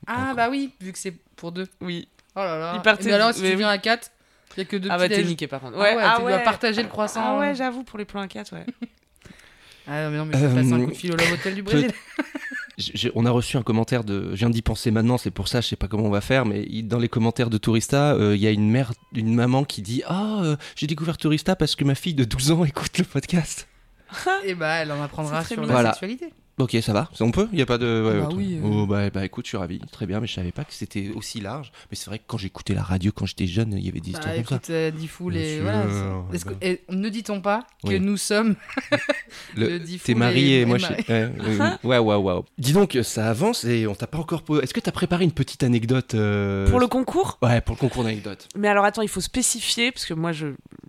Ah, 0.05 0.33
bah 0.35 0.49
oui, 0.49 0.71
vu 0.81 0.91
que 0.93 0.99
c'est 0.99 1.13
pour 1.35 1.51
deux. 1.51 1.67
Oui. 1.81 2.07
Oh 2.35 2.39
là 2.39 2.57
là. 2.57 2.73
Il 2.75 2.81
partait- 2.81 3.05
Mais 3.05 3.13
alors, 3.13 3.33
si 3.33 3.41
mais 3.41 3.47
tu 3.49 3.53
oui. 3.53 3.57
viens 3.59 3.69
à 3.69 3.77
4, 3.77 4.11
il 4.55 4.59
y 4.59 4.61
a 4.61 4.65
que 4.65 4.77
deux 4.77 4.89
Ah 4.91 4.97
bah 4.97 5.09
t'es 5.09 5.23
niqué 5.23 5.47
par 5.47 5.59
contre. 5.59 5.75
Ah 5.77 5.81
ouais, 5.81 6.15
tu 6.15 6.21
dois 6.21 6.37
partager 6.39 6.81
le 6.83 6.87
croissant. 6.89 7.21
Ah 7.23 7.39
ouais, 7.39 7.55
j'avoue 7.55 7.83
pour 7.83 7.97
les 7.99 8.05
plans 8.05 8.21
à 8.21 8.27
4, 8.27 8.53
ouais. 8.53 8.65
Ah 9.87 10.09
mais 10.09 10.17
non, 10.17 10.25
mais 10.25 10.37
je 10.37 10.45
vais 10.45 10.53
passer 10.55 10.73
un 10.73 10.81
Euh, 10.81 10.85
coup 10.85 10.91
de 10.91 10.95
fil 10.95 11.11
au 11.13 11.15
Love 11.15 11.31
Hotel 11.33 11.55
du 11.55 11.63
Brésil. 11.63 11.91
On 13.15 13.25
a 13.25 13.31
reçu 13.31 13.57
un 13.57 13.63
commentaire 13.63 14.03
de. 14.03 14.29
Je 14.31 14.35
viens 14.35 14.49
d'y 14.51 14.61
penser 14.61 14.91
maintenant, 14.91 15.17
c'est 15.17 15.31
pour 15.31 15.47
ça, 15.47 15.61
je 15.61 15.67
sais 15.67 15.75
pas 15.75 15.87
comment 15.87 16.03
on 16.03 16.09
va 16.11 16.21
faire, 16.21 16.45
mais 16.45 16.63
il- 16.69 16.87
dans 16.87 16.99
les 16.99 17.09
commentaires 17.09 17.49
de 17.49 17.57
Tourista, 17.57 18.13
euh, 18.13 18.35
il 18.35 18.41
y 18.41 18.45
a 18.47 18.51
une 18.51 18.69
mère, 18.69 18.93
une 19.15 19.33
maman 19.33 19.63
qui 19.63 19.81
dit 19.81 20.03
Ah, 20.05 20.41
euh, 20.43 20.57
j'ai 20.75 20.85
découvert 20.85 21.17
Tourista 21.17 21.55
parce 21.55 21.75
que 21.75 21.83
ma 21.83 21.95
fille 21.95 22.13
de 22.13 22.23
12 22.23 22.51
ans 22.51 22.63
écoute 22.65 22.95
le 22.99 23.03
podcast. 23.05 23.67
Et 24.43 24.55
bah, 24.55 24.75
elle 24.75 24.91
en 24.91 25.01
apprendra 25.01 25.43
sur 25.43 25.65
la 25.65 25.91
sexualité. 25.91 26.33
Ok, 26.59 26.75
ça 26.81 26.91
va, 26.91 27.07
on 27.19 27.29
peut 27.29 27.47
Il 27.53 27.59
y 27.59 27.61
a 27.61 27.67
pas 27.67 27.77
de. 27.77 27.85
ouais, 28.03 28.19
Bah 28.19 28.29
oui, 28.35 28.55
euh. 28.57 28.61
Oh, 28.67 28.87
bah, 28.87 29.11
bah, 29.11 29.23
écoute, 29.23 29.45
je 29.45 29.49
suis 29.49 29.57
ravi, 29.57 29.79
très 29.91 30.07
bien, 30.07 30.19
mais 30.19 30.25
je 30.25 30.33
savais 30.33 30.51
pas 30.51 30.63
que 30.63 30.73
c'était 30.73 31.09
aussi 31.15 31.39
large. 31.39 31.71
Mais 31.91 31.95
c'est 31.95 32.07
vrai 32.09 32.17
que 32.17 32.23
quand 32.25 32.39
j'écoutais 32.39 32.73
la 32.73 32.81
radio 32.81 33.11
quand 33.11 33.27
j'étais 33.27 33.45
jeune, 33.45 33.73
il 33.73 33.85
y 33.85 33.89
avait 33.89 33.99
des 33.99 34.11
Bah 34.11 34.17
histoires 34.17 34.35
comme 34.35 34.43
ça. 34.45 34.55
écoute, 34.55 34.69
euh, 34.71 34.89
Diffoul 34.89 35.37
et 35.37 35.59
voilà. 35.61 35.83
que- 35.83 36.49
bah. 36.49 36.51
et 36.63 36.81
ne 36.89 37.09
dit-on 37.09 37.41
pas 37.41 37.67
que 37.83 37.89
Oui. 37.89 37.99
nous 37.99 38.17
sommes 38.17 38.55
Le- 39.55 39.69
le 39.69 39.79
Diffoul 39.79 40.05
T'es 40.05 40.15
marié 40.15 40.57
et- 40.57 40.61
et 40.61 40.65
moi 40.65 40.79
je. 40.79 40.87
Ouais, 40.87 41.03
oui, 41.07 41.57
oui. 41.59 41.65
ouais, 41.83 41.97
ouais, 41.99 42.15
ouais. 42.15 42.41
Dis 42.57 42.73
donc, 42.73 42.97
ça 43.03 43.29
avance 43.29 43.63
et 43.63 43.85
on 43.85 43.93
t'a 43.93 44.07
pas 44.07 44.17
encore 44.17 44.41
posé. 44.41 44.63
Est-ce 44.63 44.73
que 44.73 44.79
t'as 44.79 44.91
préparé 44.91 45.25
une 45.25 45.31
petite 45.33 45.61
anecdote 45.63 46.15
euh, 46.15 46.67
Pour 46.69 46.79
le 46.79 46.87
concours? 46.87 47.37
Ouais, 47.43 47.61
pour 47.61 47.75
le 47.75 47.79
concours 47.79 48.03
d'anecdotes. 48.03 48.49
Mais 48.55 48.67
alors 48.67 48.83
attends, 48.85 49.03
il 49.03 49.09
faut 49.09 49.21
spécifier, 49.21 49.91
parce 49.91 50.05
que 50.05 50.15
moi 50.15 50.31
je 50.31 50.47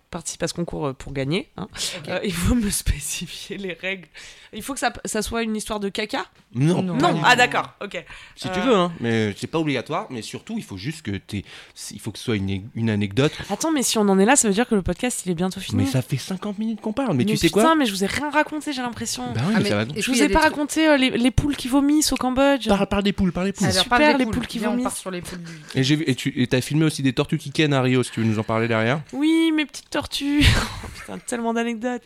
participe 0.09 0.41
à 0.41 0.47
ce 0.47 0.55
concours 0.55 0.95
pour 0.95 1.13
gagner. 1.13 1.49
hein. 1.57 1.67
Euh, 2.07 2.19
il 2.23 2.33
faut 2.33 2.55
me 2.55 2.69
spécifier 2.71 3.57
les 3.57 3.73
règles. 3.73 4.07
Il 4.53 4.63
faut 4.63 4.73
que 4.73 4.79
ça, 4.79 4.91
ça 5.05 5.21
soit 5.21 5.43
une 5.43 5.55
histoire 5.59 5.79
de 5.79 5.89
caca? 5.89 6.25
Non, 6.55 6.81
Non. 6.81 7.21
Ah 7.23 7.35
d'accord, 7.35 7.73
ok. 7.83 8.03
Si 8.35 8.47
Euh, 8.47 8.51
tu 8.53 8.59
veux, 8.61 8.73
hein. 8.75 8.91
Mais 8.99 9.35
c'est 9.37 9.45
pas 9.47 9.59
obligatoire. 9.59 10.07
Mais 10.09 10.21
surtout, 10.23 10.55
il 10.57 10.63
faut 10.63 10.77
juste 10.77 11.03
que 11.03 11.11
t'aies. 11.17 11.43
Il 11.91 11.99
faut 11.99 12.11
que 12.11 12.17
ce 12.17 12.23
soit 12.25 12.35
une, 12.37 12.63
une 12.75 12.89
anecdote. 12.89 13.31
Attends, 13.51 13.71
mais 13.71 13.83
si 13.83 13.97
on 13.99 14.09
en 14.09 14.17
est 14.17 14.25
là, 14.25 14.35
ça 14.35 14.47
veut 14.47 14.53
dire 14.53 14.67
que 14.67 14.73
le 14.75 14.81
podcast 14.81 15.21
il 15.25 15.31
est 15.31 15.35
bientôt 15.35 15.59
fini. 15.59 15.83
Mais 15.83 15.89
ça 15.89 16.01
fait 16.01 16.17
50 16.17 16.57
minutes 16.57 16.81
qu'on 16.81 16.93
parle. 16.93 17.15
Mais, 17.15 17.25
tu 17.25 17.37
sais 17.37 17.47
putain, 17.49 17.61
quoi 17.61 17.75
mais 17.75 17.85
je 17.85 17.91
vous 17.91 18.03
ai 18.03 18.07
rien 18.07 18.29
raconté, 18.31 18.73
j'ai 18.73 18.81
l'impression. 18.81 19.23
Bah 19.35 19.41
oui, 19.47 19.53
Ah, 19.55 19.57
mais, 19.57 19.63
mais 19.63 19.69
ça 19.69 19.75
va. 19.75 19.85
je 19.95 20.11
vous 20.11 20.23
ai 20.23 20.27
pas 20.29 20.39
trucs- 20.39 20.51
raconté 20.53 20.87
euh, 20.87 20.97
les, 20.97 21.11
les 21.11 21.31
poules 21.31 21.55
qui 21.55 21.67
vomissent 21.67 22.11
au 22.13 22.17
Cambodge. 22.17 22.67
Parle, 22.67 22.87
parle 22.87 23.03
des 23.03 23.13
poules, 23.13 23.31
parle 23.31 23.47
des 23.47 23.53
poules. 23.53 23.67
Alors, 23.67 23.83
super, 23.83 23.99
des 24.13 24.17
les 24.17 24.23
poules. 24.25 24.33
poules 24.33 24.47
qui 24.47 24.59
on 24.65 24.71
vomissent. 24.71 24.83
part 24.85 24.97
sur 24.97 25.11
les 25.11 25.21
poules 25.21 25.43
du- 25.43 25.51
Et 25.75 25.83
j'ai 25.83 26.09
et 26.09 26.15
tu 26.15 26.33
et 26.35 26.47
t'as 26.47 26.61
filmé 26.61 26.85
aussi 26.85 27.03
des 27.03 27.13
tortues 27.13 27.37
qui 27.37 27.51
kennent 27.51 27.73
à 27.73 27.81
Rio, 27.83 28.01
si 28.01 28.09
tu 28.11 28.21
veux 28.21 28.25
nous 28.25 28.39
en 28.39 28.43
parler 28.43 28.67
derrière? 28.67 29.01
Oui, 29.13 29.51
mes 29.55 29.65
petites 29.67 29.89
tortues. 29.91 30.43
Oh, 30.83 30.87
putain, 31.13 31.17
tellement 31.19 31.53
d'anecdotes. 31.53 32.03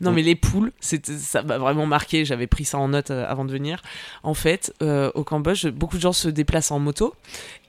Non, 0.00 0.10
mais 0.12 0.22
les 0.22 0.34
poules, 0.34 0.72
c'était- 0.80 1.16
ça 1.18 1.42
m'a 1.42 1.58
vraiment 1.58 1.86
marqué. 1.86 2.24
J'avais 2.24 2.46
pris 2.46 2.64
ça 2.64 2.78
en 2.78 2.88
note 2.88 3.10
euh, 3.10 3.24
avant 3.28 3.44
de 3.44 3.52
venir. 3.52 3.82
En 4.22 4.34
fait, 4.34 4.74
euh, 4.82 5.10
au 5.14 5.24
Cambodge, 5.24 5.66
beaucoup 5.68 5.96
de 5.96 6.02
gens 6.02 6.12
se 6.12 6.28
déplacent 6.28 6.70
en 6.70 6.78
moto. 6.78 7.14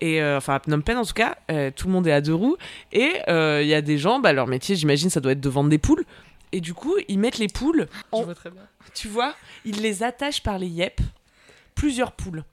Et 0.01 0.21
euh, 0.21 0.37
enfin, 0.37 0.55
à 0.55 0.59
Phnom 0.59 0.81
Penh, 0.81 0.97
en 0.97 1.05
tout 1.05 1.13
cas, 1.13 1.37
euh, 1.51 1.71
tout 1.75 1.87
le 1.87 1.93
monde 1.93 2.07
est 2.07 2.11
à 2.11 2.21
deux 2.21 2.33
roues. 2.33 2.57
Et 2.91 3.13
il 3.27 3.67
y 3.67 3.73
a 3.73 3.81
des 3.81 3.97
gens, 3.97 4.19
bah, 4.19 4.33
leur 4.33 4.47
métier, 4.47 4.75
j'imagine, 4.75 5.09
ça 5.09 5.19
doit 5.19 5.31
être 5.33 5.41
de 5.41 5.49
vendre 5.49 5.69
des 5.69 5.77
poules. 5.77 6.03
Et 6.51 6.61
du 6.61 6.73
coup, 6.73 6.95
ils 7.07 7.19
mettent 7.19 7.39
les 7.39 7.47
poules, 7.49 7.87
en- 8.11 8.19
Je 8.21 8.25
vois 8.25 8.35
très 8.35 8.49
bien. 8.49 8.61
tu 8.93 9.07
vois, 9.09 9.35
ils 9.65 9.81
les 9.81 10.01
attachent 10.03 10.41
par 10.43 10.57
les 10.57 10.67
yep, 10.67 11.01
plusieurs 11.75 12.13
poules. 12.13 12.43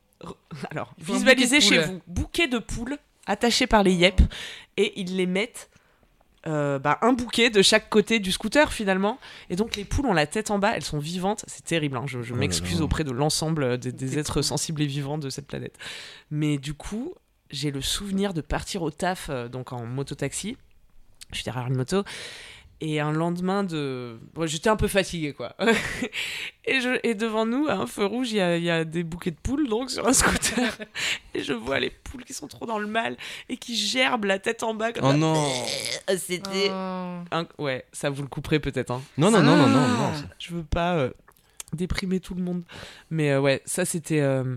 Alors, 0.71 0.93
visualisez 0.99 1.61
chez 1.61 1.79
poules. 1.81 1.87
vous, 1.95 2.01
bouquet 2.07 2.49
de 2.49 2.59
poules 2.59 2.97
attachés 3.27 3.67
par 3.67 3.83
les 3.83 3.93
yep, 3.93 4.21
et 4.77 4.99
ils 5.01 5.17
les 5.17 5.27
mettent 5.27 5.69
euh, 6.47 6.79
bah, 6.79 6.99
un 7.03 7.13
bouquet 7.13 7.51
de 7.51 7.63
chaque 7.63 7.89
côté 7.89 8.19
du 8.19 8.31
scooter 8.31 8.73
finalement. 8.73 9.19
Et 9.51 9.57
donc 9.57 9.77
les 9.77 9.85
poules 9.85 10.07
ont 10.07 10.13
la 10.13 10.27
tête 10.27 10.51
en 10.51 10.59
bas, 10.59 10.73
elles 10.75 10.85
sont 10.85 10.99
vivantes. 10.99 11.45
C'est 11.47 11.65
terrible, 11.65 11.97
hein, 11.97 12.05
je, 12.07 12.23
je 12.23 12.35
Oh 12.35 12.37
m'excuse 12.37 12.83
auprès 12.83 13.05
de 13.05 13.11
l'ensemble 13.11 13.79
des, 13.79 14.19
êtres 14.19 14.43
sensibles 14.43 14.83
et 14.83 14.87
vivants 14.87 15.19
de 15.19 15.31
cette 15.31 15.47
planète. 15.47 15.79
Mais 16.31 16.59
du 16.59 16.75
coup, 16.75 17.15
j'ai 17.51 17.71
le 17.71 17.81
souvenir 17.81 18.35
de 18.35 18.41
partir 18.41 18.83
au 18.83 18.91
taf, 18.91 19.29
euh, 19.31 19.49
donc 19.49 19.73
en 19.73 19.87
mototaxi. 19.87 20.57
Je 21.31 21.37
suis 21.37 21.45
derrière 21.45 21.67
une 21.67 21.77
moto. 21.77 22.05
Et 22.87 23.01
un 23.01 23.13
lendemain 23.13 23.65
de. 23.65 24.19
Bon, 24.35 24.47
J'étais 24.47 24.69
un 24.69 24.77
peu 24.77 24.89
fatiguée, 24.89 25.33
quoi. 25.33 25.57
et, 26.67 26.81
je... 26.83 26.99
et 27.03 27.15
devant 27.15 27.47
nous, 27.47 27.67
à 27.67 27.73
un 27.75 27.87
feu 27.87 28.05
rouge, 28.05 28.31
il 28.33 28.37
y 28.37 28.41
a, 28.43 28.59
il 28.59 28.63
y 28.65 28.69
a 28.71 28.85
des 28.85 29.05
bouquets 29.05 29.31
de 29.31 29.39
poules, 29.43 29.69
donc, 29.69 29.91
sur 29.91 30.07
un 30.07 30.13
scooter. 30.13 30.71
et 31.35 31.43
je 31.43 31.55
vois 31.55 31.81
les 31.81 31.89
poules 31.89 32.25
qui 32.25 32.35
sont 32.35 32.47
trop 32.47 32.67
dans 32.67 32.79
le 32.79 32.87
mal 32.87 33.17
et 33.49 33.57
qui 33.57 33.75
gerbent 33.75 34.27
la 34.27 34.39
tête 34.39 34.63
en 34.63 34.75
bas. 34.75 34.93
Comme 34.93 35.05
Oh 35.07 35.11
ça. 35.13 35.17
non 35.17 35.51
C'était. 36.19 36.69
Oh. 36.71 37.21
un- 37.31 37.47
Ouais, 37.57 37.87
ça 37.93 38.11
vous 38.11 38.21
le 38.21 38.29
couperez 38.29 38.61
peut-être. 38.61 38.91
Hein. 38.91 39.01
Non, 39.17 39.31
non, 39.31 39.41
non, 39.43 39.57
non, 39.57 39.67
non, 39.69 39.79
Ah. 39.89 40.11
non. 40.21 40.29
Je 40.39 40.53
veux 40.53 40.65
pas 40.65 40.95
euh, 40.97 41.11
déprimer 41.73 42.21
tout 42.21 42.35
le 42.35 42.43
monde. 42.43 42.65
Mais 43.09 43.31
euh, 43.31 43.41
ouais, 43.41 43.63
ça 43.65 43.87
c'était. 43.87 44.21
euh, 44.21 44.57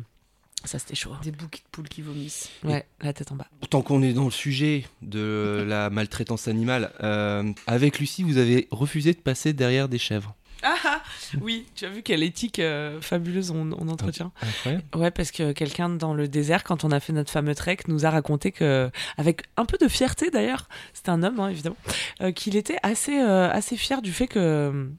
Ça 0.67 0.79
c'était 0.79 0.95
chaud. 0.95 1.11
Des 1.23 1.31
bouquets 1.31 1.59
de 1.59 1.69
poules 1.71 1.89
qui 1.89 2.01
vomissent. 2.01 2.49
Ouais, 2.63 2.85
la 3.01 3.13
tête 3.13 3.31
en 3.31 3.35
bas. 3.35 3.47
Tant 3.69 3.81
qu'on 3.81 4.01
est 4.03 4.13
dans 4.13 4.25
le 4.25 4.31
sujet 4.31 4.85
de 5.01 5.65
la 5.67 5.89
maltraitance 5.89 6.47
animale, 6.47 6.91
euh, 7.01 7.51
avec 7.65 7.99
Lucie, 7.99 8.23
vous 8.23 8.37
avez 8.37 8.67
refusé 8.71 9.13
de 9.13 9.19
passer 9.19 9.53
derrière 9.53 9.89
des 9.89 9.97
chèvres. 9.97 10.35
Ah 10.63 10.75
ah 10.85 11.01
Oui, 11.41 11.65
tu 11.75 11.85
as 11.85 11.89
vu 11.89 12.01
quelle 12.01 12.23
éthique 12.23 12.59
euh, 12.59 12.99
fabuleuse 13.01 13.51
on, 13.51 13.71
on 13.71 13.87
entretient. 13.89 14.31
Incroyable. 14.41 14.83
Ouais, 14.95 15.11
parce 15.11 15.31
que 15.31 15.51
quelqu'un 15.51 15.89
dans 15.89 16.13
le 16.13 16.27
désert, 16.27 16.63
quand 16.63 16.83
on 16.83 16.91
a 16.91 16.99
fait 16.99 17.13
notre 17.13 17.31
fameux 17.31 17.55
trek, 17.55 17.77
nous 17.87 18.05
a 18.05 18.09
raconté 18.09 18.51
que, 18.51 18.89
avec 19.17 19.43
un 19.57 19.65
peu 19.65 19.77
de 19.79 19.87
fierté 19.87 20.29
d'ailleurs, 20.29 20.67
c'était 20.93 21.09
un 21.09 21.23
homme 21.23 21.39
hein, 21.39 21.49
évidemment, 21.49 21.77
euh, 22.21 22.31
qu'il 22.31 22.55
était 22.55 22.77
assez, 22.83 23.19
euh, 23.19 23.49
assez 23.51 23.77
fier 23.77 24.01
du 24.01 24.11
fait 24.11 24.27
que, 24.27 24.89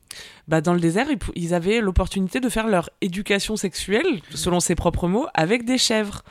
bah, 0.46 0.60
dans 0.60 0.74
le 0.74 0.80
désert, 0.80 1.06
ils, 1.34 1.54
avaient 1.54 1.80
l'opportunité 1.80 2.40
de 2.40 2.48
faire 2.48 2.66
leur 2.66 2.90
éducation 3.00 3.56
sexuelle, 3.56 4.20
selon 4.34 4.60
ses 4.60 4.74
propres 4.74 5.08
mots, 5.08 5.26
avec 5.34 5.64
des 5.64 5.78
chèvres. 5.78 6.22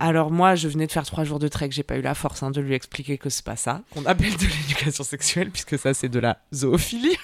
Alors 0.00 0.30
moi, 0.30 0.54
je 0.54 0.68
venais 0.68 0.86
de 0.86 0.92
faire 0.92 1.04
trois 1.04 1.24
jours 1.24 1.38
de 1.38 1.48
trek, 1.48 1.68
j'ai 1.70 1.82
pas 1.82 1.96
eu 1.96 2.02
la 2.02 2.14
force 2.14 2.42
hein, 2.42 2.50
de 2.50 2.60
lui 2.60 2.74
expliquer 2.74 3.18
que 3.18 3.30
c'est 3.30 3.44
pas 3.44 3.56
ça 3.56 3.82
qu'on 3.92 4.04
appelle 4.04 4.36
de 4.36 4.44
l'éducation 4.44 5.04
sexuelle, 5.04 5.50
puisque 5.50 5.78
ça 5.78 5.94
c'est 5.94 6.08
de 6.08 6.18
la 6.18 6.38
zoophilie. 6.52 7.16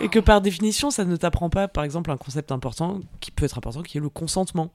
Et 0.00 0.08
que 0.08 0.18
par 0.18 0.40
définition, 0.40 0.90
ça 0.90 1.04
ne 1.04 1.16
t'apprend 1.16 1.50
pas, 1.50 1.68
par 1.68 1.84
exemple, 1.84 2.10
un 2.10 2.16
concept 2.16 2.52
important 2.52 3.00
qui 3.20 3.30
peut 3.30 3.44
être 3.44 3.58
important, 3.58 3.82
qui 3.82 3.98
est 3.98 4.00
le 4.00 4.08
consentement. 4.08 4.72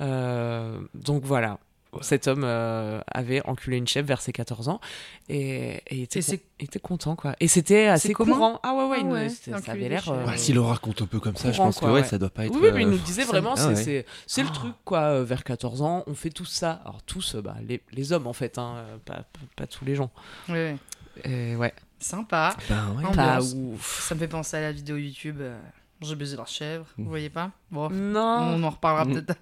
Euh, 0.00 0.80
donc 0.94 1.24
voilà. 1.24 1.58
Cet 2.02 2.28
homme 2.28 2.42
euh, 2.44 3.00
avait 3.12 3.44
enculé 3.48 3.76
une 3.76 3.88
chèvre 3.88 4.06
vers 4.06 4.20
ses 4.20 4.30
14 4.30 4.68
ans 4.68 4.80
et, 5.28 5.82
et 5.88 6.02
était, 6.02 6.20
Et 6.20 6.22
c'est- 6.22 6.38
con- 6.38 6.44
était 6.60 6.78
content 6.78 7.16
quoi. 7.16 7.34
Et 7.40 7.48
c'était 7.48 7.88
assez 7.88 8.12
courant. 8.12 8.60
Ah 8.62 8.74
ouais 8.76 8.84
ouais, 8.86 8.98
Ah 9.02 9.06
ouais, 9.06 9.28
ça 9.28 9.72
avait 9.72 9.88
l'air. 9.88 10.08
euh, 10.08 10.24
Bah, 10.24 10.36
S'il 10.36 10.54
le 10.54 10.60
raconte 10.60 11.02
un 11.02 11.06
peu 11.06 11.18
comme 11.18 11.34
ça, 11.34 11.50
je 11.50 11.56
pense 11.56 11.74
que 11.74 11.80
quoi, 11.80 11.92
ouais, 11.92 12.02
ouais. 12.02 12.06
ça 12.06 12.16
doit 12.16 12.30
pas 12.30 12.44
être. 12.46 12.52
oui, 12.54 12.60
oui, 12.62 12.70
mais 12.72 12.82
il 12.82 12.86
euh, 12.86 12.90
nous 12.92 12.98
disait 12.98 13.24
vraiment, 13.24 13.54
ah 13.56 13.74
c'est 13.74 14.04
le 14.42 14.50
truc, 14.50 14.72
quoi. 14.84 15.00
euh, 15.00 15.24
vers 15.24 15.42
14 15.42 15.82
ans, 15.82 16.04
on 16.06 16.14
fait 16.14 16.30
tous 16.30 16.44
ça. 16.44 16.80
Alors, 16.84 17.02
tous, 17.02 17.34
bah, 17.34 17.56
les, 17.66 17.82
les 17.90 18.12
hommes, 18.12 18.28
en 18.28 18.34
fait, 18.34 18.56
hein, 18.58 18.84
pas, 19.04 19.14
pas, 19.14 19.24
pas 19.56 19.66
tous 19.66 19.84
les 19.84 19.96
gens. 19.96 20.10
Ouais. 20.48 20.76
Et 21.24 21.56
ouais, 21.56 21.74
Sympa. 22.00 22.56
Ben 22.68 22.96
ouais. 22.96 23.14
Pas 23.14 23.40
ouf. 23.42 24.02
Ça 24.08 24.14
me 24.14 24.20
fait 24.20 24.28
penser 24.28 24.56
à 24.56 24.60
la 24.62 24.72
vidéo 24.72 24.96
YouTube. 24.96 25.36
euh, 25.40 25.58
J'ai 26.00 26.14
baisé 26.16 26.34
leur 26.34 26.46
chèvre. 26.48 26.86
Vous 26.96 27.08
voyez 27.10 27.28
pas? 27.28 27.50
Bon. 27.70 27.90
Non, 27.90 28.54
On 28.56 28.62
en 28.62 28.70
reparlera 28.70 29.04
Mm. 29.04 29.22
peut-être. 29.22 29.40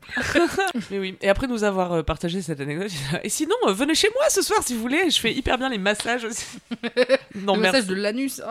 mais 0.91 0.99
oui. 0.99 1.17
Et 1.21 1.29
après 1.29 1.47
nous 1.47 1.63
avoir 1.63 1.93
euh, 1.93 2.03
partagé 2.03 2.43
cette 2.43 2.61
anecdote, 2.61 2.91
et 3.23 3.29
sinon, 3.29 3.55
euh, 3.69 3.73
venez 3.73 3.95
chez 3.95 4.09
moi 4.15 4.25
ce 4.29 4.43
soir 4.43 4.61
si 4.65 4.75
vous 4.75 4.81
voulez. 4.81 5.09
Je 5.09 5.21
fais 5.21 5.33
hyper 5.33 5.57
bien 5.57 5.69
les 5.69 5.79
massages 5.79 6.25
aussi. 6.25 6.59
non, 7.37 7.55
le 7.55 7.61
merci. 7.61 7.77
message 7.77 7.87
de 7.87 7.95
l'anus. 7.95 8.43
Oh 8.45 8.51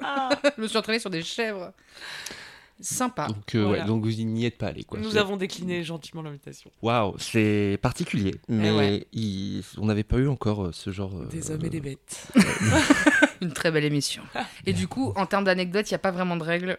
Ah. 0.00 0.28
Je 0.56 0.62
me 0.62 0.68
suis 0.68 0.78
entraînée 0.78 1.00
sur 1.00 1.10
des 1.10 1.22
chèvres. 1.22 1.72
Sympa. 2.82 3.26
Donc, 3.26 3.54
euh, 3.56 3.64
Voilà. 3.66 3.82
ouais, 3.82 3.86
donc 3.88 4.02
vous 4.04 4.10
n'y 4.22 4.46
êtes 4.46 4.56
pas 4.56 4.68
allé. 4.68 4.84
Quoi. 4.84 4.98
Nous 5.00 5.10
C'est- 5.10 5.18
avons 5.18 5.36
décliné 5.36 5.82
gentiment 5.84 6.22
l'invitation. 6.22 6.70
Waouh, 6.80 7.14
c'est 7.18 7.78
particulier. 7.82 8.36
Mais 8.48 8.70
ouais. 8.70 9.06
il- 9.12 9.62
on 9.76 9.84
n'avait 9.84 10.02
pas 10.04 10.16
eu 10.16 10.28
encore 10.28 10.64
euh, 10.66 10.72
ce 10.72 10.90
genre. 10.90 11.12
euh, 11.14 11.26
Des 11.26 11.50
hommes 11.50 11.64
et 11.64 11.68
des 11.68 11.80
bêtes. 11.80 12.28
Une 13.46 13.52
très 13.52 13.70
belle 13.70 13.84
émission. 13.84 14.22
Et 14.66 14.72
du 14.72 14.88
coup, 14.88 15.12
en 15.16 15.26
termes 15.26 15.44
d'anecdotes, 15.44 15.90
il 15.90 15.94
n'y 15.94 15.96
a 15.96 16.00
pas 16.00 16.10
vraiment 16.10 16.36
de 16.36 16.44
règles. 16.44 16.78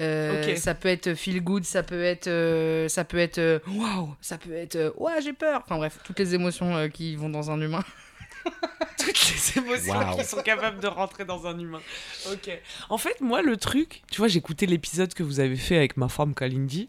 Euh, 0.00 0.44
Ok. 0.52 0.56
Ça 0.56 0.74
peut 0.74 0.88
être 0.88 1.14
feel 1.14 1.42
good, 1.42 1.64
ça 1.64 1.82
peut 1.82 2.02
être, 2.02 2.28
euh, 2.28 2.88
ça 2.88 3.04
peut 3.04 3.18
être 3.18 3.38
euh, 3.38 3.58
waouh, 3.68 4.14
ça 4.20 4.38
peut 4.38 4.52
être 4.54 4.76
euh, 4.76 4.90
ouais 4.96 5.20
j'ai 5.22 5.32
peur. 5.32 5.62
Enfin 5.64 5.76
bref, 5.76 5.98
toutes 6.04 6.18
les 6.20 6.34
émotions 6.34 6.76
euh, 6.76 6.88
qui 6.88 7.16
vont 7.16 7.28
dans 7.28 7.50
un 7.50 7.60
humain. 7.60 7.84
Toutes 8.98 9.30
les 9.30 9.58
émotions 9.58 10.16
qui 10.16 10.24
sont 10.24 10.42
capables 10.42 10.80
de 10.80 10.86
rentrer 10.86 11.24
dans 11.24 11.46
un 11.46 11.58
humain. 11.58 11.80
Ok. 12.32 12.50
En 12.88 12.98
fait, 12.98 13.20
moi, 13.20 13.42
le 13.42 13.56
truc, 13.56 14.02
tu 14.10 14.18
vois, 14.18 14.28
j'ai 14.28 14.38
écouté 14.38 14.66
l'épisode 14.66 15.12
que 15.14 15.22
vous 15.22 15.40
avez 15.40 15.56
fait 15.56 15.76
avec 15.76 15.96
ma 15.96 16.08
femme 16.08 16.34
Kalindi. 16.34 16.88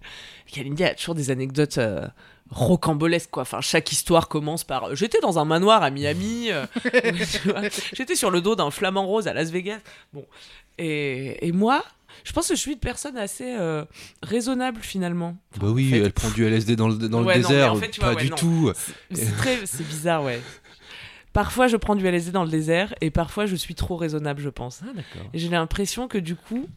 Kalindi 0.52 0.84
a 0.84 0.96
toujours 0.96 1.16
des 1.16 1.32
anecdotes 1.32 1.80
rocambolesques, 2.52 3.30
quoi. 3.32 3.44
Enfin, 3.44 3.62
chaque 3.62 3.92
histoire 3.92 4.28
commence 4.28 4.64
par 4.64 4.86
euh, 4.90 4.96
J'étais 4.96 5.20
dans 5.22 5.40
un 5.40 5.46
manoir 5.46 5.84
à 5.84 5.90
Miami, 5.92 6.52
euh, 6.52 6.66
j'étais 7.94 8.16
sur 8.16 8.32
le 8.32 8.42
dos 8.42 8.56
d'un 8.56 8.72
flamant 8.72 9.06
rose 9.06 9.28
à 9.28 9.34
Las 9.34 9.52
Vegas. 9.52 9.80
Bon. 10.14 10.26
Et, 10.78 11.48
et 11.48 11.52
moi, 11.52 11.84
je 12.24 12.32
pense 12.32 12.48
que 12.48 12.56
je 12.56 12.60
suis 12.60 12.74
une 12.74 12.80
personne 12.80 13.18
assez 13.18 13.56
euh, 13.58 13.86
raisonnable 14.24 14.80
finalement. 14.82 15.38
Bah 15.60 15.68
oui, 15.70 15.88
En 15.88 15.92
fait- 15.92 16.04
elle 16.06 16.14
prend 16.14 16.30
du 16.32 16.46
LSD 16.46 16.76
dans 16.76 16.88
le, 16.90 16.96
dans 16.96 17.20
le 17.22 17.26
non, 17.28 17.34
désert. 17.34 17.74
en 17.74 17.76
fait, 17.76 17.90
tu 17.92 18.00
vois, 18.02 18.10
pas 18.12 18.16
ouais, 18.16 18.24
du 18.24 18.30
non. 18.32 18.36
tout. 18.38 18.72
C'est- 18.76 18.94
C'est 19.26 19.36
très, 19.38 19.66
c'est 19.66 19.88
bizarre, 19.88 20.24
ouais. 20.24 20.42
Parfois, 21.34 21.68
je 21.68 21.78
prends 21.78 21.96
du 21.96 22.08
LSD 22.08 22.32
dans 22.32 22.44
le 22.44 22.50
désert 22.50 22.96
et 23.02 23.12
parfois, 23.12 23.46
je 23.46 23.56
suis 23.56 23.76
trop 23.76 23.96
raisonnable, 23.98 24.42
je 24.42 24.50
pense. 24.50 24.80
Ah, 24.84 24.88
d'accord. 24.96 25.30
Et 25.34 25.38
j'ai 25.40 25.50
l'impression 25.50 26.08
que 26.08 26.18
du 26.18 26.36
coup, 26.36 26.68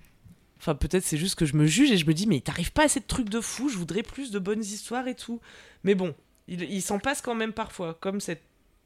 enfin 0.62 0.76
peut-être 0.76 1.02
c'est 1.04 1.16
juste 1.18 1.34
que 1.34 1.44
je 1.44 1.56
me 1.56 1.66
juge 1.66 1.90
et 1.90 1.96
je 1.98 2.06
me 2.06 2.14
dis 2.14 2.26
mais 2.28 2.36
il 2.36 2.42
t'arrive 2.42 2.70
pas 2.72 2.84
assez 2.84 3.00
de 3.00 3.04
trucs 3.06 3.28
de 3.28 3.40
fou, 3.40 3.68
je 3.68 3.76
voudrais 3.76 4.02
plus 4.04 4.30
de 4.30 4.38
bonnes 4.38 4.60
histoires 4.62 5.08
et 5.08 5.14
tout. 5.16 5.40
Mais 5.82 5.94
bon, 5.96 6.14
il, 6.46 6.62
il 6.62 6.80
s'en 6.82 6.98
passe 7.00 7.20
quand 7.20 7.34
même 7.34 7.52
parfois, 7.52 7.94
comme 8.00 8.20
cette 8.20 8.42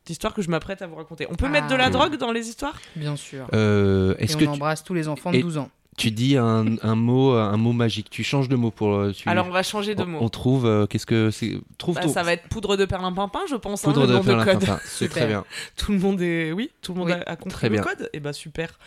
histoire 0.09 0.33
que 0.33 0.41
je 0.43 0.49
m'apprête 0.49 0.81
à 0.83 0.87
vous 0.87 0.95
raconter. 0.97 1.27
On 1.31 1.35
peut 1.35 1.47
Ah. 1.49 1.51
mettre 1.51 1.66
de 1.68 1.74
la 1.74 1.87
Oui. 1.87 1.91
drogue 1.93 2.16
dans 2.16 2.33
les 2.33 2.49
histoires? 2.49 2.81
Bien 2.97 3.14
sûr. 3.16 3.47
Euh, 3.53 4.14
Et 4.18 4.24
Est-ce 4.24 4.37
on 4.37 4.39
que 4.39 4.45
tu, 4.45 4.51
embrasse 4.51 4.85
tous 4.85 4.95
les 4.95 5.07
enfants 5.09 5.33
de 5.33 5.37
et- 5.37 5.43
12 5.43 5.59
ans. 5.59 5.68
tu 5.99 6.11
dis 6.11 6.37
un, 6.37 6.77
un 6.83 6.95
mot, 6.95 7.33
un 7.33 7.57
mot 7.57 7.72
magique 7.72 8.09
Tu 8.09 8.22
changes 8.22 8.49
de 8.49 8.57
mot 8.57 8.70
pour. 8.70 8.95
euh, 8.95 9.12
Tu... 9.12 9.29
Alors 9.29 9.47
on 9.49 9.51
va 9.51 9.62
changer 9.62 9.95
de 9.95 10.03
on, 10.03 10.07
mot. 10.07 10.18
on 10.20 10.29
trouve. 10.29 10.64
euh, 10.64 10.87
Qu'est-ce 10.87 11.07
que 11.07 11.31
c'est 11.31 11.59
Trouve 11.79 11.97
Bah, 11.97 12.03
ton. 12.03 12.09
ça 12.09 12.22
va 12.22 12.33
être 12.35 12.49
poudre 12.49 12.77
de 12.77 12.85
perlimpinpin, 12.85 13.41
je 13.51 13.57
pense. 13.57 13.85
hein, 13.85 13.89
Poudre 13.93 14.03
le 14.03 14.07
de 14.07 14.12
nom 14.12 14.20
de 14.20 14.24
code. 14.27 14.37
perlimpinpin. 14.45 14.79
C'est 14.85 15.05
Super. 15.07 15.11
très 15.16 15.27
bien. 15.27 15.45
Tout 15.77 15.93
le 15.93 15.99
monde 15.99 16.20
est, 16.22 16.53
oui, 16.53 16.70
tout 16.83 16.93
le 16.95 16.99
monde 17.01 17.09
Oui, 17.09 17.14
a, 17.14 17.22
a 17.31 17.37
compris 17.37 17.51
très 17.59 17.68
le 17.68 17.74
bien. 17.74 17.83
code? 17.83 18.09
Et 18.12 18.20
bah 18.20 18.33
super. 18.33 18.79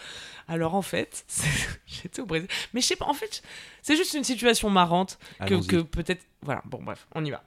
Alors 0.49 0.75
en 0.75 0.81
fait, 0.81 1.23
c'est- 1.27 1.79
j'étais 1.85 2.21
au 2.21 2.25
Brésil, 2.25 2.49
mais 2.73 2.81
je 2.81 2.87
sais 2.87 2.95
pas. 2.97 3.05
En 3.05 3.13
fait, 3.13 3.41
c'est 3.81 3.95
juste 3.95 4.13
une 4.15 4.23
situation 4.25 4.69
marrante 4.69 5.17
que, 5.47 5.81
peut-être. 5.83 6.23
Voilà. 6.41 6.61
Bon 6.65 6.79
bref, 6.83 7.07
on 7.15 7.23
y 7.23 7.31
va. 7.31 7.43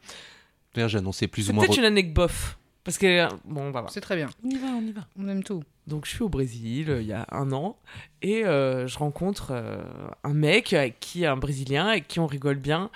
D'ailleurs, 0.74 0.88
j'ai 0.88 0.98
annoncé 0.98 1.26
plus 1.28 1.50
ou 1.50 1.52
moins. 1.52 1.64
peut-être 1.66 1.78
une 1.78 1.84
anecdote 1.84 2.14
bof. 2.28 2.58
Parce 2.84 2.98
que 2.98 3.28
bon, 3.44 3.62
on 3.62 3.70
va 3.70 3.80
voir. 3.82 3.92
C'est 3.92 4.00
très 4.00 4.16
bien. 4.16 4.28
On 4.44 4.48
y 4.48 4.56
va, 4.56 4.68
on 4.68 4.82
y 4.82 4.90
va. 4.92 5.06
On 5.18 5.28
aime 5.28 5.44
tout. 5.44 5.62
Donc 5.86 6.06
je 6.06 6.10
suis 6.12 6.22
au 6.22 6.28
Brésil 6.28 6.90
euh, 6.90 7.00
il 7.02 7.06
y 7.08 7.12
a 7.12 7.26
un 7.30 7.52
an 7.52 7.76
et 8.22 8.44
euh, 8.44 8.86
je 8.88 8.98
rencontre 8.98 9.48
euh, 9.50 9.82
un 10.24 10.32
mec 10.32 10.72
avec 10.72 10.98
qui 11.00 11.26
un 11.26 11.36
Brésilien 11.36 11.88
avec 11.88 12.06
qui 12.08 12.18
on 12.20 12.26
rigole 12.26 12.56
bien. 12.58 12.90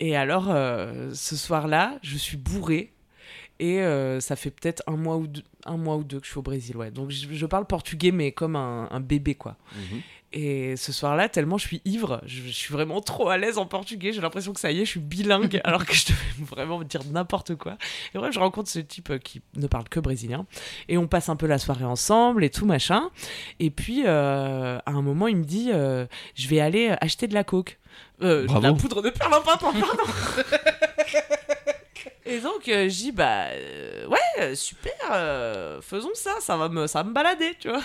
Et 0.00 0.16
alors 0.16 0.46
euh, 0.50 1.12
ce 1.14 1.36
soir-là, 1.36 1.98
je 2.02 2.16
suis 2.16 2.36
bourré 2.36 2.92
et 3.58 3.80
euh, 3.80 4.20
ça 4.20 4.36
fait 4.36 4.50
peut-être 4.50 4.82
un 4.86 4.96
mois 4.96 5.16
ou 5.16 5.26
deux, 5.26 5.42
un 5.64 5.76
mois 5.76 5.96
ou 5.96 6.04
deux 6.04 6.20
que 6.20 6.26
je 6.26 6.30
suis 6.30 6.38
au 6.38 6.42
Brésil. 6.42 6.76
Ouais. 6.76 6.90
Donc 6.90 7.10
je, 7.10 7.26
je 7.32 7.46
parle 7.46 7.66
portugais 7.66 8.10
mais 8.10 8.32
comme 8.32 8.56
un, 8.56 8.88
un 8.90 9.00
bébé 9.00 9.34
quoi. 9.34 9.56
Mhm. 9.74 10.00
Et 10.36 10.76
ce 10.76 10.90
soir-là, 10.90 11.28
tellement 11.28 11.58
je 11.58 11.68
suis 11.68 11.80
ivre, 11.84 12.20
je, 12.26 12.42
je 12.42 12.50
suis 12.50 12.72
vraiment 12.72 13.00
trop 13.00 13.28
à 13.28 13.38
l'aise 13.38 13.56
en 13.56 13.66
portugais. 13.66 14.12
J'ai 14.12 14.20
l'impression 14.20 14.52
que 14.52 14.58
ça 14.58 14.72
y 14.72 14.80
est, 14.80 14.84
je 14.84 14.90
suis 14.90 15.00
bilingue, 15.00 15.60
alors 15.64 15.86
que 15.86 15.94
je 15.94 16.06
devais 16.06 16.18
vraiment 16.50 16.82
dire 16.82 17.02
n'importe 17.12 17.54
quoi. 17.54 17.78
Et 18.14 18.18
bref, 18.18 18.34
je 18.34 18.40
rencontre 18.40 18.68
ce 18.68 18.80
type 18.80 19.10
euh, 19.10 19.18
qui 19.18 19.42
ne 19.54 19.68
parle 19.68 19.88
que 19.88 20.00
brésilien. 20.00 20.44
Et 20.88 20.98
on 20.98 21.06
passe 21.06 21.28
un 21.28 21.36
peu 21.36 21.46
la 21.46 21.58
soirée 21.58 21.84
ensemble 21.84 22.42
et 22.42 22.50
tout 22.50 22.66
machin. 22.66 23.10
Et 23.60 23.70
puis, 23.70 24.02
euh, 24.06 24.78
à 24.84 24.90
un 24.90 25.02
moment, 25.02 25.28
il 25.28 25.36
me 25.36 25.44
dit 25.44 25.70
euh, 25.72 26.04
Je 26.34 26.48
vais 26.48 26.58
aller 26.58 26.96
acheter 27.00 27.28
de 27.28 27.34
la 27.34 27.44
coke. 27.44 27.78
Euh, 28.22 28.46
de 28.46 28.62
la 28.62 28.72
poudre 28.72 29.02
de 29.02 29.10
perlimpinpin, 29.10 29.72
pardon. 29.72 29.86
Et 32.26 32.40
donc, 32.40 32.68
euh, 32.68 32.88
dis, 32.94 33.12
bah, 33.12 33.46
euh, 33.52 34.06
ouais, 34.06 34.18
euh, 34.40 34.54
super, 34.54 35.82
faisons 35.82 36.14
ça, 36.14 36.32
ça 36.40 36.56
va, 36.56 36.68
me, 36.68 36.86
ça 36.86 37.02
va 37.02 37.08
me 37.08 37.14
balader, 37.14 37.54
tu 37.58 37.68
vois. 37.68 37.82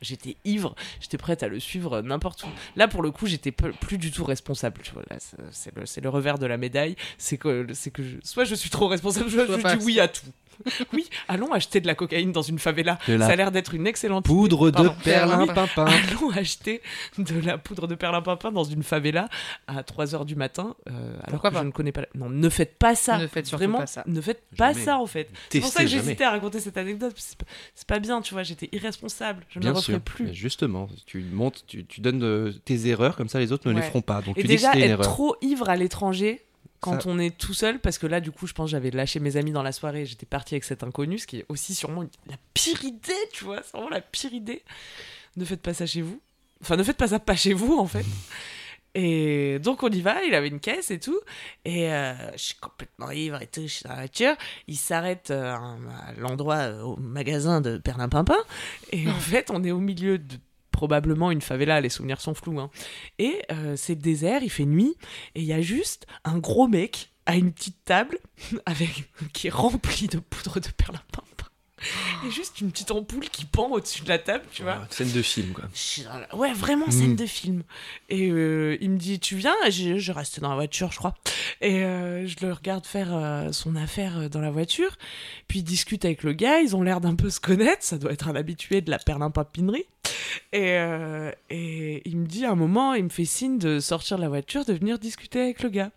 J'étais 0.00 0.36
ivre, 0.44 0.74
j'étais 1.00 1.18
prête 1.18 1.42
à 1.42 1.48
le 1.48 1.60
suivre 1.60 2.00
n'importe 2.02 2.44
où. 2.44 2.48
Là, 2.76 2.88
pour 2.88 3.02
le 3.02 3.10
coup, 3.10 3.26
j'étais 3.26 3.52
plus 3.52 3.98
du 3.98 4.10
tout 4.10 4.24
responsable. 4.24 4.80
Tu 4.82 4.92
vois, 4.92 5.02
là, 5.10 5.16
c'est- 5.50 5.74
le, 5.76 5.86
c'est 5.86 6.00
le 6.00 6.08
revers 6.08 6.38
de 6.38 6.46
la 6.46 6.56
médaille. 6.56 6.96
C'est 7.18 7.38
que, 7.38 7.66
c'est 7.72 7.90
que 7.90 8.02
je- 8.02 8.16
soit 8.22 8.44
je 8.44 8.54
suis 8.54 8.70
trop 8.70 8.88
responsable, 8.88 9.30
soit 9.30 9.46
Soit 9.46 9.56
je 9.58 9.62
pas. 9.62 9.76
dis 9.76 9.84
oui 9.84 10.00
à 10.00 10.08
tout. 10.08 10.22
Oui, 10.92 11.08
allons 11.28 11.50
acheter 11.52 11.80
de 11.80 11.86
la 11.86 11.94
cocaïne 11.94 12.30
dans 12.30 12.42
une 12.42 12.58
favela. 12.58 12.98
Ça 13.06 13.26
a 13.26 13.34
l'air 13.36 13.50
d'être 13.50 13.74
une 13.74 13.86
excellente 13.86 14.26
Poudre 14.26 14.70
de 14.70 14.88
perlimpinpin. 15.02 15.84
Allons 16.10 16.30
acheter 16.30 16.82
de 17.18 17.40
la 17.40 17.58
poudre 17.58 17.88
de 17.88 17.94
perlimpinpin 17.94 18.52
dans 18.52 18.62
une 18.62 18.82
favela 18.82 19.28
à 19.66 19.82
3h 19.82 20.24
du 20.24 20.36
matin, 20.36 20.76
euh, 20.88 21.14
alors 21.14 21.24
Pourquoi 21.30 21.50
que 21.50 21.54
pas 21.54 21.60
je 21.62 21.66
ne 21.66 21.72
connais 21.72 21.90
pas. 21.90 22.02
la- 22.02 22.08
Non, 22.14 22.28
ne 22.28 22.48
faites 22.48 22.76
pas 22.78 22.94
ça. 22.94 23.18
Ne 23.18 23.26
faites 23.26 23.46
surtout 23.46 23.60
Vraiment, 23.64 23.78
pas 23.78 23.86
ça. 23.86 24.04
ne 24.06 24.20
faites 24.20 24.42
pas 24.56 24.72
Jamais. 24.72 24.84
ça 24.84 24.98
en 24.98 25.06
fait. 25.06 25.30
C'est 25.50 25.60
pour 25.60 25.70
ça 25.70 25.82
que 25.82 25.88
jamais. 25.88 26.02
j'hésitais 26.02 26.24
à 26.24 26.30
raconter 26.30 26.60
cette 26.60 26.76
anecdote. 26.76 27.14
C'est 27.16 27.38
pas, 27.38 27.46
c'est 27.74 27.88
pas 27.88 27.98
bien, 27.98 28.20
tu 28.20 28.34
vois. 28.34 28.42
J'étais 28.42 28.68
irresponsable. 28.72 29.44
Je 29.48 29.58
Bien 29.62 29.74
sûr. 29.80 30.00
plus. 30.00 30.26
Mais 30.26 30.34
justement, 30.34 30.88
tu 31.06 31.22
montes, 31.22 31.64
tu, 31.66 31.84
tu 31.86 32.00
donnes 32.00 32.22
euh, 32.22 32.52
tes 32.64 32.86
erreurs, 32.88 33.16
comme 33.16 33.28
ça 33.28 33.38
les 33.40 33.52
autres 33.52 33.68
ne 33.70 33.74
les 33.74 33.82
feront 33.82 34.02
pas. 34.02 34.20
Donc 34.22 34.38
Et 34.38 34.42
tu 34.42 34.46
dis 34.48 34.54
que 34.54 34.58
déjà, 34.58 34.72
c'était 34.72 34.78
une 34.86 34.92
être 34.92 35.00
erreur. 35.00 35.06
trop 35.14 35.36
ivre 35.42 35.68
à 35.68 35.76
l'étranger 35.76 36.42
quand 36.80 37.00
Ça- 37.02 37.08
on 37.08 37.18
est 37.18 37.36
tout 37.36 37.54
seul, 37.54 37.78
parce 37.80 37.96
que 37.98 38.06
là, 38.08 38.20
du 38.20 38.32
coup, 38.32 38.46
je 38.48 38.52
pense 38.54 38.66
que 38.66 38.70
j'avais 38.72 38.90
lâché 38.90 39.20
mes 39.20 39.36
amis 39.36 39.52
dans 39.52 39.62
la 39.62 39.70
soirée, 39.72 40.04
j'étais 40.04 40.26
partie 40.26 40.54
avec 40.54 40.64
cet 40.64 40.82
inconnu, 40.82 41.18
ce 41.18 41.26
qui 41.28 41.38
est 41.38 41.44
aussi 41.48 41.74
sûrement 41.76 42.02
la 42.28 42.36
pire 42.54 42.84
idée, 42.84 43.12
tu 43.32 43.44
vois, 43.44 43.60
c'est 43.62 43.72
vraiment 43.72 43.88
la 43.90 44.00
pire 44.00 44.32
idée. 44.34 44.62
Ne 45.36 45.44
faites 45.44 45.60
pas 45.62 45.74
ça 45.74 45.86
chez 45.86 46.02
vous. 46.02 46.20
Enfin, 46.60 46.76
ne 46.76 46.82
faites 46.82 46.96
pas 46.96 47.08
ça 47.08 47.18
pas 47.20 47.36
chez 47.36 47.52
vous, 47.54 47.76
en 47.78 47.86
fait. 47.86 48.04
Et 48.94 49.58
donc 49.58 49.82
on 49.82 49.88
y 49.88 50.02
va, 50.02 50.22
il 50.22 50.34
avait 50.34 50.48
une 50.48 50.60
caisse 50.60 50.90
et 50.90 51.00
tout, 51.00 51.18
et 51.64 51.90
euh, 51.90 52.12
je 52.32 52.42
suis 52.42 52.54
complètement 52.56 53.10
ivre 53.10 53.40
et 53.40 53.46
tout, 53.46 53.62
je 53.62 53.68
suis 53.68 53.84
dans 53.84 53.90
la 53.90 54.00
voiture, 54.00 54.34
il 54.68 54.76
s'arrête 54.76 55.30
euh, 55.30 55.54
à 55.54 56.12
l'endroit, 56.18 56.56
euh, 56.56 56.82
au 56.82 56.96
magasin 56.98 57.62
de 57.62 57.78
Perlimpinpin, 57.78 58.36
et 58.90 59.08
en 59.08 59.14
fait 59.18 59.50
on 59.50 59.64
est 59.64 59.70
au 59.70 59.78
milieu 59.78 60.18
de 60.18 60.36
probablement 60.72 61.30
une 61.30 61.40
favela, 61.40 61.80
les 61.80 61.88
souvenirs 61.88 62.20
sont 62.20 62.34
flous, 62.34 62.60
hein. 62.60 62.70
et 63.18 63.42
c'est 63.76 63.94
le 63.94 64.00
désert, 64.00 64.42
il 64.42 64.50
fait 64.50 64.64
nuit, 64.64 64.94
et 65.34 65.40
il 65.40 65.46
y 65.46 65.52
a 65.52 65.60
juste 65.60 66.06
un 66.24 66.38
gros 66.38 66.66
mec 66.66 67.12
à 67.24 67.36
une 67.36 67.52
petite 67.52 67.84
table 67.84 68.18
avec 68.66 69.10
qui 69.32 69.46
est 69.46 69.50
rempli 69.50 70.08
de 70.08 70.18
poudre 70.18 70.60
de 70.60 70.68
perlimpinpin. 70.68 71.31
Et 72.26 72.30
juste 72.30 72.60
une 72.60 72.70
petite 72.70 72.90
ampoule 72.90 73.28
qui 73.28 73.44
pend 73.44 73.68
au-dessus 73.70 74.02
de 74.02 74.08
la 74.08 74.18
table, 74.18 74.44
tu 74.52 74.62
vois. 74.62 74.78
Ah, 74.82 74.86
Scène 74.90 75.10
de 75.12 75.22
film, 75.22 75.52
quoi. 75.52 75.64
Je 75.74 76.02
Ouais, 76.36 76.52
vraiment 76.52 76.90
scène 76.90 77.12
Mm. 77.12 77.16
de 77.16 77.26
film. 77.26 77.62
Et 78.08 78.28
euh, 78.30 78.76
il 78.80 78.90
me 78.90 78.98
dit, 78.98 79.18
tu 79.20 79.36
viens? 79.36 79.54
Et 79.66 79.70
je, 79.70 79.98
je 79.98 80.12
reste 80.12 80.40
dans 80.40 80.48
la 80.50 80.54
voiture, 80.54 80.92
je 80.92 80.98
crois. 80.98 81.14
Et 81.60 81.82
euh, 81.84 82.26
je 82.26 82.36
le 82.44 82.52
regarde 82.52 82.86
faire 82.86 83.08
euh, 83.12 83.52
son 83.52 83.76
affaire 83.76 84.28
dans 84.30 84.40
la 84.40 84.50
voiture. 84.50 84.96
Puis 85.48 85.60
il 85.60 85.62
discute 85.64 86.04
avec 86.04 86.22
le 86.22 86.32
gars, 86.32 86.60
ils 86.60 86.74
ont 86.76 86.82
l'air 86.82 87.00
d'un 87.00 87.14
peu 87.14 87.30
se 87.30 87.40
connaître. 87.40 87.82
Ça 87.82 87.98
doit 87.98 88.12
être 88.12 88.28
un 88.28 88.34
habitué 88.36 88.80
de 88.80 88.90
la 88.90 88.98
perlimpapinerie. 88.98 89.84
Et, 90.52 90.76
euh, 90.78 91.30
et 91.50 92.02
il 92.08 92.16
me 92.18 92.26
dit 92.26 92.44
à 92.44 92.50
un 92.52 92.54
moment, 92.54 92.94
il 92.94 93.04
me 93.04 93.08
fait 93.08 93.24
signe 93.24 93.58
de 93.58 93.80
sortir 93.80 94.16
de 94.16 94.22
la 94.22 94.28
voiture, 94.28 94.64
de 94.64 94.72
venir 94.72 94.98
discuter 94.98 95.40
avec 95.40 95.62
le 95.62 95.68
gars. 95.68 95.90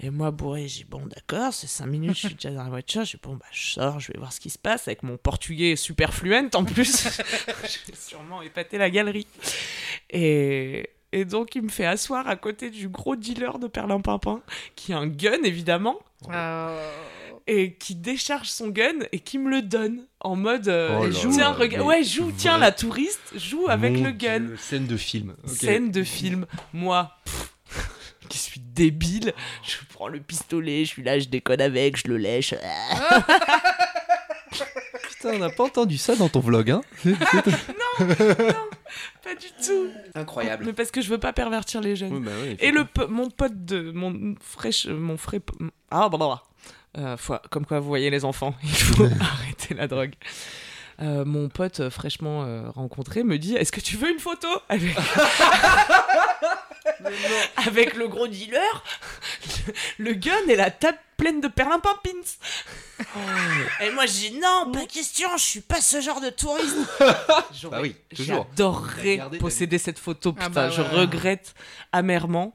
Et 0.00 0.10
moi, 0.10 0.30
bourré, 0.30 0.68
j'ai 0.68 0.84
bon, 0.84 1.02
d'accord, 1.06 1.52
c'est 1.52 1.66
cinq 1.66 1.86
minutes, 1.86 2.14
je 2.14 2.26
suis 2.28 2.34
déjà 2.34 2.50
dans 2.50 2.64
la 2.64 2.70
voiture. 2.70 3.04
J'ai 3.04 3.18
bon, 3.22 3.34
bah, 3.34 3.46
je 3.52 3.72
sors, 3.72 4.00
je 4.00 4.12
vais 4.12 4.18
voir 4.18 4.32
ce 4.32 4.40
qui 4.40 4.50
se 4.50 4.58
passe 4.58 4.88
avec 4.88 5.02
mon 5.02 5.16
portugais 5.16 5.76
super 5.76 6.12
fluent 6.14 6.50
en 6.54 6.64
plus. 6.64 7.04
je 7.08 7.90
vais 7.90 7.98
sûrement 7.98 8.42
épater 8.42 8.78
la 8.78 8.90
galerie. 8.90 9.26
Et, 10.10 10.90
et 11.12 11.24
donc, 11.24 11.54
il 11.54 11.62
me 11.62 11.68
fait 11.68 11.86
asseoir 11.86 12.26
à 12.28 12.36
côté 12.36 12.70
du 12.70 12.88
gros 12.88 13.16
dealer 13.16 13.58
de 13.58 13.66
perlimpinpin, 13.68 14.42
qui 14.74 14.92
a 14.92 14.98
un 14.98 15.06
gun, 15.06 15.42
évidemment, 15.44 15.98
Euh, 16.30 16.90
et 17.46 17.74
qui 17.74 17.94
décharge 17.94 18.48
son 18.48 18.68
gun 18.68 19.00
et 19.12 19.20
qui 19.20 19.38
me 19.38 19.50
le 19.50 19.62
donne 19.62 20.06
en 20.20 20.34
mode 20.36 20.68
euh, 20.68 20.98
Oh 21.00 21.04
là 21.06 21.10
joue, 21.10 21.36
là, 21.36 21.54
tiens, 21.68 21.82
ouais, 21.82 22.02
joue, 22.02 22.32
tiens, 22.36 22.56
la 22.58 22.72
touriste, 22.72 23.32
joue 23.36 23.68
avec 23.68 23.92
Mon 23.92 24.04
le 24.04 24.12
gun. 24.12 24.40
Dieu, 24.40 24.56
Scène 24.56 24.86
de 24.86 24.96
film. 24.96 25.36
Scène 25.46 25.90
de 25.90 26.02
film. 26.02 26.46
Moi, 26.72 27.10
pff, 27.24 27.54
qui 28.28 28.38
suis 28.38 28.60
débile, 28.60 29.34
je 29.62 29.76
prends 29.92 30.08
le 30.08 30.20
pistolet, 30.20 30.84
je 30.84 30.90
suis 30.90 31.02
là, 31.02 31.18
je 31.18 31.28
déconne 31.28 31.60
avec, 31.60 31.98
je 31.98 32.08
le 32.08 32.16
lèche. 32.16 32.54
Putain, 35.08 35.34
on 35.34 35.38
n'a 35.38 35.50
pas 35.50 35.64
entendu 35.64 35.98
ça 35.98 36.16
dans 36.16 36.28
ton 36.28 36.40
vlog, 36.40 36.70
hein 36.70 36.80
Pas 39.22 39.34
du 39.34 39.46
tout. 39.64 39.88
Incroyable. 40.14 40.64
Mais 40.66 40.72
parce 40.72 40.90
que 40.90 41.00
je 41.00 41.08
veux 41.08 41.18
pas 41.18 41.32
pervertir 41.32 41.80
les 41.80 41.96
jeunes. 41.96 42.12
Oui, 42.14 42.20
bah 42.20 42.30
oui, 42.42 42.56
Et 42.60 42.70
le 42.70 42.84
po- 42.84 43.08
mon 43.08 43.30
pote 43.30 43.64
de 43.64 43.90
mon 43.92 44.34
fraîche 44.40 44.86
mon 44.86 45.16
frais 45.16 45.40
ah 45.90 46.08
bah, 46.08 46.18
bah, 46.18 46.26
bah. 46.28 46.42
Euh, 46.96 47.16
faut- 47.16 47.34
comme 47.50 47.66
quoi 47.66 47.80
vous 47.80 47.88
voyez 47.88 48.08
les 48.10 48.24
enfants, 48.24 48.54
il 48.62 48.70
faut 48.74 49.04
arrêter 49.20 49.74
la 49.74 49.88
drogue. 49.88 50.12
Euh, 51.02 51.24
mon 51.24 51.48
pote 51.48 51.80
euh, 51.80 51.90
fraîchement 51.90 52.44
euh, 52.44 52.70
rencontré 52.70 53.24
me 53.24 53.36
dit 53.36 53.56
Est-ce 53.56 53.72
que 53.72 53.80
tu 53.80 53.96
veux 53.96 54.12
une 54.12 54.20
photo 54.20 54.46
avec, 54.68 54.94
avec 57.56 57.94
le 57.94 58.08
gros 58.08 58.28
dealer, 58.28 58.84
le 59.98 60.14
gun 60.14 60.32
et 60.48 60.56
la 60.56 60.70
table 60.70 60.98
pleine 61.16 61.40
de 61.40 61.48
perlimpinpins 61.48 62.10
Et 63.80 63.90
moi 63.90 64.06
je 64.06 64.12
dis 64.12 64.38
Non, 64.40 64.70
pas 64.72 64.84
question, 64.86 65.28
je 65.36 65.42
suis 65.42 65.60
pas 65.60 65.80
ce 65.80 66.00
genre 66.00 66.20
de 66.20 66.30
touriste. 66.30 66.76
Bah 67.70 67.78
oui, 67.80 67.96
toujours. 68.14 68.46
J'adorerais 68.50 69.20
posséder 69.40 69.78
cette 69.78 69.98
photo, 69.98 70.34
Ah 70.38 70.48
putain, 70.48 70.68
bah 70.68 70.70
je 70.70 70.82
regrette 70.82 71.54
amèrement 71.92 72.54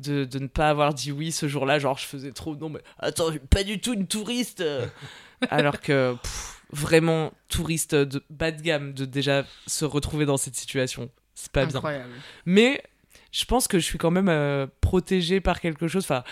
de, 0.00 0.24
de 0.24 0.38
ne 0.38 0.46
pas 0.46 0.70
avoir 0.70 0.94
dit 0.94 1.12
oui 1.12 1.32
ce 1.32 1.48
jour-là, 1.48 1.78
genre 1.78 1.98
je 1.98 2.06
faisais 2.06 2.32
trop, 2.32 2.56
non 2.56 2.68
mais 2.68 2.80
attends, 2.98 3.26
je 3.26 3.32
suis 3.32 3.40
pas 3.40 3.64
du 3.64 3.80
tout 3.80 3.94
une 3.94 4.06
touriste. 4.06 4.64
Alors 5.50 5.80
que 5.80 6.14
pff, 6.22 6.62
vraiment 6.72 7.32
touriste 7.48 7.94
de 7.94 8.22
bas 8.30 8.50
de 8.50 8.60
gamme 8.60 8.92
de 8.92 9.04
déjà 9.04 9.44
se 9.66 9.84
retrouver 9.84 10.26
dans 10.26 10.36
cette 10.36 10.54
situation, 10.56 11.10
c'est 11.34 11.52
pas 11.52 11.66
bien. 11.66 11.82
Mais 12.44 12.82
je 13.32 13.44
pense 13.44 13.68
que 13.68 13.78
je 13.78 13.84
suis 13.84 13.98
quand 13.98 14.10
même 14.10 14.28
euh, 14.28 14.66
protégée 14.80 15.40
par 15.40 15.60
quelque 15.60 15.88
chose. 15.88 16.04
Enfin, 16.04 16.24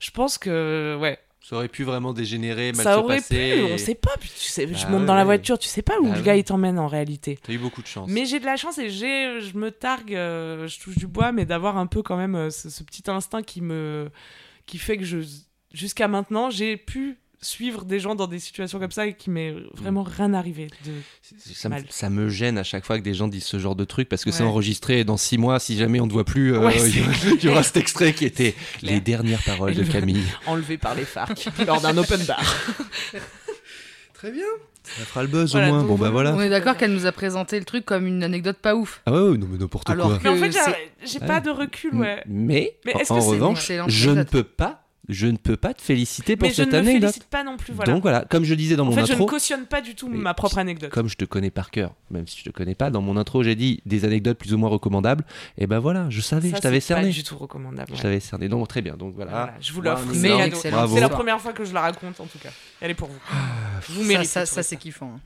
je 0.00 0.10
pense 0.10 0.38
que 0.38 0.96
ouais, 1.00 1.18
Ça 1.42 1.56
aurait 1.56 1.68
pu 1.68 1.82
vraiment 1.84 2.12
dégénérer, 2.12 2.72
mal 2.72 2.84
ça 2.84 2.94
se 2.94 2.98
aurait 2.98 3.16
passer. 3.16 3.54
pu. 3.56 3.62
On 3.64 3.74
et 3.74 3.78
sait 3.78 3.94
pas. 3.94 4.12
tu 4.20 4.28
sais, 4.28 4.68
je 4.72 4.86
Ah 4.86 4.90
monte 4.90 5.00
ouais, 5.00 5.06
dans 5.06 5.14
la 5.14 5.24
voiture, 5.24 5.58
tu 5.58 5.68
sais 5.68 5.82
pas 5.82 5.98
où 6.00 6.08
Bah 6.08 6.16
le 6.16 6.22
gars 6.22 6.36
il 6.36 6.44
t'emmène 6.44 6.78
en 6.78 6.86
réalité. 6.86 7.38
T'as 7.42 7.52
eu 7.52 7.58
beaucoup 7.58 7.82
de 7.82 7.86
chance. 7.88 8.08
Mais 8.08 8.26
j'ai 8.26 8.38
de 8.40 8.44
la 8.46 8.56
chance 8.56 8.78
et 8.78 8.88
j'ai, 8.90 9.40
je 9.40 9.56
me 9.58 9.70
targue, 9.70 10.14
euh, 10.14 10.68
je 10.68 10.80
touche 10.80 10.96
du 10.96 11.06
bois, 11.08 11.32
mais 11.32 11.44
d'avoir 11.44 11.76
un 11.78 11.86
peu 11.86 12.02
quand 12.02 12.16
même 12.16 12.36
euh, 12.36 12.50
ce, 12.50 12.70
ce 12.70 12.84
petit 12.84 13.10
instinct 13.10 13.42
qui 13.42 13.60
me, 13.60 14.08
qui 14.66 14.78
fait 14.78 14.96
que 14.96 15.04
je, 15.04 15.18
jusqu'à 15.72 16.06
maintenant, 16.08 16.48
j'ai 16.50 16.76
pu 16.76 17.18
suivre 17.42 17.84
des 17.84 17.98
gens 18.00 18.14
dans 18.14 18.28
des 18.28 18.38
situations 18.38 18.78
comme 18.78 18.92
ça 18.92 19.06
et 19.06 19.14
qui 19.14 19.28
m'est 19.28 19.52
vraiment 19.74 20.04
rien 20.04 20.32
arrivé. 20.32 20.68
De... 20.86 20.92
ça, 21.52 21.68
me, 21.68 21.74
mal. 21.74 21.84
ça 21.90 22.08
me 22.08 22.28
gêne 22.28 22.56
à 22.56 22.62
chaque 22.62 22.84
fois 22.86 22.98
que 22.98 23.02
des 23.04 23.14
gens 23.14 23.26
disent 23.28 23.44
ce 23.44 23.58
genre 23.58 23.74
de 23.76 23.84
truc 23.84 24.08
parce 24.08 24.24
que 24.24 24.30
c'est 24.30 24.44
enregistré 24.44 25.00
et 25.00 25.04
dans 25.04 25.16
six 25.16 25.38
mois, 25.38 25.58
si 25.58 25.76
jamais 25.76 26.00
on 26.00 26.06
ne 26.06 26.12
voit 26.12 26.24
plus, 26.24 26.54
euh, 26.54 26.60
Ouais, 26.60 26.74
il 27.34 27.44
y 27.44 27.48
aura- 27.48 27.62
cet 27.64 27.76
extrait 27.78 28.12
qui 28.14 28.24
était 28.24 28.54
les 28.82 29.00
dernières 29.00 29.42
paroles 29.42 29.74
de 29.74 29.82
Et 29.82 29.88
Camille. 29.92 30.22
Enlevé 30.46 30.78
par 30.78 30.94
les 30.94 31.04
FARC 31.04 31.48
lors 31.66 31.80
d'un 31.80 31.96
open 31.98 32.22
bar. 32.24 32.42
Très 34.14 34.30
bien. 34.30 34.44
Ça 34.84 35.04
fera 35.04 35.22
le 35.22 35.28
buzz 35.28 35.52
Voilà, 35.52 35.68
au 35.70 35.74
moins. 35.74 35.82
Bon 35.84 35.94
bah 35.96 36.10
voilà. 36.10 36.34
On 36.34 36.40
est 36.40 36.48
d'accord 36.50 36.76
qu'elle 36.76 36.92
nous 36.92 37.06
a 37.06 37.12
présenté 37.12 37.58
le 37.58 37.64
truc 37.64 37.84
comme 37.84 38.06
une 38.06 38.22
anecdote 38.22 38.58
pas 38.60 38.74
ouf. 38.74 39.00
Ah 39.06 39.12
ouais, 39.12 39.30
ouais, 39.30 39.38
non 39.38 39.46
mais 39.50 39.58
n'importe 39.58 39.86
quoi. 39.86 40.18
que- 40.18 40.22
Mais 40.24 40.28
en 40.30 40.36
fait, 40.36 40.56
j'ai, 41.04 41.20
pas 41.20 41.40
de 41.40 41.50
recul, 41.50 41.94
ouais. 41.94 42.22
Mais, 42.26 42.76
Mais 42.84 42.94
en- 42.94 42.98
est-ce 42.98 43.12
en 43.12 43.16
que 43.16 43.22
c'est 43.22 43.28
une 43.28 43.32
revanche, 43.34 43.72
je 43.88 44.10
ne 44.10 44.22
peux 44.24 44.42
pas, 44.42 44.81
je 45.08 45.26
ne 45.26 45.36
peux 45.36 45.56
pas 45.56 45.74
te 45.74 45.82
féliciter 45.82 46.36
pour 46.36 46.46
Mais 46.48 46.54
je 46.54 46.62
ne 46.62 46.66
cette 46.66 46.74
me 46.74 46.78
anecdote. 46.78 47.00
félicite 47.10 47.24
pas 47.24 47.42
non 47.42 47.56
plus, 47.56 47.72
voilà. 47.74 47.92
Donc 47.92 48.02
voilà, 48.02 48.24
comme 48.30 48.44
je 48.44 48.54
disais 48.54 48.76
dans 48.76 48.84
en 48.84 48.86
mon 48.86 48.92
fait, 48.92 49.06
je 49.06 49.12
intro, 49.12 49.24
ne 49.24 49.30
cautionne 49.30 49.66
pas 49.66 49.80
du 49.80 49.94
tout 49.96 50.08
ma 50.08 50.32
propre 50.32 50.58
anecdote. 50.58 50.90
comme 50.90 51.08
je 51.08 51.16
te 51.16 51.24
connais 51.24 51.50
par 51.50 51.70
cœur, 51.72 51.92
même 52.10 52.26
si 52.28 52.38
je 52.38 52.44
te 52.44 52.50
connais 52.50 52.74
pas, 52.76 52.90
dans 52.90 53.02
mon 53.02 53.16
intro 53.16 53.42
j'ai 53.42 53.56
dit 53.56 53.82
des 53.84 54.04
anecdotes 54.04 54.38
plus 54.38 54.54
ou 54.54 54.58
moins 54.58 54.68
recommandables. 54.68 55.24
Et 55.58 55.66
ben 55.66 55.80
voilà, 55.80 56.08
je 56.08 56.20
savais, 56.20 56.50
Ça, 56.50 56.56
je 56.56 56.62
t'avais 56.62 56.78
c'est 56.80 56.94
pas 56.94 57.00
cerné. 57.00 57.12
du 57.12 57.24
tout 57.24 57.36
recommandable. 57.36 57.90
Je 57.94 58.00
t'avais 58.00 58.20
cerné. 58.20 58.48
Donc 58.48 58.68
très 58.68 58.80
bien. 58.82 58.96
Donc 58.96 59.14
voilà. 59.16 59.30
Voilà, 59.32 59.54
je 59.60 59.72
vous 59.72 59.80
l'offre. 59.82 60.04
c'est 60.14 60.70
la 61.00 61.08
première 61.08 61.40
fois 61.40 61.52
que 61.52 61.64
je 61.64 61.74
la 61.74 61.80
raconte 61.80 62.20
en 62.20 62.26
tout 62.26 62.38
cas. 62.38 62.50
Elle 62.80 62.92
est 62.92 62.94
pour 62.94 63.08
vous. 63.08 63.18
Vous 63.88 64.02
Ça, 64.02 64.08
méritez. 64.08 64.28
ça, 64.28 64.46
ça 64.46 64.62
c'est 64.62 64.76
kiffant. 64.76 65.14
hein. 65.16 65.20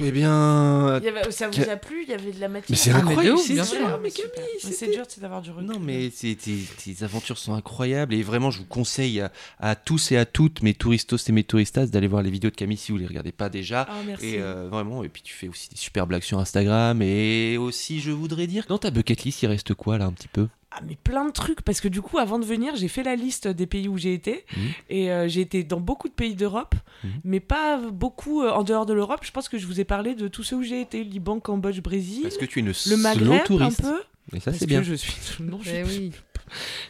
Eh 0.00 0.12
bien, 0.12 0.98
Il 0.98 1.04
y 1.04 1.08
avait- 1.08 1.30
ça 1.32 1.48
vous 1.48 1.60
a 1.60 1.76
plu? 1.76 2.02
Il 2.04 2.10
y 2.10 2.14
avait 2.14 2.30
de 2.30 2.40
la 2.40 2.48
matière. 2.48 2.66
mais 2.70 2.76
c'est 2.76 2.90
Ah, 2.90 3.00
mais 3.02 3.10
incroyable. 3.10 3.38
c'est 3.38 3.54
bien 3.54 3.64
sûr, 3.64 3.78
sûr. 3.78 3.86
Ah, 3.88 3.98
mais. 4.02 4.10
Camille, 4.10 4.30
c'est 4.60 4.72
c'était- 4.72 4.92
dur 4.92 5.04
d'avoir 5.20 5.40
du 5.42 5.50
recul. 5.50 5.66
Non, 5.66 5.80
mais 5.80 6.10
tes 6.10 7.02
aventures 7.04 7.38
sont 7.38 7.54
incroyables 7.54 8.14
et 8.14 8.22
vraiment, 8.22 8.50
je 8.52 8.58
vous 8.58 8.64
conseille 8.66 8.91
à, 9.00 9.32
à 9.58 9.74
tous 9.76 10.12
et 10.12 10.16
à 10.16 10.24
toutes, 10.26 10.62
mes 10.62 10.74
touristos 10.74 11.28
et 11.28 11.32
mes 11.32 11.44
touristas, 11.44 11.86
d'aller 11.86 12.06
voir 12.08 12.22
les 12.22 12.30
vidéos 12.30 12.50
de 12.50 12.56
Camille 12.56 12.76
si 12.76 12.92
vous 12.92 12.98
les 12.98 13.06
regardez 13.06 13.32
pas 13.32 13.48
déjà. 13.48 13.86
Ah, 13.88 14.00
merci. 14.06 14.26
Et 14.26 14.40
euh, 14.40 14.68
vraiment, 14.70 15.02
et 15.04 15.08
puis 15.08 15.22
tu 15.22 15.32
fais 15.34 15.48
aussi 15.48 15.68
des 15.70 15.76
super 15.76 16.06
blagues 16.06 16.22
sur 16.22 16.38
Instagram. 16.38 17.00
Et 17.02 17.56
aussi, 17.58 18.00
je 18.00 18.10
voudrais 18.10 18.46
dire, 18.46 18.64
dans 18.68 18.78
ta 18.78 18.90
bucket 18.90 19.24
list, 19.24 19.42
il 19.42 19.46
reste 19.46 19.74
quoi 19.74 19.98
là 19.98 20.04
un 20.06 20.12
petit 20.12 20.28
peu? 20.28 20.48
Ah, 20.74 20.80
mais 20.88 20.96
plein 21.04 21.26
de 21.26 21.32
trucs. 21.32 21.60
Parce 21.62 21.80
que 21.82 21.88
du 21.88 22.00
coup, 22.00 22.16
avant 22.18 22.38
de 22.38 22.46
venir, 22.46 22.76
j'ai 22.76 22.88
fait 22.88 23.02
la 23.02 23.14
liste 23.14 23.46
des 23.46 23.66
pays 23.66 23.88
où 23.88 23.98
j'ai 23.98 24.14
été. 24.14 24.46
Mhm. 24.56 24.62
Et 24.88 25.12
euh, 25.12 25.28
j'ai 25.28 25.42
été 25.42 25.64
dans 25.64 25.80
beaucoup 25.80 26.08
de 26.08 26.14
pays 26.14 26.34
d'Europe. 26.34 26.74
Mhm. 27.04 27.10
Mais 27.24 27.40
pas 27.40 27.78
beaucoup 27.78 28.42
euh, 28.42 28.50
en 28.52 28.62
dehors 28.64 28.86
de 28.86 28.94
l'Europe. 28.94 29.20
Je 29.22 29.30
pense 29.32 29.50
que 29.50 29.58
je 29.58 29.66
vous 29.66 29.80
ai 29.80 29.84
parlé 29.84 30.14
de 30.14 30.28
tous 30.28 30.42
ceux 30.44 30.56
où 30.56 30.62
j'ai 30.62 30.80
été 30.80 31.04
Liban, 31.04 31.40
Cambodge, 31.40 31.80
Brésil. 31.80 32.22
Parce 32.22 32.38
que 32.38 32.46
tu 32.46 32.58
es 32.58 32.62
une 32.62 32.68
Le 32.68 32.72
slow 32.72 32.96
Maghreb, 32.96 33.32
un 33.32 33.38
touriste. 33.44 33.82
peu. 33.82 34.00
Et 34.34 34.40
ça, 34.40 34.52
c'est 34.54 34.60
que 34.60 34.64
bien. 34.66 34.82
je 34.82 34.94
suis. 34.94 35.12
Non, 35.40 35.58
je 35.62 35.70
Eh 35.70 35.84
oui. 35.84 36.12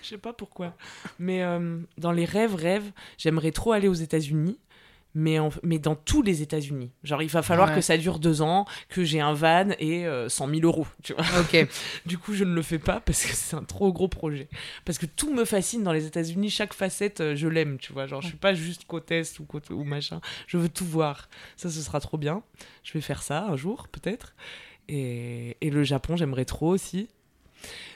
Je 0.02 0.08
sais 0.08 0.18
pas 0.18 0.32
pourquoi. 0.32 0.74
Mais 1.18 1.42
euh, 1.42 1.78
dans 1.98 2.12
les 2.12 2.24
rêves, 2.24 2.54
rêves, 2.54 2.90
j'aimerais 3.18 3.52
trop 3.52 3.72
aller 3.72 3.88
aux 3.88 3.94
États-Unis. 3.94 4.58
mais, 5.14 5.38
en- 5.38 5.50
mais 5.62 5.78
dans 5.78 5.94
tous 5.94 6.22
les 6.22 6.40
États-Unis. 6.40 6.90
Genre, 7.04 7.20
il 7.22 7.28
va 7.28 7.42
falloir 7.42 7.68
Ouais. 7.68 7.74
que 7.74 7.80
ça 7.82 7.98
dure 7.98 8.18
deux 8.18 8.40
ans, 8.40 8.64
que 8.88 9.04
j'ai 9.04 9.20
un 9.20 9.34
van 9.34 9.68
et 9.78 10.06
euh, 10.06 10.30
100 10.30 10.48
000 10.48 10.60
euros, 10.62 10.86
tu 11.02 11.12
vois. 11.12 11.22
Ok. 11.38 11.68
Du 12.06 12.16
coup, 12.16 12.32
je 12.32 12.44
ne 12.44 12.54
le 12.54 12.62
fais 12.62 12.78
pas 12.78 12.98
parce 13.00 13.22
que 13.26 13.34
c'est 13.34 13.54
un 13.54 13.62
trop 13.62 13.92
gros 13.92 14.08
projet. 14.08 14.48
Parce 14.86 14.96
que 14.96 15.04
tout 15.04 15.30
me 15.34 15.44
fascine 15.44 15.82
dans 15.82 15.92
les 15.92 16.06
États-Unis, 16.06 16.48
chaque 16.48 16.72
facette, 16.72 17.20
euh, 17.20 17.36
je 17.36 17.46
l'aime, 17.46 17.76
tu 17.78 17.92
vois. 17.92 18.06
Genre, 18.06 18.22
je 18.22 18.28
suis 18.28 18.38
pas 18.38 18.54
juste 18.54 18.86
côte 18.86 19.10
est 19.10 19.38
ou 19.38 19.44
côte 19.44 19.68
ou 19.68 19.84
machin. 19.84 20.22
Je 20.46 20.56
veux 20.56 20.70
tout 20.70 20.86
voir. 20.86 21.28
Ça, 21.58 21.68
ce 21.68 21.82
sera 21.82 22.00
trop 22.00 22.16
bien. 22.16 22.42
Je 22.82 22.94
vais 22.94 23.02
faire 23.02 23.22
ça 23.22 23.44
un 23.44 23.56
jour, 23.56 23.88
peut-être. 23.88 24.34
Et, 24.88 25.58
et 25.60 25.68
le 25.68 25.84
Japon, 25.84 26.16
j'aimerais 26.16 26.46
trop 26.46 26.68
aussi. 26.70 27.10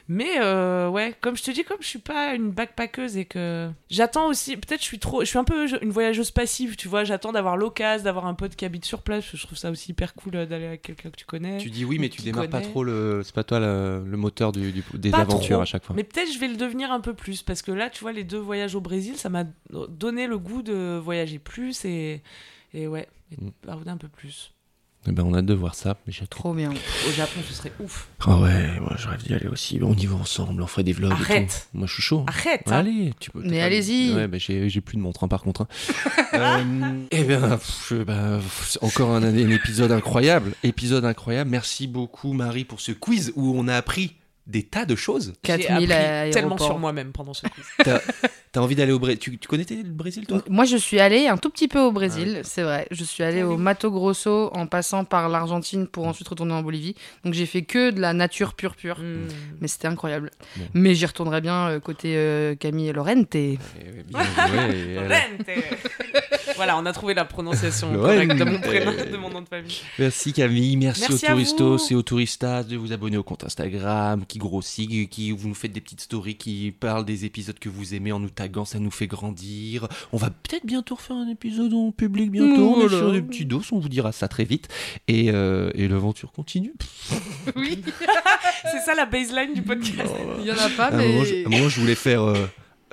Mais 0.09 0.39
euh, 0.41 0.89
ouais, 0.89 1.15
comme 1.21 1.37
je 1.37 1.43
te 1.43 1.51
dis, 1.51 1.65
comme 1.65 1.79
je 1.81 1.87
suis 1.89 1.99
pas 1.99 2.35
une 2.35 2.53
backpackeuse 2.53 3.17
et 3.17 3.25
que 3.25 3.69
j'attends 3.91 4.29
aussi, 4.29 4.57
peut-être 4.57 4.81
je 4.81 4.85
suis 4.87 5.01
trop, 5.01 5.23
je 5.23 5.27
suis 5.27 5.39
un 5.39 5.43
peu 5.45 5.67
une 5.83 5.91
voyageuse 5.91 6.31
passive, 6.31 6.77
tu 6.77 6.87
vois. 6.87 7.03
J'attends 7.03 7.33
d'avoir 7.33 7.57
l'occasion, 7.57 8.05
d'avoir 8.05 8.27
un 8.27 8.35
pote 8.35 8.55
qui 8.55 8.65
habite 8.65 8.85
sur 8.85 9.03
place. 9.03 9.25
Je 9.35 9.45
trouve 9.45 9.59
ça 9.59 9.69
aussi 9.71 9.91
hyper 9.91 10.15
cool 10.15 10.37
euh, 10.37 10.47
d'aller 10.47 10.67
avec 10.67 10.83
quelqu'un 10.83 11.11
que 11.11 11.17
tu 11.17 11.25
connais. 11.25 11.59
Tu 11.59 11.71
dis 11.71 11.85
oui, 11.85 11.99
mais 11.99 12.09
tu 12.09 12.23
démarres 12.23 12.49
pas 12.49 12.61
trop 12.61 12.85
le. 12.85 13.23
C'est 13.25 13.35
pas 13.35 13.43
toi 13.43 13.59
le, 13.59 14.05
le 14.07 14.17
moteur 14.17 14.53
du, 14.53 14.71
du- 14.71 14.85
des 14.95 15.11
Pas 15.11 15.19
aventures 15.23 15.57
trop, 15.57 15.63
à 15.63 15.65
chaque 15.65 15.85
fois. 15.85 15.97
Mais 15.97 16.05
peut-être 16.05 16.33
je 16.33 16.39
vais 16.39 16.49
le 16.49 16.57
devenir 16.57 16.93
un 16.93 17.01
peu 17.01 17.15
plus 17.15 17.43
parce 17.43 17.63
que 17.63 17.73
là, 17.73 17.91
tu 17.91 18.01
vois, 18.03 18.13
les 18.13 18.23
deux 18.25 18.39
voyages 18.39 18.77
au 18.77 18.81
Brésil, 18.81 19.17
ça 19.17 19.29
m'a 19.29 19.43
donné 19.89 20.29
le 20.29 20.39
goût 20.39 20.63
de 20.63 21.01
voyager 21.03 21.41
plus 21.41 21.85
et, 21.85 22.23
et 22.75 22.87
ouais, 22.87 23.09
et 23.33 23.37
de 23.37 23.47
Mm. 23.47 23.89
un 23.89 23.97
peu 23.97 24.09
plus. 24.09 24.53
Eh 25.09 25.13
ben, 25.13 25.23
on 25.25 25.35
a 25.35 25.39
hâte 25.39 25.47
de 25.47 25.55
voir 25.55 25.75
ça. 25.75 25.97
Mais 26.07 26.13
j'ai 26.13 26.27
Trop 26.27 26.53
bien. 26.53 26.71
Au 26.71 27.11
Japon, 27.13 27.41
ce 27.49 27.55
serait 27.55 27.73
ouf. 27.81 28.09
Ah 28.27 28.39
ouais, 28.39 28.81
moi 28.81 28.95
je 28.99 29.07
rêve 29.09 29.23
d'y 29.23 29.33
aller 29.35 29.47
aussi. 29.47 29.79
On 29.83 29.95
y 29.95 30.07
va 30.07 30.17
ensemble, 30.17 30.61
on 30.63 30.67
ferait 30.67 30.83
des 30.83 30.93
vlogs. 30.93 31.13
et 31.13 31.15
Arrête. 31.15 31.69
tout. 31.73 31.79
Moi 31.79 31.87
je 31.87 31.93
suis 31.95 32.03
chaud. 32.03 32.25
Arrête 32.27 32.63
Ouais, 32.67 32.73
hein. 32.73 32.79
Allez, 32.79 33.15
tu 33.21 33.31
peux. 33.31 33.41
Mais 33.45 33.61
allez-y. 33.61 34.13
Ouais, 34.15 34.27
bah, 34.27 34.39
j'ai 34.39 34.69
j'ai 34.69 34.81
plus 34.81 34.97
de 34.97 35.03
montre 35.03 35.23
hein, 35.25 35.29
par 35.29 35.43
contre. 35.43 35.63
hein. 35.63 35.69
euh, 36.35 36.93
eh 37.11 37.25
bien, 37.25 37.41
pff, 37.57 37.93
bah, 38.07 38.41
encore 38.83 39.11
un, 39.11 39.23
un 39.23 39.51
épisode 39.51 39.93
incroyable. 39.93 40.53
Épisode 40.65 41.05
incroyable. 41.05 41.51
Merci 41.51 41.87
beaucoup 41.87 42.33
Marie 42.33 42.65
pour 42.65 42.81
ce 42.81 42.93
quiz 42.93 43.33
où 43.37 43.55
on 43.57 43.69
a 43.69 43.75
appris 43.77 44.15
des 44.47 44.63
tas 44.63 44.85
de 44.85 44.95
choses. 44.95 45.33
J'ai 45.45 45.59
4000 45.59 45.93
appris 45.93 46.05
aéroports. 46.05 46.33
tellement 46.35 46.59
sur 46.59 46.79
moi-même 46.79 47.13
pendant 47.13 47.35
ce 47.35 47.47
quiz. 47.49 47.65
T'as 48.53 48.61
envie 48.61 48.75
d'aller 48.77 48.93
au 48.93 48.99
Brésil? 48.99 49.19
Tu, 49.19 49.39
tu 49.39 49.49
connaissais 49.49 49.75
le 49.77 49.83
Brésil 49.91 50.25
toi? 50.27 50.43
Moi, 50.49 50.65
je 50.65 50.77
suis 50.77 50.99
allée 50.99 51.27
un 51.29 51.37
tout 51.37 51.51
petit 51.51 51.69
peu 51.69 51.81
au 51.81 51.93
Brésil, 51.93 52.41
c'est 52.45 52.63
vrai. 52.63 52.87
Je 52.91 53.05
suis 53.05 53.23
allée 53.23 53.43
au 53.43 53.57
Mato 53.59 53.91
Grosso 53.91 54.51
en 54.55 54.67
passant 54.67 55.05
par 55.05 55.29
l'Argentine 55.29 55.87
pour 55.89 56.07
ensuite 56.07 56.29
retourner 56.29 56.55
en 56.55 56.63
Bolivie. 56.63 56.95
Donc 57.25 57.35
j'ai 57.35 57.45
fait 57.47 57.63
que 57.63 57.91
de 57.91 58.01
la 58.01 58.13
nature 58.15 58.55
pure 58.55 58.77
pure. 58.77 58.99
Hmm. 59.01 59.27
Mais 59.61 59.69
c'était 59.69 59.89
incroyable. 59.89 60.31
Bon. 60.57 60.65
Mais 60.75 60.95
j'y 60.95 61.05
retournerai 61.07 61.41
bien 61.41 61.69
euh, 61.69 61.81
côté 61.81 62.15
euh, 62.17 62.55
Camille 62.55 62.89
et 62.89 62.93
Lorente. 62.93 63.35
Eh, 63.35 63.59
a- 64.15 64.49
Lorente. 64.95 65.51
Voilà, 66.57 66.77
on 66.79 66.85
a 66.87 66.93
trouvé 66.93 67.15
la 67.15 67.25
prononciation 67.25 67.93
correcte 67.95 68.35
de 68.37 68.45
mon 68.45 68.61
prénom, 68.61 68.93
de 69.13 69.17
mon 69.17 69.31
nom 69.31 69.43
de 69.43 69.49
famille. 69.49 69.81
Merci 69.99 70.33
Camille, 70.33 70.77
merci, 70.77 71.03
Merci 71.09 71.25
aux 71.27 71.29
touristos 71.29 71.87
vous. 71.89 71.93
et 71.93 71.95
aux 71.97 72.03
touristas 72.03 72.63
de 72.65 72.77
vous 72.77 72.93
abonner 72.93 73.17
au 73.17 73.23
compte 73.23 73.45
Instagram 73.45 74.25
qui 74.27 74.39
grossit, 74.39 74.89
qui, 74.89 75.09
qui- 75.09 75.31
vous 75.33 75.49
nous 75.49 75.55
faites 75.55 75.73
des 75.73 75.81
petites 75.81 76.01
stories 76.01 76.37
qui 76.37 76.73
parlent 76.79 77.05
des 77.05 77.25
épisodes 77.25 77.59
que 77.59 77.69
vous 77.69 77.95
aimez 77.95 78.13
en 78.13 78.21
nous 78.21 78.31
taguant, 78.31 78.65
ça 78.65 78.79
nous 78.79 78.91
fait 78.91 79.07
grandir. 79.07 79.89
On 80.13 80.17
va 80.17 80.31
peut-être 80.31 80.67
bientôt 80.67 80.95
refaire 80.97 81.17
un 81.17 81.29
épisode 81.29 81.73
en 81.75 81.93
public 81.93 82.31
bientôt, 82.31 82.75
on 82.77 82.77
est 82.83 82.87
Voilà. 82.87 82.99
sur 82.99 83.13
des 83.13 83.23
petits 83.23 83.45
dos, 83.47 83.63
on 83.73 83.79
vous 83.79 83.89
dira 83.89 84.13
ça 84.13 84.29
très 84.29 84.45
vite. 84.45 84.69
Et, 85.09 85.31
euh, 85.31 85.71
et 85.75 85.89
l'aventure 85.89 86.33
continue. 86.33 86.73
Oui, 87.55 87.81
C'est 88.73 88.81
ça 88.85 88.95
la 88.95 89.07
baseline 89.07 89.55
du 89.55 89.63
podcast. 89.63 90.13
il 90.41 90.47
y 90.47 90.51
en 90.51 90.55
a 90.57 90.69
pas, 90.77 90.91
mais. 90.91 91.45
moment, 91.47 91.69
je 91.69 91.81
voulais 91.81 91.95
faire 91.95 92.23
euh, 92.23 92.35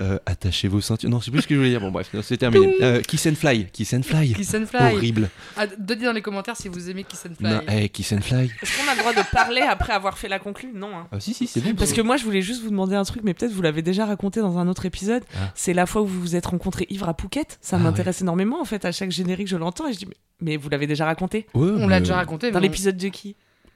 euh, 0.01 0.17
attachez 0.25 0.67
vos 0.67 0.81
ceintures. 0.81 1.09
Non, 1.09 1.21
c'est 1.21 1.29
plus 1.31 1.41
ce 1.41 1.47
que 1.47 1.53
je 1.53 1.59
voulais 1.59 1.69
dire. 1.71 1.79
Bon 1.81 1.91
bref, 1.91 2.09
c'est 2.23 2.37
terminé. 2.37 2.75
Euh, 2.81 3.01
kiss 3.01 3.25
and 3.27 3.35
fly, 3.35 3.67
kiss 3.71 3.93
and 3.93 4.03
fly. 4.03 4.33
Kiss 4.33 4.53
and 4.55 4.65
Fly. 4.65 4.95
Horrible. 4.95 5.29
Ah, 5.55 5.65
Donnez 5.77 6.05
dans 6.05 6.11
les 6.13 6.21
commentaires 6.21 6.55
si 6.57 6.67
vous 6.67 6.89
aimez 6.89 7.03
Kiss 7.03 7.25
and 7.29 7.35
Fly. 7.35 7.49
Non, 7.53 7.61
eh, 7.71 7.89
kiss 7.89 8.11
and 8.13 8.21
fly. 8.21 8.51
Est-ce 8.61 8.77
qu'on 8.83 8.89
a 8.91 8.95
le 8.95 8.99
droit 8.99 9.13
de 9.13 9.21
parler 9.31 9.61
après 9.61 9.93
avoir 9.93 10.17
fait 10.17 10.27
la 10.27 10.39
conclue 10.39 10.71
Non. 10.73 10.95
hein. 10.97 11.07
Ah 11.11 11.19
si 11.19 11.33
si, 11.33 11.45
c'est 11.47 11.61
bon. 11.61 11.75
Parce 11.75 11.93
que 11.93 12.01
moi, 12.01 12.17
je 12.17 12.23
voulais 12.23 12.41
juste 12.41 12.63
vous 12.63 12.69
demander 12.69 12.95
un 12.95 13.03
truc, 13.03 13.21
mais 13.23 13.33
peut-être 13.33 13.51
vous 13.51 13.61
l'avez 13.61 13.81
déjà 13.81 14.05
raconté 14.05 14.39
dans 14.39 14.57
un 14.57 14.67
autre 14.67 14.85
épisode. 14.85 15.23
Ah. 15.35 15.51
C'est 15.55 15.73
la 15.73 15.85
fois 15.85 16.01
où 16.01 16.07
vous 16.07 16.19
vous 16.21 16.35
êtes 16.35 16.45
rencontrés 16.47 16.87
ivre 16.89 17.07
à 17.07 17.13
Phuket. 17.13 17.59
Ça 17.61 17.75
Ah 17.75 17.79
m'intéresse 17.79 18.21
énormément, 18.21 18.59
en 18.61 18.65
fait. 18.65 18.85
À 18.85 18.91
chaque 18.91 19.11
générique, 19.11 19.47
je 19.47 19.57
l'entends 19.57 19.87
et 19.87 19.93
je 19.93 19.99
dis, 19.99 20.05
mais, 20.07 20.15
mais 20.41 20.57
vous 20.57 20.69
l'avez 20.69 20.87
déjà 20.87 21.05
raconté? 21.05 21.45
Ouais, 21.53 21.69
On 21.77 21.87
l'a 21.87 21.99
déjà 21.99 22.15
raconté. 22.15 22.49
Dans 22.51 22.59
mais 22.59 22.67
l'épisode 22.67 22.97
de 22.97 23.07
qui? 23.09 23.35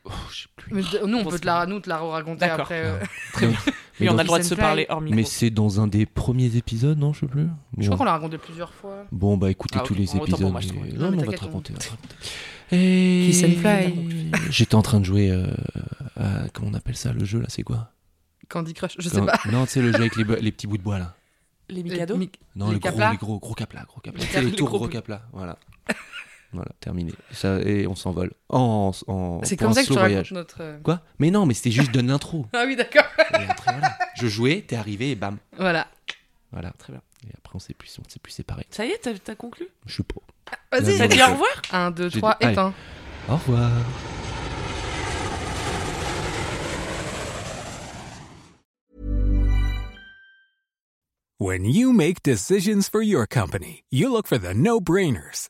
Oh, 0.09 0.11
plus. 0.55 0.73
mais 0.73 0.81
de- 0.81 1.05
Nous, 1.05 1.17
on 1.17 1.23
peut 1.23 1.31
c'est 1.31 1.39
te 1.41 1.45
la, 1.45 1.65
nous, 1.65 1.79
te 1.79 1.89
la 1.89 1.97
raconter 1.97 2.45
après. 2.45 2.81
euh. 2.85 2.99
Très 3.33 3.47
bien. 3.47 3.57
Oui, 3.99 4.09
on 4.09 4.17
a 4.17 4.21
le 4.23 4.27
droit 4.27 4.37
de 4.39 4.43
se 4.43 4.53
parler 4.55 4.85
hors 4.89 5.01
micro. 5.01 5.15
Mais 5.15 5.23
c'est 5.23 5.49
dans 5.49 5.81
un 5.81 5.87
des 5.87 6.05
premiers 6.05 6.55
épisodes, 6.55 6.97
non 6.99 7.13
Je 7.13 7.21
sais 7.21 7.25
plus. 7.27 7.47
Je 7.77 7.85
crois 7.85 7.97
qu'on 7.97 8.03
l'a 8.03 8.11
raconté 8.11 8.37
plusieurs 8.37 8.73
fois. 8.73 9.05
Bon, 9.11 9.37
bah 9.37 9.49
écoutez 9.49 9.79
Ah, 9.81 9.83
tous 9.85 9.95
les 9.95 10.15
épisodes. 10.15 10.39
moi. 10.51 10.61
Non, 10.61 11.05
Non, 11.05 11.11
mais 11.11 11.17
mais 11.17 11.23
on 11.23 11.31
va 11.31 11.37
te 11.37 11.43
raconter. 11.43 11.73
Et... 12.71 13.27
Kiss 13.31 13.43
and 13.43 13.59
Fly. 13.59 14.31
J'étais 14.49 14.75
en 14.75 14.81
train 14.81 14.99
de 14.99 15.05
jouer 15.05 15.31
euh, 15.31 15.47
à. 16.19 16.49
Comment 16.53 16.69
on 16.71 16.73
appelle 16.73 16.97
ça 16.97 17.13
Le 17.13 17.23
jeu 17.25 17.39
là, 17.39 17.45
c'est 17.49 17.63
quoi 17.63 17.91
Candy 18.49 18.73
Crush, 18.73 18.95
je 18.99 19.09
sais 19.09 19.19
Quand- 19.19 19.25
pas. 19.25 19.39
Non, 19.51 19.65
tu 19.65 19.71
sais, 19.73 19.81
le 19.81 19.91
jeu 19.91 19.99
avec 19.99 20.15
les, 20.15 20.23
petits 20.51 20.67
bouts 20.67 20.77
de 20.77 20.83
bois 20.83 20.99
là. 20.99 21.15
Les 21.69 21.83
Mikado 21.83 22.17
Les- 22.17 22.29
Non, 22.55 22.67
Les 22.67 22.73
le 22.75 22.79
gros, 22.79 22.99
les 23.11 23.17
gros, 23.17 23.39
gros 23.39 23.53
caplas, 23.53 23.83
gros 23.85 23.99
caplas. 23.99 24.19
Les 24.21 24.25
Tu 24.25 24.31
sais, 24.31 24.35
cap- 24.35 24.43
le 24.43 24.49
les 24.51 24.55
tour 24.55 24.67
gros 24.69 24.77
gros 24.79 24.87
caplas, 24.87 25.21
voilà. 25.33 25.57
Voilà, 26.53 26.71
terminé. 26.79 27.11
Ça, 27.31 27.59
et 27.61 27.87
on 27.87 27.95
s'envole. 27.95 28.31
En, 28.49 28.91
en, 29.07 29.41
C'est 29.43 29.57
comme 29.57 29.73
ça 29.73 29.81
que 29.81 29.87
tu 29.87 29.93
slow 29.93 30.01
racontes 30.01 30.11
voyage. 30.11 30.31
notre. 30.31 30.57
euh, 30.61 30.79
Quoi? 30.83 31.01
Mais 31.19 31.29
non, 31.31 31.45
mais 31.45 31.53
c'était 31.53 31.71
juste 31.71 31.91
donne 31.91 32.07
l'intro. 32.07 32.45
Ah 32.53 32.63
oui, 32.65 32.75
d'accord. 32.75 33.03
Et 33.33 33.45
après, 33.49 33.71
voilà. 33.73 33.97
Je 34.15 34.27
jouais, 34.27 34.63
t'es 34.67 34.75
arrivé 34.75 35.11
et 35.11 35.15
bam. 35.15 35.37
Voilà. 35.57 35.87
Voilà, 36.51 36.71
très 36.79 36.93
bien. 36.93 37.01
Et 37.27 37.31
après, 37.37 37.55
on 37.55 37.59
s'est 37.59 37.73
plus, 37.73 37.97
on 37.99 38.09
s'est 38.09 38.19
plus 38.19 38.31
séparés. 38.31 38.65
Ça 38.69 38.85
y 38.85 38.89
est, 38.91 38.99
t'as 38.99 39.13
t'as 39.15 39.35
conclu? 39.35 39.67
Je 39.85 39.93
suis 39.93 40.03
pas. 40.03 40.15
Vas-y. 40.71 40.93
Non, 40.93 40.97
T'as 40.99 41.07
dit 41.07 41.21
au 41.21 41.27
revoir 41.27 41.61
1, 41.71 41.91
2, 41.91 42.09
J'ai 42.09 42.19
3, 42.19 42.31
dit- 42.31 42.37
allez. 42.45 42.53
éteins. 42.53 42.73
Au 43.29 43.33
revoir. 43.35 43.71
When 51.39 51.65
you 51.65 51.93
make 51.93 52.23
decisions 52.23 52.89
for 52.89 53.01
your 53.01 53.27
company, 53.27 53.83
you 53.91 54.11
look 54.11 54.25
for 54.27 54.37
the 54.39 54.53
no 54.55 54.79
brainers. 54.81 55.49